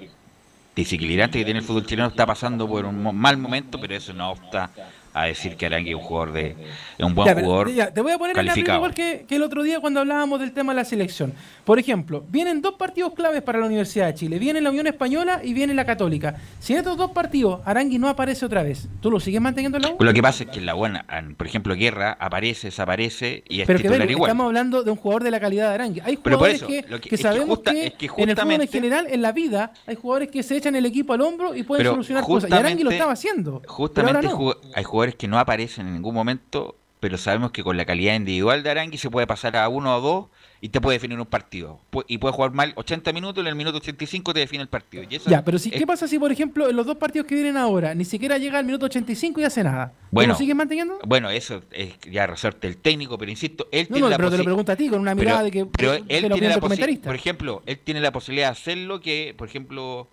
desequilibrantes 0.77 1.41
que 1.41 1.45
tiene 1.45 1.61
el 1.61 1.67
fútbol 1.67 1.87
chileno, 1.87 2.09
está 2.09 2.27
pasando 2.27 2.69
por 2.69 2.85
un 2.85 3.17
mal 3.17 3.39
momento, 3.39 3.81
pero 3.81 3.97
eso 3.97 4.13
no 4.13 4.31
obsta 4.31 4.71
a 5.17 5.25
decir 5.25 5.57
que 5.57 5.67
Arangui 5.67 5.91
es 5.91 5.97
un 5.97 6.03
jugador 6.03 6.33
de 6.33 6.57
es 6.99 7.05
un 7.05 7.15
buen 7.15 7.27
ya, 7.27 7.35
jugador. 7.41 7.73
Ya, 7.73 7.93
te 7.93 8.01
voy 8.03 8.13
a 8.13 8.19
poner 8.19 8.37
en 8.39 8.47
la 8.47 8.59
igual 8.59 8.93
que, 8.95 9.25
que, 9.29 9.37
el 9.37 9.43
otro 9.43 9.63
día 9.63 9.81
cuando 9.81 10.01
hablábamos 10.01 10.41
del 10.41 10.53
tema 10.53 10.73
de 10.73 10.77
la 10.77 10.85
selección. 10.85 11.33
Por 11.65 11.79
ejemplo, 11.79 12.25
vienen 12.29 12.61
dos 12.63 12.75
partidos 12.75 13.15
claves 13.15 13.43
para 13.43 13.59
la 13.59 13.67
Universidad 13.67 14.07
de 14.07 14.15
Chile. 14.15 14.39
Viene 14.39 14.61
la 14.61 14.71
Unión 14.71 14.87
Española 14.87 15.41
y 15.43 15.55
viene 15.55 15.73
la 15.75 15.85
Católica. 15.87 16.37
Si 16.59 16.73
en 16.75 16.81
estos 16.81 16.97
dos 16.97 17.13
partidos 17.13 17.61
Arangui 17.65 17.99
no 17.99 18.09
aparece 18.09 18.45
otra 18.45 18.63
vez, 18.63 18.89
¿tú 19.01 19.11
lo 19.11 19.19
sigues 19.21 19.41
manteniendo 19.41 19.77
en 19.79 19.83
la 19.83 19.91
U? 19.91 19.97
Lo 19.99 20.13
que 20.13 20.23
pasa 20.23 20.45
es 20.45 20.51
que 20.51 20.59
en 20.59 20.67
la 20.67 20.75
buena, 20.75 21.05
por 21.37 21.47
ejemplo, 21.47 21.75
Guerra 21.75 22.17
aparece, 22.21 22.69
desaparece 22.69 23.43
y 23.49 23.61
es 23.63 23.67
Pero 23.67 23.79
que 23.81 23.89
ver, 23.89 24.11
igual. 24.11 24.29
estamos 24.31 24.47
hablando 24.47 24.83
de 24.83 24.91
un 24.91 24.97
jugador 24.97 25.23
de 25.25 25.31
la 25.31 25.41
calidad 25.41 25.69
de 25.69 25.75
Arangui. 25.75 26.01
Hay 26.05 26.17
jugadores 26.17 26.57
eso, 26.57 26.67
que, 26.67 27.17
sabemos 27.17 27.49
justa- 27.57 27.73
que, 27.73 27.87
en 27.87 28.29
el 28.31 28.37
fútbol 28.37 28.61
en 28.61 28.69
general, 28.69 29.07
en 29.09 29.23
la 29.23 29.33
vida, 29.33 29.73
hay 29.87 29.97
jugadores 29.97 30.31
que 30.31 30.43
se 30.43 30.57
echan 30.57 30.77
el 30.77 30.87
equipo 30.87 31.13
al 31.13 31.21
hombro 31.23 31.55
y 31.55 31.63
pueden 31.63 31.87
solucionar 31.87 32.25
cosas. 32.25 32.51
Y 32.51 32.55
Arangui 32.55 32.83
lo 32.85 32.91
estaba 32.91 33.13
haciendo. 33.13 33.61
pero 33.61 33.73
Justamente 33.73 34.27
ahora 34.27 34.31
no. 34.31 34.39
ju- 34.39 34.57
hay 34.75 34.85
jugadores 34.85 35.06
que 35.15 35.29
no 35.29 35.39
aparecen 35.39 35.87
en 35.87 35.95
ningún 35.95 36.15
momento, 36.15 36.77
pero 37.01 37.19
sabemos 37.19 37.53
que 37.53 37.63
con 37.63 37.77
la 37.77 37.85
calidad 37.85 38.15
individual 38.15 38.63
de 38.63 38.71
Arangui 38.71 38.99
se 38.99 39.11
puede 39.11 39.27
pasar 39.27 39.57
a 39.57 39.69
uno 39.69 39.95
o 39.97 40.01
dos 40.01 40.27
y 40.63 40.71
te 40.71 40.81
puede 40.81 40.97
definir 40.97 41.21
un 41.21 41.27
partido. 41.27 41.79
Y 42.09 42.17
puede 42.17 42.33
jugar 42.33 42.53
mal 42.53 42.73
80 42.75 43.13
minutos 43.13 43.37
y 43.37 43.41
en 43.43 43.49
el 43.49 43.55
minuto 43.55 43.77
85 43.77 44.33
te 44.33 44.41
define 44.41 44.63
el 44.63 44.69
partido. 44.69 45.05
Y 45.09 45.17
eso 45.17 45.29
Ya, 45.31 45.45
pero 45.45 45.59
si, 45.59 45.69
es- 45.69 45.77
¿qué 45.79 45.87
pasa 45.87 46.09
si, 46.09 46.19
por 46.19 46.33
ejemplo, 46.33 46.69
en 46.71 46.75
los 46.75 46.87
dos 46.87 46.97
partidos 46.97 47.27
que 47.27 47.35
vienen 47.35 47.59
ahora, 47.59 47.95
ni 47.95 48.07
siquiera 48.07 48.39
llega 48.39 48.59
al 48.59 48.65
minuto 48.65 48.87
85 48.87 49.41
y 49.43 49.45
hace 49.45 49.63
nada? 49.63 49.89
¿Tú 49.91 50.07
Bueno. 50.13 50.33
lo 50.33 50.39
sigues 50.39 50.57
manteniendo? 50.57 50.99
Bueno, 51.07 51.29
eso 51.29 51.63
es 51.71 51.91
ya 52.11 52.27
resorte 52.27 52.67
el 52.67 52.79
técnico, 52.79 53.19
pero 53.19 53.31
insisto, 53.31 53.69
él 53.71 53.87
No, 53.91 53.95
tiene 53.97 54.01
no, 54.01 54.09
la 54.11 54.17
pero 54.17 54.31
te 54.31 54.39
lo 54.39 54.45
pregunto 54.45 54.73
a 54.73 54.77
ti, 54.77 54.89
con 54.89 55.01
una 55.01 55.15
Pero- 55.15 55.21
mirada 55.29 55.43
de 55.45 55.51
que 55.51 55.67
pero 55.67 55.93
él 55.93 56.05
tiene 56.09 56.49
la 56.49 56.59
por 56.59 57.15
ejemplo, 57.15 57.63
él 57.67 57.79
tiene 57.79 58.01
la 58.01 58.11
posibilidad 58.11 58.47
de 58.49 58.53
hacerlo 58.53 59.01
que, 59.03 59.35
por 59.37 59.47
ejemplo, 59.47 60.09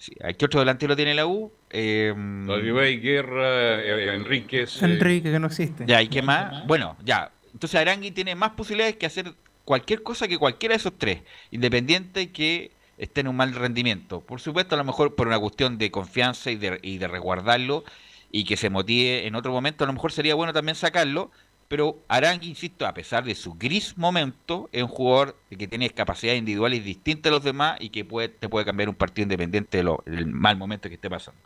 si- 0.00 0.14
¿qué 0.38 0.44
otro 0.46 0.60
delantero 0.60 0.96
tiene 0.96 1.14
la 1.14 1.26
U? 1.26 1.52
Eh, 1.70 2.12
Ribey, 2.16 2.98
Guerra, 3.00 3.80
eh, 3.82 4.14
Enríquez. 4.14 4.82
eh, 4.82 4.86
Enrique, 4.86 5.30
que 5.30 5.38
no 5.38 5.46
existe. 5.46 5.84
Ya, 5.86 6.02
¿y 6.02 6.08
qué 6.08 6.22
más? 6.22 6.66
Bueno, 6.66 6.96
ya. 7.04 7.30
Entonces 7.52 7.80
Arangui 7.80 8.10
tiene 8.10 8.34
más 8.34 8.50
posibilidades 8.50 8.96
que 8.96 9.06
hacer 9.06 9.34
cualquier 9.64 10.02
cosa 10.02 10.26
que 10.26 10.38
cualquiera 10.38 10.72
de 10.72 10.78
esos 10.78 10.96
tres, 10.98 11.22
independiente 11.50 12.32
que 12.32 12.72
esté 12.98 13.20
en 13.20 13.28
un 13.28 13.36
mal 13.36 13.54
rendimiento. 13.54 14.20
Por 14.20 14.40
supuesto, 14.40 14.74
a 14.74 14.78
lo 14.78 14.84
mejor 14.84 15.14
por 15.14 15.26
una 15.26 15.38
cuestión 15.38 15.78
de 15.78 15.90
confianza 15.90 16.50
y 16.50 16.56
de, 16.56 16.78
y 16.82 16.98
de 16.98 17.08
resguardarlo 17.08 17.84
y 18.32 18.44
que 18.44 18.56
se 18.56 18.70
motive 18.70 19.26
en 19.26 19.34
otro 19.34 19.52
momento, 19.52 19.84
a 19.84 19.86
lo 19.86 19.92
mejor 19.92 20.12
sería 20.12 20.34
bueno 20.34 20.52
también 20.52 20.76
sacarlo. 20.76 21.30
Pero 21.70 22.00
Arangui, 22.08 22.48
insisto, 22.48 22.84
a 22.84 22.92
pesar 22.92 23.22
de 23.22 23.32
su 23.36 23.54
gris 23.54 23.96
momento, 23.96 24.68
es 24.72 24.82
un 24.82 24.88
jugador 24.88 25.36
que 25.56 25.68
tiene 25.68 25.88
capacidades 25.90 26.40
individuales 26.40 26.84
distintas 26.84 27.30
a 27.30 27.34
los 27.36 27.44
demás 27.44 27.76
y 27.78 27.90
que 27.90 28.04
puede, 28.04 28.28
te 28.28 28.48
puede 28.48 28.66
cambiar 28.66 28.88
un 28.88 28.96
partido 28.96 29.22
independiente 29.22 29.76
de 29.78 29.84
lo- 29.84 30.02
del 30.04 30.26
mal 30.26 30.56
momento 30.56 30.88
que 30.88 30.96
esté 30.96 31.08
pasando. 31.08 31.40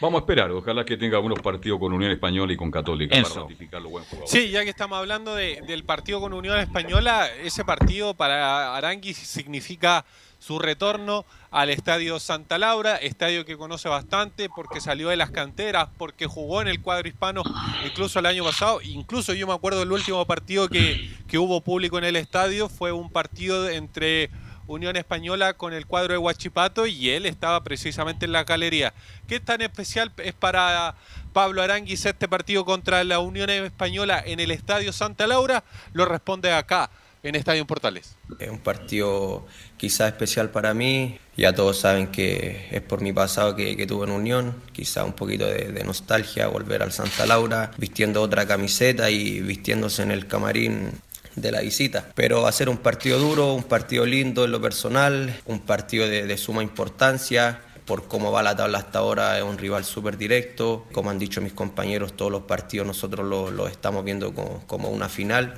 Vamos 0.00 0.20
a 0.20 0.22
esperar, 0.22 0.52
ojalá 0.52 0.84
que 0.84 0.96
tenga 0.96 1.18
unos 1.18 1.40
partidos 1.40 1.80
con 1.80 1.92
Unión 1.92 2.12
Española 2.12 2.52
y 2.52 2.56
con 2.56 2.70
Católica 2.70 3.16
Enzo. 3.16 3.34
para 3.34 3.42
ratificar 3.48 3.82
lo 3.82 3.88
buen 3.90 4.04
jugador. 4.04 4.28
Sí, 4.28 4.50
ya 4.50 4.62
que 4.62 4.70
estamos 4.70 4.98
hablando 4.98 5.34
de- 5.34 5.60
del 5.66 5.82
partido 5.82 6.20
con 6.20 6.32
Unión 6.32 6.60
Española, 6.60 7.28
ese 7.42 7.64
partido 7.64 8.14
para 8.14 8.76
Arangui 8.76 9.14
significa 9.14 10.04
su 10.44 10.58
retorno 10.58 11.24
al 11.50 11.70
Estadio 11.70 12.20
Santa 12.20 12.58
Laura, 12.58 12.96
estadio 12.96 13.46
que 13.46 13.56
conoce 13.56 13.88
bastante 13.88 14.50
porque 14.50 14.80
salió 14.80 15.08
de 15.08 15.16
las 15.16 15.30
canteras, 15.30 15.88
porque 15.96 16.26
jugó 16.26 16.60
en 16.60 16.68
el 16.68 16.82
cuadro 16.82 17.08
hispano 17.08 17.42
incluso 17.86 18.18
el 18.18 18.26
año 18.26 18.44
pasado, 18.44 18.80
incluso 18.82 19.32
yo 19.32 19.46
me 19.46 19.54
acuerdo 19.54 19.78
del 19.78 19.92
último 19.92 20.26
partido 20.26 20.68
que, 20.68 21.10
que 21.28 21.38
hubo 21.38 21.62
público 21.62 21.96
en 21.96 22.04
el 22.04 22.16
estadio, 22.16 22.68
fue 22.68 22.92
un 22.92 23.10
partido 23.10 23.70
entre 23.70 24.30
Unión 24.66 24.96
Española 24.96 25.54
con 25.54 25.72
el 25.72 25.86
cuadro 25.86 26.12
de 26.12 26.18
Huachipato 26.18 26.86
y 26.86 27.10
él 27.10 27.24
estaba 27.24 27.62
precisamente 27.64 28.26
en 28.26 28.32
la 28.32 28.44
galería. 28.44 28.92
¿Qué 29.26 29.40
tan 29.40 29.62
especial 29.62 30.12
es 30.18 30.34
para 30.34 30.94
Pablo 31.32 31.62
Aranguis 31.62 32.04
este 32.04 32.28
partido 32.28 32.64
contra 32.66 33.02
la 33.04 33.18
Unión 33.18 33.48
Española 33.50 34.22
en 34.24 34.40
el 34.40 34.50
Estadio 34.50 34.92
Santa 34.92 35.26
Laura? 35.26 35.64
Lo 35.92 36.04
responde 36.04 36.52
acá, 36.52 36.90
en 37.24 37.34
Estadio 37.34 37.66
Portales. 37.66 38.16
Es 38.38 38.50
un 38.50 38.58
partido 38.58 39.46
quizá 39.76 40.06
especial 40.06 40.50
para 40.50 40.74
mí. 40.74 41.18
Ya 41.36 41.54
todos 41.54 41.78
saben 41.78 42.08
que 42.08 42.68
es 42.70 42.82
por 42.82 43.00
mi 43.00 43.12
pasado 43.12 43.56
que, 43.56 43.76
que 43.76 43.86
tuve 43.86 44.06
en 44.06 44.12
Unión. 44.12 44.54
Quizá 44.72 45.04
un 45.04 45.14
poquito 45.14 45.46
de, 45.46 45.82
nostalgia, 45.84 46.46
volver 46.48 46.82
al 46.82 46.92
Santa 46.92 47.26
Laura, 47.26 47.72
vistiendo 47.78 48.22
otra 48.22 48.46
camiseta 48.46 49.10
y 49.10 49.40
vistiéndose 49.40 50.02
en 50.02 50.10
el 50.10 50.26
camarín 50.26 50.92
de 51.34 51.50
la 51.50 51.62
visita. 51.62 52.12
Pero 52.14 52.42
va 52.42 52.50
a 52.50 52.52
ser 52.52 52.68
un 52.68 52.76
partido 52.76 53.18
duro, 53.18 53.54
un 53.54 53.64
partido 53.64 54.04
lindo 54.04 54.44
en 54.44 54.52
lo 54.52 54.60
personal, 54.60 55.34
un 55.46 55.60
partido 55.60 56.06
de, 56.06 56.36
suma 56.36 56.62
importancia. 56.62 57.60
Por 57.86 58.06
cómo 58.06 58.32
va 58.32 58.42
la 58.42 58.56
tabla 58.56 58.78
hasta 58.78 59.00
ahora, 59.00 59.38
es 59.38 59.44
un 59.44 59.58
rival 59.58 59.84
súper 59.84 60.18
directo. 60.18 60.86
Como 60.92 61.10
han 61.10 61.18
dicho 61.18 61.40
mis 61.40 61.52
compañeros, 61.54 62.14
todos 62.14 62.30
los 62.30 62.42
partidos 62.42 62.86
nosotros 62.86 63.26
los 63.26 63.52
los 63.52 63.70
estamos 63.70 64.04
viendo 64.04 64.32
como 64.66 64.90
una 64.90 65.08
final. 65.08 65.54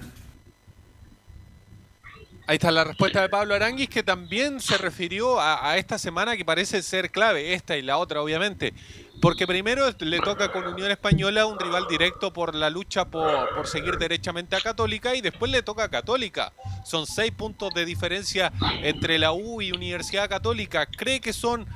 Ahí 2.49 2.55
está 2.57 2.71
la 2.71 2.85
respuesta 2.85 3.21
de 3.21 3.29
Pablo 3.29 3.57
Aranguis, 3.57 3.89
que 3.89 4.05
también 4.05 4.61
se 4.61 4.79
refirió 4.79 5.41
a, 5.41 5.77
esta 5.79 5.99
semana 5.99 6.37
que 6.37 6.45
parece 6.45 6.81
ser 6.81 7.11
clave, 7.11 7.55
esta 7.55 7.77
y 7.77 7.83
la 7.83 7.99
otra, 7.99 8.23
obviamente. 8.23 8.73
Porque 9.21 9.49
primero 9.49 9.85
le 9.99 10.21
toca 10.21 10.53
con 10.53 10.65
Unión 10.65 10.93
Española 10.93 11.45
un 11.47 11.59
rival 11.59 11.87
directo 11.91 12.33
por 12.33 12.55
la 12.55 12.71
lucha 12.71 13.07
por, 13.07 13.53
por 13.53 13.67
seguir 13.67 13.99
derechamente 13.99 14.55
a 14.55 14.61
Católica 14.61 15.17
y 15.17 15.23
después 15.23 15.51
le 15.51 15.63
toca 15.63 15.85
a 15.85 15.89
Católica. 15.89 16.53
Son 16.85 17.09
seis 17.09 17.33
puntos 17.33 17.75
de 17.75 17.85
diferencia 17.85 18.53
entre 18.81 19.19
la 19.19 19.33
U 19.33 19.61
y 19.61 19.73
Universidad 19.73 20.29
Católica. 20.29 20.87
¿Cree 20.87 21.21
que 21.21 21.33
son 21.33 21.67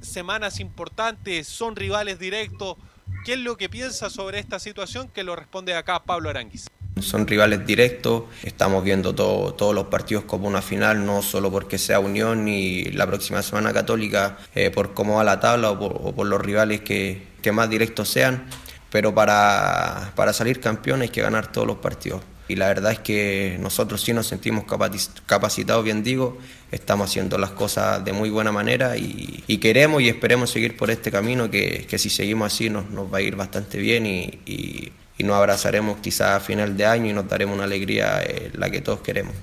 semanas 0.00 0.58
importantes? 0.58 1.46
¿Son 1.46 1.76
rivales 1.76 2.18
directos? 2.18 2.78
¿Qué 3.24 3.34
es 3.34 3.38
lo 3.38 3.56
que 3.56 3.68
piensa 3.68 4.10
sobre 4.10 4.40
esta 4.40 4.58
situación? 4.58 5.08
Que 5.08 5.22
lo 5.22 5.36
responde 5.36 5.74
acá 5.74 6.02
Pablo 6.02 6.30
Aranguis. 6.30 6.66
Son 7.02 7.26
rivales 7.26 7.66
directos, 7.66 8.24
estamos 8.42 8.82
viendo 8.84 9.14
todo- 9.14 9.54
todos 9.54 9.74
los 9.74 9.86
partidos 9.86 10.24
como 10.24 10.48
una 10.48 10.62
final, 10.62 11.04
no 11.04 11.22
solo 11.22 11.50
porque 11.50 11.78
sea 11.78 12.00
Unión 12.00 12.48
y 12.48 12.84
la 12.92 13.06
próxima 13.06 13.42
semana 13.42 13.72
Católica, 13.72 14.38
eh, 14.54 14.70
por 14.70 14.94
cómo 14.94 15.16
va 15.16 15.24
la 15.24 15.40
tabla 15.40 15.70
o 15.70 16.14
por, 16.14 16.26
los 16.26 16.40
rivales 16.40 16.80
que, 16.80 17.22
que 17.42 17.52
más 17.52 17.68
directos 17.70 18.08
sean, 18.08 18.44
pero 18.90 19.14
para, 19.14 20.12
para 20.16 20.32
salir 20.32 20.60
campeón 20.60 21.02
hay 21.02 21.08
que 21.08 21.22
ganar 21.22 21.50
todos 21.52 21.66
los 21.66 21.76
partidos. 21.78 22.22
Y 22.48 22.56
la 22.56 22.66
verdad 22.66 22.90
es 22.90 22.98
que 22.98 23.56
nosotros 23.60 24.00
sí 24.02 24.12
nos 24.12 24.26
sentimos 24.26 24.64
capaci- 24.64 25.08
capacitados, 25.24 25.84
bien 25.84 26.02
digo, 26.02 26.36
estamos 26.72 27.08
haciendo 27.08 27.38
las 27.38 27.50
cosas 27.50 28.04
de 28.04 28.12
muy 28.12 28.28
buena 28.28 28.50
manera 28.50 28.96
y, 28.96 29.44
queremos 29.58 30.02
y 30.02 30.08
esperemos 30.08 30.50
seguir 30.50 30.76
por 30.76 30.90
este 30.90 31.12
camino 31.12 31.48
que, 31.48 31.86
que 31.88 31.96
si 31.96 32.10
seguimos 32.10 32.52
así 32.52 32.68
nos, 32.68 32.90
nos 32.90 33.12
va 33.12 33.18
a 33.18 33.20
ir 33.20 33.36
bastante 33.36 33.78
bien 33.78 34.04
y- 34.04 34.90
y 35.20 35.22
nos 35.22 35.36
abrazaremos 35.36 35.98
quizás 35.98 36.30
a 36.30 36.40
final 36.40 36.78
de 36.78 36.86
año 36.86 37.10
y 37.10 37.12
nos 37.12 37.28
daremos 37.28 37.54
una 37.54 37.64
alegría 37.64 38.22
eh, 38.22 38.50
la 38.54 38.70
que 38.70 38.80
todos 38.80 39.00
queremos. 39.00 39.34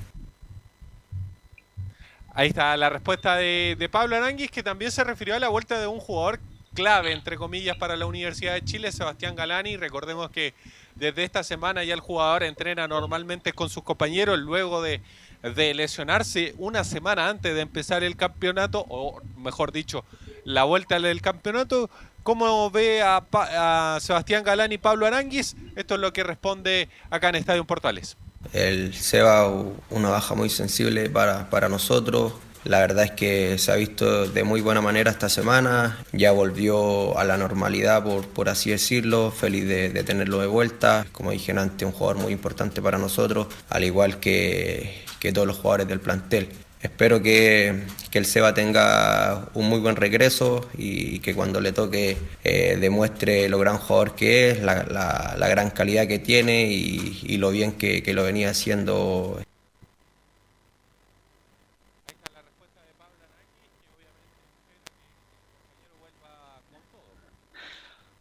Ahí 2.34 2.48
está 2.48 2.76
la 2.78 2.90
respuesta 2.90 3.36
de, 3.36 3.88
Pablo 3.92 4.16
Aranguis, 4.16 4.50
que 4.50 4.64
también 4.64 4.90
se 4.92 5.04
refirió 5.04 5.36
a 5.36 5.40
la 5.40 5.50
vuelta 5.50 5.80
de 5.80 5.86
un 5.86 6.00
jugador 6.00 6.40
clave, 6.74 7.12
entre 7.12 7.38
comillas, 7.38 7.78
para 7.78 7.96
la 7.96 8.08
Universidad 8.08 8.56
de 8.56 8.66
Chile, 8.66 8.92
Sebastián 8.92 9.36
Galani. 9.36 9.78
Recordemos 9.78 10.32
que 10.32 10.56
desde 10.96 11.24
esta 11.24 11.44
semana 11.44 11.84
ya 11.84 11.94
el 11.94 12.00
jugador 12.00 12.42
entrena 12.42 12.88
normalmente 12.88 13.54
con 13.54 13.70
sus 13.70 13.84
compañeros 13.84 14.40
luego 14.40 14.82
de, 14.82 15.02
de 15.44 15.74
lesionarse 15.74 16.54
una 16.58 16.84
semana 16.84 17.30
antes 17.30 17.54
de 17.54 17.62
empezar 17.62 18.04
el 18.04 18.16
campeonato, 18.16 18.86
o 18.90 19.22
mejor 19.38 19.72
dicho, 19.72 20.04
la 20.44 20.64
vuelta 20.64 21.00
del 21.00 21.22
campeonato. 21.22 21.90
¿Cómo 22.24 22.70
ve 22.72 23.02
a, 23.04 23.98
Sebastián 24.02 24.44
Galán 24.44 24.72
y 24.72 24.78
Pablo 24.78 25.06
Aranguis? 25.06 25.56
Esto 25.76 25.96
es 25.96 26.02
lo 26.02 26.12
que 26.12 26.24
responde 26.24 26.90
acá 27.10 27.30
en 27.30 27.36
Estadio 27.36 27.66
Portales. 27.66 28.18
El 28.54 28.94
Seba, 28.94 29.48
una 29.90 30.10
baja 30.10 30.36
muy 30.36 30.50
sensible 30.50 31.10
para, 31.10 31.50
para 31.50 31.70
nosotros. 31.70 32.34
La 32.64 32.80
verdad 32.80 33.06
es 33.06 33.12
que 33.12 33.58
se 33.58 33.72
ha 33.72 33.76
visto 33.76 34.28
de 34.28 34.44
muy 34.44 34.60
buena 34.60 34.82
manera 34.82 35.10
esta 35.10 35.30
semana, 35.30 36.00
ya 36.12 36.34
volvió 36.34 37.18
a 37.18 37.24
la 37.24 37.38
normalidad, 37.38 38.04
por, 38.04 38.28
por 38.28 38.50
así 38.50 38.72
decirlo, 38.72 39.32
feliz 39.32 39.66
de, 39.66 39.90
de, 39.90 40.04
tenerlo 40.04 40.40
de 40.40 40.48
vuelta. 40.48 41.06
Como 41.14 41.32
dije 41.32 41.54
antes, 41.54 41.86
un 41.86 41.94
jugador 41.94 42.22
muy 42.22 42.34
importante 42.34 42.82
para 42.82 42.98
nosotros, 42.98 43.48
al 43.70 43.86
igual 43.86 44.20
que, 44.20 45.07
que 45.20 45.32
todos 45.32 45.48
los 45.48 45.58
jugadores 45.58 45.88
del 45.88 46.00
plantel. 46.00 46.50
Espero 46.82 47.24
que, 47.24 47.86
que, 48.12 48.20
el 48.20 48.26
Seba 48.26 48.54
tenga 48.54 49.50
un 49.56 49.68
muy 49.68 49.80
buen 49.80 49.96
regreso 49.96 50.70
y 50.78 51.20
que 51.20 51.34
cuando 51.34 51.60
le 51.60 51.72
toque 51.72 52.18
eh, 52.44 52.78
demuestre 52.80 53.50
lo 53.50 53.58
gran 53.58 53.80
jugador 53.80 54.14
que 54.16 54.52
es, 54.52 54.62
la, 54.62 54.84
la, 54.84 55.36
la 55.38 55.48
gran 55.48 55.72
calidad 55.72 56.08
que 56.08 56.20
tiene 56.20 56.72
y, 56.72 57.20
y 57.24 57.38
lo 57.38 57.50
bien 57.50 57.72
que, 57.74 58.04
que, 58.04 58.14
lo 58.14 58.24
venía 58.24 58.52
haciendo. 58.52 59.42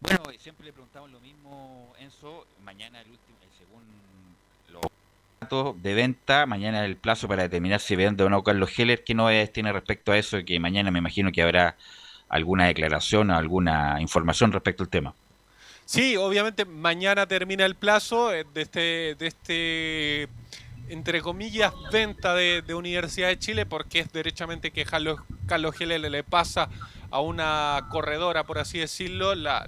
Bueno, 0.01 0.23
siempre 0.41 0.67
le 0.67 0.73
preguntamos 0.73 1.11
lo 1.11 1.21
mismo, 1.21 1.93
Enzo. 2.01 2.47
Mañana 2.65 3.03
el 3.03 3.11
último, 3.11 3.37
según 3.59 3.83
de 5.49 5.95
venta, 5.95 6.47
mañana 6.47 6.85
el 6.85 6.97
plazo 6.97 7.29
para 7.29 7.45
determinar 7.45 7.81
si 7.81 7.97
vende 7.97 8.25
o 8.25 8.29
no 8.29 8.43
Carlos 8.43 8.77
Heller. 8.79 9.05
¿Qué 9.05 9.15
novedades 9.15 9.53
tiene 9.53 9.73
respecto 9.73 10.13
a 10.13 10.19
eso? 10.19 10.39
Que 10.45 10.59
mañana 10.61 10.91
me 10.91 10.99
imagino 10.99 11.33
que 11.33 11.43
habrá 11.43 11.77
alguna 12.29 12.67
declaración 12.67 13.31
o 13.31 13.37
alguna 13.37 14.01
información 14.01 14.53
respecto 14.53 14.83
al 14.83 14.89
tema. 14.89 15.15
Sí, 15.85 16.17
obviamente 16.17 16.65
mañana 16.65 17.27
termina 17.27 17.65
el 17.65 17.77
plazo 17.77 18.31
de 18.31 18.45
este, 18.55 19.15
de 19.15 19.27
este 19.27 20.29
entre 20.89 21.20
comillas, 21.22 21.72
venta 21.93 22.34
de, 22.34 22.62
Universidad 22.74 23.28
de 23.28 23.39
Chile, 23.39 23.66
porque 23.66 24.01
es 24.01 24.12
derechamente 24.12 24.70
que 24.70 24.84
Carlos, 24.84 25.20
Carlos 25.47 25.78
le 25.80 26.24
pasa 26.24 26.68
a 27.11 27.20
una 27.20 27.87
corredora, 27.91 28.45
por 28.45 28.59
así 28.59 28.78
decirlo, 28.78 29.34
la, 29.34 29.66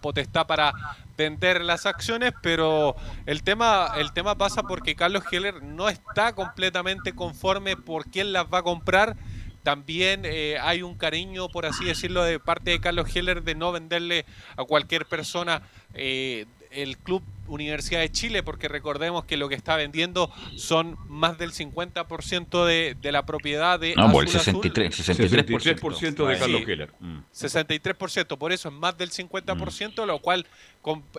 potestad 0.00 0.46
para 0.46 0.72
vender 1.16 1.62
las 1.62 1.86
acciones, 1.86 2.32
pero 2.42 2.96
el 3.26 3.42
tema, 3.42 3.92
el 3.96 4.12
tema 4.12 4.36
pasa 4.36 4.62
porque 4.62 4.96
Carlos 4.96 5.24
Heller 5.30 5.62
no 5.62 5.88
está 5.88 6.34
completamente 6.34 7.14
conforme 7.14 7.76
por 7.76 8.06
quién 8.06 8.32
las 8.32 8.46
va 8.46 8.58
a 8.58 8.62
comprar. 8.62 9.16
También 9.62 10.22
eh, 10.24 10.58
hay 10.60 10.82
un 10.82 10.94
cariño, 10.94 11.48
por 11.48 11.64
así 11.64 11.86
decirlo, 11.86 12.22
de 12.22 12.38
parte 12.38 12.72
de 12.72 12.80
Carlos 12.80 13.14
Heller 13.14 13.42
de 13.42 13.54
no 13.54 13.72
venderle 13.72 14.26
a 14.56 14.64
cualquier 14.64 15.06
persona 15.06 15.62
eh, 15.94 16.44
el 16.74 16.98
club 16.98 17.22
Universidad 17.46 18.00
de 18.00 18.10
Chile, 18.10 18.42
porque 18.42 18.68
recordemos 18.68 19.24
que 19.24 19.36
lo 19.36 19.48
que 19.48 19.54
está 19.54 19.76
vendiendo 19.76 20.30
son 20.56 20.96
más 21.08 21.36
del 21.38 21.52
50% 21.52 22.64
de, 22.64 22.96
de 23.00 23.12
la 23.12 23.26
propiedad 23.26 23.78
de 23.78 23.94
no, 23.94 24.06
Azul 24.06 24.22
el 24.22 24.28
63, 24.28 25.08
63%, 25.08 25.78
63% 25.78 26.26
de 26.26 26.38
Carlos 26.38 26.60
sí, 26.60 26.66
Keller. 26.66 26.92
Mm. 27.00 27.18
63%, 27.32 28.38
por 28.38 28.52
eso 28.52 28.68
es 28.68 28.74
más 28.74 28.96
del 28.96 29.10
50%, 29.10 30.02
mm. 30.02 30.06
lo 30.06 30.18
cual 30.20 30.46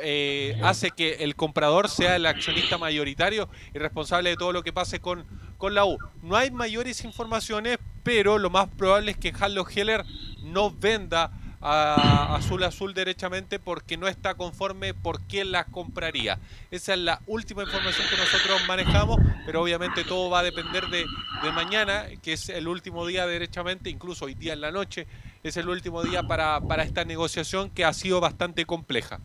eh, 0.01 0.59
hace 0.63 0.91
que 0.91 1.15
el 1.23 1.35
comprador 1.35 1.89
sea 1.89 2.15
el 2.15 2.25
accionista 2.25 2.77
mayoritario 2.77 3.47
y 3.73 3.79
responsable 3.79 4.31
de 4.31 4.35
todo 4.35 4.51
lo 4.51 4.63
que 4.63 4.73
pase 4.73 4.99
con, 4.99 5.25
con 5.57 5.75
la 5.75 5.85
U. 5.85 5.97
No 6.23 6.35
hay 6.35 6.49
mayores 6.49 7.03
informaciones, 7.03 7.77
pero 8.03 8.39
lo 8.39 8.49
más 8.49 8.67
probable 8.69 9.11
es 9.11 9.17
que 9.17 9.31
Carlos 9.31 9.67
Heller 9.75 10.03
no 10.43 10.71
venda 10.71 11.31
Azul 11.65 12.63
Azul 12.63 12.93
derechamente 12.93 13.59
porque 13.59 13.97
no 13.97 14.07
está 14.07 14.35
conforme 14.35 14.93
por 14.93 15.21
quién 15.21 15.51
las 15.51 15.65
compraría. 15.65 16.39
Esa 16.71 16.93
es 16.93 16.99
la 16.99 17.21
última 17.25 17.63
información 17.63 18.07
que 18.09 18.17
nosotros 18.17 18.61
manejamos, 18.67 19.19
pero 19.45 19.61
obviamente 19.61 20.03
todo 20.03 20.29
va 20.29 20.39
a 20.39 20.43
depender 20.43 20.87
de, 20.87 21.05
de 21.43 21.51
mañana, 21.51 22.05
que 22.21 22.33
es 22.33 22.49
el 22.49 22.67
último 22.67 23.05
día 23.07 23.25
derechamente, 23.25 23.89
incluso 23.89 24.25
hoy 24.25 24.35
día 24.35 24.53
en 24.53 24.61
la 24.61 24.71
noche, 24.71 25.07
es 25.43 25.57
el 25.57 25.69
último 25.69 26.03
día 26.03 26.23
para, 26.23 26.59
para 26.61 26.83
esta 26.83 27.05
negociación 27.05 27.69
que 27.69 27.85
ha 27.85 27.93
sido 27.93 28.19
bastante 28.19 28.65
compleja. 28.65 29.19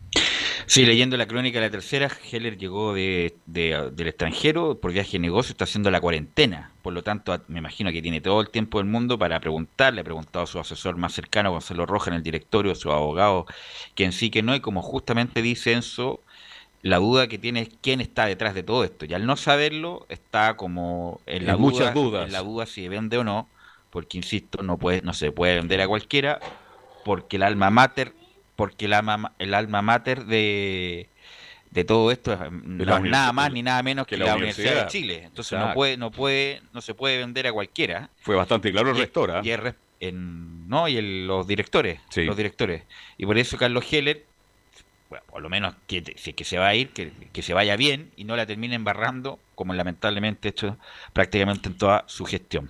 Sí, 0.65 0.85
leyendo 0.85 1.17
la 1.17 1.27
crónica 1.27 1.59
de 1.59 1.67
la 1.67 1.71
tercera, 1.71 2.09
Heller 2.31 2.57
llegó 2.57 2.93
de, 2.93 3.35
de, 3.45 3.91
del 3.93 4.07
extranjero 4.07 4.79
por 4.79 4.91
viaje 4.91 5.13
de 5.13 5.19
negocio, 5.19 5.51
está 5.51 5.65
haciendo 5.65 5.91
la 5.91 6.01
cuarentena. 6.01 6.71
Por 6.81 6.93
lo 6.93 7.03
tanto, 7.03 7.39
me 7.47 7.59
imagino 7.59 7.91
que 7.91 8.01
tiene 8.01 8.21
todo 8.21 8.41
el 8.41 8.49
tiempo 8.49 8.79
del 8.79 8.87
mundo 8.87 9.17
para 9.17 9.39
preguntar. 9.39 9.93
Le 9.93 10.01
ha 10.01 10.03
preguntado 10.03 10.43
a 10.43 10.47
su 10.47 10.59
asesor 10.59 10.97
más 10.97 11.13
cercano, 11.13 11.51
Gonzalo 11.51 11.85
Roja, 11.85 12.09
en 12.09 12.15
el 12.15 12.23
directorio, 12.23 12.71
a 12.71 12.75
su 12.75 12.91
abogado, 12.91 13.45
que 13.95 14.05
en 14.05 14.11
sí 14.11 14.29
que 14.29 14.41
no. 14.41 14.55
Y 14.55 14.61
como 14.61 14.81
justamente 14.81 15.41
dice 15.41 15.73
Enzo, 15.73 16.21
la 16.81 16.97
duda 16.97 17.27
que 17.27 17.37
tiene 17.37 17.61
es 17.61 17.69
quién 17.81 18.01
está 18.01 18.25
detrás 18.25 18.55
de 18.55 18.63
todo 18.63 18.83
esto. 18.83 19.05
Y 19.05 19.13
al 19.13 19.25
no 19.25 19.35
saberlo, 19.35 20.05
está 20.09 20.57
como 20.57 21.21
en 21.25 21.45
la, 21.45 21.53
duda, 21.53 21.61
muchas 21.61 21.93
dudas. 21.93 22.25
En 22.25 22.33
la 22.33 22.41
duda 22.41 22.65
si 22.65 22.87
vende 22.87 23.17
o 23.17 23.23
no. 23.23 23.47
Porque, 23.91 24.17
insisto, 24.17 24.63
no, 24.63 24.77
puede, 24.77 25.01
no 25.01 25.13
se 25.13 25.31
puede 25.31 25.55
vender 25.55 25.81
a 25.81 25.87
cualquiera. 25.87 26.39
Porque 27.03 27.35
el 27.35 27.43
alma 27.43 27.69
mater 27.69 28.13
porque 28.61 28.85
el 28.85 28.93
alma, 28.93 29.33
el 29.39 29.55
alma 29.55 29.81
mater 29.81 30.25
de, 30.25 31.09
de 31.71 31.83
todo 31.83 32.11
esto 32.11 32.33
es 32.33 32.39
la, 32.39 32.99
nada 32.99 33.33
más 33.33 33.51
ni 33.51 33.63
nada 33.63 33.81
menos 33.81 34.05
que, 34.05 34.15
que 34.15 34.23
la, 34.23 34.35
Universidad. 34.35 34.73
Universidad. 34.73 34.85
de 34.85 34.91
Chile. 34.91 35.23
Entonces 35.25 35.53
Exacto. 35.53 35.69
no 35.69 35.73
puede, 35.73 35.97
no 35.97 36.11
puede, 36.11 36.61
no 36.71 36.79
se 36.79 36.93
puede 36.93 37.17
vender 37.17 37.47
a 37.47 37.53
cualquiera. 37.53 38.11
Fue 38.17 38.35
bastante 38.35 38.71
claro 38.71 38.91
el 38.91 38.97
rector, 38.97 39.31
¿eh? 39.31 39.41
y, 39.43 39.49
el, 39.49 39.73
en, 39.99 40.69
no, 40.69 40.87
y 40.87 40.97
el, 40.97 41.25
los 41.25 41.47
directores, 41.47 42.01
sí. 42.11 42.23
los 42.23 42.37
directores. 42.37 42.83
Y 43.17 43.25
por 43.25 43.39
eso 43.39 43.57
Carlos 43.57 43.83
Heller, 43.91 44.27
bueno, 45.09 45.25
por 45.27 45.41
lo 45.41 45.49
menos 45.49 45.73
que, 45.87 46.03
que 46.03 46.43
se 46.43 46.59
va 46.59 46.67
a 46.67 46.75
ir, 46.75 46.89
que, 46.89 47.11
que 47.33 47.41
se 47.41 47.55
vaya 47.55 47.75
bien 47.77 48.11
y 48.15 48.25
no 48.25 48.35
la 48.35 48.45
termine 48.45 48.75
embarrando, 48.75 49.39
como 49.55 49.73
lamentablemente 49.73 50.49
ha 50.49 50.51
hecho 50.51 50.77
prácticamente 51.13 51.67
en 51.67 51.79
toda 51.79 52.03
su 52.05 52.25
gestión. 52.25 52.69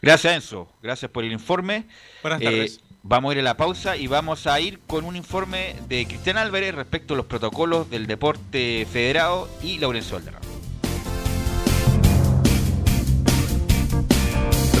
Gracias 0.00 0.32
Enzo, 0.32 0.72
gracias 0.82 1.10
por 1.10 1.22
el 1.22 1.32
informe. 1.32 1.84
Buenas 2.22 2.40
tardes. 2.40 2.80
Vamos 3.04 3.30
a 3.30 3.32
ir 3.34 3.40
a 3.40 3.42
la 3.42 3.56
pausa 3.56 3.96
y 3.96 4.06
vamos 4.06 4.46
a 4.46 4.60
ir 4.60 4.78
con 4.86 5.04
un 5.04 5.16
informe 5.16 5.74
de 5.88 6.06
Cristian 6.06 6.38
Álvarez 6.38 6.72
respecto 6.72 7.14
a 7.14 7.16
los 7.16 7.26
protocolos 7.26 7.90
del 7.90 8.06
deporte 8.06 8.86
federado 8.90 9.48
y 9.60 9.78
Laurencio 9.78 10.16
Valderrama. 10.16 10.46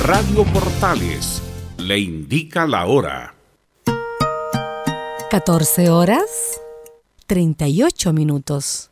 Radio 0.04 0.44
Portales 0.44 1.42
le 1.78 1.98
indica 1.98 2.66
la 2.68 2.86
hora. 2.86 3.34
14 5.30 5.90
horas 5.90 6.60
38 7.26 8.12
minutos. 8.12 8.91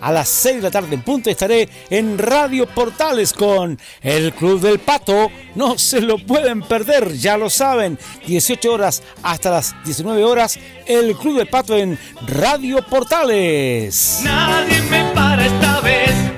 A 0.00 0.12
las 0.12 0.28
6 0.28 0.56
de 0.56 0.62
la 0.62 0.70
tarde 0.70 0.94
en 0.94 1.02
punto 1.02 1.30
estaré 1.30 1.68
en 1.90 2.18
Radio 2.18 2.66
Portales 2.66 3.32
con 3.32 3.78
el 4.02 4.32
Club 4.32 4.60
del 4.60 4.78
Pato. 4.78 5.30
No 5.54 5.78
se 5.78 6.00
lo 6.00 6.18
pueden 6.18 6.62
perder, 6.62 7.14
ya 7.14 7.36
lo 7.36 7.50
saben. 7.50 7.98
18 8.26 8.72
horas 8.72 9.02
hasta 9.22 9.50
las 9.50 9.74
19 9.84 10.24
horas, 10.24 10.58
el 10.86 11.16
Club 11.16 11.38
del 11.38 11.48
Pato 11.48 11.76
en 11.76 11.98
Radio 12.26 12.84
Portales. 12.86 14.20
Nadie 14.22 14.80
me 14.82 15.04
para 15.14 15.46
esta 15.46 15.80
vez. 15.80 16.37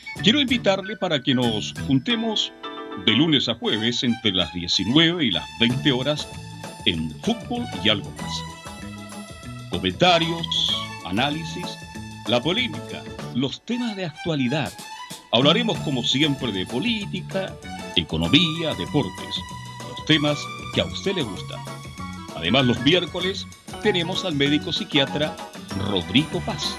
Quiero 0.23 0.39
invitarle 0.39 0.97
para 0.97 1.19
que 1.23 1.33
nos 1.33 1.73
juntemos 1.87 2.53
de 3.07 3.13
lunes 3.13 3.49
a 3.49 3.55
jueves 3.55 4.03
entre 4.03 4.31
las 4.31 4.53
19 4.53 5.25
y 5.25 5.31
las 5.31 5.45
20 5.59 5.91
horas 5.91 6.27
en 6.85 7.09
fútbol 7.21 7.65
y 7.83 7.89
algo 7.89 8.11
más. 8.21 9.69
Comentarios, 9.71 10.45
análisis, 11.05 11.65
la 12.27 12.39
polémica, 12.39 13.01
los 13.33 13.65
temas 13.65 13.95
de 13.95 14.05
actualidad. 14.05 14.71
Hablaremos 15.31 15.79
como 15.79 16.03
siempre 16.03 16.51
de 16.51 16.67
política, 16.67 17.55
economía, 17.95 18.75
deportes, 18.75 19.35
los 19.89 20.05
temas 20.05 20.37
que 20.75 20.81
a 20.81 20.85
usted 20.85 21.15
le 21.15 21.23
gustan. 21.23 21.59
Además, 22.35 22.65
los 22.65 22.79
miércoles 22.81 23.47
tenemos 23.81 24.23
al 24.23 24.35
médico 24.35 24.71
psiquiatra 24.71 25.35
Rodrigo 25.89 26.39
Paz 26.41 26.75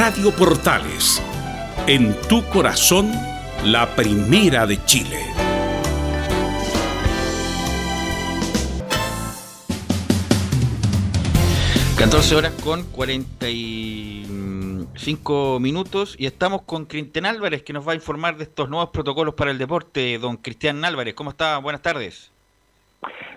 Radio 0.00 0.30
Portales, 0.30 1.20
en 1.88 2.14
tu 2.28 2.44
corazón, 2.50 3.10
la 3.64 3.96
primera 3.96 4.64
de 4.64 4.78
Chile. 4.84 5.18
...14 11.96 12.36
horas 12.36 12.52
con 12.62 12.84
45 12.84 15.58
minutos 15.58 16.14
y 16.16 16.26
estamos 16.26 16.62
con 16.62 16.86
Cristian 16.86 17.26
Álvarez 17.26 17.64
que 17.64 17.72
nos 17.72 17.84
va 17.86 17.90
a 17.90 17.96
informar 17.96 18.36
de 18.36 18.44
estos 18.44 18.68
nuevos 18.68 18.90
protocolos 18.90 19.34
para 19.34 19.50
el 19.50 19.58
deporte. 19.58 20.16
Don 20.20 20.36
Cristian 20.36 20.84
Álvarez, 20.84 21.14
¿cómo 21.14 21.30
está? 21.30 21.58
Buenas 21.58 21.82
tardes. 21.82 22.30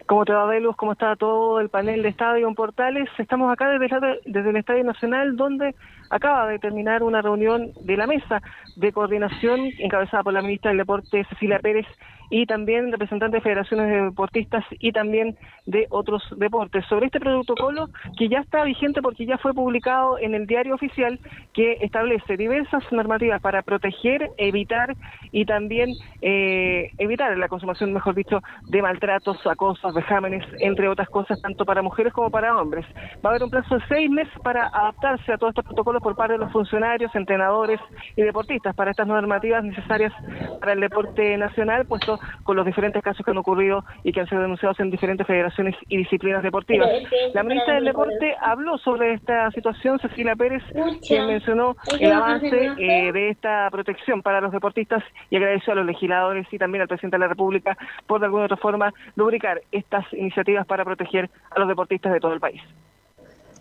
¿Cómo 0.08 0.26
te 0.26 0.34
va, 0.34 0.46
Velus? 0.46 0.76
¿Cómo 0.76 0.94
está 0.94 1.16
todo 1.16 1.60
el 1.60 1.70
panel 1.70 2.02
de 2.02 2.10
Estadio 2.10 2.48
en 2.48 2.56
Portales? 2.56 3.08
Estamos 3.18 3.52
acá 3.52 3.70
desde 3.70 3.86
el, 3.86 4.20
desde 4.26 4.50
el 4.50 4.56
Estadio 4.58 4.84
Nacional, 4.84 5.36
donde 5.38 5.76
acaba 6.10 6.48
de 6.48 6.60
terminar 6.60 7.04
una 7.04 7.22
reunión 7.22 7.72
de 7.82 7.98
la 7.98 8.08
mesa 8.08 8.42
de 8.76 8.92
coordinación 8.92 9.70
encabezada 9.80 10.24
por 10.24 10.34
la 10.34 10.42
ministra 10.42 10.72
del 10.72 10.80
Deporte, 10.80 11.26
Cecilia 11.30 11.60
Pérez, 11.60 11.86
y 12.32 12.46
también 12.46 12.92
representantes 12.92 13.44
de 13.44 13.44
federaciones 13.44 13.88
de 13.90 14.04
deportistas 14.06 14.64
y 14.80 14.94
también 14.94 15.36
de 15.66 15.86
otros 15.90 16.24
deportes. 16.38 16.86
Sobre 16.88 17.08
este 17.08 17.20
protocolo 17.20 17.90
que 18.18 18.30
ya 18.30 18.40
está 18.40 18.64
vigente 18.64 19.02
porque 19.02 19.26
ya 19.26 19.38
fue 19.38 19.54
publicado 19.54 20.18
en 20.18 20.34
el 20.34 20.48
diario 20.48 20.74
oficial 20.74 21.20
que 21.54 21.78
establece 21.82 22.38
diversas 22.38 22.84
normativas 22.92 23.42
para 23.42 23.62
proteger, 23.62 24.32
evitar 24.38 24.96
y 25.34 25.46
también 25.46 25.90
eh, 26.22 26.92
evitar 26.98 27.38
la 27.38 27.50
consumación, 27.50 27.92
mejor 27.92 28.16
dicho, 28.16 28.42
de 28.70 28.82
maltratos, 28.82 29.46
acosos, 29.46 29.94
vejámenes, 29.94 30.46
entre 30.60 30.88
otras 30.88 31.10
cosas, 31.10 31.42
tanto 31.42 31.66
para 31.66 31.82
mujeres 31.82 32.14
como 32.14 32.32
para 32.32 32.58
hombres. 32.58 32.86
Va 33.24 33.30
a 33.30 33.34
haber 33.34 33.44
un 33.44 33.50
plazo 33.50 33.76
de 33.76 33.82
seis 33.90 34.10
meses 34.10 34.34
para 34.42 34.68
adaptarse 34.68 35.34
a 35.34 35.38
todos 35.38 35.52
estos 35.52 35.66
protocolos 35.66 36.02
por 36.02 36.16
parte 36.16 36.34
de 36.34 36.40
los 36.40 36.52
funcionarios, 36.54 37.14
entrenadores 37.14 37.80
y 38.16 38.22
deportistas 38.22 38.74
para 38.74 38.92
estas 38.92 39.08
normativas 39.08 39.66
necesarias 39.66 40.14
para 40.62 40.72
el 40.72 40.80
deporte 40.80 41.38
nacional, 41.38 41.86
puesto 41.86 42.21
con 42.44 42.56
los 42.56 42.66
diferentes 42.66 43.02
casos 43.04 43.26
que 43.26 43.32
han 43.32 43.38
ocurrido 43.38 43.84
y 44.04 44.12
que 44.12 44.22
han 44.22 44.28
sido 44.28 44.42
denunciados 44.42 44.80
en 44.80 44.92
diferentes 44.92 45.26
federaciones 45.28 45.76
y 45.88 45.98
disciplinas 45.98 46.44
deportivas. 46.44 46.90
La 47.34 47.44
ministra 47.44 47.76
del 47.76 47.86
Deporte 47.86 48.36
habló 48.42 48.78
sobre 48.78 49.14
esta 49.14 49.52
situación, 49.52 50.00
Cecilia 50.00 50.36
Pérez, 50.36 50.64
quien 51.06 51.28
mencionó 51.28 51.76
el 52.00 52.12
avance 52.12 52.72
eh, 52.78 53.12
de 53.12 53.30
esta 53.30 53.70
protección 53.72 54.22
para 54.22 54.42
los 54.42 54.52
deportistas 54.52 55.04
y 55.30 55.36
agradeció 55.36 55.74
a 55.74 55.76
los 55.76 55.86
legisladores 55.86 56.48
y 56.52 56.58
también 56.58 56.82
al 56.82 56.88
presidente 56.88 57.16
de 57.16 57.22
la 57.22 57.28
República 57.28 57.78
por 58.08 58.20
de 58.20 58.26
alguna 58.26 58.44
u 58.44 58.46
otra 58.46 58.58
forma 58.58 58.94
lubricar 59.16 59.62
estas 59.72 60.06
iniciativas 60.14 60.66
para 60.66 60.86
proteger 60.86 61.30
a 61.52 61.60
los 61.60 61.68
deportistas 61.68 62.14
de 62.14 62.20
todo 62.20 62.34
el 62.34 62.40
país. 62.40 62.62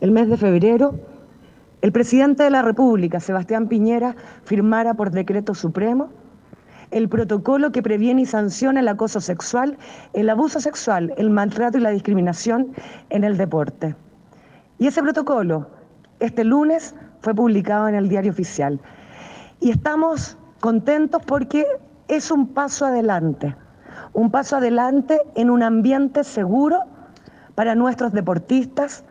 El 0.00 0.12
mes 0.12 0.28
de 0.28 0.36
febrero 0.36 0.94
el 1.82 1.92
presidente 1.92 2.42
de 2.42 2.50
la 2.50 2.60
República, 2.60 3.20
Sebastián 3.20 3.66
Piñera, 3.66 4.14
firmara 4.44 4.92
por 4.94 5.10
decreto 5.10 5.54
supremo 5.54 6.10
el 6.90 7.08
protocolo 7.08 7.72
que 7.72 7.82
previene 7.82 8.22
y 8.22 8.26
sanciona 8.26 8.80
el 8.80 8.88
acoso 8.88 9.20
sexual, 9.20 9.78
el 10.12 10.28
abuso 10.28 10.60
sexual, 10.60 11.14
el 11.16 11.30
maltrato 11.30 11.78
y 11.78 11.80
la 11.80 11.90
discriminación 11.90 12.72
en 13.10 13.24
el 13.24 13.36
deporte. 13.36 13.94
Y 14.78 14.86
ese 14.86 15.02
protocolo, 15.02 15.68
este 16.18 16.44
lunes, 16.44 16.94
fue 17.20 17.34
publicado 17.34 17.88
en 17.88 17.94
el 17.94 18.08
diario 18.08 18.32
oficial. 18.32 18.80
Y 19.60 19.70
estamos 19.70 20.38
contentos 20.60 21.22
porque 21.26 21.66
es 22.08 22.30
un 22.30 22.48
paso 22.48 22.86
adelante, 22.86 23.54
un 24.12 24.30
paso 24.30 24.56
adelante 24.56 25.20
en 25.34 25.50
un 25.50 25.62
ambiente 25.62 26.24
seguro 26.24 26.80
para 27.54 27.74
nuestros 27.74 28.12
deportistas, 28.12 29.04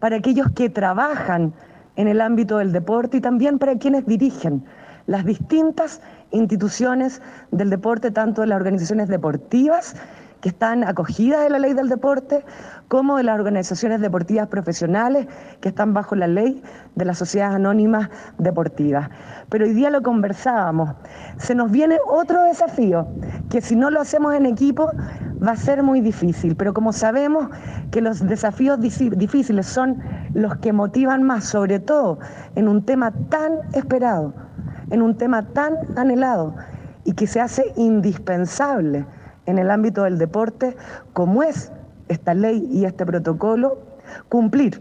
para 0.00 0.16
aquellos 0.16 0.50
que 0.52 0.70
trabajan 0.70 1.52
en 1.96 2.08
el 2.08 2.20
ámbito 2.20 2.58
del 2.58 2.72
deporte 2.72 3.18
y 3.18 3.20
también 3.20 3.58
para 3.58 3.76
quienes 3.76 4.06
dirigen 4.06 4.64
las 5.06 5.24
distintas 5.24 6.00
instituciones 6.32 7.22
del 7.50 7.70
deporte, 7.70 8.10
tanto 8.10 8.40
de 8.40 8.48
las 8.48 8.56
organizaciones 8.56 9.08
deportivas 9.08 9.94
que 10.42 10.48
están 10.48 10.82
acogidas 10.82 11.46
en 11.46 11.52
la 11.52 11.60
ley 11.60 11.72
del 11.72 11.88
deporte, 11.88 12.44
como 12.88 13.16
de 13.16 13.22
las 13.22 13.38
organizaciones 13.38 14.00
deportivas 14.00 14.48
profesionales 14.48 15.28
que 15.60 15.68
están 15.68 15.94
bajo 15.94 16.16
la 16.16 16.26
ley 16.26 16.62
de 16.96 17.04
las 17.04 17.16
sociedades 17.16 17.54
anónimas 17.56 18.10
deportivas. 18.38 19.08
Pero 19.48 19.64
hoy 19.64 19.72
día 19.72 19.88
lo 19.88 20.02
conversábamos, 20.02 20.96
se 21.38 21.54
nos 21.54 21.70
viene 21.70 21.98
otro 22.06 22.42
desafío, 22.42 23.06
que 23.50 23.60
si 23.60 23.76
no 23.76 23.88
lo 23.88 24.00
hacemos 24.00 24.34
en 24.34 24.46
equipo 24.46 24.90
va 25.46 25.52
a 25.52 25.56
ser 25.56 25.82
muy 25.82 26.00
difícil, 26.00 26.56
pero 26.56 26.74
como 26.74 26.92
sabemos 26.92 27.48
que 27.92 28.00
los 28.00 28.26
desafíos 28.26 28.80
difíciles 28.80 29.66
son 29.66 30.02
los 30.34 30.56
que 30.56 30.72
motivan 30.72 31.22
más, 31.22 31.44
sobre 31.44 31.78
todo 31.78 32.18
en 32.56 32.66
un 32.66 32.84
tema 32.84 33.12
tan 33.28 33.60
esperado, 33.74 34.34
en 34.92 35.02
un 35.02 35.16
tema 35.16 35.42
tan 35.42 35.74
anhelado 35.96 36.54
y 37.04 37.14
que 37.14 37.26
se 37.26 37.40
hace 37.40 37.72
indispensable 37.76 39.04
en 39.46 39.58
el 39.58 39.70
ámbito 39.70 40.04
del 40.04 40.18
deporte, 40.18 40.76
como 41.12 41.42
es 41.42 41.72
esta 42.08 42.34
ley 42.34 42.68
y 42.70 42.84
este 42.84 43.04
protocolo, 43.04 43.78
cumplir 44.28 44.80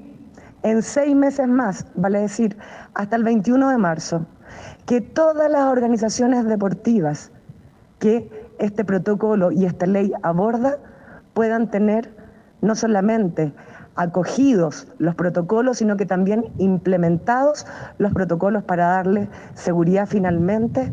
en 0.64 0.84
seis 0.84 1.16
meses 1.16 1.48
más, 1.48 1.86
vale 1.96 2.20
decir, 2.20 2.58
hasta 2.94 3.16
el 3.16 3.24
21 3.24 3.70
de 3.70 3.78
marzo, 3.78 4.26
que 4.86 5.02
todas 5.02 5.50
las 5.50 5.64
organizaciones 5.64 6.46
deportivas 6.46 7.32
que 8.00 8.30
este 8.60 8.84
protocolo 8.84 9.52
y 9.52 9.66
esta 9.66 9.88
ley 9.88 10.12
aborda 10.24 10.78
puedan 11.34 11.72
tener 11.72 12.14
no 12.62 12.76
solamente 12.76 13.54
acogidos 13.96 14.88
los 15.00 15.16
protocolos, 15.16 15.78
sino 15.78 15.98
que 15.98 16.06
también 16.06 16.46
implementados 16.58 17.66
los 17.98 18.14
protocolos 18.14 18.64
para 18.64 18.88
darle 18.88 19.28
seguridad 19.54 20.08
finalmente 20.08 20.92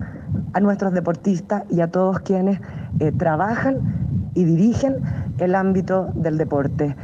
a 0.55 0.61
nuestros 0.61 0.93
deportistas 0.93 1.65
y 1.71 1.81
a 1.81 1.91
todos 1.91 2.21
quienes 2.21 2.61
eh, 3.01 3.13
trabajan 3.17 3.79
y 4.35 4.45
dirigen 4.45 4.97
el 5.39 5.55
ámbito 5.55 6.09
del 6.15 6.39
deporte. 6.39 6.95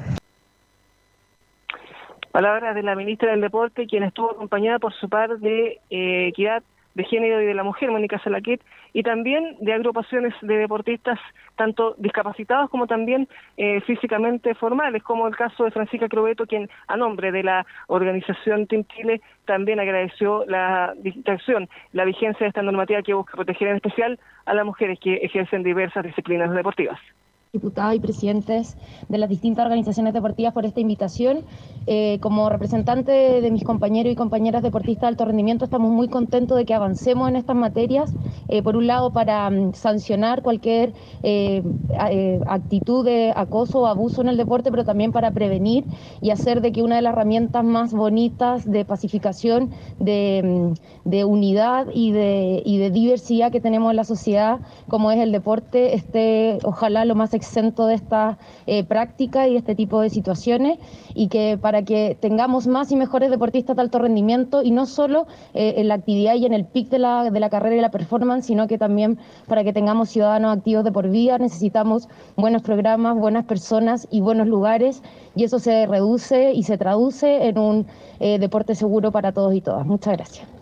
Palabras 2.33 2.75
de 2.75 2.83
la 2.83 2.97
ministra 2.97 3.31
del 3.31 3.41
Deporte, 3.41 3.87
quien 3.87 4.03
estuvo 4.03 4.33
acompañada 4.33 4.81
por 4.81 4.93
su 4.95 5.09
par 5.09 5.39
de 5.39 5.79
eh, 5.91 6.27
Equidad 6.27 6.65
de 6.95 7.05
Género 7.05 7.41
y 7.41 7.47
de 7.47 7.55
la 7.55 7.63
Mujer, 7.63 7.93
Mónica 7.93 8.19
Salaquet, 8.19 8.61
y 8.95 9.03
también 9.03 9.57
de 9.61 9.75
agrupaciones 9.75 10.33
de 10.41 10.57
deportistas, 10.57 11.19
tanto 11.57 11.97
discapacitados 11.99 12.71
como 12.71 12.87
también 12.87 13.29
eh, 13.57 13.81
físicamente 13.83 14.55
formales, 14.55 15.03
como 15.03 15.27
el 15.27 15.37
caso 15.37 15.65
de 15.65 15.73
Francisca 15.73 16.09
Crobeto, 16.09 16.47
quien 16.47 16.71
a 16.87 16.97
nombre 16.97 17.33
de 17.33 17.43
la 17.43 17.67
organización 17.89 18.67
Team 18.69 18.85
Chile 18.85 19.21
también 19.45 19.81
agradeció 19.81 20.47
la 20.47 20.95
distracción, 20.97 21.69
la 21.93 22.05
vigencia 22.05 22.45
de 22.45 22.49
esta 22.49 22.63
normativa 22.63 23.03
que 23.03 23.15
busca 23.15 23.35
proteger 23.35 23.69
en 23.69 23.77
especial 23.77 24.19
a 24.47 24.55
las 24.55 24.65
mujeres 24.65 24.99
que 25.01 25.17
ejercen 25.17 25.65
diversas 25.65 26.05
disciplinas 26.05 26.51
deportivas 26.53 27.01
diputados 27.55 27.95
y 27.95 28.01
presidentes 28.01 28.77
de 29.09 29.17
las 29.17 29.31
distintas 29.31 29.65
organizaciones 29.65 30.13
deportivas 30.13 30.53
por 30.53 30.67
esta 30.67 30.81
invitación. 30.81 31.39
Eh, 31.87 32.19
como 32.21 32.49
representante 32.49 33.13
de 33.41 33.51
mis 33.51 33.63
compañeros 33.63 34.13
y 34.13 34.17
compañeras 34.17 34.63
deportistas 34.63 35.03
de 35.03 35.07
alto 35.09 35.25
rendimiento, 35.25 35.65
estamos 35.65 35.91
muy 35.91 36.09
contentos 36.09 36.57
de 36.59 36.65
que 36.65 36.75
avancemos 36.75 37.29
en 37.29 37.37
estas 37.37 37.57
materias. 37.57 38.13
Eh, 38.49 38.63
por 38.63 38.77
un 38.77 38.87
lado, 38.87 39.13
para 39.13 39.49
mm, 39.49 39.75
sancionar 39.75 40.43
cualquier 40.43 40.93
eh, 41.23 41.63
actitud 42.47 43.05
de 43.05 43.33
acoso 43.35 43.83
o 43.83 43.87
abuso 43.87 44.21
en 44.23 44.29
el 44.29 44.37
deporte, 44.37 44.71
pero 44.71 44.85
también 44.85 45.13
para 45.13 45.31
prevenir 45.31 45.85
y 46.21 46.31
hacer 46.31 46.61
de 46.61 46.73
que 46.73 46.83
una 46.83 46.97
de 46.97 47.03
las 47.03 47.13
herramientas 47.13 47.65
más 47.65 47.93
bonitas 47.93 48.69
de 48.69 48.85
pacificación, 48.85 49.71
de, 50.01 50.43
mm, 50.45 51.09
de 51.09 51.25
unidad 51.25 51.87
y 51.95 52.11
de, 52.11 52.63
y 52.65 52.79
de 52.79 52.91
diversidad 52.91 53.53
que 53.53 53.61
tenemos 53.61 53.91
en 53.91 53.97
la 53.97 54.05
sociedad, 54.05 54.59
como 54.89 55.13
es 55.13 55.21
el 55.21 55.31
deporte, 55.31 55.95
esté 55.95 56.59
ojalá 56.65 57.05
lo 57.05 57.15
más 57.15 57.35
exento 57.45 57.87
de 57.87 57.95
esta 57.95 58.39
eh, 58.67 58.85
práctica 58.85 59.47
y 59.47 59.53
de 59.53 59.59
este 59.59 59.75
tipo 59.75 60.01
de 60.01 60.11
situaciones 60.11 60.79
y 61.15 61.29
que 61.29 61.59
para 61.61 61.83
que 61.83 62.17
tengamos 62.21 62.67
más 62.67 62.91
y 62.91 62.97
mejores 62.97 63.31
deportistas 63.31 63.77
de 63.77 63.83
alto 63.83 63.99
rendimiento 63.99 64.63
y 64.63 64.71
no 64.71 64.87
solo 64.87 65.27
eh, 65.55 65.75
en 65.77 65.89
la 65.89 65.95
actividad 65.95 66.35
y 66.35 66.47
en 66.47 66.53
el 66.53 66.65
pic 66.65 66.89
de 66.89 66.99
la, 66.99 67.31
de 67.31 67.41
la 67.41 67.51
carrera 67.51 67.77
y 67.77 67.81
la 67.81 67.91
performance, 67.91 68.47
sino 68.47 68.67
que 68.67 68.79
también 68.79 69.19
para 69.47 69.65
que 69.65 69.73
tengamos 69.73 70.11
ciudadanos 70.11 70.57
activos 70.57 70.85
de 70.85 70.93
por 70.93 71.09
vida 71.09 71.39
necesitamos 71.39 72.09
buenos 72.37 72.63
programas, 72.63 73.17
buenas 73.17 73.45
personas 73.45 74.09
y 74.11 74.21
buenos 74.21 74.47
lugares 74.47 75.03
y 75.37 75.45
eso 75.45 75.59
se 75.59 75.87
reduce 75.87 76.53
y 76.53 76.63
se 76.63 76.79
traduce 76.79 77.47
en 77.47 77.59
un 77.59 77.87
eh, 78.21 78.39
deporte 78.39 78.75
seguro 78.75 79.13
para 79.13 79.33
todos 79.33 79.55
y 79.55 79.61
todas. 79.61 79.87
Muchas 79.87 80.17
gracias. 80.17 80.54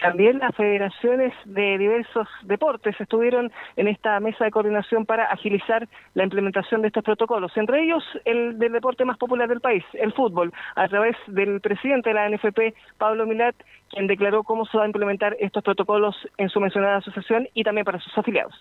También 0.00 0.38
las 0.38 0.54
federaciones 0.54 1.32
de 1.46 1.78
diversos 1.78 2.28
deportes 2.44 2.94
estuvieron 3.00 3.50
en 3.76 3.88
esta 3.88 4.20
mesa 4.20 4.44
de 4.44 4.50
coordinación 4.50 5.06
para 5.06 5.24
agilizar 5.24 5.88
la 6.14 6.24
implementación 6.24 6.82
de 6.82 6.88
estos 6.88 7.02
protocolos, 7.02 7.52
entre 7.56 7.84
ellos 7.84 8.02
el 8.24 8.58
del 8.58 8.72
deporte 8.72 9.04
más 9.04 9.16
popular 9.16 9.48
del 9.48 9.60
país, 9.60 9.84
el 9.94 10.12
fútbol, 10.12 10.52
a 10.74 10.86
través 10.88 11.16
del 11.28 11.60
presidente 11.60 12.10
de 12.10 12.14
la 12.14 12.28
NFP, 12.28 12.74
Pablo 12.98 13.26
Milat, 13.26 13.54
quien 13.90 14.06
declaró 14.06 14.42
cómo 14.42 14.66
se 14.66 14.76
va 14.76 14.84
a 14.84 14.86
implementar 14.86 15.36
estos 15.40 15.62
protocolos 15.62 16.14
en 16.36 16.50
su 16.50 16.60
mencionada 16.60 16.96
asociación 16.98 17.48
y 17.54 17.64
también 17.64 17.84
para 17.84 17.98
sus 17.98 18.16
afiliados. 18.18 18.54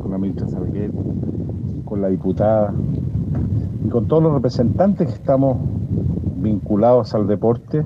Con 0.00 0.12
la 0.12 0.18
ministra 0.18 0.46
Salguet, 0.48 0.92
con 1.84 2.00
la 2.00 2.08
diputada 2.08 2.72
y 3.84 3.88
con 3.88 4.06
todos 4.06 4.22
los 4.22 4.34
representantes 4.34 5.08
que 5.08 5.14
estamos 5.14 5.58
vinculados 6.36 7.14
al 7.14 7.26
deporte, 7.26 7.84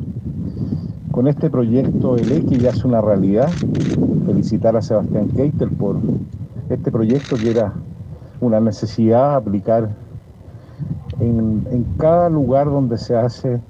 con 1.18 1.26
este 1.26 1.50
proyecto 1.50 2.14
ley 2.14 2.42
que 2.42 2.58
ya 2.58 2.70
es 2.70 2.84
una 2.84 3.00
realidad. 3.00 3.48
Felicitar 4.24 4.76
a 4.76 4.82
Sebastián 4.82 5.26
Keitel 5.30 5.68
por 5.70 5.96
este 6.70 6.92
proyecto 6.92 7.34
que 7.34 7.50
era 7.50 7.72
una 8.40 8.60
necesidad 8.60 9.34
aplicar 9.34 9.88
en 11.18 11.84
cada 11.96 12.28
lugar 12.30 12.66
donde 12.66 12.98
se 12.98 13.16
hace 13.16 13.60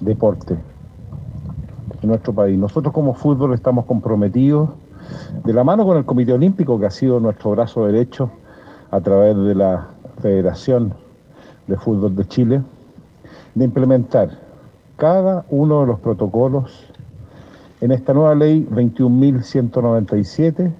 deporte 0.00 0.58
en 2.02 2.08
nuestro 2.08 2.32
país. 2.32 2.58
Nosotros 2.58 2.92
como 2.92 3.14
fútbol 3.14 3.54
estamos 3.54 3.84
comprometidos 3.84 4.70
de 5.44 5.52
la 5.52 5.62
mano 5.62 5.86
con 5.86 5.96
el 5.96 6.04
Comité 6.04 6.32
Olímpico, 6.32 6.80
que 6.80 6.86
ha 6.86 6.90
sido 6.90 7.20
nuestro 7.20 7.52
brazo 7.52 7.86
derecho 7.86 8.32
a 8.90 9.00
través 9.00 9.36
de 9.36 9.54
la 9.54 9.90
Federación 10.20 10.92
de 11.68 11.76
Fútbol 11.76 12.16
de 12.16 12.24
Chile, 12.26 12.62
de 13.54 13.64
implementar 13.64 14.49
cada 15.00 15.44
uno 15.48 15.80
de 15.80 15.86
los 15.86 15.98
protocolos 16.00 16.86
en 17.80 17.90
esta 17.90 18.12
nueva 18.12 18.34
ley 18.34 18.68
21.197 18.70 20.70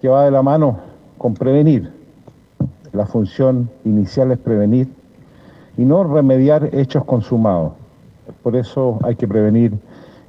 que 0.00 0.08
va 0.08 0.24
de 0.24 0.32
la 0.32 0.42
mano 0.42 0.80
con 1.18 1.34
prevenir. 1.34 1.92
La 2.92 3.06
función 3.06 3.70
inicial 3.84 4.32
es 4.32 4.38
prevenir 4.38 4.88
y 5.76 5.84
no 5.84 6.02
remediar 6.02 6.70
hechos 6.72 7.04
consumados. 7.04 7.74
Por 8.42 8.56
eso 8.56 8.98
hay 9.04 9.14
que 9.14 9.28
prevenir 9.28 9.72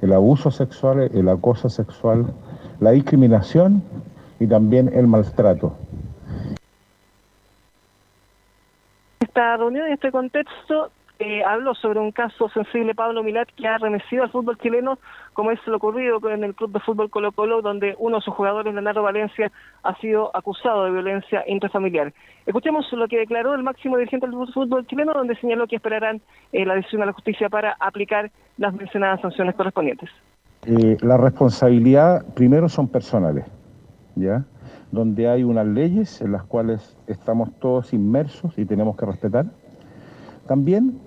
el 0.00 0.12
abuso 0.12 0.52
sexual, 0.52 1.10
el 1.12 1.28
acoso 1.28 1.68
sexual, 1.68 2.26
la 2.78 2.92
discriminación 2.92 3.82
y 4.38 4.46
también 4.46 4.92
el 4.94 5.08
maltrato. 5.08 5.72
Esta 9.18 9.56
reunión, 9.56 9.88
en 9.88 9.94
este 9.94 10.12
contexto, 10.12 10.92
eh, 11.20 11.44
habló 11.44 11.74
sobre 11.74 12.00
un 12.00 12.10
caso 12.10 12.48
sensible 12.48 12.94
Pablo 12.94 13.22
Milat 13.22 13.48
que 13.56 13.68
ha 13.68 13.78
remecido 13.78 14.24
al 14.24 14.30
fútbol 14.30 14.58
chileno, 14.58 14.98
como 15.32 15.52
es 15.52 15.60
lo 15.66 15.76
ocurrido 15.76 16.20
con 16.20 16.42
el 16.42 16.54
club 16.54 16.72
de 16.72 16.80
fútbol 16.80 17.08
Colo 17.08 17.30
Colo, 17.30 17.62
donde 17.62 17.94
uno 17.98 18.16
de 18.16 18.22
sus 18.22 18.34
jugadores, 18.34 18.74
Leonardo 18.74 19.02
Valencia, 19.02 19.52
ha 19.84 19.94
sido 20.00 20.34
acusado 20.34 20.84
de 20.84 20.90
violencia 20.90 21.44
intrafamiliar. 21.46 22.12
Escuchemos 22.46 22.92
lo 22.92 23.06
que 23.06 23.18
declaró 23.18 23.54
el 23.54 23.62
máximo 23.62 23.96
dirigente 23.96 24.26
del 24.26 24.36
fútbol 24.52 24.86
chileno, 24.86 25.12
donde 25.14 25.36
señaló 25.36 25.68
que 25.68 25.76
esperarán 25.76 26.20
eh, 26.52 26.66
la 26.66 26.74
decisión 26.74 27.00
de 27.00 27.06
la 27.06 27.12
justicia 27.12 27.48
para 27.48 27.76
aplicar 27.78 28.32
las 28.58 28.74
mencionadas 28.74 29.20
sanciones 29.20 29.54
correspondientes. 29.54 30.10
Eh, 30.66 30.96
la 31.00 31.16
responsabilidad 31.16 32.24
primero 32.34 32.68
son 32.68 32.88
personales, 32.88 33.44
¿ya? 34.16 34.44
Donde 34.90 35.28
hay 35.28 35.44
unas 35.44 35.66
leyes 35.66 36.20
en 36.22 36.32
las 36.32 36.42
cuales 36.42 36.96
estamos 37.06 37.52
todos 37.60 37.92
inmersos 37.92 38.58
y 38.58 38.64
tenemos 38.64 38.96
que 38.96 39.06
respetar 39.06 39.46
también 40.46 40.98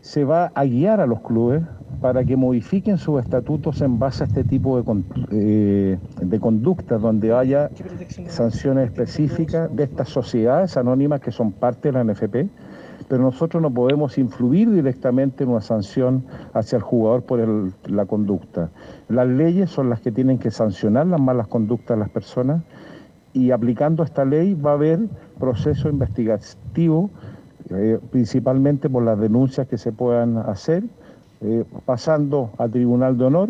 se 0.00 0.24
va 0.24 0.52
a 0.54 0.64
guiar 0.64 1.00
a 1.00 1.06
los 1.06 1.20
clubes 1.20 1.62
para 2.00 2.24
que 2.24 2.36
modifiquen 2.36 2.98
sus 2.98 3.20
estatutos 3.20 3.80
en 3.80 3.98
base 3.98 4.24
a 4.24 4.26
este 4.26 4.44
tipo 4.44 4.80
de, 4.80 5.02
eh, 5.32 5.98
de 6.20 6.40
conductas, 6.40 7.00
donde 7.00 7.32
haya 7.32 7.70
sanciones 8.28 8.90
específicas 8.90 9.74
de 9.74 9.84
estas 9.84 10.08
sociedades 10.08 10.76
anónimas 10.76 11.20
que 11.20 11.32
son 11.32 11.52
parte 11.52 11.90
de 11.90 11.92
la 11.92 12.04
NFP, 12.04 12.48
pero 13.08 13.22
nosotros 13.22 13.62
no 13.62 13.70
podemos 13.70 14.18
influir 14.18 14.70
directamente 14.70 15.44
en 15.44 15.50
una 15.50 15.60
sanción 15.60 16.24
hacia 16.54 16.76
el 16.76 16.82
jugador 16.82 17.22
por 17.22 17.40
la 17.88 18.06
conducta. 18.06 18.70
Las 19.08 19.28
leyes 19.28 19.70
son 19.70 19.90
las 19.90 20.00
que 20.00 20.12
tienen 20.12 20.38
que 20.38 20.50
sancionar 20.50 21.06
las 21.06 21.20
malas 21.20 21.46
conductas 21.46 21.96
de 21.96 22.00
las 22.00 22.10
personas 22.10 22.62
y 23.32 23.50
aplicando 23.50 24.02
esta 24.02 24.24
ley 24.24 24.54
va 24.54 24.70
a 24.70 24.74
haber 24.74 25.00
proceso 25.38 25.88
investigativo, 25.88 27.10
eh, 27.70 27.98
principalmente 28.10 28.88
por 28.88 29.02
las 29.02 29.18
denuncias 29.18 29.66
que 29.66 29.78
se 29.78 29.92
puedan 29.92 30.38
hacer, 30.38 30.84
eh, 31.40 31.64
pasando 31.84 32.50
al 32.58 32.70
Tribunal 32.70 33.18
de 33.18 33.24
Honor 33.24 33.48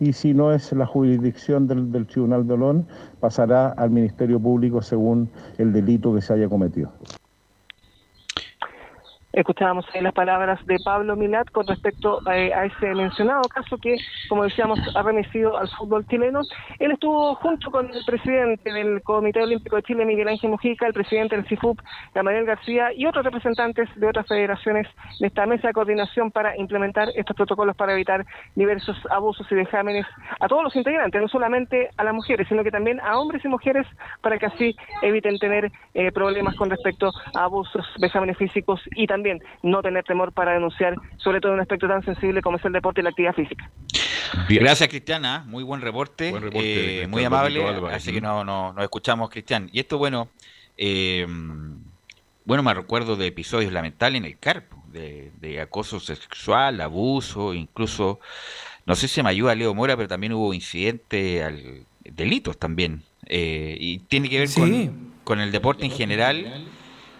y 0.00 0.12
si 0.12 0.34
no 0.34 0.52
es 0.52 0.72
la 0.72 0.86
jurisdicción 0.86 1.66
del, 1.66 1.90
del 1.90 2.06
Tribunal 2.06 2.46
de 2.46 2.54
Honor, 2.54 2.82
pasará 3.20 3.68
al 3.68 3.90
Ministerio 3.90 4.38
Público 4.38 4.82
según 4.82 5.28
el 5.58 5.72
delito 5.72 6.14
que 6.14 6.20
se 6.20 6.32
haya 6.34 6.48
cometido. 6.48 6.90
Escuchábamos 9.34 9.84
ahí 9.92 10.00
las 10.00 10.14
palabras 10.14 10.64
de 10.64 10.76
Pablo 10.84 11.16
Milat 11.16 11.50
con 11.50 11.66
respecto 11.66 12.20
eh, 12.30 12.54
a 12.54 12.66
ese 12.66 12.94
mencionado 12.94 13.42
caso 13.48 13.76
que, 13.78 13.96
como 14.28 14.44
decíamos, 14.44 14.78
ha 14.94 15.02
remitido 15.02 15.58
al 15.58 15.68
fútbol 15.70 16.06
chileno. 16.06 16.42
Él 16.78 16.92
estuvo 16.92 17.34
junto 17.34 17.68
con 17.72 17.92
el 17.92 18.04
presidente 18.04 18.72
del 18.72 19.02
Comité 19.02 19.42
Olímpico 19.42 19.74
de 19.74 19.82
Chile, 19.82 20.04
Miguel 20.04 20.28
Ángel 20.28 20.50
Mujica, 20.50 20.86
el 20.86 20.92
presidente 20.92 21.34
del 21.34 21.48
CIFUP, 21.48 21.80
Manuel 22.14 22.44
García, 22.44 22.92
y 22.94 23.06
otros 23.06 23.24
representantes 23.24 23.88
de 23.96 24.06
otras 24.06 24.24
federaciones 24.28 24.86
de 25.18 25.26
esta 25.26 25.46
mesa 25.46 25.66
de 25.66 25.74
coordinación 25.74 26.30
para 26.30 26.56
implementar 26.56 27.08
estos 27.16 27.34
protocolos 27.34 27.74
para 27.74 27.92
evitar 27.92 28.24
diversos 28.54 28.96
abusos 29.10 29.50
y 29.50 29.56
vejámenes 29.56 30.06
a 30.38 30.46
todos 30.46 30.62
los 30.62 30.76
integrantes, 30.76 31.20
no 31.20 31.26
solamente 31.26 31.90
a 31.96 32.04
las 32.04 32.14
mujeres, 32.14 32.46
sino 32.46 32.62
que 32.62 32.70
también 32.70 33.00
a 33.00 33.18
hombres 33.18 33.44
y 33.44 33.48
mujeres, 33.48 33.84
para 34.20 34.38
que 34.38 34.46
así 34.46 34.76
eviten 35.02 35.40
tener 35.40 35.72
eh, 35.94 36.12
problemas 36.12 36.54
con 36.54 36.70
respecto 36.70 37.10
a 37.34 37.42
abusos, 37.42 37.84
vejámenes 37.98 38.38
físicos 38.38 38.80
y 38.94 39.08
también 39.08 39.23
no 39.62 39.82
tener 39.82 40.04
temor 40.04 40.32
para 40.32 40.52
denunciar, 40.52 40.96
sobre 41.16 41.40
todo 41.40 41.52
en 41.52 41.56
un 41.56 41.62
aspecto 41.62 41.88
tan 41.88 42.04
sensible 42.04 42.42
como 42.42 42.56
es 42.56 42.64
el 42.64 42.72
deporte 42.72 43.00
y 43.00 43.04
la 43.04 43.10
actividad 43.10 43.34
física. 43.34 43.70
Gracias, 44.48 44.88
Cristiana. 44.88 45.44
Muy 45.46 45.62
buen 45.62 45.80
reporte. 45.80 46.32
Eh, 46.52 47.06
muy 47.08 47.24
amable. 47.24 47.64
Así 47.92 48.12
que 48.12 48.20
no, 48.20 48.44
no, 48.44 48.72
nos 48.72 48.82
escuchamos, 48.82 49.30
Cristian. 49.30 49.68
Y 49.72 49.80
esto, 49.80 49.98
bueno, 49.98 50.28
eh, 50.76 51.26
bueno, 52.44 52.62
me 52.62 52.74
recuerdo 52.74 53.16
de 53.16 53.26
episodios 53.26 53.72
lamentables 53.72 54.20
en 54.20 54.26
el 54.26 54.38
carpo, 54.38 54.82
de, 54.92 55.60
acoso 55.60 55.98
sexual, 56.00 56.80
abuso, 56.80 57.54
incluso, 57.54 58.20
no 58.86 58.94
sé 58.94 59.08
si 59.08 59.22
me 59.22 59.30
ayuda 59.30 59.54
Leo 59.54 59.74
Mora, 59.74 59.96
pero 59.96 60.08
también 60.08 60.32
hubo 60.34 60.52
incidentes, 60.52 61.42
al, 61.42 61.86
delitos 62.04 62.58
también. 62.58 63.02
Eh, 63.26 63.76
y 63.80 63.98
tiene 64.00 64.28
que 64.28 64.40
ver 64.40 64.48
con, 64.52 65.12
con 65.24 65.40
el 65.40 65.50
deporte 65.52 65.86
en 65.86 65.90
general 65.90 66.66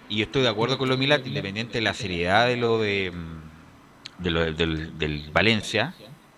y 0.09 0.23
estoy 0.23 0.43
de 0.43 0.49
acuerdo 0.49 0.79
con 0.79 0.89
lo 0.89 0.97
Milat, 0.97 1.27
independiente 1.27 1.75
de 1.75 1.83
la 1.83 1.95
seriedad 1.95 2.47
de 2.47 2.57
lo 2.57 2.79
de, 2.79 3.13
mm, 3.13 4.23
de 4.23 4.31
lo 4.31 4.53
del, 4.53 5.31
Valencia, 5.33 5.95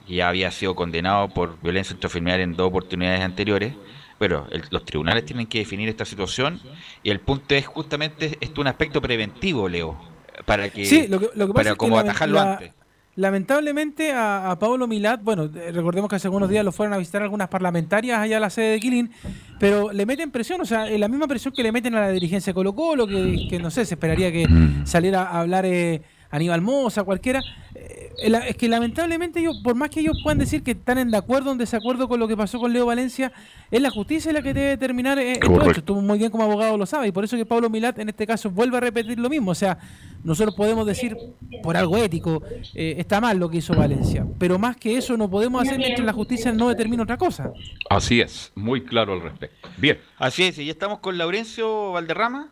que 0.06 0.14
ya 0.14 0.28
había 0.28 0.50
sido 0.50 0.74
condenado 0.74 1.28
por 1.28 1.60
violencia 1.60 1.94
intrafamiliar 1.94 2.40
en 2.40 2.54
dos 2.54 2.68
oportunidades 2.68 3.20
anteriores. 3.20 3.74
Pero 4.18 4.48
los 4.70 4.84
tribunales 4.86 5.26
tienen 5.26 5.46
que 5.46 5.58
definir 5.58 5.90
esta 5.90 6.06
situación 6.06 6.58
y 7.02 7.10
el 7.10 7.20
punto 7.20 7.54
es 7.54 7.66
justamente 7.66 8.38
esto 8.40 8.62
un 8.62 8.66
aspecto 8.66 9.02
preventivo, 9.02 9.68
Leo, 9.68 9.98
para 10.46 10.70
que, 10.70 10.86
sí, 10.86 11.06
lo 11.06 11.20
que, 11.20 11.28
lo 11.34 11.48
que 11.48 11.52
para 11.52 11.74
como 11.74 11.96
la, 11.96 12.02
atajarlo 12.02 12.40
antes. 12.40 12.72
Lamentablemente 13.16 14.12
a, 14.12 14.50
a 14.50 14.58
Pablo 14.58 14.86
Milat, 14.86 15.22
bueno, 15.22 15.44
eh, 15.44 15.72
recordemos 15.72 16.08
que 16.08 16.16
hace 16.16 16.28
algunos 16.28 16.50
días 16.50 16.64
lo 16.64 16.70
fueron 16.70 16.92
a 16.92 16.98
visitar 16.98 17.22
algunas 17.22 17.48
parlamentarias 17.48 18.18
allá 18.18 18.36
a 18.36 18.40
la 18.40 18.50
sede 18.50 18.72
de 18.72 18.80
Quilín, 18.80 19.10
pero 19.58 19.90
le 19.90 20.04
meten 20.04 20.30
presión, 20.30 20.60
o 20.60 20.66
sea, 20.66 20.86
la 20.86 21.08
misma 21.08 21.26
presión 21.26 21.54
que 21.54 21.62
le 21.62 21.72
meten 21.72 21.94
a 21.94 22.00
la 22.00 22.10
dirigencia 22.10 22.50
de 22.50 22.54
Colo 22.54 22.74
Colo, 22.74 23.06
que, 23.06 23.46
que 23.48 23.58
no 23.58 23.70
sé, 23.70 23.86
se 23.86 23.94
esperaría 23.94 24.30
que 24.30 24.46
mm. 24.46 24.86
saliera 24.86 25.22
a 25.22 25.40
hablar 25.40 25.64
eh, 25.64 26.02
Aníbal 26.30 26.60
Mosa, 26.60 27.04
cualquiera. 27.04 27.42
Eh, 27.74 28.12
es 28.18 28.56
que 28.56 28.68
lamentablemente 28.68 29.40
ellos, 29.40 29.60
por 29.62 29.74
más 29.74 29.90
que 29.90 30.00
ellos 30.00 30.18
puedan 30.22 30.38
decir 30.38 30.62
que 30.62 30.72
están 30.72 30.98
en 30.98 31.10
de 31.10 31.18
acuerdo 31.18 31.50
o 31.50 31.52
en 31.52 31.58
desacuerdo 31.58 32.08
con 32.08 32.18
lo 32.18 32.26
que 32.26 32.36
pasó 32.36 32.58
con 32.58 32.72
Leo 32.72 32.86
Valencia, 32.86 33.32
es 33.70 33.80
la 33.80 33.90
justicia 33.90 34.32
la 34.32 34.42
que 34.42 34.54
debe 34.54 34.68
determinar 34.68 35.18
eh. 35.18 35.38
Tú 35.84 36.00
muy 36.00 36.18
bien 36.18 36.30
como 36.30 36.44
abogado 36.44 36.76
lo 36.78 36.86
sabes, 36.86 37.08
y 37.08 37.12
por 37.12 37.24
eso 37.24 37.36
que 37.36 37.44
Pablo 37.44 37.68
Milat 37.68 37.98
en 37.98 38.08
este 38.08 38.26
caso 38.26 38.50
vuelve 38.50 38.78
a 38.78 38.80
repetir 38.80 39.18
lo 39.18 39.28
mismo. 39.28 39.50
O 39.50 39.54
sea, 39.54 39.78
nosotros 40.24 40.54
podemos 40.54 40.86
decir, 40.86 41.16
por 41.62 41.76
algo 41.76 41.96
ético, 41.98 42.42
eh, 42.74 42.94
está 42.98 43.20
mal 43.20 43.38
lo 43.38 43.48
que 43.48 43.58
hizo 43.58 43.74
Valencia, 43.74 44.26
pero 44.38 44.58
más 44.58 44.76
que 44.76 44.96
eso 44.96 45.16
no 45.16 45.28
podemos 45.28 45.62
hacer 45.62 45.78
mientras 45.78 46.04
la 46.04 46.12
justicia 46.12 46.52
no 46.52 46.68
determina 46.68 47.02
otra 47.02 47.16
cosa. 47.16 47.52
Así 47.90 48.20
es, 48.20 48.52
muy 48.54 48.82
claro 48.82 49.12
al 49.12 49.20
respecto. 49.20 49.68
Bien. 49.76 49.98
Así 50.16 50.44
es, 50.44 50.58
y 50.58 50.64
ya 50.64 50.72
estamos 50.72 51.00
con 51.00 51.18
Laurencio 51.18 51.92
Valderrama. 51.92 52.48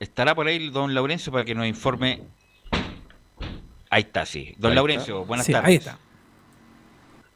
Estará 0.00 0.34
por 0.34 0.48
ahí 0.48 0.70
don 0.70 0.94
Laurencio 0.94 1.30
para 1.30 1.44
que 1.44 1.54
nos 1.54 1.66
informe 1.66 2.22
Ahí 3.92 4.04
está, 4.04 4.24
sí. 4.24 4.54
Don 4.56 4.74
Laurencio, 4.74 5.26
buenas 5.26 5.46
tardes. 5.46 5.68
Ahí 5.68 5.74
está. 5.74 5.98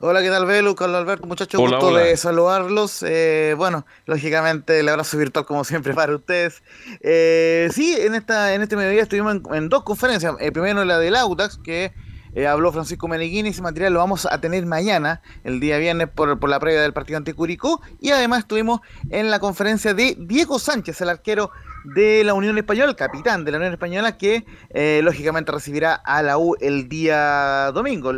Hola, 0.01 0.23
¿qué 0.23 0.31
tal, 0.31 0.47
Belu? 0.47 0.75
Carlos 0.75 0.97
Alberto, 0.97 1.27
muchachos, 1.27 1.61
gusto 1.61 1.95
de 1.95 2.17
saludarlos. 2.17 3.03
Eh, 3.07 3.53
bueno, 3.59 3.85
lógicamente 4.07 4.81
el 4.81 4.89
abrazo 4.89 5.19
virtual 5.19 5.45
como 5.45 5.65
siempre 5.65 5.93
para 5.93 6.17
ustedes. 6.17 6.63
Eh, 7.03 7.69
sí, 7.73 7.95
en 7.99 8.15
esta 8.15 8.55
en 8.55 8.63
este 8.63 8.75
mediodía 8.75 9.03
estuvimos 9.03 9.37
en, 9.53 9.69
dos 9.69 9.83
conferencias. 9.83 10.35
El 10.41 10.51
primero 10.53 10.83
la 10.87 10.99
del 10.99 11.17
Audax, 11.17 11.59
que 11.59 11.93
eh, 12.35 12.47
habló 12.47 12.73
Francisco 12.73 13.07
Meneghini, 13.07 13.51
ese 13.51 13.61
material 13.61 13.93
lo 13.93 13.99
vamos 13.99 14.25
a 14.25 14.41
tener 14.41 14.65
mañana, 14.65 15.21
el 15.45 15.61
día 15.61 15.77
viernes, 15.77 16.09
por, 16.09 16.41
por 16.41 16.49
la 16.49 16.59
previa 16.59 16.81
del 16.81 16.95
partido 16.95 17.19
ante 17.19 17.35
Curicó. 17.35 17.83
Y 18.01 18.13
además 18.13 18.41
estuvimos 18.41 18.81
en 19.11 19.31
la 19.31 19.41
conferencia 19.41 19.93
de 19.93 20.17
Diego 20.19 20.59
Sánchez, 20.59 21.03
el 21.03 21.11
arquero 21.11 21.51
de 21.95 22.25
la 22.25 22.35
Unión 22.35 22.59
Española, 22.59 22.95
capitán 22.95 23.45
de 23.45 23.53
la 23.53 23.59
Unión 23.59 23.73
Española, 23.73 24.19
que 24.19 24.45
eh, 24.71 25.01
lógicamente 25.03 25.53
recibirá 25.53 25.95
a 25.95 26.23
la 26.23 26.39
U 26.39 26.57
el 26.61 26.89
día 26.89 27.71
domingo. 27.73 28.13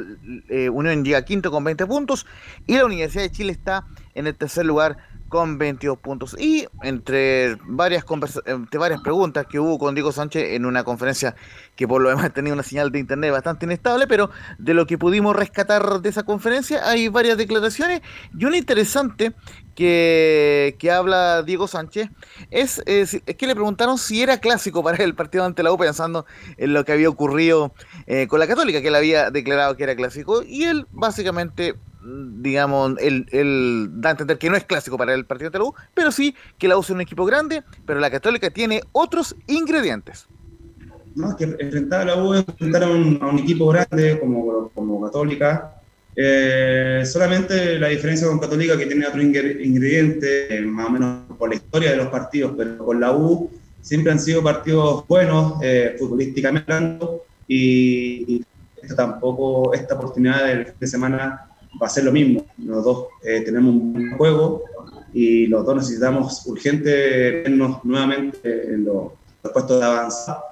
Eh, 0.49 0.69
Unión 0.69 1.05
llega 1.05 1.25
quinto 1.25 1.51
con 1.51 1.65
20 1.65 1.87
puntos 1.87 2.27
y 2.67 2.77
la 2.77 2.85
Universidad 2.85 3.25
de 3.25 3.31
Chile 3.31 3.53
está 3.53 3.85
en 4.15 4.27
el 4.27 4.35
tercer 4.35 4.65
lugar 4.65 4.97
con 5.29 5.59
22 5.59 5.99
puntos. 5.99 6.37
Y 6.39 6.67
entre 6.83 7.57
varias, 7.67 8.05
entre 8.47 8.79
varias 8.79 9.01
preguntas 9.01 9.47
que 9.47 9.61
hubo 9.61 9.79
con 9.79 9.95
Diego 9.95 10.13
Sánchez 10.13 10.55
en 10.55 10.65
una 10.65 10.85
conferencia 10.85 11.37
que 11.77 11.87
por 11.87 12.01
lo 12.01 12.09
demás 12.09 12.33
tenía 12.33 12.53
una 12.53 12.63
señal 12.63 12.91
de 12.91 12.99
internet 12.99 13.33
bastante 13.33 13.67
inestable, 13.67 14.07
pero 14.07 14.31
de 14.59 14.75
lo 14.75 14.87
que 14.87 14.99
pudimos 14.99 15.37
rescatar 15.37 16.01
de 16.01 16.09
esa 16.09 16.23
conferencia 16.23 16.89
hay 16.89 17.09
varias 17.09 17.37
declaraciones 17.37 18.01
y 18.37 18.45
una 18.45 18.57
interesante 18.57 19.35
que, 19.79 20.91
habla 20.91 21.45
Diego 21.45 21.69
Sánchez 21.69 22.11
es, 22.51 22.83
es, 22.85 23.23
que 23.23 23.47
le 23.47 23.55
preguntaron 23.55 23.97
si 23.97 24.23
era 24.23 24.39
clásico 24.39 24.83
para 24.83 25.05
el 25.05 25.15
partido 25.15 25.45
ante 25.45 25.63
la 25.63 25.73
U 25.73 25.79
pensando 25.79 26.27
en 26.57 26.73
lo 26.73 26.85
que 26.85 26.93
había 26.93 27.09
ocurrido 27.09 27.73
eh, 28.07 28.27
con 28.27 28.41
la 28.41 28.49
Católica, 28.49 28.83
que 28.83 28.89
él 28.89 28.97
había 28.97 29.31
declarado 29.31 29.77
que 29.77 29.85
era 29.85 29.95
clásico 29.95 30.43
y 30.43 30.65
él 30.65 30.87
básicamente 30.91 31.77
digamos, 32.03 32.95
él, 33.01 33.89
da 34.01 34.09
a 34.09 34.13
entender 34.13 34.39
que 34.39 34.51
no 34.51 34.57
es 34.57 34.65
clásico 34.65 34.97
para 34.97 35.15
el 35.15 35.27
partido 35.27 35.51
de 35.51 35.59
la 35.59 35.65
U, 35.67 35.75
pero 35.95 36.11
sí 36.11 36.35
que 36.57 36.67
la 36.67 36.77
U 36.77 36.81
es 36.81 36.91
un 36.91 37.01
equipo 37.01 37.25
grande, 37.25 37.63
pero 37.87 38.01
la 38.01 38.11
Católica 38.11 38.51
tiene 38.51 38.83
otros 38.93 39.37
ingredientes. 39.47 40.27
Más 41.15 41.35
que 41.37 41.45
enfrentar 41.45 42.03
a 42.03 42.05
la 42.17 42.25
U, 42.25 42.35
enfrentar 42.35 42.85
a 42.85 42.89
un, 42.89 43.39
equipo 43.39 43.69
grande 43.69 44.19
como, 44.19 44.71
como 44.71 45.05
Católica, 45.05 45.78
eh, 46.21 47.05
solamente 47.07 47.79
la 47.79 47.87
diferencia 47.87 48.27
con 48.27 48.41
Católica 48.41 48.77
que 48.77 48.87
tiene 48.87 49.07
otro 49.07 49.23
ingrediente, 49.23 50.53
eh, 50.53 50.61
más 50.63 50.89
o 50.89 50.91
menos 50.91 51.19
por 51.39 51.49
la 51.49 51.55
historia 51.55 51.93
de 51.93 51.97
los 51.97 52.09
partidos, 52.09 52.55
pero 52.57 52.77
con 52.79 52.99
la 52.99 53.13
U 53.13 53.49
siempre 53.81 54.11
han 54.11 54.19
sido 54.19 54.43
partidos 54.43 55.07
buenos, 55.07 55.63
eh, 55.63 55.95
futbolísticamente 55.97 56.73
hablando, 56.73 57.23
y, 57.47 58.45
tampoco, 58.97 59.73
esta 59.73 59.95
oportunidad 59.95 60.45
del 60.47 60.65
fin 60.65 60.75
de 60.81 60.87
semana 60.89 61.51
va 61.81 61.87
a 61.87 61.91
ser 61.91 62.03
lo 62.03 62.11
mismo. 62.11 62.45
Los 62.65 62.83
dos 62.83 63.07
eh, 63.23 63.43
tenemos 63.43 63.73
un 63.73 64.17
juego 64.17 64.65
y 65.15 65.47
los 65.47 65.65
dos 65.65 65.77
necesitamos 65.77 66.45
urgente 66.47 67.43
vernos 67.43 67.85
nuevamente 67.85 68.73
en 68.73 68.85
los, 68.85 69.13
puestos 69.53 69.79
de 69.79 69.87
avanzada. 69.87 70.43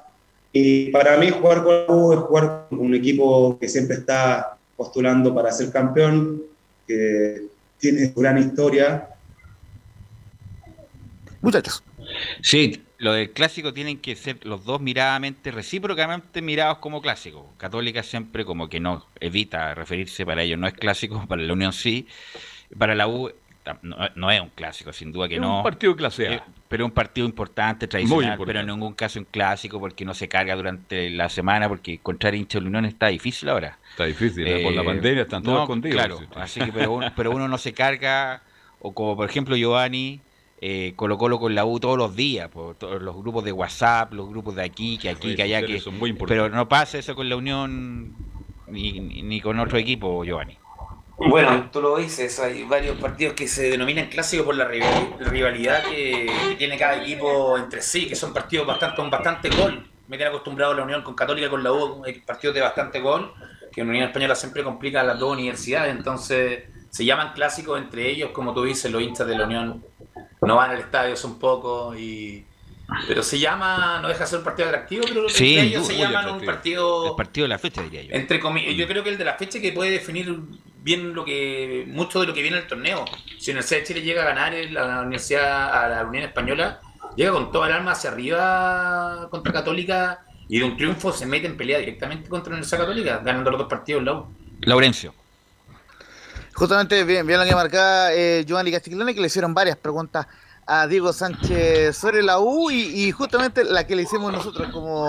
Y 0.52 0.90
para 0.90 1.16
mí 1.16 1.30
jugar 1.30 1.64
con 1.64 1.74
U 1.88 2.12
es 2.12 2.20
jugar 2.20 2.66
con 2.70 2.78
un 2.78 2.94
equipo 2.94 3.58
que 3.58 3.68
siempre 3.68 3.96
está 3.96 4.55
postulando 4.76 5.34
para 5.34 5.50
ser 5.52 5.72
campeón, 5.72 6.42
que 6.86 7.46
tiene 7.78 8.12
su 8.12 8.20
gran 8.20 8.38
historia. 8.38 9.08
Muchachos. 11.40 11.82
Sí, 12.42 12.82
lo 12.98 13.12
del 13.12 13.32
clásico 13.32 13.72
tienen 13.72 13.98
que 13.98 14.16
ser 14.16 14.44
los 14.44 14.64
dos 14.64 14.80
miradamente, 14.80 15.50
recíprocamente 15.50 16.40
mirados 16.42 16.78
como 16.78 17.02
clásico. 17.02 17.52
Católica 17.58 18.02
siempre 18.02 18.44
como 18.44 18.68
que 18.68 18.80
no 18.80 19.06
evita 19.20 19.74
referirse 19.74 20.24
para 20.24 20.42
ellos, 20.42 20.58
no 20.58 20.66
es 20.66 20.74
clásico, 20.74 21.24
para 21.26 21.42
la 21.42 21.52
Unión 21.52 21.72
sí, 21.72 22.06
para 22.78 22.94
la 22.94 23.06
U 23.08 23.30
no, 23.82 24.30
es 24.30 24.40
un 24.40 24.50
clásico, 24.50 24.92
sin 24.92 25.12
duda 25.12 25.28
que 25.28 25.38
no. 25.38 25.54
Es 25.54 25.56
un 25.58 25.62
partido 25.62 25.92
de 25.92 25.96
clase 25.96 26.28
A. 26.28 26.32
Eh, 26.34 26.42
pero 26.68 26.84
un 26.84 26.90
partido 26.90 27.26
importante, 27.26 27.86
tradicional, 27.86 28.38
pero 28.44 28.60
en 28.60 28.66
ningún 28.66 28.94
caso 28.94 29.18
un 29.18 29.24
clásico 29.24 29.78
porque 29.78 30.04
no 30.04 30.14
se 30.14 30.28
carga 30.28 30.56
durante 30.56 31.10
la 31.10 31.28
semana, 31.28 31.68
porque 31.68 31.94
encontrar 31.94 32.34
hincha 32.34 32.58
de 32.58 32.62
la 32.62 32.68
Unión 32.68 32.84
está 32.84 33.06
difícil 33.08 33.48
ahora. 33.48 33.78
Está 33.90 34.04
difícil, 34.04 34.46
¿eh? 34.46 34.62
por 34.62 34.72
la 34.72 34.82
eh, 34.82 34.84
pandemia 34.84 35.22
están 35.22 35.42
todos 35.42 35.62
escondidos. 35.62 35.96
Claro, 35.96 36.20
así 36.34 36.60
que 36.60 36.72
pero 36.72 36.92
uno, 36.92 37.12
pero 37.14 37.30
uno 37.30 37.46
no 37.48 37.58
se 37.58 37.72
carga, 37.72 38.42
o 38.80 38.92
como 38.92 39.16
por 39.16 39.28
ejemplo 39.28 39.56
Giovanni, 39.56 40.20
eh, 40.60 40.94
Colo 40.96 41.18
Colo 41.18 41.38
con 41.38 41.54
la 41.54 41.64
U 41.64 41.78
todos 41.78 41.98
los 41.98 42.16
días, 42.16 42.48
por 42.48 42.74
todos 42.76 43.00
los 43.00 43.16
grupos 43.16 43.44
de 43.44 43.52
WhatsApp, 43.52 44.12
los 44.12 44.28
grupos 44.28 44.56
de 44.56 44.62
aquí, 44.62 44.98
que 44.98 45.10
aquí, 45.10 45.36
que 45.36 45.42
allá, 45.42 45.64
que... 45.64 45.80
Pero 46.26 46.48
no 46.48 46.68
pasa 46.68 46.98
eso 46.98 47.14
con 47.14 47.28
la 47.28 47.36
Unión 47.36 48.14
ni, 48.66 49.00
ni 49.00 49.40
con 49.40 49.60
otro 49.60 49.78
equipo, 49.78 50.24
Giovanni. 50.24 50.58
Bueno, 51.18 51.70
tú 51.72 51.80
lo 51.80 51.96
dices, 51.96 52.38
hay 52.40 52.64
varios 52.64 52.98
partidos 52.98 53.34
que 53.34 53.48
se 53.48 53.70
denominan 53.70 54.08
clásicos 54.08 54.44
por 54.44 54.54
la 54.54 54.66
rivalidad 54.66 55.84
que, 55.84 56.30
tiene 56.58 56.76
cada 56.76 57.02
equipo 57.02 57.56
entre 57.56 57.80
sí, 57.80 58.06
que 58.06 58.14
son 58.14 58.34
partidos 58.34 58.66
bastante, 58.66 58.96
con 58.96 59.10
bastante 59.10 59.48
gol. 59.48 59.88
Me 60.08 60.16
tiene 60.18 60.28
acostumbrado 60.28 60.72
a 60.72 60.76
la 60.76 60.82
Unión 60.82 61.02
con 61.02 61.14
Católica 61.14 61.48
con 61.48 61.64
la 61.64 61.72
U, 61.72 62.04
hay 62.04 62.20
partidos 62.20 62.54
de 62.54 62.60
bastante 62.60 63.00
gol, 63.00 63.32
que 63.72 63.80
en 63.80 63.88
Unión 63.88 64.04
Española 64.04 64.34
siempre 64.34 64.62
complica 64.62 65.00
a 65.00 65.04
las 65.04 65.18
dos 65.18 65.32
universidades, 65.32 65.96
entonces 65.96 66.64
se 66.90 67.04
llaman 67.04 67.32
clásicos 67.32 67.80
entre 67.80 68.08
ellos, 68.10 68.30
como 68.30 68.52
tú 68.52 68.64
dices, 68.64 68.90
los 68.92 69.02
hinchas 69.02 69.26
de 69.26 69.38
la 69.38 69.46
Unión 69.46 69.82
no 70.42 70.56
van 70.56 70.70
al 70.70 70.80
estadio, 70.80 71.16
son 71.16 71.38
pocos 71.38 71.98
y 71.98 72.44
pero 73.08 73.22
se 73.22 73.38
llama, 73.38 73.98
no 74.00 74.08
deja 74.08 74.20
de 74.20 74.26
ser 74.26 74.38
un 74.38 74.44
partido 74.44 74.68
atractivo, 74.68 75.04
pero 75.08 75.28
sí, 75.28 75.58
ellos 75.58 75.86
se 75.86 75.96
llaman 75.96 76.28
un 76.28 76.44
partido. 76.44 77.10
El 77.10 77.16
partido 77.16 77.44
de 77.44 77.48
la 77.48 77.58
fecha, 77.58 77.82
diría 77.82 78.02
yo. 78.02 78.14
Entre 78.14 78.38
comillas, 78.38 78.74
yo 78.74 78.86
creo 78.86 79.02
que 79.02 79.10
el 79.10 79.18
de 79.18 79.24
la 79.24 79.34
fecha 79.34 79.60
que 79.60 79.72
puede 79.72 79.90
definir 79.90 80.40
bien 80.86 81.14
lo 81.14 81.24
que 81.24 81.84
mucho 81.88 82.20
de 82.20 82.28
lo 82.28 82.32
que 82.32 82.42
viene 82.42 82.58
el 82.58 82.66
torneo. 82.68 83.04
Si 83.40 83.50
la 83.50 83.58
Universidad 83.58 83.80
de 83.80 83.86
Chile 83.86 84.02
llega 84.02 84.22
a 84.22 84.26
ganar 84.26 84.54
la 84.70 85.00
Universidad 85.02 85.74
a 85.74 85.88
la 85.88 86.04
Unión 86.04 86.22
Española, 86.22 86.80
llega 87.16 87.32
con 87.32 87.50
toda 87.50 87.66
el 87.66 87.72
alma 87.72 87.90
hacia 87.90 88.10
arriba 88.10 89.26
contra 89.28 89.52
Católica 89.52 90.24
y 90.48 90.60
de 90.60 90.64
un 90.64 90.76
triunfo 90.76 91.12
se 91.12 91.26
mete 91.26 91.48
en 91.48 91.56
pelea 91.56 91.80
directamente 91.80 92.28
contra 92.28 92.52
la 92.52 92.58
Universidad 92.58 92.82
Católica, 92.82 93.18
ganando 93.18 93.50
los 93.50 93.58
dos 93.58 93.68
partidos 93.68 94.04
la 94.04 94.12
U. 94.12 94.26
Laurencio. 94.60 95.12
Justamente 96.54 97.02
bien, 97.02 97.26
bien 97.26 97.40
lo 97.40 97.44
que 97.44 97.54
marcaba 97.56 98.14
eh, 98.14 98.44
Giovanni 98.46 98.70
Castiglione, 98.70 99.12
que 99.12 99.20
le 99.20 99.26
hicieron 99.26 99.52
varias 99.52 99.76
preguntas 99.76 100.28
a 100.68 100.86
Diego 100.86 101.12
Sánchez 101.12 101.96
sobre 101.96 102.22
la 102.22 102.38
U 102.38 102.70
y, 102.70 103.10
justamente 103.10 103.64
la 103.64 103.86
que 103.88 103.96
le 103.96 104.02
hicimos 104.02 104.32
nosotros 104.32 104.68
como, 104.72 105.08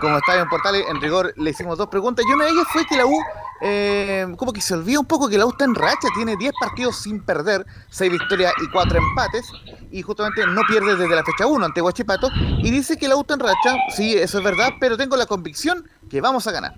como 0.00 0.18
Estadio 0.18 0.42
en 0.42 0.48
Portales, 0.48 0.84
en 0.88 1.00
rigor 1.00 1.34
le 1.36 1.50
hicimos 1.50 1.78
dos 1.78 1.88
preguntas 1.88 2.24
y 2.28 2.32
una 2.32 2.44
de 2.44 2.50
ellas 2.50 2.66
fue 2.72 2.86
que 2.86 2.96
la 2.96 3.06
U, 3.06 3.18
eh, 3.60 4.26
como 4.36 4.52
que 4.52 4.60
se 4.60 4.74
olvida 4.74 5.00
un 5.00 5.06
poco 5.06 5.28
que 5.28 5.38
la 5.38 5.46
U 5.46 5.50
está 5.50 5.64
en 5.64 5.74
racha, 5.74 6.08
tiene 6.14 6.36
10 6.36 6.52
partidos 6.60 6.96
sin 7.02 7.20
perder, 7.22 7.64
6 7.90 8.12
victorias 8.12 8.52
y 8.62 8.70
4 8.70 8.98
empates 8.98 9.46
y 9.90 10.02
justamente 10.02 10.46
no 10.46 10.62
pierde 10.68 10.96
desde 10.96 11.14
la 11.14 11.24
fecha 11.24 11.46
1 11.46 11.64
ante 11.64 11.80
Huachipato 11.80 12.28
y 12.58 12.70
dice 12.70 12.96
que 12.96 13.08
la 13.08 13.16
U 13.16 13.22
está 13.22 13.34
en 13.34 13.40
racha, 13.40 13.76
sí, 13.94 14.14
eso 14.14 14.38
es 14.38 14.44
verdad, 14.44 14.70
pero 14.78 14.96
tengo 14.96 15.16
la 15.16 15.26
convicción 15.26 15.88
que 16.10 16.20
vamos 16.20 16.46
a 16.46 16.52
ganar. 16.52 16.74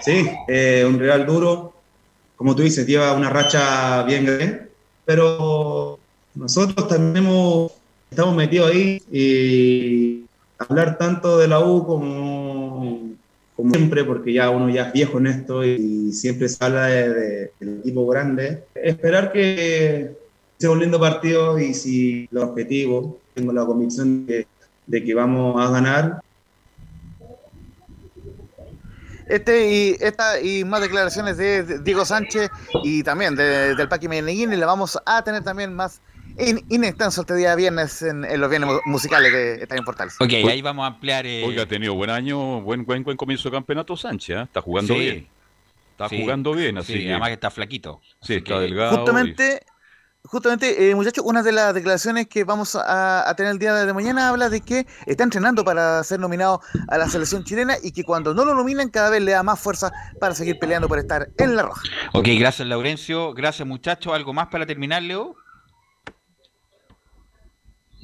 Sí, 0.00 0.30
eh, 0.48 0.84
un 0.86 0.98
real 0.98 1.24
duro, 1.24 1.72
como 2.36 2.54
tú 2.54 2.62
dices, 2.62 2.86
lleva 2.86 3.12
una 3.12 3.30
racha 3.30 4.02
bien 4.02 4.26
grande, 4.26 4.68
pero 5.04 5.98
nosotros 6.34 6.88
también 6.88 7.26
estamos 8.10 8.34
metidos 8.34 8.70
ahí 8.70 9.02
y 9.10 10.24
hablar 10.58 10.98
tanto 10.98 11.38
de 11.38 11.48
la 11.48 11.60
U 11.60 11.86
como, 11.86 13.14
siempre, 13.56 14.04
porque 14.04 14.32
ya 14.32 14.50
uno 14.50 14.68
ya 14.68 14.88
es 14.88 14.92
viejo 14.92 15.18
en 15.18 15.26
esto 15.28 15.64
y 15.64 16.12
siempre 16.12 16.48
se 16.48 16.64
habla 16.64 16.86
de, 16.86 17.52
del 17.60 17.78
equipo 17.80 18.06
grande. 18.06 18.64
Esperar 18.74 19.32
que 19.32 20.16
sea 20.58 20.70
un 20.70 20.80
lindo 20.80 20.98
partido 20.98 21.58
y 21.58 21.74
si 21.74 22.28
los 22.30 22.44
objetivos, 22.44 23.16
tengo 23.34 23.52
la 23.52 23.64
convicción 23.64 24.26
de, 24.26 24.46
de 24.86 25.04
que 25.04 25.14
vamos 25.14 25.64
a 25.64 25.70
ganar, 25.70 26.20
este 29.26 29.70
y 29.70 29.96
esta 30.00 30.40
y 30.40 30.64
más 30.64 30.82
declaraciones 30.82 31.36
de 31.36 31.78
Diego 31.80 32.04
Sánchez 32.04 32.50
y 32.82 33.02
también 33.02 33.34
del 33.34 33.88
Paqui 33.88 34.06
Medellín 34.06 34.52
y 34.52 34.56
le 34.56 34.66
vamos 34.66 34.98
a 35.06 35.24
tener 35.24 35.42
también 35.42 35.74
más 35.74 36.00
inextenso 36.38 37.20
este 37.22 37.34
día 37.36 37.54
viernes 37.54 38.02
en, 38.02 38.22
los 38.40 38.50
bienes 38.50 38.68
musicales 38.86 39.32
de 39.32 39.62
Estadio 39.62 39.84
Portales. 39.84 40.16
Ok, 40.20 40.32
ahí 40.32 40.62
vamos 40.62 40.84
a 40.84 40.88
ampliar. 40.88 41.26
Eh... 41.26 41.44
Oiga, 41.46 41.62
ha 41.62 41.66
tenido 41.66 41.94
buen 41.94 42.10
año, 42.10 42.60
buen, 42.60 42.84
buen, 42.84 43.04
buen 43.04 43.16
comienzo 43.16 43.48
de 43.48 43.56
campeonato 43.56 43.96
Sánchez, 43.96 44.36
¿eh? 44.36 44.42
está 44.42 44.60
jugando 44.60 44.94
bien. 44.94 45.28
Está 45.92 46.08
jugando 46.08 46.52
bien, 46.54 46.76
así 46.76 46.92
sí, 46.94 47.08
además 47.08 47.28
que 47.28 47.34
está 47.34 47.50
flaquito. 47.52 48.00
Sí, 48.20 48.34
está 48.34 48.58
delgado. 48.58 48.96
Justamente, 48.96 49.64
justamente 50.24 50.90
eh, 50.90 50.94
muchachos, 50.96 51.24
una 51.24 51.40
de 51.44 51.52
las 51.52 51.72
declaraciones 51.72 52.26
que 52.26 52.42
vamos 52.42 52.76
a, 52.76 53.32
tener 53.36 53.52
el 53.52 53.60
día 53.60 53.74
de 53.74 53.92
mañana 53.92 54.28
habla 54.28 54.48
de 54.48 54.60
que 54.60 54.88
está 55.06 55.22
entrenando 55.22 55.64
para 55.64 56.02
ser 56.02 56.18
nominado 56.18 56.60
a 56.88 56.98
la 56.98 57.08
selección 57.08 57.44
chilena 57.44 57.76
y 57.80 57.92
que 57.92 58.02
cuando 58.02 58.34
no 58.34 58.44
lo 58.44 58.56
nominan 58.56 58.88
cada 58.88 59.08
vez 59.08 59.22
le 59.22 59.30
da 59.30 59.44
más 59.44 59.60
fuerza 59.60 59.92
para 60.18 60.34
seguir 60.34 60.58
peleando 60.58 60.88
por 60.88 60.98
estar 60.98 61.28
en 61.38 61.54
la 61.54 61.62
roja. 61.62 61.82
Ok, 62.12 62.26
gracias 62.40 62.66
Laurencio, 62.66 63.32
gracias 63.32 63.68
muchachos. 63.68 64.12
¿Algo 64.14 64.32
más 64.32 64.48
para 64.48 64.66
terminar, 64.66 65.00
Leo? 65.00 65.36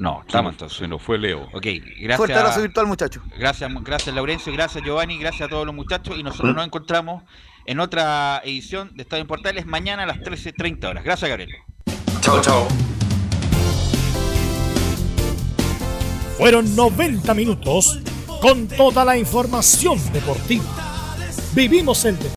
No, 0.00 0.22
estamos 0.26 0.54
entonces. 0.54 0.78
Se 0.78 0.88
nos 0.88 1.02
fue 1.02 1.18
Leo. 1.18 1.42
Ok, 1.52 1.66
gracias. 1.98 2.16
Fuerte 2.16 2.34
abrazo 2.34 2.62
virtual, 2.62 2.86
muchachos. 2.86 3.22
Gracias, 3.36 3.70
gracias 3.82 4.14
Laurencio, 4.14 4.50
gracias 4.50 4.82
Giovanni, 4.82 5.18
gracias 5.18 5.42
a 5.42 5.50
todos 5.50 5.66
los 5.66 5.74
muchachos 5.74 6.16
y 6.18 6.22
nosotros 6.22 6.54
nos 6.54 6.64
encontramos 6.64 7.22
en 7.66 7.80
otra 7.80 8.40
edición 8.42 8.96
de 8.96 9.02
Estadio 9.02 9.20
en 9.20 9.26
Portales 9.26 9.66
mañana 9.66 10.04
a 10.04 10.06
las 10.06 10.16
13.30 10.20 10.88
horas. 10.88 11.04
Gracias, 11.04 11.28
Gabriel. 11.28 11.50
Chao, 12.22 12.40
chao. 12.40 12.66
Fueron 16.38 16.74
90 16.74 17.34
minutos 17.34 18.00
con 18.40 18.68
toda 18.68 19.04
la 19.04 19.18
información 19.18 19.98
deportiva. 20.14 20.64
Vivimos 21.54 22.06
el 22.06 22.18
deporte 22.18 22.28